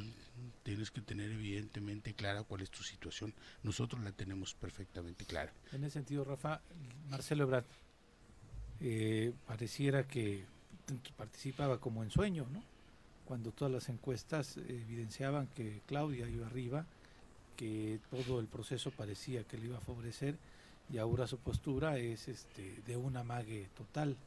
tienes 0.63 0.91
que 0.91 1.01
tener 1.01 1.31
evidentemente 1.31 2.13
clara 2.13 2.43
cuál 2.43 2.61
es 2.61 2.69
tu 2.71 2.83
situación 2.83 3.33
nosotros 3.63 4.01
la 4.03 4.11
tenemos 4.11 4.53
perfectamente 4.53 5.25
clara 5.25 5.53
En 5.71 5.83
ese 5.83 5.93
sentido, 5.93 6.23
Rafa, 6.23 6.61
Marcelo 7.09 7.43
Ebrard 7.43 7.65
eh, 8.79 9.33
pareciera 9.45 10.07
que 10.07 10.43
participaba 11.15 11.79
como 11.79 12.03
en 12.03 12.09
sueño, 12.09 12.47
¿no? 12.51 12.63
Cuando 13.25 13.51
todas 13.51 13.71
las 13.71 13.89
encuestas 13.89 14.57
evidenciaban 14.57 15.47
que 15.47 15.81
Claudia 15.85 16.27
iba 16.27 16.47
arriba, 16.47 16.85
que 17.55 17.99
todo 18.09 18.39
el 18.39 18.47
proceso 18.47 18.91
parecía 18.91 19.43
que 19.43 19.57
le 19.57 19.67
iba 19.67 19.77
a 19.77 19.81
favorecer 19.81 20.35
y 20.91 20.97
ahora 20.97 21.27
su 21.27 21.37
postura 21.37 21.97
es 21.97 22.27
este, 22.27 22.81
de 22.85 22.97
un 22.97 23.15
amague 23.15 23.69
total. 23.77 24.17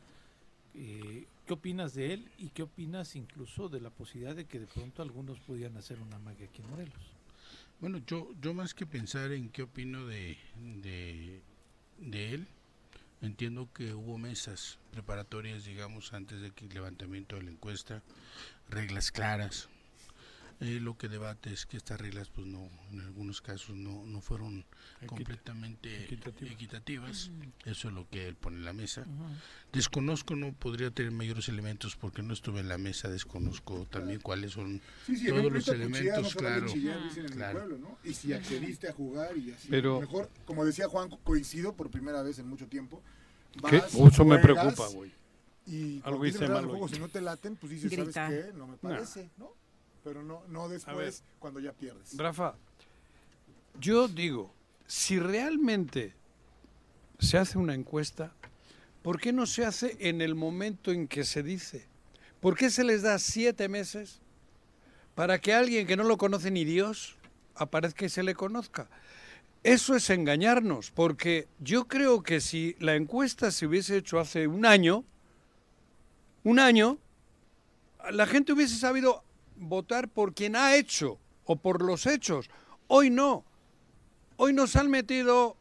Eh, 0.75 1.27
¿Qué 1.47 1.53
opinas 1.53 1.95
de 1.95 2.15
él 2.15 2.31
y 2.39 2.49
qué 2.49 2.63
opinas 2.63 3.17
incluso 3.17 3.69
de 3.69 3.81
la 3.81 3.91
posibilidad 3.91 4.35
de 4.35 4.47
que 4.47 4.59
de 4.59 4.67
pronto 4.67 5.03
algunos 5.03 5.39
pudieran 5.41 5.77
hacer 5.77 6.01
un 6.01 6.13
amague 6.13 6.47
aquí 6.47 6.63
en 6.63 6.71
Morelos? 6.71 7.15
bueno 7.81 7.99
yo 8.07 8.31
yo 8.41 8.55
más 8.55 8.73
que 8.73 8.87
pensar 8.87 9.33
en 9.33 9.51
qué 9.51 9.63
opino 9.63 10.07
de 10.07 10.39
de, 10.81 11.43
él 12.35 12.49
entiendo 13.21 13.69
que 13.73 13.95
hubo 13.95 14.17
mesas 14.17 14.79
preparatorias 14.91 15.65
digamos 15.65 16.13
antes 16.13 16.41
de 16.41 16.51
levantamiento 16.73 17.37
de 17.37 17.43
la 17.43 17.51
encuesta 17.51 18.03
reglas 18.69 19.13
claras 19.13 19.69
Eh, 20.61 20.79
lo 20.81 20.97
que 20.97 21.09
debate 21.09 21.53
es 21.53 21.67
que 21.67 21.77
estas 21.77 22.01
reglas 22.01 22.31
pues 22.31 22.47
no 22.47 22.69
en 22.93 23.01
algunos 23.01 23.41
casos 23.41 23.77
no, 23.77 24.05
no 24.07 24.21
fueron 24.21 24.65
completamente 25.07 26.05
equitativas. 26.05 26.53
equitativas 26.53 27.31
eso 27.65 27.89
es 27.89 27.95
lo 27.95 28.09
que 28.09 28.27
él 28.29 28.37
pone 28.37 28.57
en 28.59 28.65
la 28.65 28.73
mesa 28.73 29.05
desconozco 29.73 30.37
no 30.37 30.53
podría 30.53 30.91
tener 30.91 31.13
mayores 31.13 31.49
elementos 31.49 31.97
porque 31.97 32.23
no 32.23 32.33
estuve 32.33 32.61
en 32.61 32.69
la 32.69 32.79
mesa 32.79 33.09
desconozco 33.09 33.87
también 33.91 34.21
cuáles 34.21 34.53
son 34.53 34.81
Sí, 35.07 35.17
sí, 35.17 35.29
en 35.29 35.35
todos 35.37 35.53
los 35.53 35.69
elementos 35.69 36.35
claro 36.35 36.67
chillar, 36.69 37.03
dicen 37.03 37.27
en 37.27 37.33
el 37.33 37.37
claro. 37.37 37.59
pueblo, 37.59 37.79
¿no? 37.79 37.99
Y 38.05 38.15
si 38.15 38.33
accediste 38.33 38.89
a 38.89 38.93
jugar 38.93 39.37
y 39.37 39.51
así. 39.53 39.69
Pero- 39.69 40.01
Mejor, 40.01 40.31
como 40.45 40.65
decía 40.65 40.89
Juan, 40.89 41.09
coincido 41.25 41.75
por 41.75 41.91
primera 41.91 42.23
vez 42.23 42.39
en 42.39 42.49
mucho 42.49 42.67
tiempo. 42.69 43.03
¿Qué? 43.69 43.79
vas, 43.79 43.95
Eso 43.95 44.25
me 44.25 44.39
preocupa, 44.39 44.87
güey. 44.89 45.11
Y 45.67 46.01
Algo 46.05 46.27
hice 46.27 46.47
mal 46.49 46.67
juego, 46.67 46.89
si 46.89 46.99
no 46.99 47.09
te 47.09 47.21
laten, 47.21 47.57
pues 47.57 47.71
dices, 47.73 47.91
Grita. 47.91 48.13
¿sabes 48.13 48.47
qué? 48.47 48.53
No 48.53 48.67
me 48.67 48.73
No. 48.75 48.79
parece, 48.79 49.31
¿no? 49.39 49.53
Pero 50.05 50.23
no, 50.23 50.43
no 50.49 50.69
después, 50.69 51.25
cuando 51.39 51.61
ya 51.61 51.73
pierdes. 51.73 52.17
Rafa, 52.17 52.55
yo 53.81 54.07
digo, 54.07 54.53
si 54.87 55.19
realmente 55.19 56.15
se 57.19 57.39
hace 57.39 57.57
una 57.57 57.75
encuesta, 57.75 58.33
¿por 59.03 59.19
qué 59.19 59.33
no 59.33 59.47
se 59.47 59.65
hace 59.65 59.97
en 60.01 60.21
el 60.21 60.35
momento 60.35 60.93
en 60.93 61.09
que 61.09 61.25
se 61.25 61.43
dice? 61.43 61.87
¿Por 62.41 62.57
qué 62.57 62.71
se 62.71 62.85
les 62.85 63.03
da 63.03 63.19
siete 63.19 63.69
meses 63.71 64.21
para 65.15 65.41
que 65.41 65.55
alguien 65.55 65.87
que 65.87 65.97
no 65.97 66.05
lo 66.05 66.19
conoce 66.19 66.51
ni 66.51 66.67
Dios 66.67 67.17
aparezca 67.55 68.05
y 68.05 68.11
se 68.11 68.23
le 68.23 68.35
conozca? 68.35 68.91
Eso 69.63 69.97
es 69.97 70.11
engañarnos, 70.11 70.91
porque 70.91 71.49
yo 71.59 71.89
creo 71.89 72.23
que 72.23 72.43
si 72.43 72.77
la 72.81 72.97
encuesta 72.97 73.51
se 73.51 73.67
hubiese 73.67 73.97
hecho 73.97 74.21
hace 74.21 74.47
un 74.47 74.67
año, 74.67 75.05
un 76.43 76.59
año, 76.59 76.99
la 78.11 78.27
gente 78.27 78.53
hubiese 78.53 78.77
sabido 78.77 79.25
votar 79.57 80.09
por 80.09 80.35
quien 80.35 80.57
ha 80.57 80.77
hecho 80.77 81.19
o 81.45 81.57
por 81.57 81.83
los 81.83 82.07
hechos. 82.07 82.51
Hoy 82.89 83.11
no. 83.11 83.45
Hoy 84.37 84.53
nos 84.53 84.77
han 84.77 84.91
metido, 84.91 85.57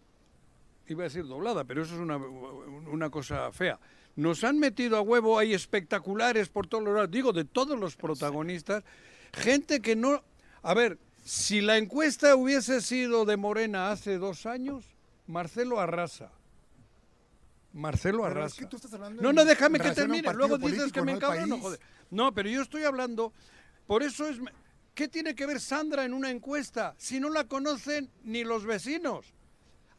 iba 0.88 1.04
a 1.04 1.06
decir 1.06 1.26
doblada, 1.28 1.64
pero 1.64 1.84
eso 1.84 1.94
es 1.94 2.00
una, 2.00 2.18
una 2.18 3.10
cosa 3.10 3.52
fea. 3.52 3.80
Nos 4.16 4.44
han 4.44 4.60
metido 4.60 4.98
a 4.98 5.02
huevo, 5.02 5.38
hay 5.40 5.54
espectaculares 5.54 6.50
por 6.50 6.68
todos 6.68 6.84
los 6.84 6.94
lados, 6.94 7.12
digo, 7.12 7.34
de 7.34 7.46
todos 7.46 7.80
los 7.80 7.96
protagonistas, 7.96 8.84
gente 9.34 9.82
que 9.82 9.96
no... 9.96 10.24
A 10.62 10.74
ver, 10.74 10.98
si 11.24 11.62
la 11.62 11.78
encuesta 11.78 12.36
hubiese 12.36 12.82
sido 12.82 13.26
de 13.26 13.38
Morena 13.38 13.92
hace 13.92 14.18
dos 14.18 14.46
años, 14.46 14.86
Marcelo 15.28 15.80
arrasa. 15.80 16.32
Marcelo 17.74 18.24
Pero 18.24 18.30
es 18.30 18.36
arrasa. 18.36 18.60
que 18.60 18.66
tú 18.68 18.76
estás 18.76 18.94
hablando 18.94 19.22
No, 19.22 19.34
no, 19.34 19.46
déjame 19.46 19.80
que 19.80 19.92
termine. 19.92 20.32
Luego 20.34 20.58
dices 20.58 20.78
político, 20.78 20.94
que 20.94 21.02
me 21.06 21.12
encabrono, 21.14 21.60
joder. 21.60 21.80
No, 22.12 22.34
pero 22.34 22.50
yo 22.50 22.62
estoy 22.62 22.84
hablando. 22.84 23.34
Por 23.88 24.04
eso 24.04 24.28
es. 24.28 24.40
¿Qué 24.94 25.08
tiene 25.08 25.34
que 25.34 25.48
ver 25.48 25.60
Sandra 25.60 26.06
en 26.06 26.14
una 26.14 26.30
encuesta 26.30 26.94
si 26.98 27.20
no 27.20 27.30
la 27.30 27.46
conocen 27.46 28.12
ni 28.24 28.44
los 28.44 28.66
vecinos? 28.66 29.34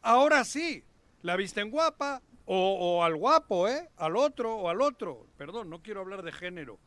Ahora 0.01 0.45
sí, 0.45 0.83
la 1.21 1.35
visten 1.35 1.69
guapa 1.69 2.21
o, 2.45 2.97
o 2.99 3.03
al 3.03 3.15
guapo, 3.15 3.67
¿eh? 3.67 3.89
Al 3.97 4.15
otro 4.15 4.55
o 4.55 4.69
al 4.69 4.81
otro. 4.81 5.27
Perdón, 5.37 5.69
no 5.69 5.81
quiero 5.81 5.99
hablar 5.99 6.23
de 6.23 6.31
género. 6.31 6.79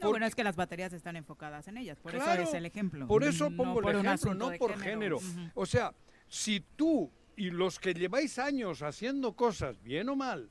No, 0.00 0.10
bueno, 0.10 0.26
es 0.26 0.34
que 0.34 0.44
las 0.44 0.56
baterías 0.56 0.92
están 0.92 1.16
enfocadas 1.16 1.68
en 1.68 1.76
ellas, 1.76 1.98
por 1.98 2.12
Claro, 2.12 2.42
eso 2.42 2.50
es 2.50 2.54
el 2.56 2.64
ejemplo. 2.64 3.06
Por 3.06 3.24
eso 3.24 3.50
pongo 3.50 3.80
el 3.80 3.96
ejemplo, 3.98 4.34
no 4.34 4.52
por 4.58 4.78
género. 4.78 5.18
O 5.54 5.66
sea, 5.66 5.92
si 6.28 6.60
tú 6.60 7.10
y 7.36 7.50
los 7.50 7.78
que 7.78 7.92
lleváis 7.92 8.38
años 8.38 8.82
haciendo 8.82 9.34
cosas, 9.34 9.82
bien 9.82 10.08
o 10.08 10.16
mal, 10.16 10.48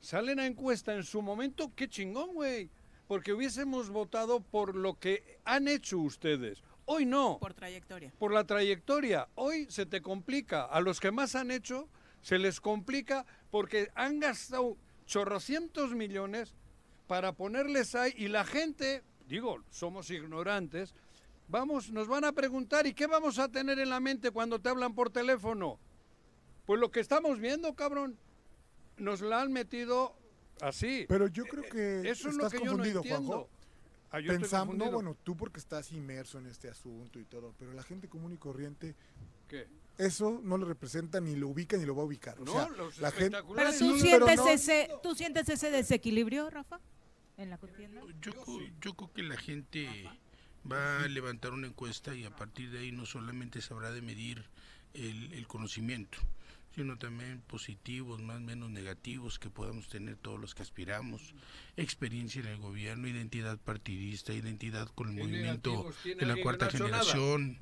salen 0.00 0.40
a 0.40 0.46
encuesta 0.46 0.94
en 0.94 1.04
su 1.04 1.22
momento, 1.22 1.72
qué 1.74 1.88
chingón, 1.88 2.34
güey. 2.34 2.70
Porque 3.08 3.32
hubiésemos 3.32 3.88
votado 3.88 4.40
por 4.40 4.76
lo 4.76 4.98
que 4.98 5.40
han 5.44 5.66
hecho 5.66 5.98
ustedes. 5.98 6.62
Hoy 6.84 7.06
no. 7.06 7.38
Por 7.40 7.54
trayectoria. 7.54 8.12
Por 8.18 8.32
la 8.32 8.44
trayectoria. 8.44 9.28
Hoy 9.34 9.66
se 9.70 9.86
te 9.86 10.00
complica. 10.02 10.64
A 10.64 10.80
los 10.80 11.00
que 11.00 11.10
más 11.10 11.34
han 11.34 11.50
hecho, 11.50 11.88
se 12.20 12.38
les 12.38 12.60
complica 12.60 13.26
porque 13.50 13.90
han 13.94 14.20
gastado 14.20 14.76
chorrocientos 15.06 15.94
millones 15.94 16.54
para 17.06 17.32
ponerles 17.32 17.94
ahí 17.94 18.12
y 18.16 18.28
la 18.28 18.44
gente, 18.44 19.02
digo, 19.26 19.64
somos 19.70 20.10
ignorantes, 20.10 20.94
vamos, 21.48 21.90
nos 21.90 22.06
van 22.06 22.24
a 22.24 22.32
preguntar, 22.32 22.86
¿y 22.86 22.92
qué 22.92 23.06
vamos 23.06 23.38
a 23.38 23.48
tener 23.48 23.78
en 23.78 23.88
la 23.88 24.00
mente 24.00 24.30
cuando 24.30 24.60
te 24.60 24.68
hablan 24.68 24.94
por 24.94 25.08
teléfono? 25.08 25.78
Pues 26.66 26.78
lo 26.78 26.90
que 26.90 27.00
estamos 27.00 27.40
viendo, 27.40 27.74
cabrón. 27.74 28.18
Nos 28.98 29.22
la 29.22 29.40
han 29.40 29.52
metido 29.52 30.14
así. 30.60 31.06
Pero 31.08 31.28
yo 31.28 31.44
creo 31.46 31.62
que 31.64 32.08
Eso 32.08 32.28
es 32.28 32.34
lo 32.36 32.46
estás 32.46 32.52
que 32.52 32.58
yo 32.58 32.64
no 32.64 32.70
confundido, 32.72 33.00
entiendo. 33.00 33.26
Juanjo. 33.26 33.48
Ah, 34.10 34.20
yo 34.20 34.32
estoy 34.32 34.38
Pensamos, 34.42 34.74
no, 34.76 34.84
confundido. 34.84 34.92
bueno, 35.02 35.16
tú 35.24 35.36
porque 35.36 35.60
estás 35.60 35.92
inmerso 35.92 36.38
en 36.38 36.46
este 36.46 36.68
asunto 36.68 37.18
y 37.20 37.24
todo, 37.24 37.54
pero 37.58 37.72
la 37.74 37.82
gente 37.82 38.08
común 38.08 38.32
y 38.32 38.36
corriente, 38.38 38.94
¿Qué? 39.48 39.66
eso 39.98 40.40
no 40.42 40.56
le 40.56 40.64
representa 40.64 41.20
ni 41.20 41.36
lo 41.36 41.48
ubica 41.48 41.76
ni 41.76 41.84
lo 41.84 41.94
va 41.94 42.02
a 42.02 42.06
ubicar. 42.06 42.40
O 42.40 42.46
sea, 42.46 42.68
los 42.70 42.98
la 42.98 43.10
gente, 43.10 43.36
Pero 43.54 43.72
Sí, 43.72 43.78
tú 43.78 43.96
pero 44.00 44.26
sientes 44.26 44.36
no- 44.38 44.48
ese, 44.48 44.90
tú 45.02 45.14
sientes 45.14 45.48
ese 45.50 45.70
desequilibrio, 45.70 46.48
Rafa, 46.48 46.80
en 47.36 47.50
la 47.50 47.58
contienda. 47.58 48.00
Yo, 48.22 48.32
yo 48.80 48.94
creo 48.94 49.12
que 49.12 49.22
la 49.22 49.36
gente 49.36 49.86
va 50.70 51.00
a 51.02 51.08
levantar 51.08 51.52
una 51.52 51.66
encuesta 51.66 52.14
y 52.14 52.24
a 52.24 52.34
partir 52.34 52.70
de 52.70 52.78
ahí 52.78 52.92
no 52.92 53.04
solamente 53.04 53.60
se 53.60 53.74
habrá 53.74 53.90
de 53.92 54.00
medir 54.00 54.42
el, 54.94 55.32
el 55.34 55.46
conocimiento, 55.46 56.18
sino 56.78 56.96
también 56.96 57.42
positivos, 57.48 58.22
más 58.22 58.36
o 58.36 58.40
menos 58.40 58.70
negativos 58.70 59.40
que 59.40 59.50
podamos 59.50 59.88
tener 59.88 60.14
todos 60.14 60.38
los 60.38 60.54
que 60.54 60.62
aspiramos, 60.62 61.34
experiencia 61.76 62.40
en 62.40 62.46
el 62.46 62.58
gobierno, 62.58 63.08
identidad 63.08 63.58
partidista, 63.58 64.32
identidad 64.32 64.86
con 64.94 65.08
el 65.08 65.16
¿Qué 65.16 65.22
movimiento 65.22 65.92
de 66.04 66.24
la 66.24 66.40
cuarta 66.40 66.70
generación. 66.70 67.58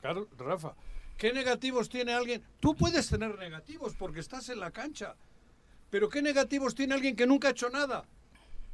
Claro, 0.00 0.28
Rafa, 0.36 0.74
¿qué 1.16 1.32
negativos 1.32 1.88
tiene 1.88 2.12
alguien? 2.12 2.42
Tú 2.58 2.74
puedes 2.74 3.08
tener 3.08 3.38
negativos 3.38 3.94
porque 3.96 4.18
estás 4.18 4.48
en 4.48 4.58
la 4.58 4.72
cancha, 4.72 5.14
pero 5.88 6.08
¿qué 6.08 6.22
negativos 6.22 6.74
tiene 6.74 6.94
alguien 6.94 7.14
que 7.14 7.28
nunca 7.28 7.48
ha 7.48 7.50
hecho 7.52 7.70
nada? 7.70 8.04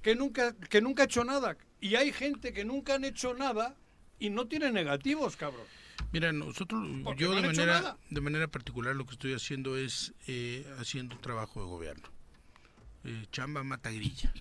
Que 0.01 0.17
nunca, 0.17 0.55
que 0.55 0.81
nunca 0.81 1.03
ha 1.03 1.05
hecho 1.05 1.25
nada. 1.25 1.59
Y 1.83 1.97
hay 1.97 2.13
gente 2.15 2.55
que 2.55 2.65
nunca 2.65 2.95
han 2.95 3.05
hecho 3.05 3.35
nada 3.35 3.77
y 4.19 4.31
no 4.31 4.49
tiene 4.49 4.73
negativos, 4.73 5.37
cabrón. 5.37 5.67
Mira, 6.13 6.33
nosotros, 6.33 6.87
Porque 7.05 7.25
yo 7.25 7.31
no 7.35 7.37
de 7.41 7.47
manera, 7.47 7.97
de 8.09 8.21
manera 8.21 8.49
particular 8.49 8.97
lo 8.97 9.05
que 9.07 9.13
estoy 9.13 9.35
haciendo 9.35 9.77
es 9.77 10.15
eh, 10.27 10.67
haciendo 10.79 11.19
trabajo 11.19 11.61
de 11.61 11.67
gobierno. 11.67 12.09
Eh, 13.05 13.27
chamba 13.31 13.63
mata 13.63 13.91
grilla. 13.91 14.33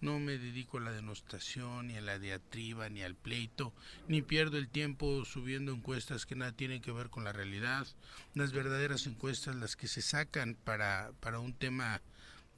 No 0.00 0.20
me 0.20 0.38
dedico 0.38 0.78
a 0.78 0.80
la 0.80 0.92
denostación, 0.92 1.88
ni 1.88 1.96
a 1.96 2.00
la 2.00 2.18
diatriba, 2.20 2.88
ni 2.88 3.02
al 3.02 3.16
pleito, 3.16 3.72
ni 4.06 4.22
pierdo 4.22 4.56
el 4.56 4.68
tiempo 4.68 5.24
subiendo 5.24 5.72
encuestas 5.72 6.24
que 6.24 6.36
nada 6.36 6.52
tienen 6.52 6.80
que 6.80 6.92
ver 6.92 7.10
con 7.10 7.24
la 7.24 7.32
realidad. 7.32 7.86
Las 8.34 8.52
verdaderas 8.52 9.06
encuestas, 9.08 9.56
las 9.56 9.74
que 9.74 9.88
se 9.88 10.00
sacan 10.02 10.56
para, 10.62 11.10
para 11.18 11.40
un 11.40 11.52
tema 11.52 12.00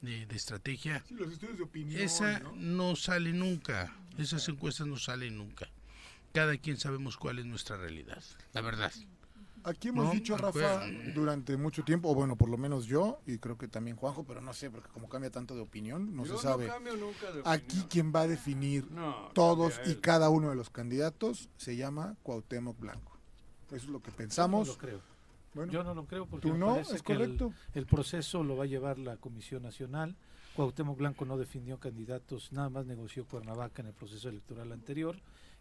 de, 0.01 0.27
de 0.27 0.35
estrategia, 0.35 1.03
Sí, 1.07 1.15
los 1.15 1.31
estudios 1.31 1.57
de 1.57 1.63
opinión, 1.63 2.01
esa 2.01 2.39
¿no? 2.41 2.53
no 2.55 2.95
sale 2.95 3.33
nunca. 3.33 3.91
Esas 4.19 4.47
encuestas 4.47 4.85
no 4.85 4.97
salen 4.97 5.37
nunca. 5.37 5.67
Cada 6.33 6.57
quien 6.57 6.77
sabemos 6.77 7.17
cuál 7.17 7.39
es 7.39 7.45
nuestra 7.45 7.77
realidad, 7.77 8.23
la 8.53 8.61
verdad. 8.61 8.91
Aquí 9.63 9.89
hemos 9.89 10.05
No, 10.05 10.11
dicho, 10.11 10.35
pues, 10.37 10.55
Rafa, 10.55 10.85
durante 11.13 11.55
mucho 11.55 11.83
tiempo, 11.83 12.09
o 12.09 12.15
bueno, 12.15 12.35
por 12.35 12.49
lo 12.49 12.57
menos 12.57 12.85
yo, 12.85 13.19
y 13.27 13.37
creo 13.37 13.59
que 13.59 13.67
también 13.67 13.95
Juanjo, 13.95 14.23
pero 14.23 14.41
no 14.41 14.53
sé, 14.53 14.71
porque 14.71 14.89
como 14.89 15.07
cambia 15.07 15.29
tanto 15.29 15.53
de 15.55 15.61
opinión, 15.61 16.15
no 16.15 16.25
Yo 16.25 16.37
se 16.37 16.43
sabe. 16.43 16.65
cambio 16.67 16.95
nunca 16.95 17.31
de 17.31 17.41
Aquí 17.45 17.65
opinión. 17.67 17.87
quien 17.89 18.11
va 18.15 18.21
a 18.21 18.27
definir 18.27 18.89
No, 18.89 19.29
todos 19.33 19.79
y 19.85 19.95
cada 19.95 20.29
uno 20.29 20.49
de 20.49 20.55
los 20.55 20.71
candidatos 20.71 21.49
se 21.57 21.75
llama 21.75 22.15
Cuauhtémoc 22.23 22.79
Blanco. 22.79 23.17
Eso 23.67 23.75
es 23.75 23.87
lo 23.87 24.01
que 24.01 24.09
pensamos. 24.11 24.67
Yo 24.67 24.73
no 24.73 24.77
lo 24.77 24.81
creo. 24.87 25.01
Bueno, 25.53 25.71
Yo 25.73 25.83
no 25.83 25.93
lo 25.93 26.05
creo 26.05 26.25
porque 26.25 26.47
¿tú 26.47 26.57
no? 26.57 26.77
¿Es 26.79 26.87
que 27.03 27.11
el- 27.13 27.19
correcto? 27.19 27.53
El, 27.75 27.85
proceso 27.85 28.41
lo 28.43 28.55
va 28.57 28.63
a 28.63 28.67
llevar 28.67 28.97
la 28.97 29.17
Comisión 29.17 29.61
Nacional. 29.61 30.15
Cuauhtémoc 30.55 30.97
Blanco 30.97 31.25
no 31.25 31.37
definió 31.37 31.77
candidatos, 31.77 32.51
nada 32.51 32.69
más 32.69 32.85
negoció 32.87 33.25
Cuernavaca 33.25 33.81
en 33.83 33.89
el 33.89 33.93
proceso 33.93 34.27
electoral 34.29 34.71
anterior 34.71 35.17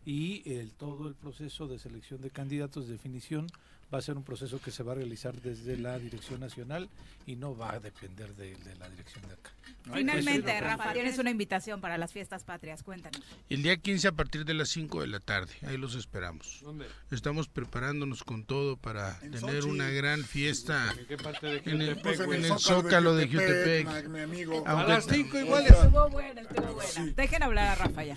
y 0.06 0.42
el 0.52 0.72
todo 0.72 1.08
el 1.08 1.14
proceso 1.14 1.66
de 1.68 1.78
selección 1.78 2.20
de 2.20 2.30
candidatos, 2.30 2.86
de 2.86 2.94
definición, 2.94 3.46
va 3.92 3.98
a 3.98 4.02
ser 4.02 4.16
un 4.16 4.22
proceso 4.22 4.60
que 4.60 4.70
se 4.70 4.84
va 4.84 4.92
a 4.92 4.94
realizar 4.94 5.34
desde 5.40 5.76
la 5.76 5.98
Dirección 5.98 6.38
Nacional 6.38 6.88
y 7.26 7.34
no 7.34 7.56
va 7.56 7.72
a 7.72 7.80
depender 7.80 8.34
de, 8.36 8.54
de 8.56 8.76
la 8.76 8.88
dirección 8.88 9.26
de 9.26 9.34
acá. 9.34 9.50
Finalmente, 9.92 10.60
Rafa, 10.60 10.92
tienes 10.92 11.18
una 11.18 11.30
invitación 11.30 11.80
para 11.80 11.98
las 11.98 12.12
fiestas 12.12 12.44
patrias. 12.44 12.84
Cuéntanos. 12.84 13.20
El 13.48 13.62
día 13.64 13.76
15 13.76 14.06
a 14.08 14.12
partir 14.12 14.44
de 14.44 14.54
las 14.54 14.68
5 14.68 15.00
de 15.00 15.06
la 15.08 15.18
tarde, 15.18 15.52
ahí 15.66 15.76
los 15.76 15.96
esperamos. 15.96 16.60
¿Dónde? 16.62 16.86
Estamos 17.10 17.48
preparándonos 17.48 18.22
con 18.22 18.44
todo 18.44 18.76
para 18.76 19.18
En 19.22 19.32
tener 19.32 19.62
Sochi. 19.62 19.68
una 19.70 19.90
gran 19.90 20.22
fiesta 20.22 20.94
¿En 20.96 21.06
qué 21.06 21.16
parte 21.16 21.46
de 21.48 21.70
en 21.70 21.82
el, 21.82 21.96
Pues 22.00 22.20
en 22.20 22.44
el 22.44 22.58
Zócalo 22.58 23.16
de 23.16 23.26
Jutepec. 23.26 23.88
A 24.66 24.84
las 24.84 25.04
5 25.06 25.36
igual 25.36 25.66
Estuvo 25.66 26.08
buena, 26.10 26.42
estuvo 26.42 26.74
buena. 26.74 27.12
Dejen 27.16 27.42
hablar 27.42 27.68
a 27.68 27.74
Rafa 27.74 28.04
ya. 28.04 28.16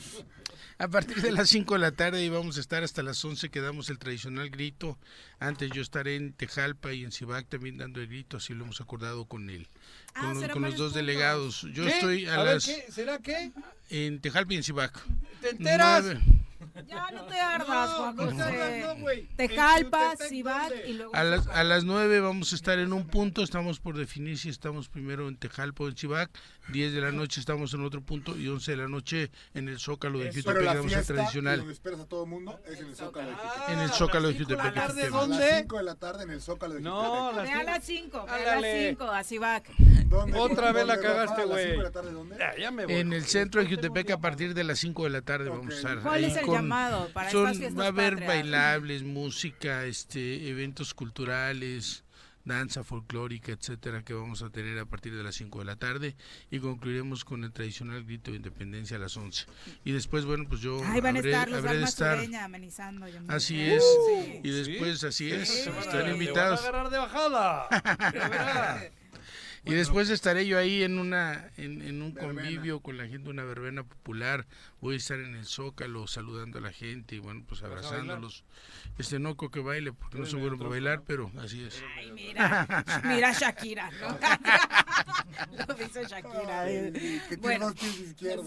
A 0.84 0.88
partir 0.90 1.22
de 1.22 1.32
las 1.32 1.50
5 1.50 1.76
de 1.76 1.80
la 1.80 1.92
tarde 1.94 2.24
y 2.26 2.30
vamos 2.30 2.58
a 2.58 2.60
estar 2.60 2.84
hasta 2.84 3.04
las 3.04 3.24
11 3.24 3.50
que 3.50 3.62
damos 3.62 3.90
el 3.90 3.98
tradicional 4.00 4.50
grito. 4.50 4.98
Antes 5.40 5.72
yo 5.72 5.82
estaré 5.82 6.18
en 6.18 6.34
Tejalpa 6.34 6.92
y 6.92 7.06
en 7.06 7.12
Cibac 7.14 7.48
también 7.48 7.78
dando 7.78 8.02
el 8.02 8.08
grito, 8.08 8.36
así 8.38 8.54
lo 8.54 8.66
hemos 8.66 8.82
acordado 8.82 9.24
con 9.26 9.50
él. 9.50 9.68
Ah, 10.14 10.22
Con, 10.34 10.42
los- 10.42 10.50
con 10.52 10.62
dos 10.64 10.72
puntos. 10.72 10.94
delegados. 10.94 11.62
Yo 11.74 11.86
¿Qué? 11.86 11.90
estoy 11.90 12.26
a, 12.26 12.44
las 12.44 12.66
¿qué? 12.66 12.86
¿Será 12.92 13.18
qué? 13.20 13.52
en 13.90 14.20
Tejalpa 14.20 14.54
y 14.54 14.58
en 14.58 14.64
Cibac. 14.64 15.00
¿Te 15.42 15.52
enteras? 15.52 16.04
Nueve- 16.04 16.22
Ya 16.88 17.12
no 17.12 17.24
te 17.26 17.40
ardas, 17.40 17.90
Juan 17.92 18.16
no 18.16 18.28
te 18.28 18.34
José. 18.34 18.84
no, 18.86 18.96
güey. 19.02 19.28
Tejalpa, 19.36 20.04
¿En 20.04 20.10
Jutepec 20.12 20.30
Cibac 20.30 20.70
dónde? 20.70 20.90
y 20.90 20.94
luego... 20.94 21.16
A 21.16 21.24
las, 21.24 21.48
a 21.48 21.64
las 21.64 21.84
9 21.84 22.20
vamos 22.20 22.52
a 22.52 22.56
estar 22.56 22.80
en 22.80 22.94
un 22.94 23.08
punto, 23.08 23.44
estamos 23.44 23.80
por 23.80 23.98
definir 23.98 24.38
si 24.38 24.50
estamos 24.50 24.90
primero 24.90 25.28
en 25.28 25.36
Tejalpa 25.38 25.84
o 25.84 25.88
en 25.88 25.96
Cibac, 25.98 26.30
10 26.70 26.94
de 26.94 27.02
la 27.02 27.12
noche 27.12 27.40
estamos 27.40 27.74
en 27.74 27.84
otro 27.84 28.02
punto 28.02 28.38
y 28.38 28.48
11 28.48 28.72
de 28.72 28.78
la 28.78 28.88
noche 28.88 29.32
en 29.54 29.68
el 29.68 29.80
Zócalo 29.80 30.20
de 30.20 30.26
Pero 30.32 30.42
Jutepec, 30.44 30.64
la 30.64 30.84
fiesta, 30.84 31.14
tradicional. 31.14 31.58
donde 31.60 31.74
esperas 31.74 32.00
a 32.00 32.06
todo 32.06 32.24
el 32.24 32.30
mundo, 32.30 32.60
es 32.66 32.80
en 32.80 32.88
el 32.88 32.96
Zócalo 32.96 33.28
de 33.30 33.34
Jutepec. 33.36 33.70
En 33.70 33.80
el 33.80 33.90
Ah, 33.90 33.94
Zócalo 33.94 34.28
de 34.28 34.34
a 34.34 34.38
las 34.38 34.46
cinco 34.46 34.48
de 34.50 34.56
la 34.56 34.64
Jutepec. 34.64 34.78
A 34.78 34.88
las 34.88 35.12
¿Dónde? 35.12 35.58
5 35.60 35.78
de 35.78 35.84
la 35.84 35.96
tarde 35.96 36.24
en 36.24 36.30
el 36.32 36.42
Zócalo 36.42 36.74
de 36.76 36.82
No, 36.82 37.02
Jutepec. 37.32 37.34
a 37.34 37.34
las 37.34 37.44
Ve 37.44 37.52
a 37.52 37.54
cinco. 37.54 37.66
las 37.66 37.84
5, 37.86 38.26
ve 38.26 38.50
a 38.50 38.56
las 38.62 39.28
5, 39.28 39.46
a. 39.46 39.62
¿Dónde? 40.14 40.38
Otra 40.40 40.72
vez 40.72 40.86
la 40.86 41.00
cagaste, 41.00 41.42
¿A 41.42 41.46
las 41.46 41.48
güey. 41.50 41.66
cinco 41.66 41.78
de 41.80 41.84
la 41.84 41.92
tarde 41.92 42.12
dónde? 42.12 42.36
Ya, 42.38 42.56
ya 42.58 42.72
me 42.72 42.86
voy. 42.86 42.94
En 42.96 43.14
el 43.14 43.26
centro 43.26 43.62
de 43.64 43.68
Jutepec 43.70 44.12
a 44.12 44.20
partir 44.20 44.54
de 44.54 44.64
las 44.64 44.80
5 44.80 45.04
de 45.06 45.10
la 45.10 45.22
tarde 45.22 45.50
vamos 45.50 45.74
a 45.74 45.78
estar. 45.78 46.00
¿Cuál 46.02 46.16
ahí 46.16 46.26
es 46.26 46.38
el 46.38 46.46
con- 46.54 46.62
llamado 46.64 47.10
para 47.14 47.32
son- 47.32 47.46
estas 47.48 47.58
fiestas 47.60 47.80
Va 47.80 47.86
a 47.86 47.88
haber 47.90 48.14
patrias? 48.14 48.28
bailables, 48.28 49.04
música, 49.04 49.86
este, 49.86 50.50
eventos 50.50 50.94
culturales, 50.94 52.04
danza 52.46 52.84
folclórica, 52.84 53.54
etcétera, 53.54 54.04
que 54.04 54.14
vamos 54.14 54.42
a 54.42 54.50
tener 54.50 54.78
a 54.78 54.86
partir 54.86 55.16
de 55.16 55.24
las 55.24 55.34
5 55.36 55.60
de 55.60 55.66
la 55.66 55.78
tarde 55.78 56.16
y 56.52 56.60
concluiremos 56.60 57.24
con 57.24 57.46
el 57.46 57.54
tradicional 57.54 58.04
grito 58.04 58.32
de 58.32 58.38
independencia 58.38 58.98
a 58.98 59.00
las 59.00 59.16
11. 59.16 59.46
Y 59.86 59.94
después, 59.94 60.26
bueno, 60.26 60.46
pues 60.50 60.60
yo 60.60 60.84
Ahí 60.84 61.00
van 61.00 61.16
a 61.16 61.20
estar 61.20 61.50
los 61.50 61.60
habré 61.64 61.78
de 61.78 61.84
estar. 61.86 62.20
amenizando. 62.44 63.08
yo 63.08 63.20
Así 63.30 63.62
es. 63.62 63.82
Sí. 64.26 64.42
Y 64.44 64.50
después, 64.52 65.02
así 65.06 65.32
es, 65.32 65.48
Sí, 65.64 65.70
están 65.80 66.10
invitados. 66.12 66.60
van 66.64 66.66
a 66.76 66.80
agarrar 66.82 66.92
de 66.92 66.98
bajada. 66.98 67.68
Y 69.66 69.74
después 69.76 70.10
estaré 70.10 70.46
yo 70.46 70.58
ahí 70.58 70.84
en 70.84 71.00
una 71.00 71.50
en, 71.56 71.82
en 71.84 72.02
un 72.02 72.14
Verbena. 72.14 72.42
convivio 72.42 72.82
con 72.82 72.98
la 72.98 73.08
gente, 73.08 73.30
una 73.30 73.46
verbena 73.46 73.84
popular. 73.84 74.46
Voy 74.84 74.96
a 74.96 74.98
estar 74.98 75.18
en 75.18 75.34
el 75.34 75.46
Zócalo 75.46 76.08
saludando 76.08 76.58
a 76.58 76.62
la 76.62 76.74
gente 76.74 77.16
y 77.16 77.20
bueno, 77.20 77.46
pues 77.48 77.64
a 77.64 77.68
abrazándolos. 77.68 78.44
Este 78.98 79.18
no 79.18 79.38
creo 79.38 79.50
que 79.50 79.62
baile 79.62 79.94
porque 79.94 80.18
no 80.18 80.26
bueno 80.26 80.42
para 80.42 80.56
otro, 80.56 80.70
bailar, 80.72 81.04
pero 81.08 81.32
así 81.40 81.64
es. 81.64 81.82
Ay, 81.96 82.12
mira, 82.12 82.68
mira 83.06 83.32
Shakira, 83.32 83.90
¿no? 84.02 84.18
Lo 85.68 85.74
dice 85.76 86.04
Shakira. 86.04 86.62
Ay, 86.64 86.92
que 87.30 87.38
tiene 87.38 87.60
Bueno, 87.60 87.74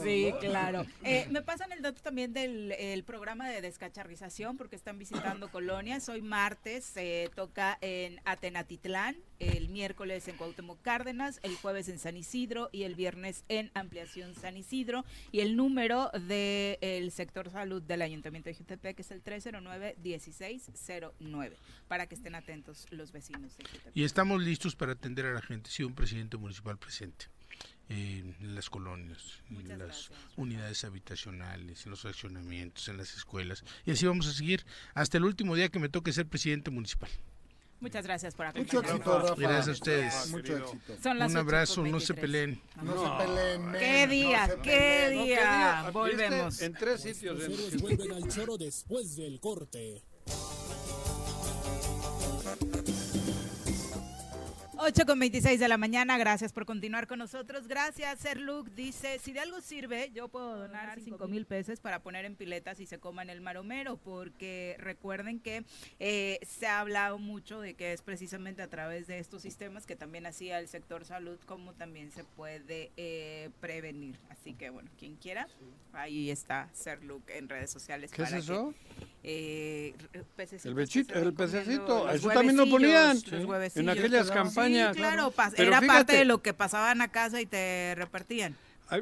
Sí, 0.02 0.30
¿no? 0.30 0.38
claro. 0.40 0.86
Eh, 1.04 1.26
me 1.30 1.40
pasan 1.40 1.72
el 1.72 1.80
dato 1.80 2.02
también 2.02 2.34
del 2.34 2.72
el 2.72 3.02
programa 3.02 3.48
de 3.48 3.62
descacharrización 3.62 4.58
porque 4.58 4.76
están 4.76 4.98
visitando 4.98 5.48
colonias. 5.48 6.06
Hoy 6.10 6.20
martes 6.20 6.84
se 6.84 7.30
toca 7.34 7.78
en 7.80 8.20
Atenatitlán, 8.26 9.16
el 9.38 9.70
miércoles 9.70 10.28
en 10.28 10.36
Cuauhtémoc 10.36 10.82
Cárdenas, 10.82 11.40
el 11.42 11.56
jueves 11.56 11.88
en 11.88 11.98
San 11.98 12.18
Isidro 12.18 12.68
y 12.72 12.82
el 12.82 12.94
viernes 12.94 13.44
en 13.48 13.70
Ampliación 13.72 14.34
San 14.34 14.58
Isidro. 14.58 15.06
Y 15.32 15.40
el 15.40 15.56
número 15.56 16.10
del 16.26 17.10
sector 17.12 17.50
salud 17.50 17.82
del 17.82 18.02
Ayuntamiento 18.02 18.50
de 18.50 18.54
Jutepec 18.54 19.00
es 19.00 19.10
el 19.10 19.22
309-1609 19.22 21.52
para 21.88 22.06
que 22.06 22.14
estén 22.14 22.34
atentos 22.34 22.86
los 22.90 23.12
vecinos 23.12 23.56
de 23.56 23.64
Jutepec. 23.64 23.92
Y 23.94 24.04
estamos 24.04 24.42
listos 24.42 24.76
para 24.76 24.92
atender 24.92 25.26
a 25.26 25.32
la 25.32 25.42
gente. 25.42 25.70
Sí, 25.70 25.82
un 25.82 25.94
presidente 25.94 26.36
municipal 26.36 26.78
presente 26.78 27.26
en 27.88 28.34
las 28.54 28.68
colonias, 28.68 29.40
Muchas 29.48 29.70
en 29.70 29.78
las 29.78 29.88
gracias. 29.88 30.18
unidades 30.36 30.84
habitacionales, 30.84 31.86
en 31.86 31.90
los 31.90 32.04
accionamientos, 32.04 32.88
en 32.88 32.96
las 32.96 33.14
escuelas. 33.14 33.64
Y 33.84 33.92
así 33.92 34.06
vamos 34.06 34.26
a 34.26 34.32
seguir 34.32 34.64
hasta 34.94 35.18
el 35.18 35.24
último 35.24 35.54
día 35.54 35.68
que 35.68 35.78
me 35.78 35.88
toque 35.88 36.12
ser 36.12 36.26
presidente 36.26 36.70
municipal. 36.70 37.10
Muchas 37.80 38.04
gracias 38.06 38.34
por 38.34 38.46
Mucho 38.46 38.78
acompañarnos. 38.78 38.96
éxito, 39.00 39.18
Rafa. 39.28 39.34
Gracias 39.40 39.68
a 39.68 39.72
ustedes. 39.72 40.30
Mucho 40.30 40.56
éxito. 40.56 40.96
Son 41.02 41.18
las 41.18 41.30
Un 41.30 41.36
8 41.36 41.40
abrazo, 41.40 41.82
no 41.84 42.00
se 42.00 42.12
23. 42.14 42.20
peleen. 42.20 42.62
No, 42.82 43.18
se 43.18 43.24
peleen. 43.26 43.64
men, 43.66 43.80
¿Qué 43.80 44.06
no 44.06 44.12
día? 44.12 44.46
se 44.46 44.54
¿Qué 44.56 44.70
peleen. 45.10 45.24
día? 45.26 45.90
Volvemos. 45.92 46.62
En 46.62 46.72
tres 46.74 47.00
sitios. 47.02 47.42
Se 47.42 47.76
vuelven 47.78 48.12
al 48.12 48.28
choro 48.28 48.56
después 48.56 49.16
del 49.16 49.38
corte. 49.40 50.02
8 54.78 55.06
con 55.06 55.18
26 55.18 55.58
de 55.58 55.68
la 55.68 55.78
mañana, 55.78 56.18
gracias 56.18 56.52
por 56.52 56.66
continuar 56.66 57.06
con 57.06 57.18
nosotros. 57.18 57.66
Gracias, 57.66 58.18
Serluc. 58.20 58.68
Dice, 58.74 59.18
si 59.18 59.32
de 59.32 59.40
algo 59.40 59.62
sirve, 59.62 60.10
yo 60.12 60.28
puedo 60.28 60.54
donar 60.58 61.00
5 61.00 61.28
mil 61.28 61.46
pesos 61.46 61.80
para 61.80 62.00
poner 62.00 62.26
en 62.26 62.36
piletas 62.36 62.78
y 62.80 62.86
se 62.86 62.98
coman 62.98 63.30
el 63.30 63.40
maromero, 63.40 63.96
porque 63.96 64.76
recuerden 64.78 65.40
que 65.40 65.64
eh, 65.98 66.38
se 66.46 66.66
ha 66.66 66.80
hablado 66.80 67.18
mucho 67.18 67.60
de 67.60 67.72
que 67.72 67.94
es 67.94 68.02
precisamente 68.02 68.60
a 68.60 68.68
través 68.68 69.06
de 69.06 69.18
estos 69.18 69.40
sistemas 69.40 69.86
que 69.86 69.96
también 69.96 70.26
hacía 70.26 70.58
el 70.58 70.68
sector 70.68 71.06
salud, 71.06 71.38
como 71.46 71.72
también 71.72 72.10
se 72.12 72.24
puede 72.24 72.90
eh, 72.98 73.48
prevenir. 73.60 74.18
Así 74.28 74.52
que, 74.52 74.68
bueno, 74.68 74.90
quien 74.98 75.16
quiera, 75.16 75.48
ahí 75.94 76.30
está 76.30 76.68
Serluc 76.74 77.28
en 77.30 77.48
redes 77.48 77.70
sociales. 77.70 78.10
¿Qué 78.12 78.22
es 78.22 78.28
para 78.28 78.40
que, 78.42 78.44
eso? 78.44 78.74
eh, 79.22 79.94
pececitos 80.36 80.66
El 80.66 80.74
que 80.74 80.80
bechito, 80.80 81.14
se 81.14 81.18
el 81.20 81.34
comiendo, 81.34 81.36
pececito, 81.36 82.10
eso 82.10 82.28
también 82.28 82.56
lo 82.58 82.68
ponían 82.68 83.18
en 83.74 83.88
aquellas 83.88 84.30
que 84.30 84.38
Sí, 84.76 84.98
claro, 84.98 85.32
Pero 85.56 85.68
era 85.68 85.80
parte 85.80 86.16
de 86.16 86.24
lo 86.24 86.42
que 86.42 86.54
pasaban 86.54 87.00
a 87.00 87.08
casa 87.08 87.40
y 87.40 87.46
te 87.46 87.94
repartían. 87.96 88.54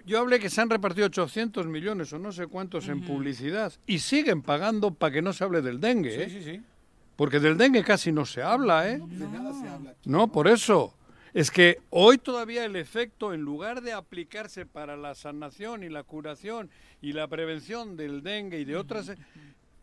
Yo 0.06 0.18
hablé 0.20 0.40
que 0.40 0.48
se 0.48 0.60
han 0.60 0.70
repartido 0.70 1.06
800 1.06 1.66
millones 1.66 2.12
o 2.12 2.18
no 2.18 2.32
sé 2.32 2.46
cuántos 2.46 2.88
en 2.88 3.02
publicidad 3.02 3.72
y 3.86 3.98
siguen 3.98 4.40
pagando 4.40 4.92
para 4.94 5.12
que 5.12 5.22
no 5.22 5.32
se 5.32 5.44
hable 5.44 5.60
del 5.60 5.80
dengue, 5.80 6.22
¿eh? 6.22 6.30
Sí, 6.30 6.42
sí, 6.42 6.52
sí. 6.52 6.62
Porque 7.16 7.38
del 7.38 7.58
dengue 7.58 7.84
casi 7.84 8.10
no 8.10 8.24
se 8.24 8.42
habla, 8.42 8.88
¿eh? 8.88 8.98
De 8.98 9.28
nada 9.28 9.52
se 9.52 9.68
habla. 9.68 9.94
No, 10.04 10.28
por 10.28 10.48
eso. 10.48 10.94
Es 11.34 11.50
que 11.50 11.80
hoy 11.90 12.18
todavía 12.18 12.64
el 12.64 12.76
efecto, 12.76 13.34
en 13.34 13.42
lugar 13.42 13.82
de 13.82 13.92
aplicarse 13.92 14.66
para 14.66 14.96
la 14.96 15.16
sanación 15.16 15.82
y 15.82 15.88
la 15.88 16.04
curación 16.04 16.70
y 17.02 17.12
la 17.12 17.26
prevención 17.26 17.96
del 17.96 18.22
dengue 18.22 18.60
y 18.60 18.64
de 18.64 18.76
otras, 18.76 19.12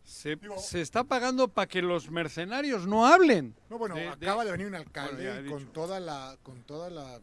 se, 0.04 0.38
se 0.58 0.80
está 0.80 1.04
pagando 1.04 1.48
para 1.48 1.66
que 1.68 1.80
los 1.82 2.10
mercenarios 2.10 2.86
no 2.86 3.06
hablen. 3.06 3.54
No, 3.70 3.78
bueno, 3.78 3.94
De- 3.94 4.02
de- 4.02 4.08
acaba 4.08 4.44
de 4.44 4.50
venir 4.52 4.66
un 4.66 4.74
alcalde 4.74 5.30
Bueno, 5.32 5.50
con 5.50 5.58
dicho. 5.60 5.72
toda 5.72 6.00
la 6.00 6.36
con 6.42 6.62
toda 6.64 6.90
la 6.90 7.20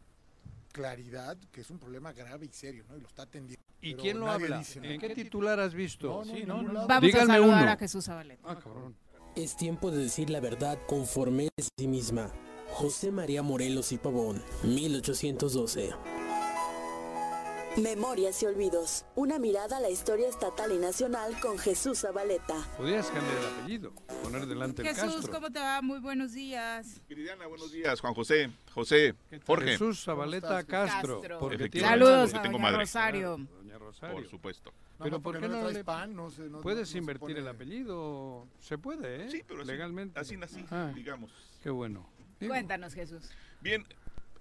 claridad 0.71 1.37
que 1.51 1.61
es 1.61 1.69
un 1.69 1.79
problema 1.79 2.13
grave 2.13 2.45
y 2.45 2.49
serio, 2.53 2.85
¿no? 2.89 2.95
Y 2.97 3.01
lo 3.01 3.07
está 3.07 3.23
atendiendo. 3.23 3.63
¿Y 3.81 3.93
quién 3.95 4.19
lo 4.19 4.29
habla? 4.29 4.59
dice 4.59 4.79
nada. 4.81 4.93
¿En 4.93 4.99
qué 4.99 5.09
titular 5.15 5.59
has 5.59 5.73
visto? 5.73 6.07
No, 6.07 6.25
no, 6.25 6.33
Sí, 6.35 6.43
no, 6.45 6.61
no. 6.61 6.87
Vamos 6.87 7.01
Díganme 7.03 7.33
a 7.33 7.35
saludar 7.37 7.63
uno. 7.63 7.71
a 7.71 7.77
Jesús 7.77 8.05
Zabaleta. 8.05 8.41
Ah, 8.45 8.59
cabrón. 8.59 8.95
Es 9.35 9.55
tiempo 9.55 9.89
de 9.91 9.99
decir 10.03 10.29
la 10.29 10.39
verdad 10.41 10.77
conforme 10.87 11.47
a 11.47 11.61
sí 11.77 11.87
misma. 11.87 12.31
José 12.71 13.11
María 13.11 13.41
Morelos 13.41 13.91
y 13.91 13.97
Pavón, 13.97 14.43
1812. 14.63 15.91
Memorias 17.81 18.43
y 18.43 18.45
olvidos. 18.45 19.05
Una 19.15 19.39
mirada 19.39 19.77
a 19.77 19.79
la 19.79 19.89
historia 19.89 20.27
estatal 20.27 20.71
y 20.73 20.77
nacional 20.77 21.39
con 21.39 21.57
Jesús 21.57 21.99
Zabaleta. 22.01 22.55
Podrías 22.77 23.07
cambiar 23.07 23.37
el 23.37 23.45
apellido, 23.45 23.93
poner 24.23 24.45
delante 24.47 24.81
el 24.81 24.89
Jesús. 24.95 25.29
¿cómo 25.29 25.49
te 25.49 25.59
va? 25.59 25.81
Muy 25.81 25.99
buenos 25.99 26.33
días. 26.33 27.01
Viridiana, 27.07 27.47
buenos 27.47 27.71
días. 27.71 28.01
Juan 28.01 28.13
José, 28.13 28.49
José, 28.73 29.15
Jorge. 29.45 29.71
Jesús 29.71 30.03
Zabaleta 30.03 30.63
Castro. 30.65 31.21
Castro. 31.21 31.39
Porque 31.39 31.55
tiene- 31.57 31.63
Efectivamente, 31.87 32.05
Saludos 32.05 32.31
porque 32.31 32.47
a 32.47 32.51
doña 32.51 32.63
madre. 32.63 32.77
Rosario. 32.79 33.37
Doña 33.37 33.77
Rosario. 33.77 34.15
Por 34.15 34.27
supuesto. 34.27 34.73
Pero 35.01 35.21
¿por 35.21 35.39
qué 35.39 35.47
no 35.47 35.59
traes 35.61 35.73
le 35.73 35.83
pan, 35.85 36.13
no 36.13 36.29
se- 36.29 36.49
no- 36.49 36.59
puedes 36.59 36.91
no 36.93 36.97
invertir 36.99 37.21
pone- 37.35 37.39
el 37.39 37.47
apellido? 37.47 38.45
Se 38.59 38.77
puede, 38.77 39.25
¿eh? 39.25 39.31
Sí, 39.31 39.43
pero 39.47 39.61
así, 39.61 39.71
legalmente. 39.71 40.19
así 40.19 40.35
nací, 40.35 40.65
Ah, 40.69 40.91
digamos. 40.93 41.31
Qué 41.63 41.69
bueno. 41.69 42.09
Digo, 42.41 42.51
Cuéntanos, 42.51 42.93
Jesús. 42.93 43.29
Bien, 43.61 43.85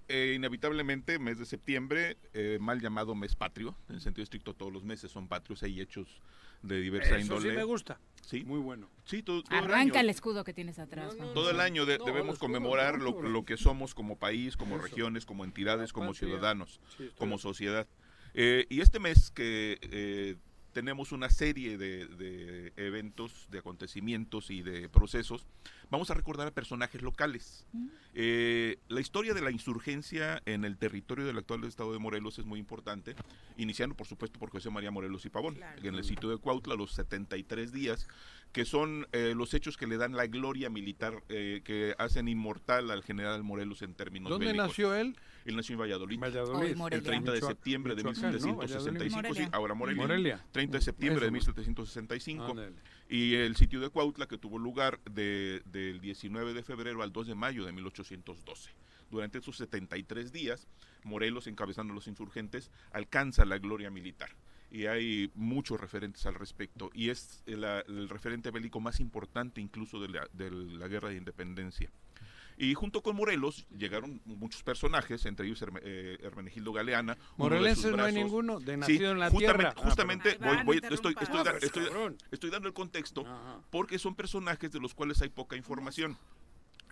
eh, 0.09 0.33
inevitablemente, 0.35 1.19
mes 1.19 1.37
de 1.39 1.45
septiembre, 1.45 2.17
eh, 2.33 2.57
mal 2.59 2.81
llamado 2.81 3.15
mes 3.15 3.35
patrio, 3.35 3.75
en 3.87 3.95
el 3.95 4.01
sentido 4.01 4.23
estricto 4.23 4.53
todos 4.53 4.73
los 4.73 4.83
meses 4.83 5.11
son 5.11 5.27
patrios, 5.27 5.63
hay 5.63 5.79
hechos 5.79 6.21
de 6.61 6.81
diversa 6.81 7.11
Eso 7.15 7.21
índole. 7.21 7.49
sí 7.51 7.55
me 7.55 7.63
gusta. 7.63 7.99
Sí, 8.21 8.43
Muy 8.43 8.59
bueno. 8.59 8.89
sí, 9.05 9.23
todo, 9.23 9.41
todo 9.43 9.57
el 9.57 9.63
Arranca 9.65 9.93
año. 9.93 9.99
el 10.01 10.09
escudo 10.09 10.43
que 10.43 10.53
tienes 10.53 10.77
atrás. 10.77 11.15
Todo 11.33 11.49
el 11.49 11.59
año 11.61 11.85
de- 11.85 11.97
No, 11.97 12.05
debemos 12.05 12.33
escudo, 12.33 12.47
conmemorar 12.47 12.99
lo, 12.99 13.43
que 13.45 13.57
somos 13.57 13.95
como 13.95 14.17
país, 14.19 14.55
como 14.57 14.75
Eso. 14.75 14.83
regiones, 14.83 15.25
como 15.25 15.45
entidades, 15.45 15.89
La 15.89 15.93
como 15.93 16.11
patria. 16.11 16.27
ciudadanos, 16.27 16.79
Sí, 16.97 17.09
como 17.17 17.37
sociedad. 17.39 17.87
Eh, 18.35 18.67
y 18.69 18.81
este 18.81 18.99
mes 18.99 19.31
que 19.31 19.79
eh, 19.81 20.35
tenemos 20.73 21.11
una 21.11 21.29
serie 21.29 21.77
de, 21.77 22.05
de 22.07 22.73
eventos, 22.77 23.47
de 23.51 23.59
acontecimientos 23.59 24.49
y 24.51 24.61
de 24.61 24.89
procesos, 24.89 25.45
vamos 25.89 26.09
a 26.11 26.13
recordar 26.13 26.47
a 26.47 26.51
personajes 26.51 27.01
locales. 27.01 27.65
Eh, 28.13 28.77
la 28.87 29.01
historia 29.01 29.33
de 29.33 29.41
la 29.41 29.51
insurgencia 29.51 30.41
en 30.45 30.65
el 30.65 30.77
territorio 30.77 31.25
del 31.25 31.37
actual 31.37 31.63
estado 31.63 31.93
de 31.93 31.99
Morelos 31.99 32.39
es 32.39 32.45
muy 32.45 32.59
importante, 32.59 33.15
iniciando 33.57 33.95
por 33.95 34.07
supuesto 34.07 34.39
por 34.39 34.49
José 34.49 34.69
María 34.69 34.91
Morelos 34.91 35.25
y 35.25 35.29
Pavón, 35.29 35.55
Claro. 35.55 35.81
en 35.83 35.95
el 35.95 36.03
sitio 36.03 36.29
de 36.29 36.37
Cuautla, 36.37 36.75
los 36.75 36.93
73 36.93 37.71
días, 37.71 38.07
que 38.51 38.65
son 38.65 39.07
eh, 39.11 39.33
los 39.35 39.53
hechos 39.53 39.77
que 39.77 39.87
le 39.87 39.97
dan 39.97 40.13
la 40.15 40.27
gloria 40.27 40.69
militar, 40.69 41.23
eh, 41.29 41.61
que 41.63 41.93
hacen 41.97 42.27
inmortal 42.27 42.89
al 42.91 43.03
general 43.03 43.43
Morelos 43.43 43.81
en 43.81 43.93
términos 43.93 44.29
¿Dónde 44.29 44.47
bélicos. 44.47 44.67
nació 44.69 44.95
él? 44.95 45.15
Él 45.49 45.55
nació 45.55 45.73
en 45.73 45.79
Valladolid. 45.81 46.19
Valladolid. 46.19 46.75
El 46.91 47.03
30 47.03 47.31
de 47.31 47.41
septiembre 47.41 47.95
de 47.95 48.03
Michoacán, 48.03 48.31
¿no? 48.31 48.47
1765, 48.47 49.09
sí, 49.09 49.15
Morelia. 49.29 49.49
ahora 49.51 49.73
Morelia. 49.73 50.01
Morelia. 50.01 50.45
30 50.51 50.77
de 50.77 50.83
septiembre 50.83 51.21
de 51.21 51.37
Eso, 51.37 51.51
1765. 51.53 52.45
Ándale. 52.45 52.73
Y 53.09 53.33
el 53.35 53.55
sitio 53.55 53.79
de 53.79 53.89
Cuautla, 53.89 54.27
que 54.27 54.37
tuvo 54.37 54.57
lugar 54.59 54.99
de- 55.09 55.61
del 55.65 55.99
19 56.01 56.53
de 56.53 56.63
febrero 56.63 57.01
al 57.03 57.11
2 57.11 57.27
de 57.27 57.35
mayo 57.35 57.65
de 57.65 57.71
1812. 57.71 58.71
Durante 59.09 59.39
esos 59.39 59.57
73 59.57 60.31
días, 60.31 60.67
Morelos, 61.03 61.47
encabezando 61.47 61.93
a 61.93 61.95
los 61.95 62.07
insurgentes, 62.07 62.69
alcanza 62.91 63.43
la 63.45 63.57
gloria 63.57 63.89
militar. 63.89 64.29
Y 64.71 64.85
hay 64.85 65.31
muchos 65.33 65.79
referentes 65.81 66.27
al 66.27 66.35
respecto. 66.35 66.91
Y 66.93 67.09
es 67.09 67.41
el, 67.47 67.63
el 67.63 68.07
referente 68.07 68.51
bélico 68.51 68.79
más 68.79 68.99
importante 68.99 69.61
incluso 69.61 69.99
de 69.99 70.09
la, 70.09 70.27
de 70.33 70.51
la 70.51 70.87
guerra 70.87 71.09
de 71.09 71.15
independencia. 71.17 71.89
Y 72.61 72.73
junto 72.73 73.01
con 73.01 73.15
Morelos 73.15 73.65
llegaron 73.75 74.21
muchos 74.25 74.63
personajes, 74.63 75.25
entre 75.25 75.45
ellos 75.47 75.61
Herme- 75.61 75.79
eh, 75.81 76.17
Hermenegildo 76.21 76.73
Galeana. 76.73 77.17
Morelenses 77.37 77.95
no 77.95 78.03
hay 78.03 78.13
ninguno, 78.13 78.59
de 78.59 78.73
Sí, 78.73 78.79
nacido 78.79 79.11
en 79.13 79.19
la 79.19 79.29
justamente, 79.29 79.57
tierra. 79.63 79.73
Ah, 79.77 79.81
Justamente, 79.87 80.29
Ahí 80.31 80.37
voy- 80.41 80.63
voy- 80.65 80.75
estoy, 80.75 81.15
estoy, 81.21 81.39
Ah, 81.39 81.43
da- 81.45 81.57
estoy- 82.31 82.49
dando 82.49 82.67
el 82.67 82.73
contexto 82.73 83.21
Ajá. 83.21 83.61
porque 83.69 83.97
son 83.97 84.13
personajes 84.13 84.69
de 84.71 84.79
los 84.81 84.93
cuales 84.93 85.21
hay 85.21 85.29
poca 85.29 85.55
información. 85.55 86.17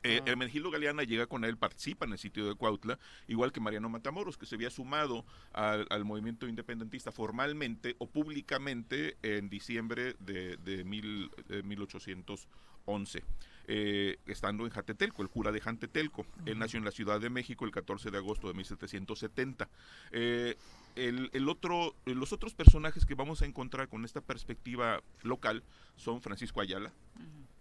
Eh, 0.03 0.21
Ah. 0.21 0.29
Hermenegildo 0.29 0.71
Galeana 0.71 1.03
llega 1.03 1.27
con 1.27 1.43
él, 1.43 1.57
participa 1.57 2.05
en 2.05 2.13
el 2.13 2.17
sitio 2.17 2.47
de 2.47 2.55
Cuautla, 2.55 2.97
igual 3.27 3.51
que 3.51 3.59
Mariano 3.59 3.89
Matamoros, 3.89 4.37
que 4.37 4.45
se 4.45 4.55
había 4.55 4.69
sumado 4.69 5.25
al, 5.51 5.85
al 5.89 6.05
movimiento 6.05 6.47
independentista 6.47 7.11
formalmente 7.11 7.97
o 7.97 8.07
públicamente 8.09 9.17
en 9.21 9.49
diciembre 9.49 10.15
de, 10.19 10.55
de 10.57 10.85
mil- 10.85 11.29
de 11.49 11.61
1811. 11.63 13.23
Eh, 13.67 14.17
estando 14.25 14.65
en 14.65 14.71
Jatetelco, 14.71 15.21
el 15.21 15.29
cura 15.29 15.51
de 15.51 15.59
Jatetelco. 15.61 16.25
Él 16.45 16.57
nació 16.57 16.79
en 16.79 16.85
la 16.85 16.91
Ciudad 16.91 17.19
de 17.19 17.29
México 17.29 17.65
el 17.65 17.71
14 17.71 18.09
de 18.11 18.17
agosto 18.17 18.47
de 18.47 18.53
1770. 18.53 19.69
Eh, 20.11 20.55
el, 20.95 21.29
el 21.33 21.49
otro, 21.49 21.93
los 22.05 22.33
otros 22.33 22.53
personajes 22.55 23.05
que 23.05 23.13
vamos 23.15 23.41
a 23.41 23.45
encontrar 23.45 23.87
con 23.89 24.05
esta 24.05 24.21
perspectiva 24.21 25.01
local 25.23 25.63
son 25.95 26.21
Francisco 26.21 26.61
Ayala, 26.61 26.91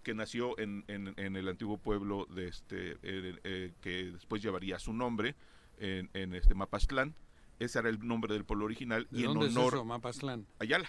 que 0.03 0.15
nació 0.15 0.59
en, 0.59 0.85
en- 0.89 1.13
en 1.17 1.37
el 1.37 1.49
antiguo 1.49 1.77
pueblo 1.79 2.27
de 2.31 2.49
este 2.49 2.93
eh, 3.03 3.39
eh, 3.45 3.73
que 3.83 4.05
después 4.13 4.41
llevaría 4.43 4.79
su 4.79 4.93
nombre 4.93 5.35
en, 5.79 6.09
en 6.15 6.35
este 6.35 6.55
Mapastlán. 6.55 7.15
Ese 7.59 7.79
era 7.79 7.89
el 7.89 8.07
nombre 8.07 8.33
del 8.35 8.45
pueblo 8.45 8.67
original 8.67 9.07
¿De 9.11 9.21
y 9.21 9.25
en 9.25 9.31
es 9.31 9.37
honor 9.57 9.75
eso, 9.75 9.85
Mapastlán? 9.85 10.47
Ayala. 10.59 10.89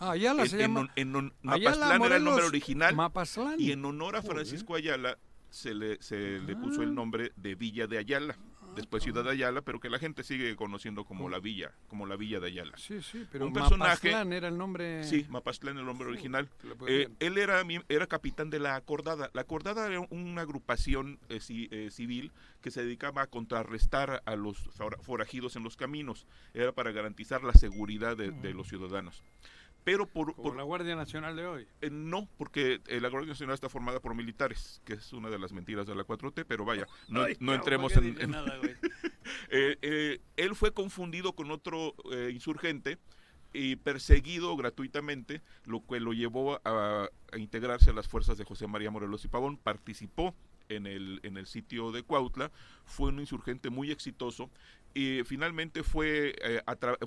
Ah, 0.00 0.12
Ayala 0.12 0.42
En- 0.42 0.48
se 0.48 0.56
en 0.56 0.60
llama. 0.74 0.90
en 0.96 1.16
Ayala, 1.16 1.32
Mapastlán 1.42 2.02
era 2.02 2.16
el 2.16 2.24
nombre 2.24 2.44
original 2.46 2.94
Mapastlán. 2.96 3.54
y 3.58 3.72
en 3.72 3.84
honor 3.84 4.16
a. 4.16 4.22
Francisco 4.22 4.74
Ayala 4.74 5.18
se 5.50 5.74
le, 5.74 6.00
se 6.02 6.38
le 6.40 6.56
puso 6.56 6.80
Ah. 6.80 6.84
el 6.84 6.94
nombre 6.94 7.32
de 7.36 7.54
Villa 7.54 7.86
de 7.86 7.98
Ayala. 7.98 8.36
Después 8.76 9.02
Ciudad 9.02 9.24
de 9.24 9.30
Ayala, 9.30 9.62
pero 9.62 9.80
que 9.80 9.90
la 9.90 9.98
gente 9.98 10.22
sigue 10.22 10.54
conociendo 10.54 11.04
como 11.04 11.28
la 11.28 11.40
villa, 11.40 11.72
como 11.88 12.06
la 12.06 12.14
Villa 12.14 12.38
de 12.38 12.46
Ayala. 12.48 12.76
Sí, 12.76 13.02
sí, 13.02 13.26
pero 13.32 13.46
un 13.46 13.52
personaje 13.52 14.08
Mapastlán 14.10 14.32
era 14.32 14.46
el 14.46 14.56
nombre. 14.56 15.02
Sí, 15.02 15.26
Mapastlán 15.30 15.78
el 15.78 15.84
nombre 15.86 16.06
original. 16.06 16.48
Eh, 16.86 17.08
él 17.18 17.38
era, 17.38 17.60
era 17.88 18.06
capitán 18.06 18.50
de 18.50 18.60
la 18.60 18.76
Acordada. 18.76 19.30
La 19.32 19.40
Acordada 19.40 19.84
era 19.88 20.06
una 20.10 20.42
agrupación 20.42 21.18
eh, 21.28 21.38
ci- 21.38 21.66
eh, 21.72 21.90
civil 21.90 22.30
que 22.60 22.70
se 22.70 22.84
dedicaba 22.84 23.22
a 23.22 23.26
contrarrestar 23.26 24.22
a 24.24 24.36
los 24.36 24.58
fora- 24.76 24.98
forajidos 25.02 25.56
en 25.56 25.64
los 25.64 25.76
caminos. 25.76 26.26
Era 26.54 26.70
para 26.70 26.92
garantizar 26.92 27.42
la 27.42 27.54
seguridad 27.54 28.16
de, 28.16 28.30
de 28.30 28.54
los 28.54 28.68
ciudadanos. 28.68 29.24
Pero 29.90 30.06
por, 30.06 30.34
Como 30.34 30.48
por- 30.50 30.56
la 30.56 30.64
Guardia 30.64 30.94
Nacional 30.96 31.34
de 31.34 31.46
hoy. 31.46 31.66
eh, 31.80 31.88
no, 31.90 32.28
porque 32.36 32.82
eh, 32.88 33.00
la 33.00 33.08
Guardia 33.08 33.30
Nacional 33.30 33.54
está 33.54 33.70
formada 33.70 34.00
por 34.00 34.14
militares, 34.14 34.82
que 34.84 34.92
es 34.94 35.12
una 35.14 35.30
de 35.30 35.38
las 35.38 35.52
mentiras 35.54 35.86
de 35.86 35.94
la 35.94 36.04
4T, 36.04 36.44
pero 36.46 36.66
vaya, 36.66 36.86
no, 37.08 37.22
Ay, 37.22 37.36
no 37.40 37.54
entremos 37.54 37.92
¿para 37.94 38.04
qué 38.04 38.08
en... 38.12 38.20
en- 38.20 38.30
nada? 38.30 38.58
Eh, 39.50 40.20
él 40.36 40.54
fue 40.54 40.72
confundido 40.72 41.34
con 41.34 41.50
otro 41.50 41.94
insurgente 42.30 42.98
y 43.52 43.76
perseguido 43.76 44.54
gratuitamente, 44.56 45.40
lo 45.64 45.84
que 45.86 46.00
lo 46.00 46.12
llevó 46.12 46.60
a, 46.64 47.08
a 47.32 47.38
integrarse 47.38 47.90
a 47.90 47.94
las 47.94 48.08
fuerzas 48.08 48.36
de 48.38 48.44
José 48.44 48.66
María 48.66 48.90
Morelos 48.90 49.24
y 49.24 49.28
Pavón. 49.28 49.56
Participó 49.56 50.34
en 50.68 50.86
el, 50.86 51.20
en 51.22 51.36
el 51.38 51.46
sitio 51.46 51.92
de 51.92 52.02
Cuautla, 52.02 52.50
fue 52.84 53.08
un 53.08 53.20
insurgente 53.20 53.70
muy 53.70 53.90
exitoso 53.90 54.50
y 54.94 55.22
finalmente 55.24 55.82
fue, 55.82 56.34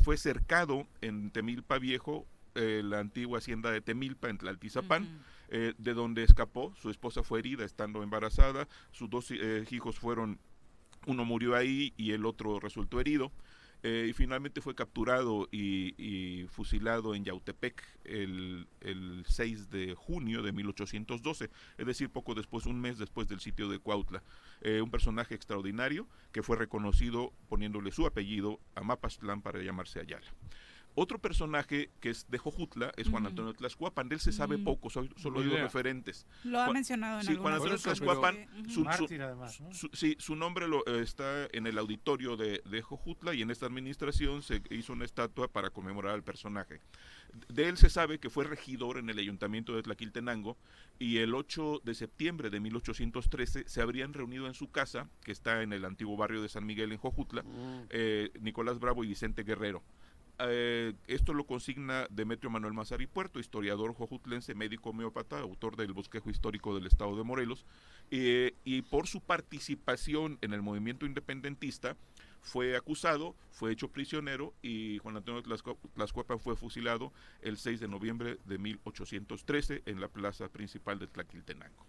fue 0.01 0.17
cercado 0.17 0.87
en 1.01 1.29
Temilpa 1.31 1.77
Viejo, 1.79 2.25
eh, 2.55 2.81
la 2.83 2.99
antigua 2.99 3.39
hacienda 3.39 3.71
de 3.71 3.81
Temilpa 3.81 4.29
en 4.29 4.37
Tlaltizapán, 4.37 5.23
eh, 5.49 5.73
de 5.77 5.93
donde 5.93 6.23
escapó. 6.23 6.73
Su 6.81 6.89
esposa 6.89 7.23
fue 7.23 7.39
herida 7.39 7.65
estando 7.65 8.03
embarazada, 8.03 8.67
sus 8.91 9.09
dos 9.09 9.31
eh, 9.31 9.65
hijos 9.71 9.99
fueron, 9.99 10.39
uno 11.05 11.25
murió 11.25 11.55
ahí 11.55 11.93
y 11.97 12.11
el 12.11 12.25
otro 12.25 12.59
resultó 12.59 12.99
herido. 12.99 13.31
Eh, 13.83 14.07
y 14.09 14.13
finalmente 14.13 14.61
fue 14.61 14.75
capturado 14.75 15.47
y, 15.51 15.95
y 15.97 16.45
fusilado 16.47 17.15
en 17.15 17.25
Yautepec 17.25 17.83
el, 18.03 18.67
el 18.81 19.23
6 19.27 19.71
de 19.71 19.95
junio 19.95 20.43
de 20.43 20.51
1812, 20.51 21.49
es 21.77 21.85
decir, 21.85 22.11
poco 22.11 22.35
después, 22.35 22.67
un 22.67 22.79
mes 22.79 22.99
después 22.99 23.27
del 23.27 23.39
sitio 23.39 23.69
de 23.69 23.79
Cuautla. 23.79 24.21
Eh, 24.61 24.81
un 24.81 24.91
personaje 24.91 25.33
extraordinario 25.33 26.07
que 26.31 26.43
fue 26.43 26.57
reconocido 26.57 27.33
poniéndole 27.49 27.91
su 27.91 28.05
apellido 28.05 28.59
a 28.75 28.81
Mapastlán 28.83 29.41
para 29.41 29.63
llamarse 29.63 29.99
Ayala. 29.99 30.27
Otro 30.93 31.19
personaje 31.19 31.89
que 31.99 32.09
es 32.09 32.29
de 32.29 32.37
Jojutla 32.37 32.91
es 32.97 33.07
Juan. 33.07 33.25
Antonio 33.25 33.53
Tlaxcuapan. 33.53 34.09
De 34.09 34.15
él 34.15 34.21
se 34.21 34.31
sabe 34.31 34.57
Mm. 34.57 34.63
poco, 34.63 34.89
soy- 34.89 35.09
solo 35.15 35.41
idea. 35.43 35.63
referentes. 35.63 36.25
Lo 36.43 36.59
ha 36.59 36.65
Juan- 36.65 36.73
mencionado 36.73 37.19
en 37.21 37.25
sí, 37.25 37.35
Juan 37.35 37.53
Antonio 37.53 37.77
pero- 37.81 37.95
su- 37.95 38.73
su- 38.73 38.83
Mártir, 38.83 39.21
además, 39.21 39.61
¿no? 39.61 39.73
su- 39.73 39.89
sí, 39.93 40.15
su 40.19 40.35
nombre 40.35 40.67
lo, 40.67 40.85
eh, 40.87 41.01
está 41.01 41.47
en 41.53 41.65
el 41.67 41.77
auditorio 41.77 42.35
de, 42.35 42.61
de 42.65 42.81
Jojutla 42.81 43.33
y 43.33 43.41
en 43.41 43.51
esta 43.51 43.65
administración 43.65 44.41
se 44.43 44.61
hizo 44.69 44.93
una 44.93 45.05
estatua 45.05 45.47
para 45.47 45.69
conmemorar 45.69 46.13
al 46.13 46.23
personaje. 46.23 46.81
De 47.47 47.69
él 47.69 47.77
se 47.77 47.89
sabe 47.89 48.19
que 48.19 48.29
fue 48.29 48.43
regidor 48.43 48.97
en 48.97 49.09
el 49.09 49.17
ayuntamiento 49.17 49.73
de 49.75 49.83
Tlaquiltenango 49.83 50.57
y 50.99 51.17
el 51.19 51.33
8 51.33 51.79
de 51.85 51.95
septiembre 51.95 52.49
de 52.49 52.59
1813 52.59 53.63
se 53.67 53.81
habrían 53.81 54.13
reunido 54.13 54.47
en 54.47 54.53
su 54.53 54.69
casa, 54.69 55.09
que 55.23 55.31
está 55.31 55.61
en 55.63 55.71
el 55.73 55.85
antiguo 55.85 56.17
barrio 56.17 56.41
de 56.41 56.49
San 56.49 56.65
Miguel 56.65 56.91
en 56.91 56.97
Jojutla, 56.97 57.43
eh, 57.89 58.31
Nicolás 58.41 58.79
Bravo 58.79 59.03
y 59.03 59.07
Vicente 59.07 59.43
Guerrero. 59.43 59.81
Eh, 60.43 60.93
esto 61.07 61.33
lo 61.33 61.45
consigna 61.45 62.07
Demetrio 62.09 62.49
Manuel 62.49 62.73
Mazari 62.73 63.07
Puerto, 63.07 63.39
historiador 63.39 63.93
jojutlense, 63.93 64.55
médico 64.55 64.89
homeópata, 64.91 65.39
autor 65.39 65.75
del 65.75 65.93
bosquejo 65.93 66.29
histórico 66.29 66.73
del 66.75 66.87
estado 66.87 67.15
de 67.15 67.23
Morelos, 67.23 67.65
eh, 68.09 68.53
y 68.63 68.81
por 68.81 69.07
su 69.07 69.21
participación 69.21 70.37
en 70.41 70.53
el 70.53 70.61
movimiento 70.61 71.05
independentista 71.05 71.95
fue 72.43 72.75
acusado, 72.75 73.35
fue 73.51 73.71
hecho 73.71 73.89
prisionero 73.89 74.55
y 74.63 74.97
Juan 74.97 75.15
Antonio 75.17 75.43
Tlaxcuapan 75.43 76.39
fue 76.39 76.55
fusilado 76.55 77.13
el 77.41 77.57
6 77.57 77.79
de 77.79 77.87
noviembre 77.87 78.39
de 78.45 78.57
1813 78.57 79.83
en 79.85 80.01
la 80.01 80.07
plaza 80.07 80.49
principal 80.49 80.97
de 80.97 81.05
Tlaquiltenango. 81.07 81.85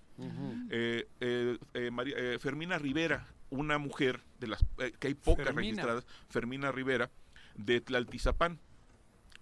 Eh, 0.71 1.09
eh, 1.21 1.59
eh, 1.73 1.91
María- 1.91 2.17
eh, 2.19 2.39
Fermina 2.39 2.79
Rivera, 2.79 3.27
una 3.49 3.79
mujer 3.79 4.21
de 4.41 4.47
las 4.49 4.63
que 4.99 5.09
hay 5.09 5.15
pocas 5.15 5.47
Fermina. 5.47 5.63
registradas, 5.83 6.07
Fermina 6.29 6.71
Rivera, 6.71 7.11
de 7.57 7.81
Tlaltizapán. 7.81 8.59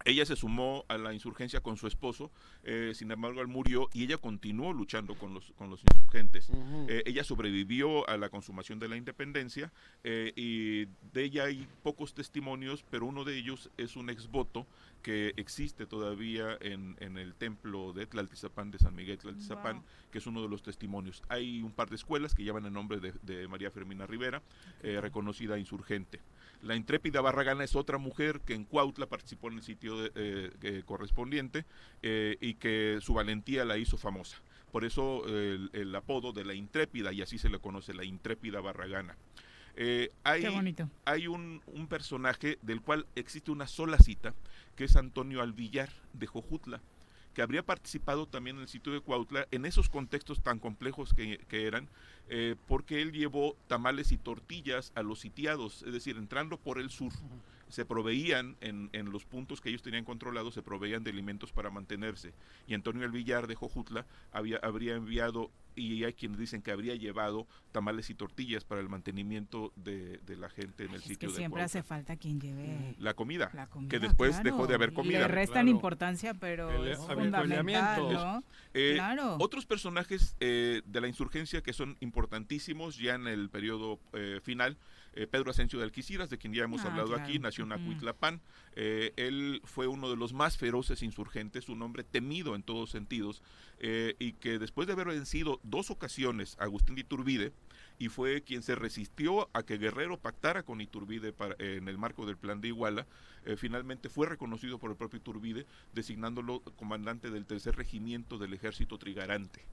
Ella 0.07 0.24
se 0.24 0.35
sumó 0.35 0.87
a 0.89 0.97
la 0.97 1.12
insurgencia 1.12 1.61
con 1.61 1.77
su 1.77 1.87
esposo, 1.87 2.31
eh, 2.65 2.93
sin 2.95 3.11
embargo 3.11 3.43
él 3.43 3.49
murió 3.49 3.91
y 3.93 4.05
ella 4.05 4.16
continuó 4.16 4.73
luchando 4.73 5.15
con 5.15 5.35
los, 5.35 5.53
con 5.59 5.69
los 5.69 5.82
insurgentes. 5.82 6.51
Eh, 6.89 7.03
ella 7.05 7.23
sobrevivió 7.23 8.09
a 8.09 8.16
la 8.16 8.31
consumación 8.31 8.78
de 8.78 8.89
la 8.89 8.97
independencia 8.97 9.70
eh, 10.03 10.32
y 10.37 10.87
de 11.12 11.24
ella 11.24 11.45
hay 11.45 11.69
pocos 11.82 12.15
testimonios, 12.15 12.82
pero 12.91 13.05
uno 13.05 13.24
de 13.24 13.37
ellos 13.37 13.69
es 13.77 13.95
un 13.95 14.09
exvoto 14.09 14.66
que 15.03 15.35
existe 15.37 15.85
todavía 15.85 16.57
en, 16.62 16.97
en 17.01 17.19
el 17.19 17.35
templo 17.35 17.93
de 17.93 18.07
Tlaltizapán, 18.07 18.70
de 18.70 18.78
San 18.78 18.95
Miguel 18.95 19.19
Tlaltizapán, 19.19 19.77
Wow. 19.77 19.85
que 20.12 20.16
es 20.19 20.27
uno 20.27 20.41
de 20.41 20.49
los 20.49 20.62
testimonios. 20.62 21.23
Hay 21.28 21.61
un 21.61 21.73
par 21.73 21.91
de 21.91 21.97
escuelas 21.97 22.35
que 22.35 22.43
llevan 22.43 22.65
el 22.65 22.73
nombre 22.73 23.01
de, 23.01 23.12
de 23.20 23.47
María 23.49 23.70
Fermina 23.70 24.07
Rivera, 24.07 24.41
reconocida 24.82 25.59
insurgente. 25.59 26.20
La 26.62 26.77
intrépida 26.77 27.20
Barragana 27.20 27.65
es 27.65 27.74
otra 27.74 27.97
mujer 27.99 28.41
que 28.41 28.55
en 28.55 28.65
Cuautla 28.65 29.07
participó 29.07 29.49
en 29.49 29.55
el 29.55 29.62
sitio 29.62 29.97
de- 30.03 30.12
eh, 30.15 30.51
eh, 30.62 30.82
correspondiente 30.85 31.65
eh, 32.03 32.37
y 32.41 32.55
que 32.55 32.99
su 33.01 33.15
valentía 33.15 33.65
la 33.65 33.78
hizo 33.78 33.97
famosa. 33.97 34.37
Por 34.70 34.85
eso 34.85 35.27
el, 35.27 35.70
el 35.73 35.95
apodo 35.97 36.32
de 36.32 36.45
la 36.45 36.55
intrépida, 36.55 37.12
y 37.12 37.23
así 37.23 37.39
se 37.39 37.49
le 37.49 37.59
conoce, 37.59 37.95
la 37.95 38.05
intrépida 38.05 38.61
Barragana. 38.61 39.16
Hay, 40.24 40.43
Qué 40.43 40.49
bonito. 40.51 40.91
hay 41.07 41.27
un, 41.27 41.62
un 41.66 41.87
personaje 41.87 42.59
del 42.61 42.82
cual 42.82 43.07
existe 43.15 43.51
una 43.51 43.66
sola 43.66 43.99
cita, 43.99 44.35
que 44.77 44.85
es 44.85 44.95
Antonio 44.97 45.41
Alvillar 45.41 45.89
de 46.12 46.27
Jojutla, 46.27 46.82
que 47.35 47.43
habría 47.43 47.65
participado 47.65 48.27
también 48.27 48.57
en 48.57 48.62
el 48.62 48.69
sitio 48.69 48.93
de 48.93 49.01
Cuautla 49.01 49.47
en 49.51 49.66
esos 49.66 49.89
contextos 49.89 50.43
tan 50.43 50.59
complejos 50.59 51.15
que, 51.15 51.39
eran, 51.51 51.89
eh, 52.28 52.57
porque 52.66 53.02
él 53.02 53.12
llevó 53.12 53.57
tamales 53.69 54.12
y 54.12 54.19
tortillas 54.19 54.93
a 54.94 55.02
los 55.02 55.20
sitiados, 55.20 55.82
es 55.85 55.93
decir, 55.93 56.16
entrando 56.16 56.57
por 56.59 56.78
el 56.78 56.90
sur. 56.90 57.12
Se 57.71 57.85
proveían 57.85 58.57
en, 58.61 58.91
en 58.93 59.11
los 59.11 59.25
puntos 59.25 59.61
que 59.61 59.69
ellos 59.69 59.83
tenían 59.83 60.05
controlados, 60.05 60.55
se 60.55 60.63
proveían 60.63 61.03
de 61.05 61.11
alimentos 61.11 61.53
para 61.53 61.71
mantenerse. 61.71 62.33
Y 62.67 62.75
Antonio 62.75 63.05
El 63.05 63.13
Villar 63.13 63.47
de 63.47 63.55
Jojutla 63.55 64.07
había, 64.33 64.59
habría 64.59 64.95
enviado, 64.97 65.51
y 65.77 66.03
hay 66.05 66.13
quienes 66.15 66.39
dicen 66.39 66.63
que 66.63 66.73
habría 66.73 66.97
llevado 66.97 67.47
tamales 67.73 68.11
y 68.11 68.15
tortillas 68.15 68.65
para 68.65 68.81
el 68.81 68.89
mantenimiento 68.89 69.73
de, 69.77 70.19
de 70.19 70.37
la 70.37 70.51
gente 70.51 70.85
en 70.85 70.91
el 70.91 70.97
Es 70.97 71.03
sitio 71.05 71.29
que 71.29 71.33
de 71.35 71.39
siempre 71.39 71.63
hace 71.63 71.83
falta 71.85 72.17
quien 72.17 72.41
lleve 72.41 72.97
La 72.99 73.15
comida, 73.15 73.51
la 73.55 73.67
comida. 73.69 73.89
que 73.89 74.01
después 74.01 74.31
claro. 74.33 74.45
dejó 74.45 74.67
de 74.67 74.75
haber 74.75 74.93
comida. 74.93 75.21
Le 75.21 75.29
restan 75.29 75.63
Claro. 75.67 75.69
importancia, 75.71 76.35
pero 76.35 76.71
El 76.71 76.89
es 76.89 76.99
fundamental, 76.99 78.13
¿no? 78.13 78.45
Eh, 78.75 78.95
Claro. 78.97 79.37
Otros 79.39 79.65
personajes 79.65 80.37
eh, 80.41 80.83
de 80.85 81.01
la 81.01 81.07
insurgencia 81.09 81.63
que 81.63 81.73
son 81.73 81.97
importantísimos 82.01 82.97
ya 82.99 83.15
en 83.15 83.27
el 83.29 83.49
periodo 83.49 83.99
eh, 84.13 84.41
final. 84.43 84.77
Eh, 85.15 85.27
Pedro 85.27 85.51
Asensio 85.51 85.78
de 85.78 85.85
Alquiciras, 85.85 86.31
de 86.31 86.39
quien 86.39 86.53
ya 86.55 86.65
hemos 86.65 86.82
Ah, 86.85 86.89
hablado 86.89 87.09
claro. 87.09 87.23
aquí, 87.24 87.39
nació 87.39 87.65
en. 87.65 87.73
Acuitlapán. 87.73 88.41
Eh, 88.77 89.12
él 89.16 89.61
fue 89.65 89.87
uno 89.87 90.09
de 90.11 90.16
los 90.16 90.32
más 90.32 90.57
feroces 90.57 91.03
insurgentes, 91.03 91.69
un 91.69 91.82
hombre 91.82 92.05
temido 92.05 92.55
en 92.55 92.62
todos 92.62 92.91
sentidos, 92.91 93.43
eh, 93.78 94.15
y 94.19 94.32
que 94.35 94.59
después 94.59 94.87
de 94.87 94.93
haber 94.95 95.09
vencido 95.09 95.61
dos 95.62 95.91
ocasiones 95.91 96.57
a 96.61 96.65
Agustín 96.65 96.95
de 96.95 97.01
Iturbide, 97.03 97.53
y 97.99 98.09
fue 98.09 98.43
quien 98.43 98.62
se 98.62 98.74
resistió 98.74 99.49
a 99.53 99.62
que 99.62 99.77
Guerrero 99.78 100.19
pactara 100.19 100.62
con 100.62 100.81
Iturbide 100.81 101.32
para- 101.32 101.57
en 101.59 101.87
el 101.89 101.99
marco 101.99 102.24
del 102.24 102.37
plan 102.39 102.61
de 102.61 102.69
Iguala, 102.69 103.07
finalmente 103.57 104.09
fue 104.09 104.27
reconocido 104.27 104.78
por 104.78 104.91
el 104.91 104.97
propio 104.97 105.19
Iturbide, 105.19 105.66
designándolo 105.93 106.61
comandante 106.77 107.31
del 107.31 107.47
tercer 107.47 107.77
regimiento 107.77 108.39
del 108.39 108.55
ejército 108.55 108.97
trigarante. 108.99 109.65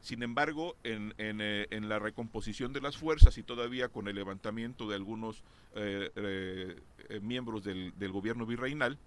Sin 0.00 0.22
embargo, 0.22 0.76
en, 0.82 1.14
en, 1.18 1.40
eh, 1.40 1.66
en 1.70 1.88
la 1.88 1.98
recomposición 1.98 2.72
de 2.72 2.80
las 2.80 2.96
fuerzas 2.96 3.36
y 3.36 3.42
todavía 3.42 3.88
con 3.88 4.08
el 4.08 4.16
levantamiento 4.16 4.88
de 4.88 4.96
algunos 4.96 5.44
eh, 5.74 6.10
eh, 6.16 7.20
miembros 7.20 7.64
del, 7.64 7.92
del 7.98 8.12
gobierno 8.12 8.46
virreinal, 8.46 8.98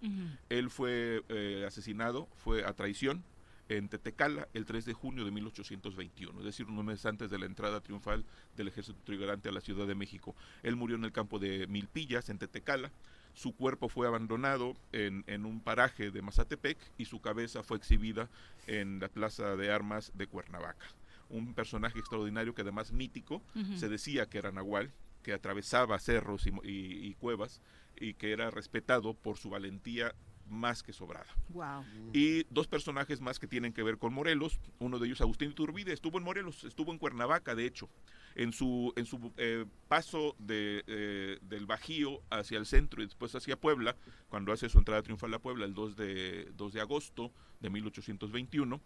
él 0.49 0.69
fue 0.69 1.23
eh, 1.29 1.63
asesinado, 1.65 2.27
fue 2.35 2.63
a 2.63 2.73
traición 2.73 3.23
en 3.69 3.87
Tetecala 3.89 4.47
el 4.53 4.65
3 4.65 4.85
de 4.85 4.93
junio 4.93 5.25
de 5.25 5.31
1821, 5.31 6.39
es 6.39 6.45
decir, 6.45 6.67
unos 6.67 6.83
meses 6.83 7.05
antes 7.05 7.29
de 7.31 7.39
la 7.39 7.45
entrada 7.45 7.81
triunfal 7.81 8.25
del 8.55 8.67
ejército 8.67 8.99
trigarante 9.03 9.49
a 9.49 9.51
la 9.51 9.61
Ciudad 9.61 9.87
de 9.87 9.95
México. 9.95 10.35
Él 10.63 10.75
murió 10.75 10.95
en 10.95 11.05
el 11.05 11.11
campo 11.11 11.39
de 11.39 11.67
Milpillas, 11.67 12.29
en 12.29 12.37
Tetecala. 12.37 12.91
Su 13.33 13.55
cuerpo 13.55 13.89
fue 13.89 14.07
abandonado 14.07 14.75
en, 14.91 15.23
en 15.27 15.45
un 15.45 15.59
paraje 15.59 16.11
de 16.11 16.21
Mazatepec 16.21 16.77
y 16.97 17.05
su 17.05 17.19
cabeza 17.21 17.63
fue 17.63 17.77
exhibida 17.77 18.29
en 18.67 18.99
la 18.99 19.09
Plaza 19.09 19.55
de 19.55 19.71
Armas 19.71 20.11
de 20.15 20.27
Cuernavaca. 20.27 20.85
Un 21.29 21.53
personaje 21.53 21.97
extraordinario 21.99 22.53
que 22.53 22.61
además 22.61 22.91
mítico, 22.91 23.41
se 23.77 23.89
decía 23.89 24.27
que 24.27 24.37
era 24.37 24.51
Nahual, 24.51 24.91
que 25.23 25.33
atravesaba 25.33 25.97
cerros 25.99 26.45
y, 26.45 26.51
mo- 26.51 26.63
y- 26.63 27.07
y 27.07 27.13
cuevas 27.15 27.61
y 27.95 28.13
que 28.13 28.31
era 28.33 28.51
respetado 28.51 29.13
por 29.13 29.37
su 29.37 29.49
valentía 29.49 30.13
más 30.49 30.83
que 30.83 30.91
sobrada. 30.93 31.25
Wow. 31.49 31.85
Y 32.11 32.43
dos 32.49 32.67
personajes 32.67 33.21
más 33.21 33.39
que 33.39 33.47
tienen 33.47 33.71
que 33.73 33.81
ver 33.81 33.97
con 33.97 34.13
Morelos. 34.13 34.59
Uno 34.79 34.99
de 34.99 35.07
ellos, 35.07 35.21
Agustín 35.21 35.51
Iturbide, 35.51 35.93
estuvo 35.93 36.17
en 36.17 36.23
Morelos, 36.25 36.65
estuvo 36.65 36.91
en 36.91 36.99
Cuernavaca, 36.99 37.55
de 37.55 37.65
hecho. 37.65 37.89
En 38.35 38.53
su, 38.53 38.93
en 38.95 39.05
su 39.05 39.31
eh, 39.37 39.65
paso 39.87 40.35
de, 40.39 40.83
eh, 40.87 41.37
del 41.41 41.65
Bajío 41.65 42.21
hacia 42.29 42.57
el 42.57 42.65
centro 42.65 43.01
y 43.01 43.05
después 43.05 43.35
hacia 43.35 43.59
Puebla, 43.59 43.95
cuando 44.29 44.51
hace 44.51 44.69
su 44.69 44.79
entrada 44.79 45.03
triunfal 45.03 45.33
a 45.33 45.39
Puebla 45.39 45.65
el 45.65 45.73
2 45.73 45.95
de, 45.95 46.51
2 46.55 46.73
de 46.73 46.81
agosto 46.81 47.31
de 47.59 47.69
1821, 47.69 48.81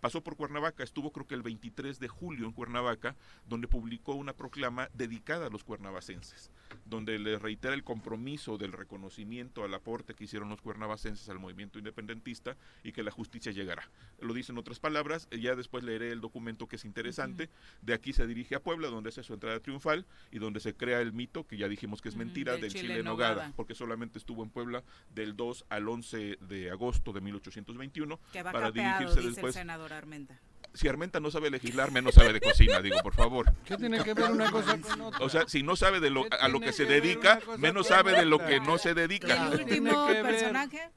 pasó 0.00 0.22
por 0.22 0.36
Cuernavaca, 0.36 0.82
estuvo 0.82 1.12
creo 1.12 1.26
que 1.26 1.34
el 1.34 1.42
23 1.42 1.98
de 1.98 2.08
julio 2.08 2.46
en 2.46 2.52
Cuernavaca, 2.52 3.16
donde 3.46 3.68
publicó 3.68 4.14
una 4.14 4.32
proclama 4.32 4.88
dedicada 4.94 5.46
a 5.46 5.50
los 5.50 5.64
cuernavacenses, 5.64 6.50
donde 6.84 7.18
le 7.18 7.38
reitera 7.38 7.74
el 7.74 7.84
compromiso 7.84 8.58
del 8.58 8.72
reconocimiento 8.72 9.64
al 9.64 9.74
aporte 9.74 10.14
que 10.14 10.24
hicieron 10.24 10.48
los 10.48 10.60
cuernavacenses 10.60 11.28
al 11.28 11.38
movimiento 11.38 11.78
independentista 11.78 12.56
y 12.82 12.92
que 12.92 13.02
la 13.02 13.10
justicia 13.10 13.52
llegará. 13.52 13.90
Lo 14.20 14.34
dice 14.34 14.52
en 14.52 14.58
otras 14.58 14.80
palabras, 14.80 15.28
eh, 15.30 15.40
ya 15.40 15.54
después 15.54 15.84
leeré 15.84 16.12
el 16.12 16.20
documento 16.20 16.66
que 16.68 16.76
es 16.76 16.84
interesante, 16.84 17.50
de 17.82 17.94
aquí 17.94 18.12
se 18.12 18.26
dirige 18.26 18.54
a 18.54 18.62
Puebla, 18.62 18.88
donde 18.88 19.10
hace 19.10 19.22
su 19.22 19.34
entrada 19.34 19.60
triunfal 19.60 20.06
y 20.30 20.38
donde 20.38 20.60
se 20.60 20.74
crea 20.74 21.00
el 21.00 21.12
mito, 21.12 21.46
que 21.46 21.56
ya 21.56 21.68
dijimos 21.68 22.00
que 22.00 22.08
es 22.08 22.16
mentira, 22.16 22.52
del 22.52 22.62
del 22.62 22.72
chile 22.72 22.98
en 22.98 23.04
nogada. 23.04 23.34
nogada, 23.34 23.52
porque 23.56 23.74
solamente 23.74 24.18
estuvo 24.18 24.42
en 24.42 24.50
Puebla 24.50 24.82
del 25.14 25.36
2 25.36 25.66
al 25.68 25.88
11 25.88 26.38
de 26.40 26.70
agosto 26.70 27.12
de 27.12 27.20
1821 27.20 28.20
Que 28.32 28.42
va 28.42 28.52
para 28.52 28.66
capeado, 28.66 28.98
dirigirse 28.98 29.28
después 29.28 29.56
Armenta. 29.98 30.40
si 30.74 30.86
Armenta 30.88 31.18
no 31.20 31.30
sabe 31.30 31.50
legislar, 31.50 31.90
menos 31.90 32.14
sabe 32.14 32.32
de 32.32 32.40
cocina, 32.40 32.80
digo, 32.80 32.98
por 33.02 33.14
favor. 33.14 33.52
¿Qué 33.64 33.76
tiene 33.76 34.02
que 34.04 34.14
ver 34.14 34.30
una 34.30 34.50
cosa 34.50 34.78
con 34.80 35.00
otra? 35.00 35.24
O 35.24 35.28
sea, 35.28 35.48
si 35.48 35.62
no 35.62 35.74
sabe 35.76 36.00
de 36.00 36.10
lo, 36.10 36.26
a 36.40 36.48
lo 36.48 36.60
que 36.60 36.72
se 36.72 36.84
dedica, 36.84 37.40
menos 37.58 37.88
sabe 37.88 38.12
de 38.12 38.24
lo 38.24 38.38
que 38.38 38.60
no 38.60 38.78
se 38.78 38.88
¿Y 38.88 38.92
el 38.92 38.96
dedica. 38.96 39.50
último 39.50 40.06
que 40.06 40.12
ver. 40.14 40.22
personaje? 40.24 40.90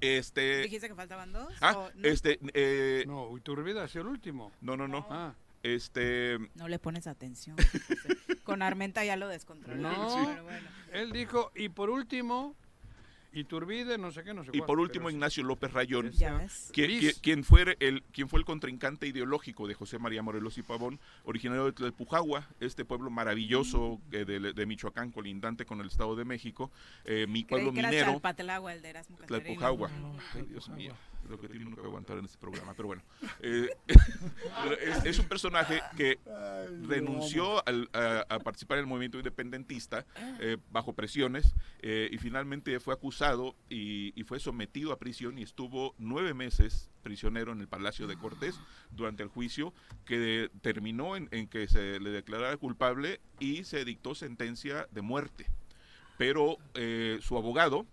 Este, 0.00 0.62
¿Dijiste 0.62 0.88
que 0.88 0.94
faltaban 0.94 1.32
dos? 1.32 1.52
ah, 1.60 1.76
¿O 1.76 1.90
no? 1.94 2.08
este, 2.08 2.38
eh, 2.54 3.04
No, 3.06 3.36
Iturbide 3.36 3.80
ha 3.80 3.88
sido 3.88 4.02
el 4.02 4.08
último. 4.08 4.50
no, 4.60 4.76
no, 4.76 4.88
no. 4.88 5.06
Ah, 5.10 5.34
Este, 5.62 6.38
No 6.54 6.68
le 6.68 6.78
pones 6.78 7.06
atención. 7.06 7.56
José. 7.56 8.16
Con 8.44 8.62
Armenta 8.62 9.04
ya 9.04 9.16
lo 9.16 9.28
descontroló. 9.28 9.80
no. 9.82 10.26
Pero 10.30 10.44
bueno. 10.44 10.68
Él 10.92 11.12
dijo, 11.12 11.50
y 11.54 11.68
por 11.70 11.90
último, 11.90 12.54
Iturbide, 13.34 13.98
no 13.98 14.12
sé 14.12 14.22
qué, 14.22 14.32
no 14.32 14.44
sé 14.44 14.50
y 14.52 14.58
cuál, 14.58 14.66
por 14.66 14.80
último, 14.80 15.08
sí. 15.08 15.14
Ignacio 15.14 15.42
López 15.42 15.72
Rayón. 15.72 16.12
Quien, 16.72 17.44
fue 17.44 17.76
el, 17.80 18.02
quien 18.12 18.28
fue 18.28 18.38
el 18.38 18.44
contrincante 18.44 19.06
ideológico 19.06 19.66
de 19.66 19.74
José 19.74 19.98
María 19.98 20.22
Morelos 20.22 20.56
y 20.58 20.62
Pavón, 20.62 21.00
originario 21.24 21.64
de 21.66 21.72
Tlalpujagua, 21.72 22.48
este 22.60 22.84
pueblo 22.84 23.10
maravilloso 23.10 24.00
eh, 24.12 24.24
de, 24.24 24.52
de 24.52 24.66
Michoacán, 24.66 25.10
colindante 25.10 25.66
con 25.66 25.80
el 25.80 25.88
Estado 25.88 26.16
de 26.16 26.24
México, 26.24 26.70
eh, 27.04 27.26
mi 27.28 27.44
Creí 27.44 27.64
pueblo 27.64 27.72
minero, 27.72 28.12
Chalpatelagua, 28.12 28.72
el 28.72 28.82
de 28.82 28.90
Erasmo 28.90 29.16
Casterino. 29.16 29.44
Tlalpujagua. 29.44 29.90
Ay, 30.34 30.42
Dios 30.48 30.68
mío, 30.70 30.94
lo 31.28 31.38
que 31.40 31.48
tiene 31.48 31.66
uno 31.66 31.76
que 31.76 31.82
aguantar 31.82 32.18
en 32.18 32.24
este 32.26 32.38
programa, 32.38 32.74
pero 32.74 32.88
bueno. 32.88 33.02
Eh, 33.40 33.68
es, 34.80 35.04
es 35.04 35.18
un 35.18 35.26
personaje 35.26 35.80
que 35.96 36.18
renunció 36.86 37.66
al- 37.66 37.88
a, 37.92 38.24
a 38.28 38.38
participar 38.40 38.78
en 38.78 38.82
el 38.84 38.88
movimiento 38.88 39.18
independentista 39.18 40.04
eh, 40.40 40.56
bajo 40.70 40.92
presiones 40.92 41.54
eh, 41.80 42.08
y 42.10 42.18
finalmente 42.18 42.78
fue 42.80 42.94
acusado 42.94 43.54
y, 43.68 44.12
y 44.18 44.24
fue 44.24 44.40
sometido 44.40 44.92
a 44.92 44.98
prisión 44.98 45.38
y 45.38 45.42
estuvo 45.42 45.94
nueve 45.98 46.34
meses 46.34 46.90
prisionero 47.02 47.52
en 47.52 47.60
el 47.60 47.68
Palacio 47.68 48.06
de 48.06 48.16
Cortés 48.16 48.58
durante 48.90 49.22
el 49.22 49.28
juicio 49.28 49.72
que 50.04 50.50
terminó 50.62 51.16
en, 51.16 51.28
en 51.32 51.48
que 51.48 51.68
se 51.68 52.00
le 52.00 52.10
declarara 52.10 52.56
culpable 52.56 53.20
y 53.40 53.64
se 53.64 53.84
dictó 53.84 54.14
sentencia 54.14 54.88
de 54.90 55.02
muerte. 55.02 55.46
Pero 56.16 56.58
su 57.20 57.36
abogado, 57.36 57.86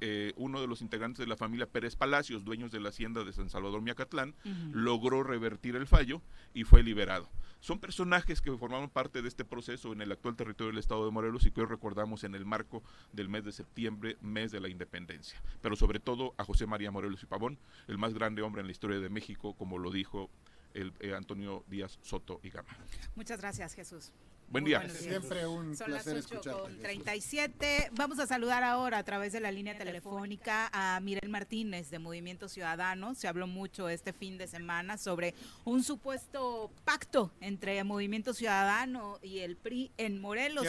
eh, 0.00 0.32
uno 0.36 0.60
de 0.60 0.66
los 0.66 0.82
integrantes 0.82 1.18
de 1.18 1.26
la 1.26 1.36
familia 1.36 1.66
Pérez 1.66 1.96
Palacios, 1.96 2.44
dueños 2.44 2.70
de 2.70 2.80
la 2.80 2.88
hacienda 2.90 3.24
de 3.24 3.32
San 3.32 3.50
Salvador 3.50 3.82
Miacatlán, 3.82 4.34
logró 4.72 5.22
revertir 5.22 5.76
el 5.76 5.86
fallo 5.86 6.22
y 6.54 6.64
fue 6.64 6.82
liberado. 6.82 7.28
Son 7.60 7.78
personajes 7.78 8.40
que 8.40 8.56
formaron 8.56 8.88
parte 8.88 9.20
de 9.20 9.28
este 9.28 9.44
proceso 9.44 9.92
en 9.92 10.00
el 10.00 10.12
actual 10.12 10.34
territorio 10.34 10.72
del 10.72 10.78
estado 10.78 11.04
de 11.04 11.10
Morelos 11.10 11.44
y 11.44 11.50
que 11.50 11.60
hoy 11.60 11.66
recordamos 11.66 12.24
en 12.24 12.34
el 12.34 12.46
marco 12.46 12.82
del 13.12 13.28
mes 13.28 13.44
de 13.44 13.52
septiembre, 13.52 14.16
mes 14.22 14.50
de 14.50 14.60
la 14.60 14.68
independencia. 14.68 15.42
Pero 15.60 15.76
sobre 15.76 16.00
todo 16.00 16.34
a 16.38 16.44
José 16.44 16.66
María 16.66 16.90
Morelos 16.90 17.22
y 17.22 17.26
Pavón, 17.26 17.58
el 17.86 17.98
más 17.98 18.14
grande 18.14 18.40
hombre 18.40 18.62
en 18.62 18.66
la 18.66 18.72
historia 18.72 18.98
de 18.98 19.10
México, 19.10 19.54
como 19.54 19.76
lo 19.76 19.90
dijo 19.90 20.30
el, 20.72 20.94
eh, 21.00 21.14
Antonio 21.14 21.64
Díaz 21.68 21.98
Soto 22.02 22.40
y 22.42 22.48
Gama. 22.48 22.70
Muchas 23.14 23.40
gracias, 23.40 23.74
Jesús. 23.74 24.12
Buen 24.50 24.64
día. 24.64 24.88
Siempre 24.88 25.46
un 25.46 25.76
Son 25.76 25.92
las 25.92 26.02
placer 26.02 26.24
8 26.24 26.34
escucharte. 26.34 26.60
con 26.60 26.68
Jesús. 26.70 26.82
37. 26.82 27.90
Vamos 27.92 28.18
a 28.18 28.26
saludar 28.26 28.64
ahora 28.64 28.98
a 28.98 29.04
través 29.04 29.32
de 29.32 29.38
la 29.38 29.52
línea 29.52 29.78
telefónica 29.78 30.68
a 30.72 30.98
Mirel 30.98 31.30
Martínez 31.30 31.88
de 31.90 32.00
Movimiento 32.00 32.48
Ciudadano. 32.48 33.14
Se 33.14 33.28
habló 33.28 33.46
mucho 33.46 33.88
este 33.88 34.12
fin 34.12 34.38
de 34.38 34.48
semana 34.48 34.98
sobre 34.98 35.34
un 35.64 35.84
supuesto 35.84 36.72
pacto 36.84 37.30
entre 37.40 37.84
Movimiento 37.84 38.34
Ciudadano 38.34 39.20
y 39.22 39.38
el 39.38 39.56
PRI 39.56 39.92
en 39.98 40.20
Morelos. 40.20 40.66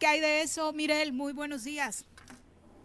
¿Qué 0.00 0.06
hay 0.06 0.20
de 0.20 0.40
eso, 0.40 0.72
Mirel? 0.72 1.12
Muy 1.12 1.34
buenos 1.34 1.64
días. 1.64 2.06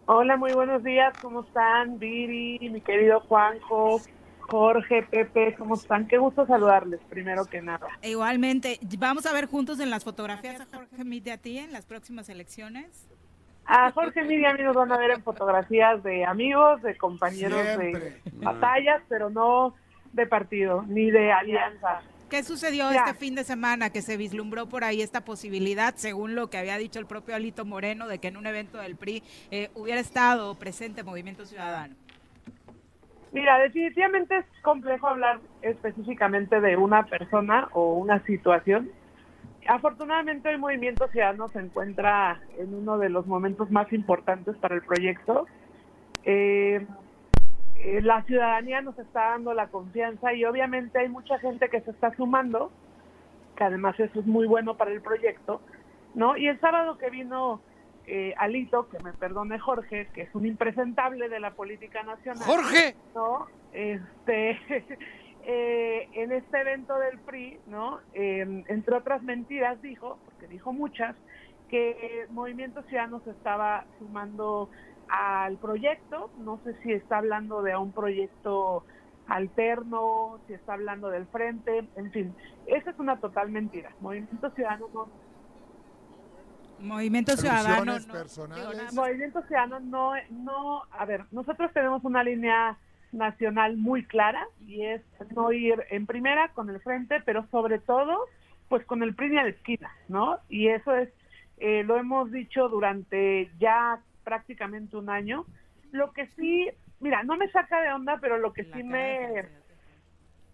Hola, 0.04 0.36
muy 0.36 0.52
buenos 0.52 0.84
días. 0.84 1.16
¿Cómo 1.22 1.44
están? 1.44 1.98
Viri, 1.98 2.58
mi 2.68 2.82
querido 2.82 3.20
Juanjo, 3.20 4.02
Jorge, 4.48 5.02
Pepe, 5.02 5.54
¿cómo 5.56 5.74
están? 5.74 6.06
Qué 6.06 6.18
gusto 6.18 6.46
saludarles, 6.46 7.00
primero 7.08 7.44
que 7.46 7.62
nada. 7.62 7.86
Igualmente, 8.02 8.78
vamos 8.98 9.24
a 9.26 9.32
ver 9.32 9.46
juntos 9.46 9.80
en 9.80 9.90
las 9.90 10.04
fotografías 10.04 10.60
a 10.60 10.66
Jorge 10.76 11.04
Mite 11.04 11.32
a 11.32 11.38
ti 11.38 11.58
en 11.58 11.72
las 11.72 11.86
próximas 11.86 12.28
elecciones. 12.28 13.08
A 13.66 13.90
Jorge 13.92 14.20
y 14.30 14.44
a 14.44 14.52
mí 14.52 14.62
nos 14.62 14.76
van 14.76 14.92
a 14.92 14.98
ver 14.98 15.12
en 15.12 15.22
fotografías 15.22 16.02
de 16.02 16.24
amigos, 16.26 16.82
de 16.82 16.96
compañeros 16.98 17.62
Siempre. 17.62 17.92
de 18.00 18.20
batallas, 18.34 19.02
pero 19.08 19.30
no 19.30 19.74
de 20.12 20.26
partido, 20.26 20.84
ni 20.86 21.10
de 21.10 21.32
alianza. 21.32 22.02
¿Qué 22.28 22.42
sucedió 22.42 22.92
Ya. 22.92 23.04
este 23.06 23.14
fin 23.14 23.34
de 23.34 23.44
semana 23.44 23.90
que 23.90 24.02
se 24.02 24.16
vislumbró 24.16 24.66
por 24.68 24.84
ahí 24.84 25.00
esta 25.00 25.24
posibilidad, 25.24 25.94
según 25.96 26.34
lo 26.34 26.50
que 26.50 26.58
había 26.58 26.76
dicho 26.76 26.98
el 26.98 27.06
propio 27.06 27.34
Alito 27.34 27.64
Moreno, 27.64 28.08
de 28.08 28.18
que 28.18 28.28
en 28.28 28.36
un 28.36 28.46
evento 28.46 28.78
del 28.78 28.96
PRI 28.96 29.22
eh, 29.50 29.70
hubiera 29.74 30.00
estado 30.00 30.54
presente 30.56 31.02
Movimiento 31.02 31.46
Ciudadano? 31.46 31.94
Mira, 33.34 33.58
definitivamente 33.58 34.36
es 34.36 34.44
complejo 34.62 35.08
hablar 35.08 35.40
específicamente 35.60 36.60
de 36.60 36.76
una 36.76 37.04
persona 37.06 37.68
o 37.72 37.94
una 37.94 38.24
situación. 38.26 38.92
Afortunadamente 39.66 40.48
el 40.50 40.60
Movimiento 40.60 41.08
Ciudadano 41.08 41.48
se 41.48 41.58
encuentra 41.58 42.40
en 42.56 42.72
uno 42.72 42.96
de 42.96 43.08
los 43.08 43.26
momentos 43.26 43.72
más 43.72 43.92
importantes 43.92 44.56
para 44.58 44.76
el 44.76 44.82
proyecto. 44.82 45.48
Eh, 46.22 46.86
eh, 47.80 48.02
la 48.02 48.22
ciudadanía 48.22 48.82
nos 48.82 48.96
está 49.00 49.30
dando 49.30 49.52
la 49.52 49.66
confianza 49.66 50.32
y 50.32 50.44
obviamente 50.44 51.00
hay 51.00 51.08
mucha 51.08 51.36
gente 51.40 51.68
que 51.68 51.80
se 51.80 51.90
está 51.90 52.14
sumando, 52.14 52.70
que 53.56 53.64
además 53.64 53.98
eso 53.98 54.20
es 54.20 54.26
muy 54.26 54.46
bueno 54.46 54.76
para 54.76 54.92
el 54.92 55.00
proyecto, 55.00 55.60
¿no? 56.14 56.36
Y 56.36 56.46
el 56.46 56.60
sábado 56.60 56.98
que 56.98 57.10
vino 57.10 57.60
eh, 58.06 58.34
Alito, 58.38 58.88
que 58.88 58.98
me 59.02 59.12
perdone 59.12 59.58
Jorge, 59.58 60.08
que 60.14 60.22
es 60.22 60.34
un 60.34 60.46
impresentable 60.46 61.28
de 61.28 61.40
la 61.40 61.52
política 61.52 62.02
nacional. 62.02 62.42
¡Jorge! 62.44 62.94
¿no? 63.14 63.46
Este, 63.72 64.58
eh, 65.46 66.08
en 66.12 66.32
este 66.32 66.60
evento 66.60 66.98
del 66.98 67.18
PRI, 67.20 67.58
¿no? 67.66 68.00
Eh, 68.12 68.64
entre 68.68 68.96
otras 68.96 69.22
mentiras 69.22 69.80
dijo, 69.80 70.18
porque 70.24 70.48
dijo 70.48 70.72
muchas, 70.72 71.16
que 71.70 72.26
Movimiento 72.30 72.82
Ciudadano 72.82 73.20
se 73.24 73.30
estaba 73.30 73.86
sumando 73.98 74.68
al 75.08 75.56
proyecto, 75.56 76.30
no 76.38 76.60
sé 76.62 76.74
si 76.82 76.92
está 76.92 77.18
hablando 77.18 77.62
de 77.62 77.74
un 77.76 77.92
proyecto 77.92 78.84
alterno, 79.26 80.38
si 80.46 80.52
está 80.52 80.74
hablando 80.74 81.08
del 81.08 81.26
frente, 81.26 81.88
en 81.96 82.10
fin, 82.12 82.34
esa 82.66 82.90
es 82.90 82.98
una 82.98 83.18
total 83.18 83.50
mentira. 83.50 83.90
Movimiento 84.00 84.50
Ciudadano 84.50 84.88
no, 84.92 85.08
Movimiento 86.84 87.36
Ciudadano. 87.36 87.84
No- 88.56 88.92
Movimiento 88.94 89.42
Ciudadano 89.42 89.80
no, 89.80 90.12
no, 90.30 90.82
a 90.90 91.04
ver, 91.04 91.24
nosotros 91.32 91.72
tenemos 91.72 92.04
una 92.04 92.22
línea 92.22 92.76
nacional 93.12 93.76
muy 93.76 94.04
clara 94.04 94.46
y 94.66 94.82
es 94.82 95.02
no 95.34 95.52
ir 95.52 95.84
en 95.90 96.06
primera 96.06 96.48
con 96.48 96.68
el 96.70 96.80
frente, 96.80 97.20
pero 97.24 97.46
sobre 97.50 97.78
todo, 97.78 98.18
pues 98.68 98.84
con 98.86 99.02
el 99.02 99.14
PRI 99.14 99.38
a 99.38 99.42
la 99.44 99.48
esquina, 99.50 99.90
¿no? 100.08 100.38
Y 100.48 100.68
eso 100.68 100.94
es, 100.96 101.08
eh, 101.58 101.84
lo 101.84 101.96
hemos 101.96 102.30
dicho 102.32 102.68
durante 102.68 103.50
ya 103.58 104.00
prácticamente 104.24 104.96
un 104.96 105.10
año. 105.10 105.44
Lo 105.92 106.12
que 106.12 106.26
sí, 106.36 106.68
mira, 107.00 107.22
no 107.22 107.36
me 107.36 107.48
saca 107.50 107.80
de 107.82 107.92
onda, 107.92 108.18
pero 108.20 108.38
lo 108.38 108.52
que 108.52 108.64
La 108.64 108.76
sí 108.76 108.82
me, 108.82 109.44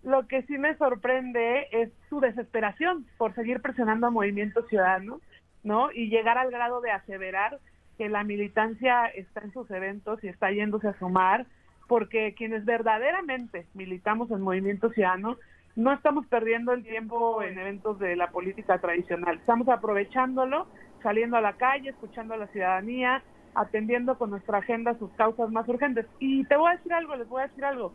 lo 0.03 0.27
que 0.29 0.43
sí 0.43 0.59
me 0.59 0.77
sorprende 0.77 1.67
es 1.73 1.91
su 2.11 2.21
desesperación 2.21 3.07
por 3.17 3.35
seguir 3.35 3.61
presionando 3.63 4.07
a 4.07 4.11
Movimiento 4.11 4.67
Ciudadano, 4.67 5.21
¿no? 5.63 5.91
Y 5.93 6.09
llegar 6.09 6.39
al 6.39 6.51
grado 6.51 6.81
de 6.81 6.91
aseverar 6.91 7.59
que 7.99 8.09
la 8.09 8.25
militancia 8.25 9.07
está 9.07 9.41
en 9.41 9.53
sus 9.53 9.71
eventos 9.71 10.23
y 10.25 10.29
está 10.29 10.51
yéndose 10.51 10.89
a 10.89 10.99
sumar, 10.99 11.47
porque 11.87 12.35
quienes 12.35 12.65
verdaderamente 12.65 13.67
militamos 13.75 14.31
en 14.31 14.41
Movimiento 14.41 14.91
Ciudadano 14.91 15.37
no 15.77 15.93
estamos 15.93 16.27
perdiendo 16.27 16.73
el 16.73 16.83
tiempo 16.83 17.43
en 17.43 17.59
eventos 17.59 17.99
de 17.99 18.17
la 18.17 18.31
política 18.31 18.79
tradicional, 18.79 19.37
estamos 19.37 19.69
aprovechándolo, 19.69 20.67
saliendo 21.03 21.37
a 21.37 21.41
la 21.41 21.55
calle, 21.55 21.91
escuchando 21.91 22.35
a 22.35 22.37
la 22.37 22.49
ciudadanía, 22.49 23.23
atendiendo 23.55 24.17
con 24.19 24.31
nuestra 24.31 24.59
agenda 24.59 24.99
sus 24.99 25.11
causas 25.13 25.51
más 25.51 25.69
urgentes. 25.69 26.07
Y 26.19 26.45
te 26.45 26.57
voy 26.57 26.71
a 26.71 26.77
decir 26.77 26.93
algo, 26.93 27.17
les 27.17 27.29
voy 27.29 27.43
a 27.43 27.49
decir 27.49 27.65
algo. 27.65 27.93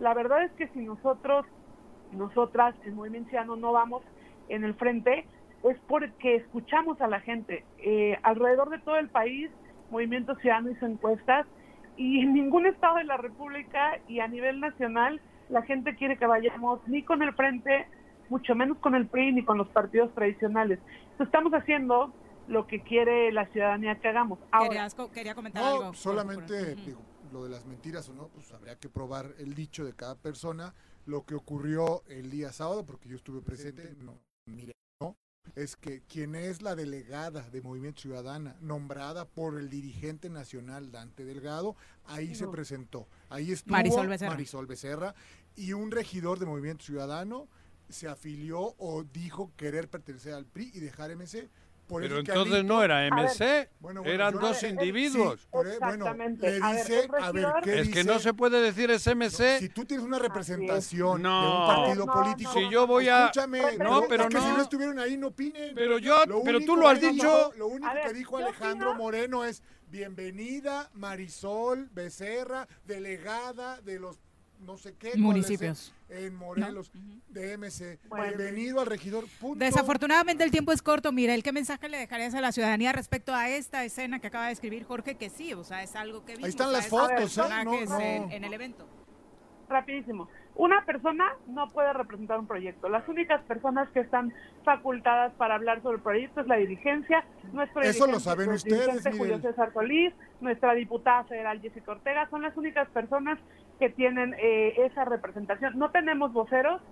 La 0.00 0.14
verdad 0.14 0.44
es 0.44 0.52
que 0.52 0.68
si 0.68 0.80
nosotros, 0.80 1.46
nosotras 2.12 2.74
en 2.84 2.94
Movimiento 2.94 3.30
Ciudadano 3.30 3.56
no 3.56 3.72
vamos 3.72 4.02
en 4.48 4.64
el 4.64 4.74
frente, 4.74 5.26
es 5.64 5.76
porque 5.86 6.36
escuchamos 6.36 7.00
a 7.00 7.08
la 7.08 7.20
gente. 7.20 7.64
Eh, 7.78 8.18
alrededor 8.22 8.70
de 8.70 8.78
todo 8.78 8.96
el 8.96 9.08
país, 9.08 9.50
Movimiento 9.90 10.34
Ciudadano 10.36 10.70
hizo 10.70 10.86
encuestas 10.86 11.46
y 11.96 12.20
en 12.20 12.34
ningún 12.34 12.66
estado 12.66 12.96
de 12.96 13.04
la 13.04 13.16
República 13.16 13.98
y 14.06 14.20
a 14.20 14.28
nivel 14.28 14.60
nacional 14.60 15.20
la 15.48 15.62
gente 15.62 15.96
quiere 15.96 16.16
que 16.18 16.26
vayamos 16.26 16.80
ni 16.86 17.02
con 17.02 17.22
el 17.22 17.34
frente, 17.34 17.88
mucho 18.28 18.54
menos 18.54 18.78
con 18.78 18.94
el 18.94 19.06
PRI 19.06 19.32
ni 19.32 19.44
con 19.44 19.58
los 19.58 19.68
partidos 19.68 20.14
tradicionales. 20.14 20.78
Entonces, 21.12 21.26
estamos 21.26 21.52
haciendo 21.52 22.12
lo 22.46 22.66
que 22.66 22.82
quiere 22.82 23.32
la 23.32 23.46
ciudadanía 23.46 23.96
que 23.96 24.08
hagamos. 24.08 24.38
Ahora, 24.50 24.88
quería 25.12 25.34
comentar 25.34 25.62
No, 25.62 25.68
algo. 25.68 25.94
Solamente 25.94 26.74
digo, 26.76 27.00
lo 27.32 27.44
de 27.44 27.50
las 27.50 27.66
mentiras 27.66 28.08
o 28.08 28.14
no, 28.14 28.28
pues 28.28 28.52
habría 28.52 28.76
que 28.76 28.88
probar 28.88 29.26
el 29.38 29.54
dicho 29.54 29.84
de 29.84 29.94
cada 29.94 30.14
persona, 30.14 30.74
lo 31.06 31.24
que 31.24 31.34
ocurrió 31.34 32.02
el 32.08 32.30
día 32.30 32.52
sábado, 32.52 32.84
porque 32.84 33.08
yo 33.08 33.16
estuve 33.16 33.40
presente, 33.40 33.94
no, 34.02 34.18
mire, 34.46 34.72
no, 34.72 34.87
es 35.56 35.76
que 35.76 36.02
quien 36.02 36.34
es 36.34 36.62
la 36.62 36.74
delegada 36.74 37.48
de 37.50 37.62
Movimiento 37.62 38.02
Ciudadana, 38.02 38.56
nombrada 38.60 39.24
por 39.24 39.58
el 39.58 39.68
dirigente 39.68 40.28
nacional 40.30 40.90
Dante 40.90 41.24
Delgado, 41.24 41.76
ahí 42.04 42.34
se 42.34 42.46
presentó. 42.48 43.06
Ahí 43.28 43.52
estuvo 43.52 43.72
Marisol 43.72 44.08
Becerra. 44.08 44.30
Marisol 44.30 44.66
Becerra, 44.66 45.14
y 45.56 45.72
un 45.72 45.90
regidor 45.90 46.38
de 46.38 46.46
Movimiento 46.46 46.84
Ciudadano 46.84 47.48
se 47.88 48.08
afilió 48.08 48.74
o 48.78 49.04
dijo 49.04 49.50
querer 49.56 49.88
pertenecer 49.88 50.34
al 50.34 50.46
PRI 50.46 50.70
y 50.74 50.80
dejar 50.80 51.10
MC. 51.16 51.48
Por 51.88 52.02
Pero 52.02 52.18
entonces 52.18 52.64
no 52.66 52.82
era 52.84 52.98
A 52.98 53.00
ver, 53.00 53.12
MC, 53.14 53.70
bueno, 53.80 54.02
bueno, 54.02 54.14
eran 54.14 54.34
yo- 54.34 54.40
dos 54.40 54.62
eh, 54.62 54.66
eh, 54.66 54.70
individuos. 54.70 55.40
sí, 55.40 55.46
por- 55.50 55.66
eh, 55.66 55.76
bueno, 55.80 55.94
Exactamente. 55.94 56.46
A 56.62 56.72
ver, 56.72 56.76
dice, 56.86 57.08
a 57.18 57.32
ver, 57.32 57.44
regidor- 57.46 57.62
¿qué 57.64 57.80
Es 57.80 57.88
que 57.88 58.04
no 58.04 58.18
se 58.18 58.34
puede 58.34 58.60
decir 58.60 58.90
SMC. 58.90 59.58
Si 59.60 59.68
tú 59.70 59.86
tienes 59.86 60.04
una 60.04 60.18
representación 60.18 61.16
de 61.16 61.22
No. 61.22 61.60
un 61.62 61.66
partido 61.66 62.04
No, 62.06 62.12
político, 62.12 62.52
Si 62.52 62.68
yo 62.68 62.86
voy 62.86 63.08
a- 63.08 63.24
escúchame, 63.28 63.78
No, 63.78 64.02
pero 64.06 64.24
es 64.24 64.28
que 64.34 64.38
si 64.40 64.46
no. 64.48 64.60
estuvieron 64.62 64.98
ahí 64.98 65.16
no 65.16 65.28
opinen. 65.28 65.74
Pero 65.74 65.98
yo- 65.98 66.26
Lo 66.26 66.42
pero 66.42 66.60
tú 66.60 66.76
lo 66.76 66.88
has 66.88 67.00
dicho. 67.00 67.12
dijo- 67.14 67.52
Lo 67.56 67.68
único 67.68 67.86
A 67.88 67.94
ver, 67.94 68.06
que 68.08 68.12
dijo 68.12 68.36
Alejandro 68.36 68.90
opino- 68.90 68.98
Moreno 69.02 69.44
es 69.46 69.62
bienvenida 69.90 70.90
Marisol 70.92 71.88
Becerra, 71.94 72.68
delegada 72.86 73.80
de 73.80 73.98
los 73.98 74.18
no 74.60 74.76
sé 74.76 74.94
qué 74.94 75.12
Municipios. 75.16 75.94
En 76.08 76.34
Morelos 76.34 76.90
de 77.28 77.56
MC. 77.58 77.98
Bueno. 78.08 78.36
Bienvenido 78.36 78.80
al 78.80 78.86
regidor. 78.86 79.24
Punto. 79.40 79.64
Desafortunadamente 79.64 80.44
el 80.44 80.50
tiempo 80.50 80.72
es 80.72 80.82
corto. 80.82 81.12
Mira, 81.12 81.34
¿el 81.34 81.42
qué 81.42 81.52
mensaje 81.52 81.88
le 81.88 81.98
dejarías 81.98 82.34
a 82.34 82.40
la 82.40 82.52
ciudadanía 82.52 82.92
respecto 82.92 83.34
a 83.34 83.48
esta 83.50 83.84
escena 83.84 84.18
que 84.18 84.26
acaba 84.28 84.46
de 84.46 84.52
escribir 84.52 84.84
Jorge? 84.84 85.16
Que 85.16 85.30
sí, 85.30 85.52
o 85.54 85.64
sea, 85.64 85.82
es 85.82 85.94
algo 85.96 86.24
que 86.24 86.34
vimos. 86.34 86.48
están 86.48 86.68
o 86.68 86.70
sea, 86.70 86.78
las 86.78 86.88
fotos, 86.88 87.38
¿eh? 87.38 87.64
No, 87.64 87.84
no. 87.84 88.00
En, 88.00 88.32
en 88.32 88.44
el 88.44 88.52
evento. 88.52 88.88
rapidísimo. 89.68 90.28
Una 90.58 90.84
persona 90.84 91.24
no 91.46 91.68
puede 91.68 91.92
representar 91.92 92.36
un 92.40 92.48
proyecto. 92.48 92.88
Las 92.88 93.08
únicas 93.08 93.40
personas 93.42 93.88
que 93.90 94.00
están 94.00 94.34
facultadas 94.64 95.32
para 95.34 95.54
hablar 95.54 95.80
sobre 95.82 95.98
el 95.98 96.02
proyecto 96.02 96.40
es 96.40 96.48
la 96.48 96.56
dirigencia, 96.56 97.24
nuestro 97.52 97.80
Eso 97.82 98.08
lo 98.08 98.18
saben 98.18 98.50
ustedes, 98.50 99.06
Julio. 99.16 99.38
César 99.38 99.72
Solís, 99.72 100.12
nuestra 100.40 100.74
diputada 100.74 101.22
federal 101.24 101.60
Jessica 101.60 101.92
Ortega, 101.92 102.28
son 102.28 102.42
las 102.42 102.56
únicas 102.56 102.88
personas 102.88 103.38
que 103.78 103.88
tienen 103.88 104.34
eh, 104.36 104.74
esa 104.78 105.04
representación. 105.04 105.78
No 105.78 105.92
tenemos 105.92 106.32
voceros. 106.32 106.82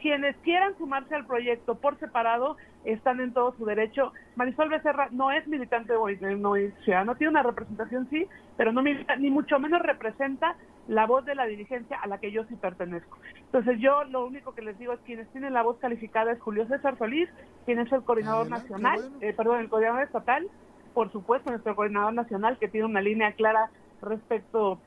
Quienes 0.00 0.34
quieran 0.38 0.74
sumarse 0.78 1.14
al 1.14 1.26
proyecto 1.26 1.74
por 1.74 1.98
separado 1.98 2.56
están 2.86 3.20
en 3.20 3.34
todo 3.34 3.54
su 3.58 3.66
derecho. 3.66 4.14
Marisol 4.34 4.70
Becerra 4.70 5.08
no 5.10 5.30
es 5.30 5.46
militante 5.46 5.92
de 5.92 5.98
Movimiento 5.98 6.54
Ciudadano, 6.84 7.16
tiene 7.16 7.32
una 7.32 7.42
representación 7.42 8.08
sí, 8.08 8.26
pero 8.56 8.72
no 8.72 8.80
milita, 8.80 9.16
ni 9.16 9.28
mucho 9.28 9.58
menos 9.58 9.82
representa 9.82 10.56
la 10.90 11.06
voz 11.06 11.24
de 11.24 11.36
la 11.36 11.46
dirigencia 11.46 12.00
a 12.02 12.08
la 12.08 12.18
que 12.18 12.32
yo 12.32 12.44
sí 12.46 12.56
pertenezco. 12.56 13.16
Entonces 13.36 13.78
yo 13.78 14.02
lo 14.04 14.26
único 14.26 14.54
que 14.54 14.62
les 14.62 14.76
digo 14.76 14.92
es 14.92 14.98
quienes 15.00 15.28
tienen 15.28 15.52
la 15.52 15.62
voz 15.62 15.78
calificada 15.78 16.32
es 16.32 16.40
Julio 16.40 16.66
César 16.66 16.98
Solís, 16.98 17.28
quien 17.64 17.78
es 17.78 17.92
el 17.92 18.02
coordinador 18.02 18.40
Adelante, 18.40 18.70
nacional, 18.70 19.00
bueno. 19.00 19.16
eh, 19.20 19.32
perdón, 19.32 19.60
el 19.60 19.68
coordinador 19.68 20.02
estatal, 20.02 20.48
por 20.92 21.12
supuesto 21.12 21.50
nuestro 21.50 21.76
coordinador 21.76 22.12
nacional 22.12 22.58
que 22.58 22.66
tiene 22.66 22.86
una 22.86 23.00
línea 23.00 23.32
clara 23.34 23.70
respecto 24.02 24.80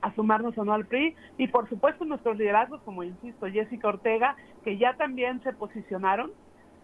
a 0.00 0.14
sumarnos 0.14 0.56
o 0.58 0.64
no 0.64 0.74
al 0.74 0.86
PRI 0.86 1.16
y 1.38 1.48
por 1.48 1.68
supuesto 1.68 2.04
nuestros 2.04 2.36
liderazgos 2.36 2.80
como 2.82 3.02
insisto 3.02 3.46
Jessica 3.46 3.88
Ortega 3.88 4.36
que 4.62 4.78
ya 4.78 4.94
también 4.94 5.42
se 5.42 5.52
posicionaron 5.52 6.30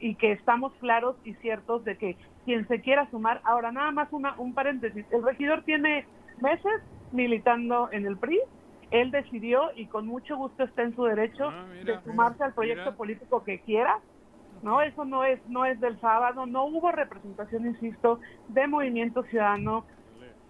y 0.01 0.17
que 0.17 0.33
estamos 0.33 0.73
claros 0.81 1.17
y 1.25 1.35
ciertos 1.35 1.85
de 1.85 1.97
que 1.97 2.17
quien 2.45 2.67
se 2.67 2.81
quiera 2.81 3.09
sumar 3.11 3.41
ahora 3.45 3.71
nada 3.71 3.93
más 3.93 4.09
una, 4.13 4.35
un 4.39 4.53
paréntesis 4.53 5.05
el 5.13 5.23
regidor 5.23 5.63
tiene 5.63 6.07
meses 6.43 6.73
militando 7.13 7.89
en 7.93 8.07
el 8.07 8.17
PRI 8.17 8.41
él 8.91 9.11
decidió 9.11 9.71
y 9.77 9.87
con 9.87 10.07
mucho 10.07 10.37
gusto 10.37 10.65
está 10.65 10.83
en 10.83 10.95
su 10.95 11.05
derecho 11.05 11.51
de 11.85 12.01
sumarse 12.05 12.43
al 12.43 12.55
proyecto 12.55 12.85
mira. 12.85 12.97
político 12.97 13.45
que 13.45 13.61
quiera 13.61 13.99
no 14.63 14.83
eso 14.83 15.05
no 15.05 15.25
es 15.25 15.41
no 15.49 15.65
es 15.65 15.79
del 15.81 16.01
sábado 16.01 16.47
no 16.47 16.65
hubo 16.65 16.91
representación 16.91 17.67
insisto 17.67 18.21
de 18.49 18.67
Movimiento 18.67 19.23
Ciudadano 19.25 19.85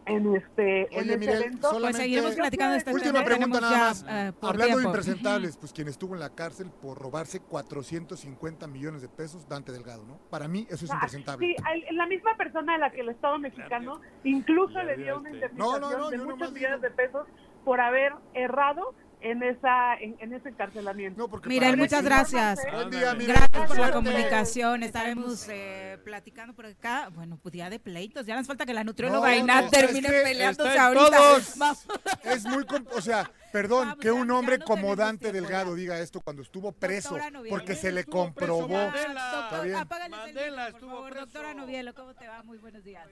en 0.08 0.36
este 0.36 0.80
en 0.82 0.86
Oye, 0.90 1.00
este 1.00 1.18
Miguel, 1.18 1.42
evento 1.42 1.70
solamente- 1.70 1.98
seguiremos 2.02 2.34
platicando 2.34 2.72
de 2.72 2.78
este 2.78 2.92
Última 2.92 3.24
pregunta 3.24 3.60
nada 3.60 3.78
más. 3.78 4.04
eh, 4.08 4.32
Hablando 4.42 4.78
de 4.78 4.84
impresentables, 4.84 5.56
pues 5.56 5.72
quien 5.72 5.88
estuvo 5.88 6.14
en 6.14 6.20
la 6.20 6.30
cárcel 6.30 6.70
por 6.82 6.98
robarse 6.98 7.40
450 7.40 8.66
millones 8.66 9.02
de 9.02 9.08
pesos, 9.08 9.48
Dante 9.48 9.72
Delgado, 9.72 10.04
¿no? 10.04 10.18
Para 10.30 10.48
mí 10.48 10.66
eso 10.70 10.84
es 10.84 10.90
Ah, 10.90 10.94
impresentable. 10.94 11.46
Sí, 11.46 11.56
el- 11.88 11.96
la 11.96 12.06
misma 12.06 12.36
persona 12.36 12.74
a 12.74 12.78
la 12.78 12.90
que 12.90 13.00
el 13.00 13.08
Estado 13.10 13.38
mexicano 13.38 14.00
incluso 14.24 14.82
le 14.82 14.96
dio 14.96 15.18
una 15.18 15.30
indemnización 15.30 15.80
No, 15.80 15.90
no, 15.90 15.98
no, 15.98 16.10
de 16.10 16.18
muchos 16.18 16.52
millones 16.52 16.80
de 16.80 16.90
pesos 16.90 17.26
por 17.64 17.80
haber 17.80 18.12
errado 18.34 18.94
en 19.20 19.42
esa 19.42 19.94
en, 19.96 20.16
en 20.20 20.32
ese 20.32 20.48
encarcelamiento. 20.50 21.28
Miguel, 21.46 21.76
muchas 21.76 22.04
gracias. 22.04 22.60
Buen 22.72 22.90
día, 22.90 23.14
Miguel. 23.14 23.36
Gracias 23.36 23.66
por 23.68 23.78
la 23.78 23.90
comunicación. 23.92 24.82
Estaremos 24.82 25.46
eh, 25.48 25.98
platicando 26.04 26.54
por 26.54 26.66
acá. 26.66 27.08
Bueno, 27.14 27.38
pues 27.42 27.52
día 27.52 27.70
de 27.70 27.78
pleitos. 27.78 28.26
Ya 28.26 28.36
nos 28.36 28.46
falta 28.46 28.66
que 28.66 28.74
la 28.74 28.84
nutrióloga 28.84 29.34
No, 29.36 29.62
no, 29.62 29.70
termine 29.70 30.08
peleándose 30.08 30.78
ahorita. 30.78 31.16
todos. 31.16 31.54
Vamos. 31.58 31.86
Es 32.24 32.44
muy, 32.44 32.64
o 32.94 33.00
sea, 33.00 33.30
perdón, 33.52 33.96
que 34.00 34.10
un 34.10 34.30
hombre 34.30 34.58
como 34.58 34.94
Dante 34.96 35.32
Delgado 35.32 35.74
diga 35.74 35.98
esto 36.00 36.20
cuando 36.20 36.42
estuvo 36.42 36.72
preso, 36.72 37.16
Novielo. 37.30 37.48
porque 37.56 37.74
se 37.74 37.92
le 37.92 38.00
Estuvo 38.00 38.32
preso 38.34 38.56
comprobó. 38.58 38.90
Mandela. 38.90 39.80
Apágales 39.80 40.18
el 40.26 40.52
micro, 40.52 40.70
por 40.72 40.80
favor. 40.90 41.14
Doctora 41.14 41.54
Novielo, 41.54 41.94
¿cómo 41.94 42.14
te 42.14 42.28
va? 42.28 42.42
Muy 42.42 42.58
buenos 42.58 42.84
días. 42.84 43.06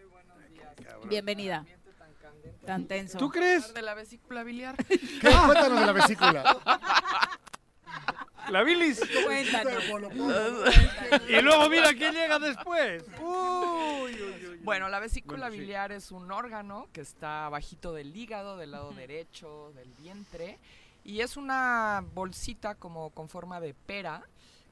Bienvenida. 1.08 1.64
Tan 2.64 2.86
tenso. 2.86 3.18
¿Tú 3.18 3.30
crees? 3.30 3.72
De 3.74 3.82
la 3.82 3.94
vesícula 3.94 4.42
biliar. 4.42 4.76
¿Qué? 4.86 4.96
Cuéntanos 5.20 5.80
de 5.80 5.86
la 5.86 5.92
vesícula. 5.92 6.56
La 8.50 8.62
bilis. 8.62 9.00
Cuéntanos. 9.24 9.82
Y 11.28 11.40
luego 11.42 11.68
mira 11.68 11.92
quién 11.94 12.14
llega 12.14 12.38
después. 12.38 13.04
Bueno, 14.62 14.88
la 14.88 15.00
vesícula 15.00 15.46
Bueno, 15.48 15.54
sí. 15.54 15.60
biliar 15.60 15.92
es 15.92 16.10
un 16.10 16.30
órgano 16.30 16.88
que 16.92 17.00
está 17.00 17.48
bajito 17.48 17.92
del 17.92 18.14
hígado, 18.16 18.56
del 18.56 18.72
lado 18.72 18.92
derecho, 18.92 19.72
del 19.74 19.88
vientre, 20.00 20.58
y 21.04 21.20
es 21.20 21.36
una 21.36 22.04
bolsita 22.14 22.74
como 22.74 23.10
con 23.10 23.28
forma 23.28 23.60
de 23.60 23.74
pera 23.74 24.22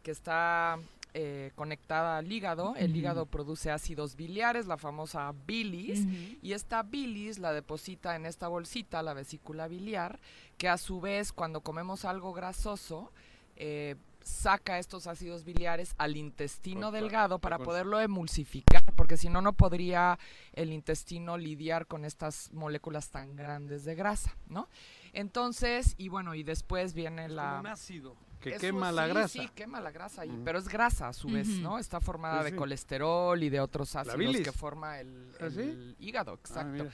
que 0.02 0.10
está 0.10 0.78
eh, 1.16 1.52
conectada 1.54 2.18
al 2.18 2.30
hígado. 2.30 2.74
El 2.76 2.96
hígado 2.96 3.26
produce 3.26 3.70
ácidos 3.70 4.16
biliares, 4.16 4.66
la 4.66 4.76
famosa 4.76 5.32
bilis, 5.46 6.06
y 6.42 6.52
esta 6.52 6.82
bilis 6.82 7.38
la 7.38 7.52
deposita 7.52 8.16
en 8.16 8.26
esta 8.26 8.48
bolsita, 8.48 9.00
la 9.00 9.14
vesícula 9.14 9.68
biliar, 9.68 10.18
que 10.58 10.68
a 10.68 10.76
su 10.76 11.00
vez 11.00 11.32
cuando 11.32 11.60
comemos 11.60 12.04
algo 12.04 12.32
grasoso, 12.32 13.12
eh, 13.54 13.94
saca 14.24 14.80
estos 14.80 15.06
ácidos 15.06 15.44
biliares 15.44 15.94
al 15.98 16.16
intestino 16.16 16.90
delgado 16.90 17.38
para 17.38 17.58
poderlo 17.58 18.00
emulsificar, 18.00 18.82
porque 18.96 19.16
si 19.16 19.28
no, 19.28 19.40
no 19.40 19.52
podría 19.52 20.18
el 20.54 20.72
intestino 20.72 21.38
lidiar 21.38 21.86
con 21.86 22.04
estas 22.04 22.52
moléculas 22.52 23.10
tan 23.10 23.36
grandes 23.36 23.84
de 23.84 23.94
grasa, 23.94 24.36
¿no? 24.48 24.68
Entonces, 25.12 25.94
y 25.96 26.08
bueno, 26.08 26.34
y 26.34 26.42
después 26.42 26.92
viene 26.94 27.28
la... 27.28 27.50
como 27.50 27.60
un 27.60 27.66
ácido 27.68 28.16
que 28.44 28.56
Eso 28.56 28.60
quema 28.60 28.92
la 28.92 29.04
sí, 29.04 29.10
grasa. 29.10 29.28
Sí, 29.28 29.48
quema 29.54 29.80
la 29.80 29.90
grasa, 29.90 30.26
y- 30.26 30.30
Ujú. 30.30 30.44
pero 30.44 30.58
es 30.58 30.68
grasa 30.68 31.08
a 31.08 31.12
su 31.12 31.28
vez. 31.28 31.48
¿no? 31.48 31.78
Está 31.78 32.00
formada 32.00 32.38
Sí, 32.40 32.44
de 32.44 32.50
sí. 32.50 32.56
colesterol 32.56 33.42
y 33.42 33.48
de 33.48 33.60
otros 33.60 33.96
ácidos 33.96 34.36
que 34.36 34.52
forma 34.52 35.00
el, 35.00 35.30
¿Ah, 35.40 35.46
el 35.46 35.96
hígado, 35.98 36.32
Ah, 36.32 36.38
exacto. 36.40 36.86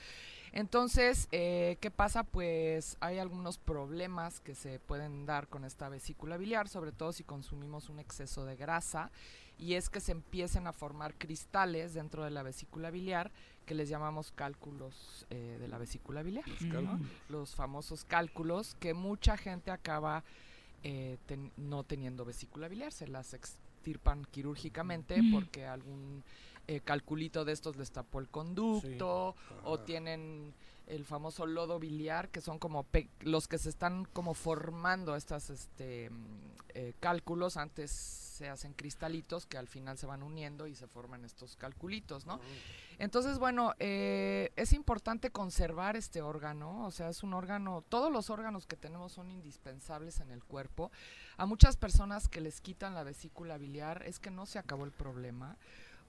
Entonces, 0.53 1.27
eh, 1.31 1.77
¿qué 1.79 1.91
pasa? 1.91 2.23
Pues 2.23 2.97
hay 2.99 3.19
algunos 3.19 3.57
problemas 3.57 4.41
que 4.41 4.53
se 4.53 4.79
pueden 4.79 5.25
dar 5.25 5.47
con 5.47 5.63
esta 5.63 5.87
vesícula 5.87 6.35
biliar, 6.37 6.67
sobre 6.67 6.91
todo 6.91 7.13
si 7.13 7.23
consumimos 7.23 7.87
un 7.89 7.99
exceso 7.99 8.43
de 8.45 8.57
grasa, 8.57 9.11
y 9.57 9.75
es 9.75 9.89
que 9.89 10.01
se 10.01 10.11
empiecen 10.11 10.67
a 10.67 10.73
formar 10.73 11.13
cristales 11.15 11.93
dentro 11.93 12.25
de 12.25 12.31
la 12.31 12.43
vesícula 12.43 12.89
biliar 12.91 13.31
que 13.65 13.75
les 13.75 13.87
llamamos 13.87 14.31
cálculos 14.33 15.25
eh, 15.29 15.57
de 15.59 15.67
la 15.69 15.77
vesícula 15.77 16.21
biliar, 16.23 16.43
Los 16.61 16.99
los 17.29 17.55
famosos 17.55 18.03
cálculos 18.03 18.75
que 18.79 18.93
mucha 18.93 19.37
gente 19.37 19.71
acaba 19.71 20.23
eh, 20.83 21.17
ten- 21.25 21.51
no 21.57 21.83
teniendo 21.83 22.25
vesícula 22.25 22.67
biliar, 22.67 22.91
se 22.91 23.07
las 23.07 23.33
extirpan 23.33 24.25
quirúrgicamente 24.25 25.21
Mm. 25.21 25.31
porque 25.33 25.65
algún 25.65 26.23
eh, 26.67 26.79
calculito 26.79 27.43
de 27.43 27.53
estos 27.53 27.75
les 27.75 27.91
tapó 27.91 28.19
el 28.19 28.29
conducto 28.29 29.35
o 29.63 29.79
tienen 29.79 30.53
el 30.91 31.05
famoso 31.05 31.45
lodo 31.45 31.79
biliar 31.79 32.29
que 32.29 32.41
son 32.41 32.59
como 32.59 32.83
pe- 32.83 33.09
los 33.21 33.47
que 33.47 33.57
se 33.57 33.69
están 33.69 34.05
como 34.05 34.33
formando 34.33 35.15
estas 35.15 35.49
este 35.49 36.09
mm, 36.09 36.51
eh, 36.73 36.93
cálculos 36.99 37.57
antes 37.57 37.91
se 37.91 38.49
hacen 38.49 38.73
cristalitos 38.73 39.45
que 39.45 39.57
al 39.57 39.67
final 39.67 39.97
se 39.97 40.05
van 40.07 40.23
uniendo 40.23 40.65
y 40.67 40.73
se 40.75 40.87
forman 40.87 41.23
estos 41.25 41.55
calculitos, 41.55 42.25
¿no? 42.25 42.39
Entonces, 42.97 43.37
bueno, 43.39 43.73
eh, 43.79 44.51
es 44.55 44.73
importante 44.73 45.31
conservar 45.31 45.95
este 45.95 46.21
órgano, 46.21 46.85
o 46.85 46.91
sea, 46.91 47.09
es 47.09 47.23
un 47.23 47.33
órgano, 47.33 47.83
todos 47.87 48.11
los 48.11 48.29
órganos 48.29 48.65
que 48.67 48.77
tenemos 48.77 49.11
son 49.11 49.31
indispensables 49.31 50.19
en 50.21 50.31
el 50.31 50.43
cuerpo. 50.43 50.91
A 51.37 51.45
muchas 51.45 51.77
personas 51.77 52.27
que 52.29 52.41
les 52.41 52.61
quitan 52.61 52.93
la 52.95 53.03
vesícula 53.03 53.57
biliar 53.57 54.03
es 54.05 54.19
que 54.19 54.31
no 54.31 54.45
se 54.45 54.59
acabó 54.59 54.85
el 54.85 54.91
problema, 54.91 55.57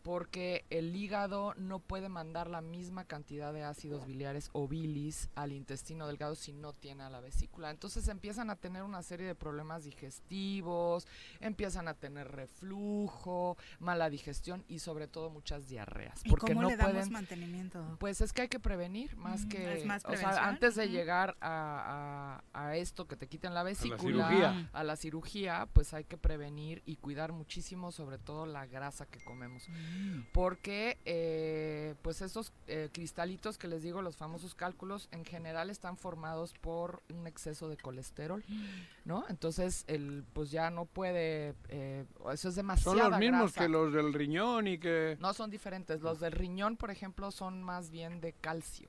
porque 0.02 0.64
el 0.70 0.94
hígado 0.96 1.54
no 1.56 1.78
puede 1.78 2.08
mandar 2.08 2.48
la 2.50 2.60
misma 2.60 3.04
cantidad 3.04 3.52
de 3.52 3.62
ácidos 3.64 4.06
biliares 4.06 4.50
o 4.52 4.66
bilis 4.68 5.28
al 5.34 5.52
intestino 5.52 6.06
delgado 6.06 6.34
si 6.34 6.52
no 6.52 6.72
tiene 6.72 7.02
a 7.04 7.10
la 7.10 7.20
vesícula. 7.20 7.70
Entonces 7.70 8.08
empiezan 8.08 8.50
a 8.50 8.56
tener 8.56 8.82
una 8.82 9.02
serie 9.02 9.26
de 9.26 9.34
problemas 9.34 9.84
digestivos, 9.84 11.06
empiezan 11.40 11.88
a 11.88 11.94
tener 11.94 12.28
reflujo, 12.32 13.56
mala 13.78 14.10
digestión 14.10 14.64
y 14.68 14.78
sobre 14.80 15.08
todo 15.08 15.30
muchas 15.30 15.68
diarreas. 15.68 16.20
¿Y 16.24 16.30
Porque 16.30 16.52
cómo 16.52 16.62
no 16.62 16.68
le 16.68 16.76
damos 16.76 16.92
pueden, 16.94 17.12
mantenimiento? 17.12 17.96
pues 17.98 18.20
es 18.20 18.32
que 18.32 18.42
hay 18.42 18.48
que 18.48 18.60
prevenir 18.60 19.16
más 19.16 19.44
Mm, 19.44 19.48
que, 19.48 19.78
¿es 19.78 19.84
más 19.86 20.04
o 20.04 20.08
sea, 20.10 20.16
prevención? 20.18 20.44
antes 20.44 20.74
de 20.74 20.88
llegar 20.88 21.36
a, 21.40 22.42
a- 22.52 22.64
a 22.68 22.76
esto 22.76 23.06
que 23.06 23.16
te 23.16 23.28
quiten 23.28 23.54
la 23.54 23.62
vesícula, 23.62 24.28
cirugía. 24.28 24.70
a 24.72 24.84
la 24.84 24.96
cirugía, 24.96 25.68
pues 25.72 25.94
hay 25.94 26.04
que 26.04 26.16
prevenir 26.16 26.82
y 26.86 26.96
cuidar 26.96 27.32
muchísimo, 27.32 27.92
sobre 27.92 28.18
todo 28.18 28.46
la 28.46 28.66
grasa 28.66 29.06
que 29.06 29.20
comemos, 29.24 29.68
porque 30.32 30.98
eh, 31.04 31.94
pues 32.02 32.22
esos 32.22 32.52
eh, 32.66 32.88
cristalitos 32.92 33.58
que 33.58 33.68
les 33.68 33.82
digo, 33.82 34.02
los 34.02 34.16
famosos 34.16 34.54
cálculos, 34.54 35.08
en 35.12 35.24
general 35.24 35.70
están 35.70 35.96
formados 35.96 36.54
por 36.60 37.02
un 37.12 37.26
exceso 37.26 37.68
de 37.68 37.76
colesterol, 37.76 38.44
¿no? 39.04 39.24
Entonces, 39.28 39.84
el, 39.88 40.24
pues 40.32 40.50
ya 40.50 40.70
no 40.70 40.86
puede, 40.86 41.54
eh, 41.68 42.04
eso 42.32 42.48
es 42.48 42.54
demasiado. 42.54 42.98
Son 42.98 43.10
los 43.10 43.18
mismos 43.18 43.52
que 43.52 43.68
los 43.68 43.92
del 43.92 44.12
riñón 44.12 44.66
y 44.66 44.78
que... 44.78 45.16
No 45.20 45.34
son 45.34 45.50
diferentes. 45.50 46.00
Los 46.00 46.20
del 46.20 46.32
riñón, 46.32 46.76
por 46.76 46.90
ejemplo, 46.90 47.30
son 47.30 47.62
más 47.62 47.90
bien 47.90 48.20
de 48.20 48.32
calcio. 48.32 48.88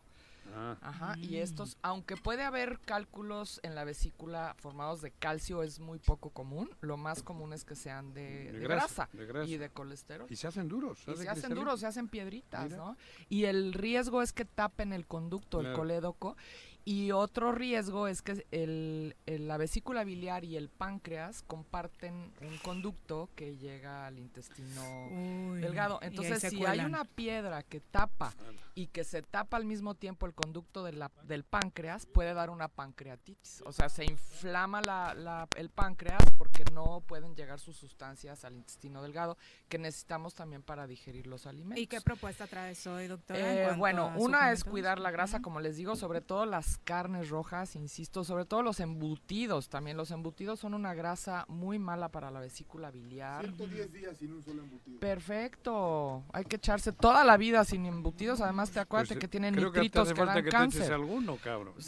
Ah. 0.56 0.78
Ajá, 0.82 1.16
y 1.20 1.38
estos, 1.38 1.78
aunque 1.82 2.16
puede 2.18 2.44
haber 2.44 2.80
cálculos 2.80 3.60
en 3.64 3.76
la 3.76 3.84
vesícula 3.84 4.56
formados 4.60 5.02
de 5.02 5.12
calcio, 5.12 5.64
es 5.64 5.80
muy 5.80 6.00
poco 6.00 6.30
común. 6.30 6.70
Lo 6.82 6.98
más 6.98 7.24
común 7.24 7.54
es 7.54 7.66
que 7.66 7.76
sean 7.76 8.14
de, 8.14 8.52
De 8.52 8.52
de 8.54 8.60
grasa, 8.60 9.08
grasa, 9.08 9.10
de 9.18 9.26
grasa. 9.26 9.50
y 9.50 9.58
de 9.58 9.70
colesterol. 9.70 10.28
Y 10.30 10.36
se 10.36 10.48
hacen 10.48 10.68
duros. 10.68 11.00
Y 11.08 11.16
se 11.16 11.28
hacen 11.30 11.54
duros, 11.54 11.80
se 11.80 11.88
hacen 11.88 12.08
piedritas, 12.08 12.66
Mira. 12.66 12.78
¿no? 12.78 12.98
Y 13.30 13.46
el 13.46 13.74
riesgo 13.74 14.22
es 14.22 14.34
que 14.34 14.46
tapen 14.46 14.94
el 14.94 15.06
conducto, 15.08 15.62
el 15.62 15.74
colédoco. 15.74 16.38
Y 16.86 17.12
otro 17.12 17.54
riesgo 17.54 18.08
es 18.10 18.22
que 18.22 18.46
el, 18.52 19.16
el- 19.26 19.48
la 19.48 19.58
vesícula 19.58 20.04
biliar 20.04 20.44
y 20.44 20.58
el 20.58 20.68
páncreas 20.70 21.42
comparten 21.44 22.34
un 22.42 22.58
conducto 22.62 23.30
que 23.36 23.56
llega 23.58 24.06
al 24.06 24.20
intestino 24.20 24.82
Uy, 25.10 25.62
delgado. 25.62 26.00
Entonces, 26.02 26.42
si 26.50 26.66
hay 26.66 26.80
una 26.80 27.06
piedra 27.06 27.64
que 27.64 27.80
tapa 27.80 28.34
y 28.76 28.88
que 28.88 29.04
se 29.06 29.22
tapa 29.22 29.56
al 29.58 29.66
mismo 29.66 29.96
tiempo 29.96 30.26
el 30.26 30.34
conducto 30.34 30.84
de 30.84 30.92
la- 30.94 31.12
del 31.24 31.44
páncreas, 31.44 32.06
puede 32.06 32.34
dar 32.34 32.50
una 32.50 32.68
pancreatitis. 32.68 33.62
O 33.66 33.72
sea, 33.72 33.88
se 33.88 34.04
inflama 34.04 34.82
la- 34.82 35.14
la- 35.14 35.48
el 35.56 35.70
páncreas 35.70 36.22
porque 36.38 36.66
no 36.74 37.02
pueden 37.08 37.36
llegar 37.36 37.60
sus 37.60 37.78
sustancias 37.78 38.44
al 38.44 38.56
intestino 38.56 39.02
delgado 39.02 39.38
que 39.70 39.78
necesitamos 39.78 40.34
también 40.34 40.64
para 40.64 40.86
digerir 40.88 41.28
los 41.28 41.46
alimentos. 41.46 41.82
¿Y 41.82 41.88
qué 41.88 42.02
propuesta 42.02 42.46
traes 42.48 42.86
hoy, 42.88 43.08
doctora? 43.08 43.40
Eh, 43.74 43.76
bueno, 43.78 44.12
una 44.18 44.52
es 44.52 44.64
cuidar 44.64 45.00
la 45.00 45.12
grasa, 45.12 45.42
como 45.42 45.60
les 45.62 45.78
digo, 45.78 45.96
sobre 45.96 46.20
todo 46.22 46.46
las 46.46 46.73
carnes 46.78 47.30
rojas, 47.30 47.76
insisto, 47.76 48.24
sobre 48.24 48.46
todo 48.46 48.62
los 48.62 48.80
embutidos 48.80 49.70
también. 49.70 49.98
Los 49.98 50.12
embutidos 50.12 50.60
son 50.60 50.74
una 50.74 50.94
grasa 50.94 51.46
muy 51.48 51.80
mala 51.80 52.10
para 52.10 52.32
la 52.32 52.40
vesícula 52.40 52.92
biliar. 52.92 53.46
110 53.46 53.92
días 53.92 54.18
sin 54.18 54.34
un 54.34 54.44
solo 54.44 54.64
embutido. 54.64 55.00
Perfecto. 55.00 56.24
Hay 56.34 56.46
que 56.46 56.56
echarse 56.58 56.92
toda 56.92 57.24
la 57.24 57.38
vida 57.38 57.64
sin 57.66 57.86
embutidos. 57.86 58.42
Además, 58.42 58.72
te 58.72 58.80
acuérdate 58.80 59.16
Pues, 59.16 59.22
que 59.22 59.28
tienen 59.28 59.54
creo 59.56 59.72
que 59.72 59.80
te 59.80 59.84
nitritos 59.84 60.08
hace 60.08 60.14
que, 60.14 60.20
falta 60.20 60.34
dan 60.34 60.44
que 60.44 60.50
te 60.50 60.58
eches 60.58 60.80
cáncer. 60.80 60.94
alguno, 60.94 61.38
cabrón. 61.38 61.74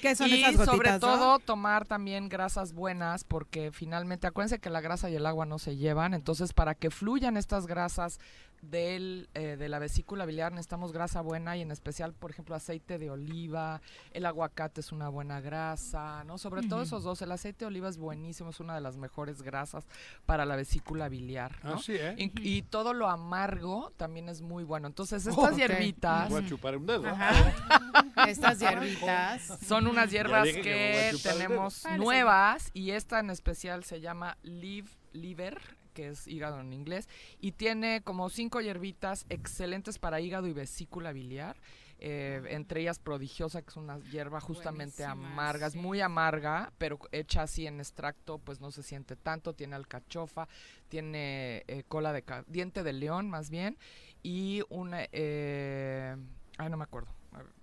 ¿Qué 0.00 0.14
son 0.16 0.28
y 0.28 0.42
esas 0.42 0.66
sobre 0.66 0.92
no? 0.92 1.00
todo 1.00 1.38
tomar 1.38 1.86
también 1.86 2.28
grasas 2.28 2.72
buenas 2.72 3.24
porque 3.24 3.72
finalmente 3.72 4.26
acuérdense 4.26 4.58
que 4.58 4.70
la 4.70 4.80
grasa 4.80 5.10
y 5.10 5.16
el 5.16 5.26
agua 5.26 5.46
no 5.46 5.58
se 5.58 5.76
llevan 5.76 6.14
entonces 6.14 6.52
para 6.52 6.74
que 6.74 6.90
fluyan 6.90 7.36
estas 7.36 7.66
grasas 7.66 8.18
del, 8.62 9.28
eh, 9.34 9.56
de 9.58 9.68
la 9.68 9.78
vesícula 9.80 10.24
biliar 10.24 10.52
necesitamos 10.52 10.92
grasa 10.92 11.20
buena 11.20 11.56
y 11.56 11.62
en 11.62 11.70
especial 11.72 12.14
por 12.14 12.30
ejemplo 12.30 12.54
aceite 12.54 12.96
de 12.98 13.10
oliva 13.10 13.82
el 14.12 14.24
aguacate 14.24 14.80
es 14.80 14.92
una 14.92 15.08
buena 15.08 15.40
grasa 15.40 16.22
no 16.24 16.38
sobre 16.38 16.62
todo 16.68 16.80
esos 16.82 17.02
dos 17.02 17.20
el 17.22 17.32
aceite 17.32 17.64
de 17.64 17.66
oliva 17.66 17.88
es 17.88 17.98
buenísimo 17.98 18.50
es 18.50 18.60
una 18.60 18.74
de 18.76 18.80
las 18.80 18.96
mejores 18.96 19.42
grasas 19.42 19.84
para 20.26 20.46
la 20.46 20.54
vesícula 20.56 21.08
biliar 21.08 21.56
Ah, 21.64 21.70
¿no? 21.70 21.78
sí, 21.78 21.94
¿eh? 21.96 22.14
y, 22.16 22.30
y 22.58 22.62
todo 22.62 22.94
lo 22.94 23.08
amargo 23.08 23.92
también 23.96 24.28
es 24.28 24.40
muy 24.42 24.62
bueno 24.64 24.86
entonces 24.86 25.26
Oh, 25.26 25.30
estas 25.30 25.52
ok. 25.52 25.56
hierbitas 25.58 26.30
Voy 26.30 26.44
a 26.44 26.48
chupar 26.48 26.76
un 26.76 26.86
dedo. 26.86 27.02
Estas 28.28 28.60
hierbitas. 28.60 29.58
son 29.66 29.86
unas 29.86 30.10
hierbas 30.10 30.44
que 30.46 30.62
que 30.62 31.16
tenemos 31.22 31.84
nuevas 31.96 32.70
y 32.74 32.90
esta 32.92 33.18
en 33.20 33.30
especial 33.30 33.84
se 33.84 34.00
llama 34.00 34.36
liv, 34.42 34.88
liver 35.12 35.60
que 35.92 36.08
es 36.08 36.26
hígado 36.26 36.60
en 36.60 36.72
inglés 36.72 37.08
y 37.40 37.52
tiene 37.52 38.02
como 38.02 38.28
cinco 38.30 38.60
hierbitas 38.60 39.26
excelentes 39.28 39.98
para 39.98 40.20
hígado 40.20 40.46
y 40.46 40.52
vesícula 40.52 41.12
biliar 41.12 41.56
eh, 42.04 42.42
entre 42.48 42.80
ellas 42.80 42.98
prodigiosa 42.98 43.62
que 43.62 43.68
es 43.68 43.76
una 43.76 43.98
hierba 44.10 44.40
justamente 44.40 45.04
amarga 45.04 45.66
es 45.68 45.76
muy 45.76 46.00
amarga 46.00 46.72
pero 46.78 46.98
hecha 47.12 47.42
así 47.42 47.66
en 47.66 47.78
extracto 47.78 48.38
pues 48.38 48.60
no 48.60 48.72
se 48.72 48.82
siente 48.82 49.14
tanto 49.14 49.52
tiene 49.54 49.76
alcachofa 49.76 50.48
tiene 50.88 51.62
eh, 51.68 51.84
cola 51.86 52.12
de 52.12 52.22
ca- 52.22 52.44
diente 52.48 52.82
de 52.82 52.92
león 52.92 53.30
más 53.30 53.50
bien 53.50 53.78
y 54.22 54.62
una 54.68 55.06
eh, 55.12 56.16
ay 56.58 56.70
no 56.70 56.76
me 56.76 56.84
acuerdo 56.84 57.12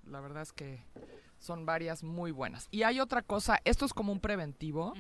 la 0.08 0.20
verdad 0.22 0.42
es 0.44 0.54
que 0.54 0.84
son 1.40 1.66
varias 1.66 2.04
muy 2.04 2.32
buenas. 2.32 2.68
Y 2.72 2.84
hay 2.84 3.00
otra 3.00 3.22
cosa, 3.22 3.60
esto 3.66 3.86
es 3.86 3.94
como 3.94 4.12
un 4.12 4.20
preventivo, 4.20 4.94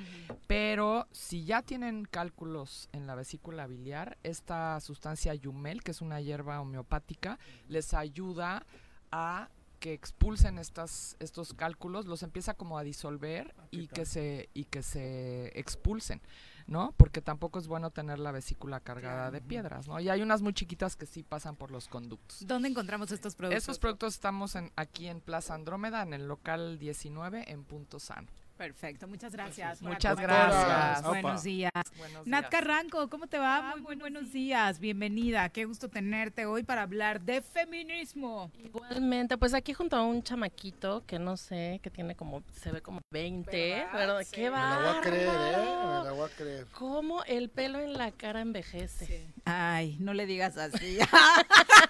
pero 0.48 1.08
si 1.12 1.44
ya 1.44 1.62
tienen 1.62 2.06
cálculos 2.06 2.90
en 2.94 3.06
la 3.06 3.16
vesícula 3.16 3.68
biliar, 3.68 4.18
esta 4.24 4.80
sustancia 4.80 5.36
Yumel, 5.36 5.84
que 5.84 5.92
es 5.92 6.02
una 6.02 6.22
hierba 6.22 6.62
homeopática, 6.62 7.38
les 7.68 7.94
ayuda 7.94 8.66
a 9.12 9.50
que 9.80 9.94
expulsen 9.94 10.60
estas, 10.60 11.16
estos 11.20 11.54
cálculos, 11.54 12.06
los 12.06 12.24
empieza 12.24 12.54
como 12.54 12.78
a 12.78 12.84
disolver 12.84 13.56
y 13.72 13.88
que 13.88 14.06
se 14.06 14.50
y 14.54 14.66
que 14.66 14.84
se 14.84 15.58
expulsen, 15.58 16.22
¿no? 16.70 16.94
Porque 16.98 17.22
tampoco 17.22 17.60
es 17.60 17.68
bueno 17.68 17.90
tener 17.92 18.20
la 18.20 18.32
vesícula 18.32 18.80
cargada 18.80 19.32
de 19.32 19.42
piedras, 19.42 19.88
¿no? 19.88 20.00
Y 20.00 20.10
hay 20.10 20.22
unas 20.22 20.42
muy 20.42 20.54
chiquitas 20.54 20.96
que 20.96 21.06
sí 21.06 21.24
pasan 21.24 21.56
por 21.56 21.72
los 21.72 21.88
conductos. 21.88 22.46
¿Dónde 22.46 22.70
encontramos 22.70 23.12
estos 23.12 23.36
productos? 23.36 23.64
Estos 23.64 23.80
productos 23.80 24.14
estamos 24.14 24.56
en, 24.56 24.72
aquí 24.76 25.08
en 25.08 25.22
Plaza 25.22 25.56
Andrómeda, 25.56 26.04
en 26.04 26.14
el 26.14 26.28
local 26.28 26.78
19, 26.80 27.52
en 27.52 27.64
Punto 27.64 28.00
Sano. 28.00 28.28
Perfecto, 28.60 29.08
muchas 29.08 29.32
gracias. 29.32 29.82
Muchas 29.82 30.20
gracias. 30.20 31.02
Buenos 31.02 31.44
días. 31.44 31.72
Buenos 31.98 32.28
Nat 32.28 32.42
días. 32.42 32.52
Carranco, 32.52 33.10
¿cómo 33.10 33.26
te 33.28 33.38
va? 33.40 33.62
Muy, 33.62 33.82
muy 33.84 33.96
buenos 33.96 34.34
días. 34.34 34.82
Bienvenida. 34.82 35.48
Qué 35.48 35.64
gusto 35.64 35.88
tenerte 35.88 36.46
hoy 36.46 36.64
para 36.64 36.82
hablar 36.82 37.22
de 37.22 37.42
feminismo. 37.42 38.52
Igualmente, 38.62 39.38
pues 39.38 39.54
aquí 39.54 39.74
junto 39.74 39.96
a 39.96 40.02
un 40.02 40.22
chamaquito 40.24 41.06
que 41.08 41.20
no 41.20 41.38
sé, 41.38 41.80
que 41.82 41.90
tiene 41.90 42.16
como, 42.18 42.44
se 42.52 42.74
ve 42.74 42.82
como 42.82 43.00
20, 43.12 43.50
¿Verdad? 43.50 43.94
¿verdad? 43.94 44.22
Sí. 44.26 44.32
¿Qué 44.36 44.44
Me 44.44 44.50
va? 44.50 44.70
la 44.70 44.90
voy 44.90 44.98
a 44.98 45.02
creer, 45.04 45.30
¿eh? 45.30 45.58
Me 45.58 46.04
la 46.04 46.12
voy 46.12 46.30
a 46.30 46.36
creer. 46.36 46.68
¿Cómo 46.74 47.24
el 47.24 47.50
pelo 47.50 47.80
en 47.80 47.94
la 47.94 48.12
cara 48.12 48.42
envejece? 48.42 49.26
Ay, 49.46 49.96
no 50.02 50.14
le 50.14 50.26
digas 50.26 50.58
así. 50.58 50.98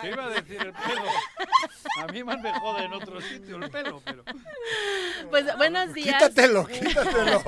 ¿Qué 0.00 0.08
iba 0.10 0.24
a 0.26 0.28
decir 0.28 0.60
el 0.60 0.72
pelo? 0.72 1.02
A 2.00 2.06
mí 2.12 2.22
más 2.24 2.40
me 2.40 2.52
jode 2.58 2.84
en 2.84 2.92
otro 2.92 3.20
sitio 3.20 3.56
el 3.56 3.70
pelo, 3.70 4.00
pero... 4.04 4.24
Pues 5.30 5.56
buenos 5.56 5.92
días. 5.94 6.22
Quítatelo, 6.22 6.66
quítatelo. 6.68 7.42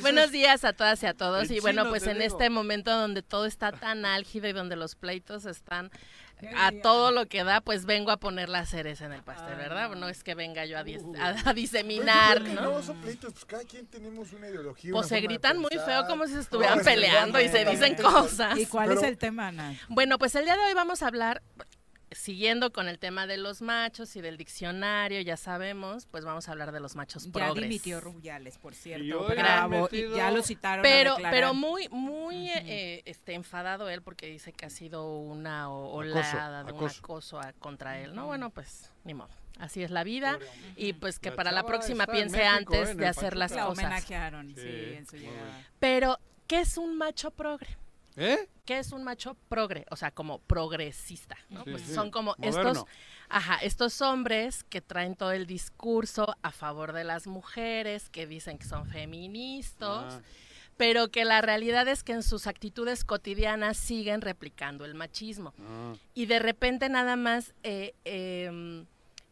buenos 0.00 0.30
días 0.30 0.64
a 0.64 0.72
todas 0.72 1.02
y 1.02 1.06
a 1.06 1.14
todos. 1.14 1.50
el 1.50 1.56
Y 1.56 1.60
bueno, 1.60 1.88
pues 1.88 2.06
en 2.06 2.18
digo. 2.18 2.26
este 2.26 2.50
momento 2.50 2.90
donde 2.90 3.22
todo 3.22 3.46
está 3.46 3.72
tan 3.72 4.04
álgido 4.04 4.48
y 4.48 4.52
donde 4.52 4.76
los 4.76 4.94
pleitos 4.94 5.44
están 5.44 5.90
a 6.56 6.70
todo 6.82 7.10
lo 7.10 7.26
que 7.26 7.44
da, 7.44 7.60
pues 7.60 7.84
vengo 7.84 8.10
a 8.10 8.16
poner 8.18 8.48
la 8.48 8.64
cereza 8.66 9.06
en 9.06 9.12
el 9.12 9.22
pastel, 9.22 9.56
¿verdad? 9.56 9.90
No 9.96 10.08
es 10.08 10.22
que 10.22 10.34
venga 10.34 10.64
yo 10.66 10.78
a, 10.78 10.84
dis- 10.84 11.04
a- 11.18 11.50
a 11.50 11.52
diseminar, 11.54 12.42
que 12.42 12.50
¿no? 12.54 12.62
No, 12.62 12.82
son 12.82 12.96
pleitos, 13.00 13.32
pues 13.32 13.44
cada 13.44 13.64
quien 13.64 13.86
tenemos 13.86 14.32
una 14.32 14.48
ideología. 14.48 14.92
Pues 14.92 15.06
una 15.06 15.16
se 15.16 15.20
gritan 15.20 15.58
muy 15.58 15.70
feo 15.84 16.06
como 16.06 16.26
si 16.26 16.34
se 16.34 16.40
estuvieran 16.40 16.76
No, 16.76 16.80
es 16.82 16.86
que 16.88 16.94
peleando 16.94 17.40
y 17.40 17.48
se 17.48 17.64
dicen 17.64 17.94
cosas. 17.96 18.58
¿Y 18.58 18.66
cuál 18.66 18.92
es 18.92 19.02
el 19.02 19.18
tema, 19.18 19.50
Nat? 19.52 19.74
Bueno, 19.88 20.18
pues 20.18 20.34
el 20.34 20.44
día 20.44 20.56
de 20.56 20.62
hoy 20.64 20.74
vamos 20.74 21.02
a 21.02 21.08
hablar, 21.08 21.42
siguiendo 22.10 22.72
con 22.72 22.88
el 22.88 22.98
tema 22.98 23.26
de 23.26 23.36
los 23.36 23.62
machos 23.62 24.16
y 24.16 24.20
del 24.20 24.36
diccionario, 24.36 25.20
ya 25.20 25.36
sabemos, 25.36 26.06
pues 26.06 26.24
vamos 26.24 26.48
a 26.48 26.52
hablar 26.52 26.72
de 26.72 26.80
los 26.80 26.96
machos 26.96 27.26
Ya 27.26 27.32
progres. 27.32 27.62
dimitió 27.62 28.00
Rubiales, 28.00 28.58
por 28.58 28.74
cierto. 28.74 29.26
Bravo. 29.28 29.88
Y 29.92 30.08
ya 30.16 30.30
lo 30.30 30.42
citaron. 30.42 30.80
a 30.84 30.88
Pero, 30.88 31.16
pero 31.30 31.54
muy, 31.54 31.88
muy 31.90 32.48
eh, 32.50 33.02
este, 33.04 33.34
enfadado 33.34 33.88
él 33.88 34.02
porque 34.02 34.26
dice 34.28 34.52
que 34.52 34.66
ha 34.66 34.70
sido 34.70 35.18
una 35.18 35.70
o- 35.70 35.92
oleada 35.94 36.64
de 36.64 36.72
un 36.72 36.78
acoso. 36.78 36.98
acoso 37.00 37.40
a- 37.40 37.52
contra 37.54 37.98
él, 38.00 38.14
¿no? 38.14 38.26
Bueno, 38.26 38.50
pues 38.50 38.90
ni 39.04 39.14
modo. 39.14 39.30
Así 39.58 39.82
es 39.82 39.90
la 39.90 40.04
vida 40.04 40.38
y 40.76 40.92
pues 40.92 41.18
que 41.18 41.30
La 41.30 41.36
para 41.36 41.50
la 41.52 41.64
próxima 41.66 42.06
piense 42.06 42.36
México, 42.38 42.74
antes 42.76 42.96
de 42.96 43.06
hacer 43.08 43.36
las 43.36 43.50
La 43.52 43.66
cosas. 43.66 43.84
homenajearon, 43.84 44.54
sí, 44.54 44.60
Sí, 44.62 44.94
en 44.96 45.06
su 45.06 45.16
llegada. 45.16 45.66
Pero, 45.80 46.18
¿qué 46.46 46.60
es 46.60 46.78
un 46.78 46.96
macho 46.96 47.32
progre? 47.32 47.76
¿Eh? 48.18 48.48
¿Qué 48.64 48.78
es 48.78 48.92
un 48.92 49.04
macho 49.04 49.36
progre? 49.48 49.86
O 49.90 49.96
sea, 49.96 50.10
como 50.10 50.40
progresista, 50.40 51.36
¿no? 51.48 51.64
Sí, 51.64 51.70
pues 51.70 51.82
sí, 51.84 51.94
son 51.94 52.10
como 52.10 52.34
moderno. 52.36 52.70
estos, 52.72 52.84
ajá, 53.28 53.56
estos 53.62 54.00
hombres 54.02 54.64
que 54.64 54.80
traen 54.80 55.14
todo 55.16 55.32
el 55.32 55.46
discurso 55.46 56.34
a 56.42 56.50
favor 56.50 56.92
de 56.92 57.04
las 57.04 57.26
mujeres, 57.26 58.10
que 58.10 58.26
dicen 58.26 58.58
que 58.58 58.66
son 58.66 58.86
feministas, 58.86 60.14
Ah. 60.16 60.20
pero 60.76 61.08
que 61.10 61.24
la 61.24 61.40
realidad 61.40 61.88
es 61.88 62.02
que 62.04 62.12
en 62.12 62.22
sus 62.22 62.46
actitudes 62.46 63.04
cotidianas 63.04 63.76
siguen 63.76 64.20
replicando 64.20 64.84
el 64.84 64.94
machismo. 64.94 65.54
Ah. 65.60 65.94
Y 66.14 66.26
de 66.26 66.38
repente 66.38 66.88
nada 66.88 67.16
más 67.16 67.54
eh, 67.62 67.94
em, 68.04 68.86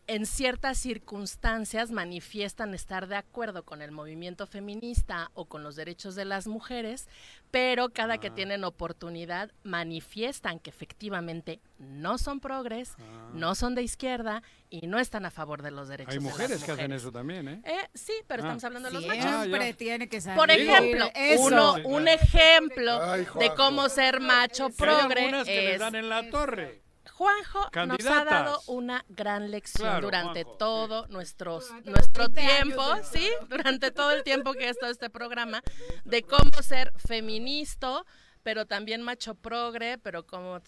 en 0.08 0.24
ciertas 0.26 0.78
circunstancias 0.78 1.90
manifiestan 1.90 2.74
estar 2.74 3.08
de 3.08 3.16
acuerdo 3.16 3.64
con 3.64 3.82
el 3.82 3.90
movimiento 3.90 4.46
feminista 4.46 5.30
o 5.34 5.46
con 5.46 5.62
los 5.64 5.74
derechos 5.74 6.14
de 6.14 6.24
las 6.24 6.46
mujeres, 6.46 7.08
pero 7.50 7.88
cada 7.88 8.14
Ah. 8.14 8.18
que 8.18 8.30
tienen 8.30 8.62
oportunidad 8.64 9.50
manifiestan 9.64 10.60
que 10.60 10.70
efectivamente 10.70 11.60
no 11.78 12.18
son 12.18 12.38
progres, 12.40 12.94
no 13.34 13.54
son 13.54 13.74
de 13.74 13.82
izquierda 13.82 14.42
y 14.70 14.86
no 14.86 14.98
están 14.98 15.26
a 15.26 15.30
favor 15.30 15.62
de 15.62 15.70
los 15.70 15.88
derechos 15.88 16.12
Hay 16.14 16.18
de 16.18 16.24
las 16.24 16.32
mujeres 16.32 16.58
que 16.64 16.70
hacen 16.72 16.84
mujeres. 16.84 17.02
eso 17.02 17.12
también, 17.12 17.48
¿eh? 17.48 17.60
Eh, 17.64 17.88
sí, 17.94 18.12
pero 18.26 18.42
Ah. 18.42 18.46
estamos 18.46 18.64
hablando 18.64 18.88
de 18.88 18.94
los 18.94 19.02
Siempre 19.02 19.24
machos. 19.24 19.48
Ah, 19.60 19.66
ya. 19.70 19.76
tiene 19.76 20.08
que 20.08 20.20
salir. 20.20 20.38
Por 20.38 20.50
ejemplo, 20.50 21.10
eso. 21.14 21.42
uno, 21.42 21.74
un 21.84 22.08
ejemplo 22.08 23.02
Ay, 23.02 23.26
de 23.40 23.54
cómo 23.56 23.88
ser 23.88 24.20
macho 24.20 24.66
Hay 24.66 24.72
progre 24.72 25.20
algunas 25.24 25.46
que 25.46 25.74
es 25.74 25.80
dan 25.80 25.94
en 25.96 26.08
la 26.08 26.30
torre. 26.30 26.82
Juanjo 27.12 27.70
nos 27.86 28.06
ha 28.06 28.24
dado 28.24 28.60
una 28.66 29.04
gran 29.08 29.50
lección 29.50 29.88
Claro, 29.88 30.06
durante 30.06 30.42
Juanjo, 30.44 30.58
todo 30.58 31.06
nuestros, 31.08 31.70
nuestro 31.84 32.24
20 32.28 32.40
años 32.40 32.64
tiempo, 32.64 32.82
¿sí? 33.10 33.28
Durante 33.48 33.90
todo 33.90 34.10
el 34.12 34.22
tiempo 34.22 34.52
que 34.52 34.66
ha 34.66 34.70
estado 34.70 34.92
este 34.92 35.10
programa, 35.10 35.62
de 36.04 36.22
cómo 36.22 36.62
ser 36.62 36.92
feminista, 36.96 38.04
pero 38.42 38.66
también 38.66 39.02
macho 39.02 39.34
progre, 39.34 39.98
pero 39.98 40.26
como 40.26 40.60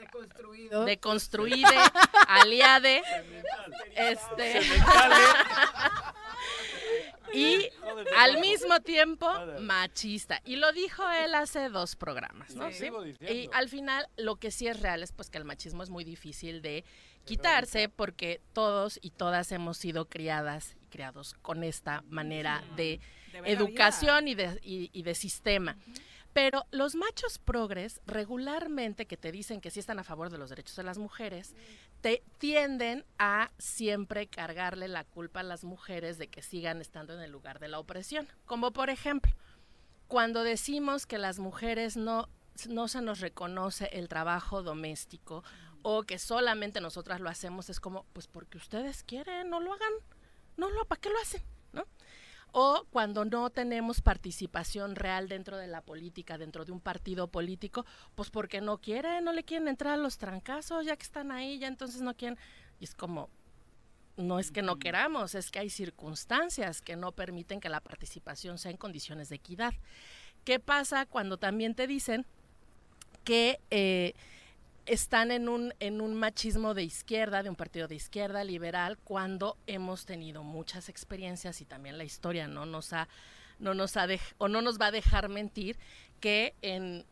Deconstruido. 0.00 0.84
deconstruide, 0.84 1.66
aliade, 2.28 3.02
este, 3.96 4.60
y 7.32 7.68
al 8.16 8.40
mismo 8.40 8.80
tiempo 8.80 9.28
machista. 9.60 10.40
Y 10.44 10.56
lo 10.56 10.72
dijo 10.72 11.08
él 11.10 11.34
hace 11.34 11.68
dos 11.68 11.94
programas, 11.96 12.54
¿no? 12.56 12.70
Sí. 12.72 12.90
Y 13.20 13.48
al 13.52 13.68
final 13.68 14.08
lo 14.16 14.36
que 14.36 14.50
sí 14.50 14.66
es 14.66 14.80
real 14.80 15.02
es 15.02 15.12
pues 15.12 15.30
que 15.30 15.38
el 15.38 15.44
machismo 15.44 15.82
es 15.82 15.90
muy 15.90 16.02
difícil 16.04 16.60
de 16.62 16.84
quitarse 17.24 17.88
porque 17.88 18.40
todos 18.52 18.98
y 19.02 19.10
todas 19.10 19.52
hemos 19.52 19.76
sido 19.76 20.08
criadas 20.08 20.76
y 20.82 20.86
criados 20.86 21.34
con 21.42 21.62
esta 21.62 22.02
manera 22.08 22.64
de 22.76 22.98
educación 23.44 24.26
y 24.26 24.34
de, 24.34 24.58
y- 24.64 24.90
y 24.92 25.02
de 25.02 25.14
sistema. 25.14 25.76
Pero 26.32 26.64
los 26.70 26.94
machos 26.94 27.38
progres 27.38 28.00
regularmente 28.06 29.06
que 29.06 29.16
te 29.16 29.32
dicen 29.32 29.60
que 29.60 29.70
sí 29.70 29.80
están 29.80 29.98
a 29.98 30.04
favor 30.04 30.30
de 30.30 30.38
los 30.38 30.50
derechos 30.50 30.76
de 30.76 30.84
las 30.84 30.98
mujeres, 30.98 31.54
te 32.00 32.22
tienden 32.38 33.04
a 33.18 33.50
siempre 33.58 34.28
cargarle 34.28 34.88
la 34.88 35.04
culpa 35.04 35.40
a 35.40 35.44
las 35.44 35.64
mujeres 35.64 36.18
de 36.18 36.28
que 36.28 36.42
sigan 36.42 36.80
estando 36.80 37.14
en 37.14 37.20
el 37.20 37.30
lugar 37.30 37.58
de 37.58 37.68
la 37.68 37.78
opresión. 37.78 38.28
Como 38.46 38.72
por 38.72 38.90
ejemplo, 38.90 39.32
cuando 40.06 40.44
decimos 40.44 41.06
que 41.06 41.18
las 41.18 41.38
mujeres 41.38 41.96
no, 41.96 42.28
no 42.68 42.88
se 42.88 43.00
nos 43.00 43.20
reconoce 43.20 43.90
el 43.92 44.08
trabajo 44.08 44.62
doméstico 44.62 45.42
o 45.82 46.02
que 46.04 46.18
solamente 46.18 46.80
nosotras 46.80 47.20
lo 47.20 47.28
hacemos, 47.28 47.70
es 47.70 47.80
como, 47.80 48.04
pues 48.12 48.26
porque 48.26 48.58
ustedes 48.58 49.02
quieren, 49.02 49.50
no 49.50 49.60
lo 49.60 49.72
hagan, 49.72 49.92
no 50.56 50.70
lo, 50.70 50.84
¿para 50.84 51.00
qué 51.00 51.10
lo 51.10 51.18
hacen? 51.20 51.42
O 52.52 52.86
cuando 52.90 53.24
no 53.24 53.50
tenemos 53.50 54.00
participación 54.00 54.96
real 54.96 55.28
dentro 55.28 55.56
de 55.56 55.66
la 55.66 55.80
política, 55.82 56.38
dentro 56.38 56.64
de 56.64 56.72
un 56.72 56.80
partido 56.80 57.28
político, 57.28 57.84
pues 58.14 58.30
porque 58.30 58.60
no 58.60 58.78
quieren, 58.78 59.24
no 59.24 59.32
le 59.32 59.44
quieren 59.44 59.68
entrar 59.68 59.94
a 59.94 59.96
los 59.96 60.18
trancazos, 60.18 60.84
ya 60.84 60.96
que 60.96 61.04
están 61.04 61.30
ahí, 61.30 61.58
ya 61.58 61.68
entonces 61.68 62.00
no 62.00 62.14
quieren. 62.14 62.38
Y 62.80 62.84
es 62.84 62.94
como, 62.94 63.30
no 64.16 64.38
es 64.38 64.50
que 64.50 64.62
no 64.62 64.78
queramos, 64.78 65.34
es 65.34 65.50
que 65.50 65.60
hay 65.60 65.70
circunstancias 65.70 66.82
que 66.82 66.96
no 66.96 67.12
permiten 67.12 67.60
que 67.60 67.68
la 67.68 67.80
participación 67.80 68.58
sea 68.58 68.70
en 68.70 68.76
condiciones 68.76 69.28
de 69.28 69.36
equidad. 69.36 69.74
¿Qué 70.44 70.58
pasa 70.58 71.06
cuando 71.06 71.38
también 71.38 71.74
te 71.74 71.86
dicen 71.86 72.26
que 73.24 73.60
eh, 73.70 74.14
están 74.86 75.30
en 75.30 75.48
un, 75.48 75.74
en 75.80 76.00
un 76.00 76.14
machismo 76.14 76.74
de 76.74 76.82
izquierda, 76.82 77.42
de 77.42 77.50
un 77.50 77.56
partido 77.56 77.88
de 77.88 77.94
izquierda 77.94 78.44
liberal, 78.44 78.98
cuando 78.98 79.56
hemos 79.66 80.06
tenido 80.06 80.42
muchas 80.42 80.88
experiencias 80.88 81.60
y 81.60 81.64
también 81.64 81.98
la 81.98 82.04
historia 82.04 82.48
no 82.48 82.66
nos 82.66 82.92
ha, 82.92 83.08
no 83.58 83.74
nos 83.74 83.96
ha 83.96 84.06
o 84.38 84.48
no 84.48 84.62
nos 84.62 84.80
va 84.80 84.86
a 84.86 84.90
dejar 84.90 85.28
mentir 85.28 85.78
que 86.20 86.54
en 86.62 87.06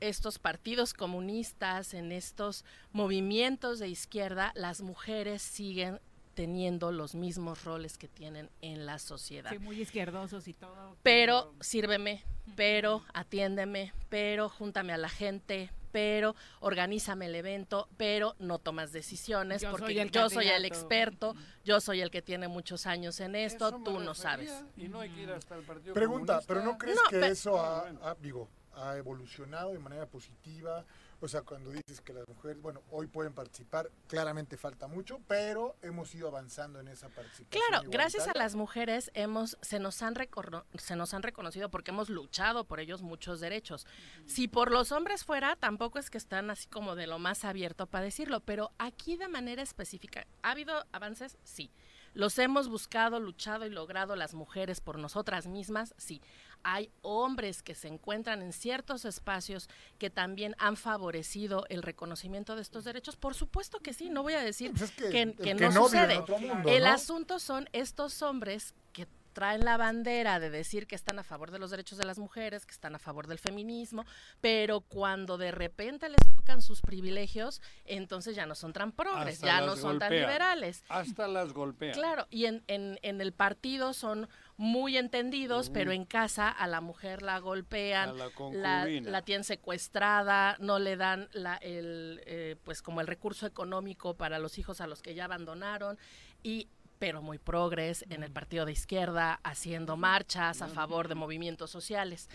estos 0.00 0.38
partidos 0.38 0.94
comunistas, 0.94 1.94
en 1.94 2.10
estos 2.10 2.64
movimientos 2.92 3.78
de 3.78 3.88
izquierda, 3.88 4.52
las 4.56 4.80
mujeres 4.80 5.42
siguen 5.42 6.00
teniendo 6.34 6.92
los 6.92 7.14
mismos 7.14 7.64
roles 7.64 7.98
que 7.98 8.08
tienen 8.08 8.50
en 8.62 8.86
la 8.86 8.98
sociedad 8.98 9.50
Sí, 9.50 9.58
muy 9.58 9.80
izquierdosos 9.80 10.48
y 10.48 10.54
todo. 10.54 10.96
pero 11.02 11.54
sírveme, 11.60 12.24
pero 12.56 13.04
atiéndeme, 13.12 13.92
pero 14.08 14.48
júntame 14.48 14.92
a 14.92 14.96
la 14.96 15.10
gente, 15.10 15.70
pero 15.92 16.34
organízame 16.60 17.26
el 17.26 17.34
evento, 17.34 17.88
pero 17.96 18.34
no 18.38 18.58
tomas 18.58 18.90
decisiones 18.92 19.62
Yo 19.62 19.70
porque 19.70 19.86
soy 19.86 19.98
el 20.00 20.10
yo 20.10 20.28
soy 20.30 20.48
el 20.48 20.64
experto, 20.64 21.34
yo 21.64 21.80
soy 21.80 22.00
el 22.00 22.10
que 22.10 22.22
tiene 22.22 22.48
muchos 22.48 22.86
años 22.86 23.20
en 23.20 23.36
esto, 23.36 23.68
Eso 23.68 23.82
tú 23.84 24.00
no 24.00 24.14
sabes. 24.14 24.64
Y 24.76 24.88
no 24.88 25.00
hay 25.00 25.10
que 25.10 25.22
ir 25.22 25.30
hasta 25.30 25.54
el 25.54 25.62
Partido 25.62 25.94
Pregunta, 25.94 26.40
Comunista. 26.40 26.48
pero 26.54 26.64
¿no 26.64 26.78
crees 26.78 26.96
No, 26.96 27.02
que 27.10 27.20
pe- 27.20 27.28
eso 27.28 27.60
ha, 27.60 27.88
ha- 28.02 28.16
digo, 28.20 28.48
ha 28.74 28.96
evolucionado 28.96 29.72
de 29.72 29.78
manera 29.78 30.06
positiva? 30.06 30.84
O 31.24 31.28
sea, 31.28 31.42
cuando 31.42 31.70
dices 31.70 32.00
que 32.00 32.12
las 32.12 32.26
mujeres, 32.26 32.60
bueno, 32.60 32.82
hoy 32.90 33.06
pueden 33.06 33.32
participar, 33.32 33.88
claramente 34.08 34.56
falta 34.56 34.88
mucho, 34.88 35.20
pero 35.28 35.76
hemos 35.80 36.12
ido 36.16 36.26
avanzando 36.26 36.80
en 36.80 36.88
esa 36.88 37.08
participación. 37.10 37.62
Claro, 37.68 37.88
gracias 37.88 38.26
a 38.26 38.32
las 38.36 38.56
mujeres 38.56 39.08
hemos 39.14 39.56
se 39.62 39.78
nos 39.78 40.02
han 40.02 40.16
recono- 40.16 40.64
se 40.76 40.96
nos 40.96 41.14
han 41.14 41.22
reconocido 41.22 41.70
porque 41.70 41.92
hemos 41.92 42.08
luchado 42.10 42.64
por 42.64 42.80
ellos 42.80 43.02
muchos 43.02 43.38
derechos. 43.38 43.86
Si 44.26 44.48
por 44.48 44.72
los 44.72 44.90
hombres 44.90 45.24
fuera, 45.24 45.54
tampoco 45.54 46.00
es 46.00 46.10
que 46.10 46.18
están 46.18 46.50
así 46.50 46.66
como 46.66 46.96
de 46.96 47.06
lo 47.06 47.20
más 47.20 47.44
abierto 47.44 47.86
para 47.86 48.04
decirlo, 48.04 48.40
pero 48.40 48.72
aquí 48.78 49.16
de 49.16 49.28
manera 49.28 49.62
específica, 49.62 50.26
¿ha 50.42 50.50
habido 50.50 50.84
avances? 50.90 51.38
Sí. 51.44 51.70
¿Los 52.14 52.38
hemos 52.38 52.68
buscado, 52.68 53.20
luchado 53.20 53.64
y 53.64 53.70
logrado 53.70 54.16
las 54.16 54.34
mujeres 54.34 54.82
por 54.82 54.98
nosotras 54.98 55.46
mismas? 55.46 55.94
Sí. 55.96 56.20
Hay 56.64 56.90
hombres 57.02 57.62
que 57.62 57.74
se 57.74 57.88
encuentran 57.88 58.42
en 58.42 58.52
ciertos 58.52 59.04
espacios 59.04 59.68
que 59.98 60.10
también 60.10 60.54
han 60.58 60.76
favorecido 60.76 61.64
el 61.68 61.82
reconocimiento 61.82 62.56
de 62.56 62.62
estos 62.62 62.84
derechos. 62.84 63.16
Por 63.16 63.34
supuesto 63.34 63.80
que 63.80 63.92
sí, 63.92 64.08
no 64.10 64.22
voy 64.22 64.34
a 64.34 64.40
decir 64.42 64.70
Pues 64.70 64.82
es 64.82 64.90
que 64.92 65.10
que, 65.10 65.22
el 65.22 65.36
que 65.36 65.42
que 65.42 65.54
no, 65.54 65.72
sucede. 65.84 66.20
mundo, 66.20 66.68
el 66.70 66.84
¿no? 66.84 66.90
asunto 66.90 67.38
son 67.38 67.68
estos 67.72 68.22
hombres 68.22 68.74
que 68.92 69.06
traen 69.32 69.64
la 69.64 69.78
bandera 69.78 70.38
de 70.40 70.50
decir 70.50 70.86
que 70.86 70.94
están 70.94 71.18
a 71.18 71.22
favor 71.22 71.50
de 71.50 71.58
los 71.58 71.70
derechos 71.70 71.96
de 71.96 72.04
las 72.04 72.18
mujeres, 72.18 72.66
que 72.66 72.72
están 72.72 72.94
a 72.94 72.98
favor 72.98 73.26
del 73.26 73.38
feminismo, 73.38 74.04
pero 74.42 74.82
cuando 74.82 75.38
de 75.38 75.50
repente 75.52 76.08
les 76.10 76.20
tocan 76.36 76.60
sus 76.60 76.82
privilegios, 76.82 77.62
entonces 77.86 78.36
ya 78.36 78.44
no 78.44 78.54
son 78.54 78.74
tan 78.74 78.92
progres, 78.92 79.36
Hasta 79.36 79.46
ya 79.46 79.60
no 79.62 79.76
son 79.76 79.98
tan 79.98 80.12
liberales. 80.12 80.84
Hasta 80.90 81.28
las 81.28 81.54
golpean. 81.54 81.94
Claro, 81.94 82.26
y 82.28 82.44
en, 82.44 82.62
en, 82.66 82.98
en 83.00 83.22
el 83.22 83.32
partido 83.32 83.94
son 83.94 84.28
muy 84.62 84.96
entendidos, 84.96 85.70
pero 85.70 85.90
en 85.90 86.04
casa 86.04 86.48
a 86.48 86.68
la 86.68 86.80
mujer 86.80 87.22
la 87.22 87.40
golpean, 87.40 88.16
la 88.16 88.86
la, 88.86 89.22
tienen 89.22 89.42
secuestrada, 89.42 90.56
no 90.60 90.78
le 90.78 90.96
dan 90.96 91.28
la, 91.32 91.56
el, 91.56 92.22
eh, 92.26 92.54
pues 92.62 92.80
como 92.80 93.00
el 93.00 93.08
recurso 93.08 93.44
económico 93.44 94.14
para 94.14 94.38
los 94.38 94.58
hijos 94.58 94.80
a 94.80 94.86
los 94.86 95.02
que 95.02 95.16
ya 95.16 95.24
abandonaron 95.24 95.98
y 96.44 96.68
pero 97.00 97.22
muy 97.22 97.38
progres 97.38 98.04
en 98.08 98.22
el 98.22 98.30
partido 98.30 98.64
de 98.64 98.70
izquierda 98.70 99.40
haciendo 99.42 99.96
marchas 99.96 100.62
a 100.62 100.68
favor 100.68 101.08
de 101.08 101.16
movimientos 101.16 101.68
sociales. 101.68 102.28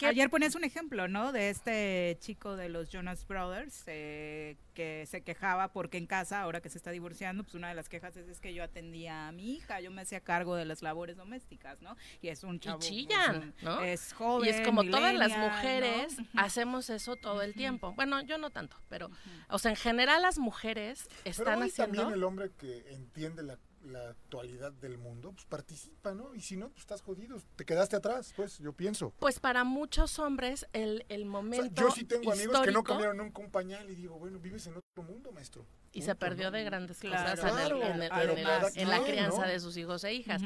¿Qué- 0.00 0.06
Ayer 0.06 0.30
ponías 0.30 0.54
un 0.54 0.64
ejemplo, 0.64 1.06
¿no? 1.08 1.30
De 1.30 1.50
este 1.50 2.16
chico 2.20 2.56
de 2.56 2.68
los 2.68 2.88
Jonas 2.88 3.26
Brothers 3.28 3.84
eh, 3.86 4.56
que 4.74 5.04
se 5.06 5.20
quejaba 5.22 5.72
porque 5.72 5.98
en 5.98 6.06
casa, 6.06 6.40
ahora 6.40 6.60
que 6.60 6.70
se 6.70 6.78
está 6.78 6.90
divorciando, 6.90 7.42
pues 7.44 7.54
una 7.54 7.68
de 7.68 7.74
las 7.74 7.88
quejas 7.88 8.16
es, 8.16 8.26
es 8.28 8.40
que 8.40 8.54
yo 8.54 8.64
atendía 8.64 9.28
a 9.28 9.32
mi 9.32 9.52
hija, 9.56 9.80
yo 9.80 9.90
me 9.90 10.00
hacía 10.02 10.20
cargo 10.20 10.56
de 10.56 10.64
las 10.64 10.80
labores 10.82 11.16
domésticas, 11.16 11.82
¿no? 11.82 11.96
Y 12.22 12.28
es 12.28 12.42
un 12.44 12.56
y 12.56 12.60
chavo. 12.60 12.78
pues, 12.78 12.88
chillan, 12.88 13.36
un- 13.36 13.54
¿no? 13.62 13.80
Es 13.82 14.12
joven. 14.14 14.48
y 14.48 14.52
es 14.52 14.66
como 14.66 14.82
todas 14.84 15.14
las 15.14 15.36
mujeres 15.36 16.16
hacemos 16.34 16.88
eso 16.90 17.16
todo 17.16 17.42
el 17.42 17.54
tiempo. 17.54 17.92
Bueno, 17.94 18.22
yo 18.22 18.38
no 18.38 18.50
tanto, 18.50 18.76
pero, 18.88 19.10
o 19.50 19.58
sea, 19.58 19.70
en 19.70 19.76
general 19.76 20.22
las 20.22 20.38
mujeres 20.38 21.06
Pero 21.24 21.30
están 21.30 21.60
hoy 21.62 21.68
haciendo... 21.68 21.96
también 21.96 22.14
el 22.18 22.24
hombre 22.24 22.50
que 22.58 22.84
entiende 22.92 23.42
la, 23.42 23.58
la 23.82 24.10
actualidad 24.10 24.72
del 24.72 24.98
mundo, 24.98 25.32
pues 25.32 25.44
participa, 25.46 26.12
¿no? 26.14 26.34
Y 26.34 26.40
si 26.40 26.56
no, 26.56 26.68
pues 26.68 26.80
estás 26.80 27.00
jodido, 27.02 27.40
te 27.56 27.64
quedaste 27.64 27.96
atrás, 27.96 28.32
pues 28.36 28.58
yo 28.58 28.72
pienso. 28.72 29.12
Pues 29.18 29.40
para 29.40 29.64
muchos 29.64 30.18
hombres 30.18 30.66
el, 30.72 31.04
el 31.08 31.22
O 31.22 31.24
sea, 31.24 31.30
momento 31.30 31.82
yo 31.82 31.90
sí 31.90 32.04
tengo 32.04 32.32
amigos 32.32 32.60
que 32.60 32.72
no 32.72 32.82
cambiaron 32.84 33.16
nunca 33.16 33.40
un 33.42 33.50
pañal 33.50 33.88
y 33.90 33.94
digo, 33.94 34.18
bueno, 34.18 34.38
vives 34.38 34.66
en 34.66 34.74
otro 34.76 35.02
mundo, 35.02 35.32
maestro. 35.32 35.66
y 35.92 36.02
se 36.02 36.14
perdió 36.14 36.50
de 36.50 36.62
grandes 36.62 36.98
Claro. 36.98 37.30
cosas 37.30 37.52
en, 37.52 37.58
el- 37.58 37.68
Claro, 37.78 37.82
en 37.94 38.02
el- 38.02 38.10
pero 38.10 38.32
en 38.36 38.44
cada 38.44 38.62
la, 38.62 38.68
en 38.74 38.88
la 38.88 38.98
quien, 38.98 39.10
crianza 39.10 39.42
¿no? 39.42 39.48
de 39.48 39.60
sus 39.60 39.76
hijos 39.76 40.04
e 40.04 40.12
hijas. 40.14 40.42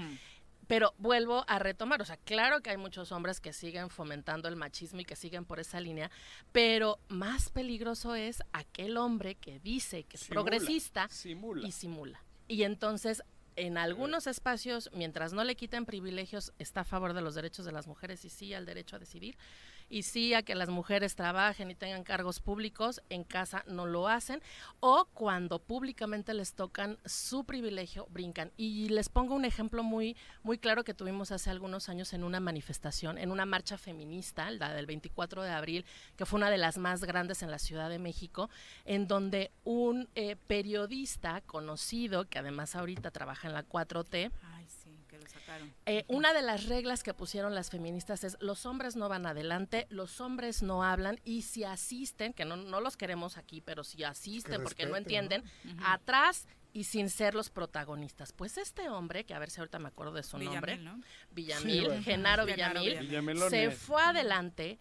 Pero 0.66 0.94
vuelvo 0.96 1.44
a 1.46 1.58
retomar, 1.58 2.00
o 2.00 2.06
sea, 2.06 2.16
claro 2.16 2.62
que 2.62 2.70
hay 2.70 2.78
muchos 2.78 3.12
hombres 3.12 3.38
que 3.38 3.52
siguen 3.52 3.90
fomentando 3.90 4.48
el 4.48 4.56
machismo 4.56 5.00
y 5.00 5.04
que 5.04 5.14
siguen 5.14 5.44
por 5.44 5.60
esa 5.60 5.78
línea, 5.78 6.10
pero 6.52 6.98
más 7.08 7.50
peligroso 7.50 8.14
es 8.14 8.42
aquel 8.54 8.96
hombre 8.96 9.34
que 9.34 9.58
dice 9.60 10.04
que 10.04 10.16
es 10.16 10.22
Simula, 10.22 10.40
progresista 10.42 11.06
simula. 11.10 11.68
y 11.68 11.72
simula. 11.72 12.23
Y 12.48 12.62
entonces 12.62 13.22
en 13.56 13.78
algunos 13.78 14.26
espacios, 14.26 14.90
mientras 14.92 15.32
no 15.32 15.44
le 15.44 15.56
quiten 15.56 15.86
privilegios, 15.86 16.52
está 16.58 16.80
a 16.80 16.84
favor 16.84 17.12
de 17.12 17.22
los 17.22 17.34
derechos 17.34 17.64
de 17.64 17.72
las 17.72 17.86
mujeres 17.86 18.24
y 18.24 18.30
sí 18.30 18.52
al 18.52 18.66
derecho 18.66 18.96
a 18.96 18.98
decidir 18.98 19.36
y 19.88 20.02
sí 20.02 20.34
a 20.34 20.42
que 20.42 20.54
las 20.54 20.68
mujeres 20.68 21.16
trabajen 21.16 21.70
y 21.70 21.74
tengan 21.74 22.04
cargos 22.04 22.40
públicos, 22.40 23.02
en 23.10 23.24
casa 23.24 23.64
no 23.66 23.86
lo 23.86 24.08
hacen, 24.08 24.42
o 24.80 25.06
cuando 25.12 25.58
públicamente 25.58 26.34
les 26.34 26.54
tocan 26.54 26.98
su 27.04 27.44
privilegio, 27.44 28.06
brincan. 28.10 28.52
Y 28.56 28.88
les 28.88 29.08
pongo 29.08 29.34
un 29.34 29.44
ejemplo 29.44 29.82
muy, 29.82 30.16
muy 30.42 30.58
claro 30.58 30.84
que 30.84 30.94
tuvimos 30.94 31.32
hace 31.32 31.50
algunos 31.50 31.88
años 31.88 32.12
en 32.12 32.24
una 32.24 32.40
manifestación, 32.40 33.18
en 33.18 33.30
una 33.30 33.46
marcha 33.46 33.78
feminista, 33.78 34.50
la 34.50 34.72
del 34.72 34.86
24 34.86 35.42
de 35.42 35.50
abril, 35.50 35.84
que 36.16 36.26
fue 36.26 36.38
una 36.38 36.50
de 36.50 36.58
las 36.58 36.78
más 36.78 37.04
grandes 37.04 37.42
en 37.42 37.50
la 37.50 37.58
Ciudad 37.58 37.88
de 37.88 37.98
México, 37.98 38.50
en 38.84 39.06
donde 39.06 39.50
un 39.64 40.08
eh, 40.14 40.36
periodista 40.46 41.40
conocido, 41.42 42.28
que 42.28 42.38
además 42.38 42.74
ahorita 42.76 43.10
trabaja 43.10 43.48
en 43.48 43.54
la 43.54 43.66
4T, 43.66 44.14
Ay, 44.14 44.30
sí, 44.30 44.32
que 44.32 44.53
lo 45.24 45.30
sacaron. 45.30 45.74
eh, 45.86 46.04
una 46.08 46.32
de 46.32 46.42
las 46.42 46.66
reglas 46.66 47.02
que 47.02 47.14
pusieron 47.14 47.54
las 47.54 47.70
feministas 47.70 48.24
es 48.24 48.36
los 48.40 48.66
hombres 48.66 48.96
no 48.96 49.08
van 49.08 49.26
adelante, 49.26 49.86
los 49.90 50.20
hombres 50.20 50.62
no 50.62 50.84
hablan 50.84 51.20
y 51.24 51.42
si 51.42 51.64
asisten, 51.64 52.32
que 52.32 52.44
no, 52.44 52.56
no 52.56 52.80
los 52.80 52.96
queremos 52.96 53.36
aquí, 53.36 53.60
pero 53.60 53.84
si 53.84 54.04
asisten 54.04 54.62
porque 54.62 54.86
no 54.86 54.96
entienden, 54.96 55.42
atrás 55.84 56.46
y 56.72 56.84
sin 56.84 57.08
ser 57.08 57.34
los 57.34 57.50
protagonistas. 57.50 58.32
Pues 58.32 58.58
este 58.58 58.88
hombre, 58.88 59.24
que 59.24 59.32
a 59.34 59.38
ver 59.38 59.48
si 59.50 59.60
ahorita 59.60 59.78
me 59.78 59.88
acuerdo 59.88 60.12
de 60.14 60.22
su 60.24 60.36
Villamil, 60.38 60.54
nombre, 60.54 60.76
¿no? 60.78 61.00
Villamil, 61.30 61.80
Sí, 61.80 61.86
bueno. 61.86 62.02
Genaro 62.02 62.46
Villamil, 62.46 63.38
se 63.48 63.70
fue 63.70 64.02
adelante 64.02 64.78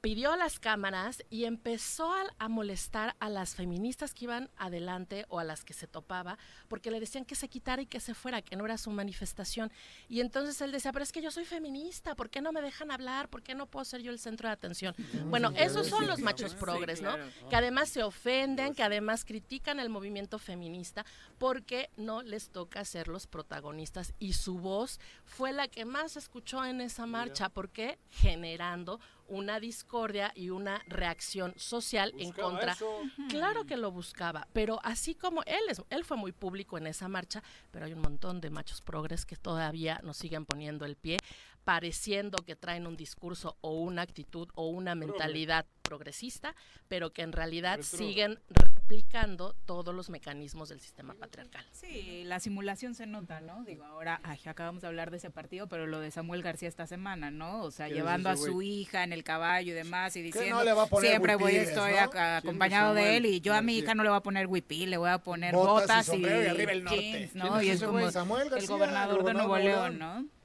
pidió 0.00 0.36
las 0.36 0.58
cámaras 0.58 1.22
y 1.30 1.44
empezó 1.44 2.12
a, 2.12 2.22
a 2.38 2.48
molestar 2.48 3.16
a 3.20 3.28
las 3.28 3.54
feministas 3.54 4.14
que 4.14 4.24
iban 4.24 4.50
adelante 4.56 5.26
o 5.28 5.38
a 5.38 5.44
las 5.44 5.64
que 5.64 5.74
se 5.74 5.86
topaba, 5.86 6.38
porque 6.68 6.90
le 6.90 7.00
decían 7.00 7.24
que 7.24 7.34
se 7.34 7.48
quitara 7.48 7.82
y 7.82 7.86
que 7.86 8.00
se 8.00 8.14
fuera, 8.14 8.42
que 8.42 8.56
no 8.56 8.64
era 8.64 8.78
su 8.78 8.90
manifestación. 8.90 9.72
Y 10.08 10.20
entonces 10.20 10.60
él 10.60 10.72
decía, 10.72 10.92
pero 10.92 11.02
es 11.02 11.12
que 11.12 11.22
yo 11.22 11.30
soy 11.30 11.44
feminista, 11.44 12.14
¿por 12.14 12.30
qué 12.30 12.40
no 12.40 12.52
me 12.52 12.62
dejan 12.62 12.90
hablar? 12.90 13.28
¿Por 13.28 13.42
qué 13.42 13.54
no 13.54 13.66
puedo 13.66 13.84
ser 13.84 14.02
yo 14.02 14.12
el 14.12 14.18
centro 14.18 14.48
de 14.48 14.52
atención? 14.52 14.94
Bueno, 15.26 15.50
esos 15.56 15.86
son 15.88 16.06
los 16.06 16.20
machos 16.20 16.54
progres, 16.54 17.02
¿no? 17.02 17.16
Que 17.48 17.56
además 17.56 17.88
se 17.88 18.02
ofenden, 18.02 18.74
que 18.74 18.82
además 18.82 19.24
critican 19.24 19.80
el 19.80 19.90
movimiento 19.90 20.38
feminista, 20.38 21.04
porque 21.38 21.90
no 21.96 22.22
les 22.22 22.50
toca 22.50 22.84
ser 22.84 23.08
los 23.08 23.26
protagonistas. 23.26 24.14
Y 24.18 24.34
su 24.34 24.58
voz 24.58 25.00
fue 25.24 25.52
la 25.52 25.68
que 25.68 25.84
más 25.84 26.12
se 26.12 26.18
escuchó 26.18 26.64
en 26.64 26.80
esa 26.80 27.06
marcha, 27.06 27.48
porque 27.48 27.98
generando 28.10 29.00
una 29.30 29.60
discordia 29.60 30.32
y 30.34 30.50
una 30.50 30.82
reacción 30.86 31.54
social 31.56 32.12
en 32.18 32.32
contra. 32.32 32.72
eso. 32.72 33.00
Claro 33.28 33.64
que 33.64 33.76
lo 33.76 33.90
buscaba, 33.90 34.46
pero 34.52 34.80
así 34.82 35.14
como 35.14 35.42
él 35.44 35.60
es, 35.68 35.80
él 35.88 36.04
fue 36.04 36.16
muy 36.16 36.32
público 36.32 36.76
en 36.76 36.86
esa 36.86 37.08
marcha, 37.08 37.42
pero 37.70 37.86
hay 37.86 37.92
un 37.92 38.02
montón 38.02 38.40
de 38.40 38.50
machos 38.50 38.82
progres 38.82 39.24
que 39.24 39.36
todavía 39.36 40.00
nos 40.02 40.16
siguen 40.16 40.44
poniendo 40.44 40.84
el 40.84 40.96
pie, 40.96 41.18
pareciendo 41.64 42.38
que 42.38 42.56
traen 42.56 42.86
un 42.86 42.96
discurso 42.96 43.56
o 43.60 43.72
una 43.80 44.02
actitud 44.02 44.48
o 44.54 44.68
una 44.68 44.94
mentalidad 44.94 45.66
progresista, 45.82 46.54
pero 46.88 47.10
que 47.12 47.22
en 47.22 47.32
realidad 47.32 47.78
Retro. 47.78 47.98
siguen 47.98 48.38
replicando 48.48 49.54
todos 49.66 49.94
los 49.94 50.08
mecanismos 50.08 50.68
del 50.68 50.80
sistema 50.80 51.14
patriarcal. 51.14 51.64
Sí, 51.72 52.22
la 52.24 52.38
simulación 52.40 52.94
se 52.94 53.06
nota, 53.06 53.40
¿no? 53.40 53.64
Digo, 53.64 53.84
ahora 53.84 54.20
ay, 54.22 54.38
acabamos 54.46 54.82
de 54.82 54.88
hablar 54.88 55.10
de 55.10 55.16
ese 55.16 55.30
partido, 55.30 55.66
pero 55.68 55.86
lo 55.86 55.98
de 56.00 56.10
Samuel 56.10 56.42
García 56.42 56.68
esta 56.68 56.86
semana, 56.86 57.30
¿no? 57.30 57.62
O 57.62 57.70
sea, 57.70 57.86
¿Quién 57.86 57.98
es 57.98 58.02
llevando 58.02 58.28
a 58.30 58.36
su 58.36 58.62
hija 58.62 59.02
en 59.04 59.12
el 59.12 59.24
caballo 59.24 59.72
y 59.72 59.74
demás 59.74 60.14
y 60.16 60.22
diciendo 60.22 60.62
siempre 61.00 61.34
voy 61.36 61.56
estoy 61.56 61.92
acompañado 61.94 62.94
de 62.94 63.16
él 63.16 63.26
y 63.26 63.40
yo 63.40 63.54
a 63.54 63.62
mi 63.62 63.76
hija 63.78 63.94
no 63.94 64.02
le 64.02 64.08
voy 64.10 64.18
a 64.18 64.22
poner 64.22 64.46
huipil, 64.46 64.90
le 64.90 64.96
voy 64.96 65.10
a 65.10 65.18
poner 65.18 65.54
Botas 65.54 66.08
y 66.08 66.18
botas, 66.18 66.44
y 66.44 66.46
arriba 66.48 66.72
el 66.72 66.84
norte. 66.84 67.00
jeans, 67.00 67.32
¿Quién 67.32 67.44
¿no? 67.44 67.58
es 67.60 67.66
Y 67.66 67.70
es 67.70 67.82
como? 67.82 68.10
Samuel 68.10 68.42
el 68.44 68.50
García, 68.50 68.68
gobernador 68.68 69.14
de 69.16 69.20
gobernador 69.22 69.48
Nuevo 69.48 69.56
de 69.56 69.64
León, 69.64 69.98
León. 69.98 70.24
¿no? 70.24 70.39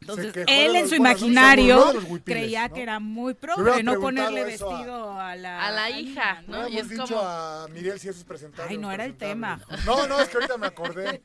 Entonces, 0.00 0.34
él 0.48 0.76
en 0.76 0.88
su 0.88 0.96
imaginario 0.96 1.92
creía 2.24 2.68
¿no? 2.68 2.74
que 2.74 2.82
era 2.82 2.98
muy 2.98 3.34
progre, 3.34 3.82
no 3.82 4.00
ponerle 4.00 4.52
eso 4.52 4.68
a- 4.68 4.72
vestido 4.74 5.20
a 5.20 5.36
la, 5.36 5.66
A 5.66 5.70
la 5.70 5.90
hija, 5.90 6.42
¿no? 6.48 6.66
Y 6.68 6.72
es 6.78 6.80
hemos 6.80 6.90
dicho 6.90 7.04
como... 7.16 7.20
a 7.20 7.68
Miguel 7.68 8.00
si 8.00 8.08
es 8.08 8.24
presentable. 8.24 8.70
Ay, 8.70 8.78
no 8.78 8.90
era 8.90 9.04
el 9.04 9.16
tema. 9.16 9.60
No, 9.86 10.06
no, 10.08 10.20
es 10.20 10.28
que 10.28 10.36
ahorita 10.38 10.58
me 10.58 10.66
acordé. 10.66 11.22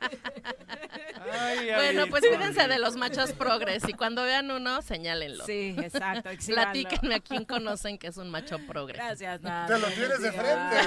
Bueno, 1.76 2.06
pues 2.10 2.24
cuídense 2.28 2.68
de 2.68 2.80
los 2.80 2.96
machos 2.96 3.34
progres 3.34 3.84
y 3.88 3.94
cuando 3.94 4.24
vean 4.24 4.50
uno, 4.52 4.82
señálenlo. 4.82 5.46
Sí, 5.46 5.76
exacto. 5.78 6.30
Platíquenme 6.46 7.16
a 7.16 7.20
quién 7.20 7.46
conocen 7.46 7.98
que 7.98 8.08
es 8.08 8.18
un 8.18 8.30
macho 8.30 8.60
progre. 8.68 8.94
Gracias, 8.94 9.42
Nat. 9.42 9.68
Te 9.68 9.80
lo 9.80 9.88
tienes 9.88 10.22
de 10.22 10.32
frente. 10.32 10.78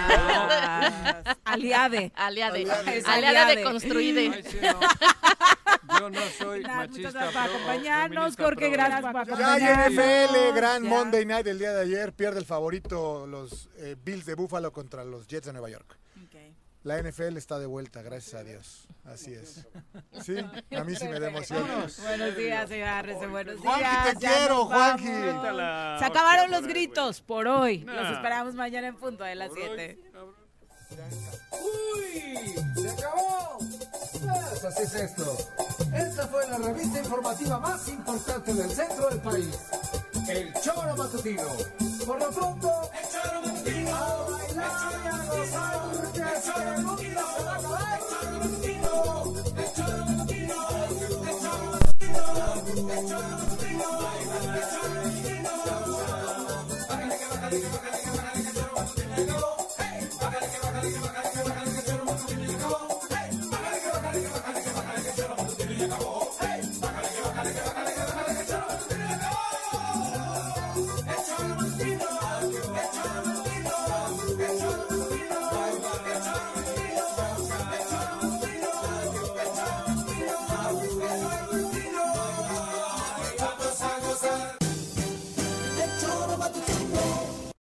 Aliade. 1.44 2.12
Aliade. 2.14 2.62
Es 2.62 3.06
Aliade 3.06 3.20
de 3.34 3.38
aliade. 3.38 3.62
construide. 3.64 4.44
Yo 5.98 6.10
no 6.10 6.20
soy 6.38 6.60
Nat, 6.60 6.90
muchas 6.90 7.14
machista. 7.14 7.20
gracias 7.20 7.32
por 7.32 7.42
acompañarnos, 7.56 8.36
Jorge, 8.36 8.68
gracias 8.70 9.00
por 9.00 9.12
Ya 9.12 9.20
acompañarnos. 9.54 9.98
hay 9.98 10.22
NFL, 10.30 10.54
gran 10.56 10.82
Ya. 10.84 10.88
Monday 10.88 11.24
Night 11.26 11.46
el 11.46 11.58
día 11.58 11.72
de 11.72 11.82
ayer. 11.82 12.12
Pierde 12.12 12.38
el 12.38 12.46
favorito 12.46 13.26
los 13.26 13.68
eh, 13.78 13.96
Bills 14.02 14.26
de 14.26 14.34
Buffalo 14.34 14.72
contra 14.72 15.04
los 15.04 15.26
Jets 15.26 15.46
de 15.46 15.52
Nueva 15.52 15.70
York. 15.70 15.96
La 16.82 16.96
NFL 16.98 17.36
está 17.36 17.58
de 17.58 17.66
vuelta, 17.66 18.00
gracias 18.00 18.40
a 18.40 18.42
Dios. 18.42 18.88
Así 19.04 19.34
es. 19.34 19.66
Sí, 20.22 20.36
a 20.38 20.82
mí 20.82 20.94
sí 20.96 21.06
me 21.08 21.20
da 21.20 21.28
emoción. 21.28 21.62
Buenos 22.02 22.36
días, 22.36 22.70
señor 22.70 23.28
buenos 23.28 23.60
Juanji, 23.60 23.80
días. 23.82 24.14
te 24.14 24.20
ya 24.20 24.30
quiero, 24.38 24.64
Juanji. 24.64 25.04
Se 25.98 26.04
acabaron 26.06 26.50
los 26.50 26.66
gritos 26.66 27.20
por 27.20 27.46
hoy. 27.48 27.84
Nah. 27.84 27.92
Los 27.96 28.12
esperamos 28.16 28.54
mañana 28.54 28.86
en 28.86 28.96
punto 28.96 29.24
de 29.24 29.34
las 29.34 29.50
7. 29.54 29.98
¡Uy! 31.50 32.54
¡Se 32.82 32.90
acabó! 32.90 33.58
Pues 34.10 34.64
así 34.64 34.82
es 34.82 34.94
esto. 34.94 35.36
Esta 35.94 36.26
fue 36.28 36.48
la 36.48 36.58
revista 36.58 36.98
informativa 36.98 37.58
más 37.58 37.88
importante 37.88 38.54
del 38.54 38.70
centro 38.70 39.08
del 39.08 39.20
país. 39.20 39.58
El 40.28 40.52
Choro 40.60 40.96
Matutino. 40.96 41.48
Por 42.06 42.18
lo 42.18 42.30
pronto, 42.30 42.90
el 42.92 43.08
Choro 43.08 43.42
Matutino. 43.42 43.96
A 43.96 44.30
bailar 44.30 44.92
y 45.04 45.06
a 45.08 45.24
gozar 45.26 45.80
porque 45.96 46.20
el 46.20 46.42
Choro 46.42 46.82
Matutino 46.82 47.20
se 47.36 47.42
va 47.44 47.52
a 47.52 47.56
acabar. 47.56 48.00
El 48.00 48.04
Choro 48.10 48.38
Matutino. 48.38 48.94
El 49.56 49.72
Choro 49.74 50.04
Matutino. 50.04 50.58
El 51.28 51.36
Choro 51.40 51.64
Matutino. 51.70 52.22
El 52.92 53.08
Choro 53.08 53.28
Matutino. 53.28 54.19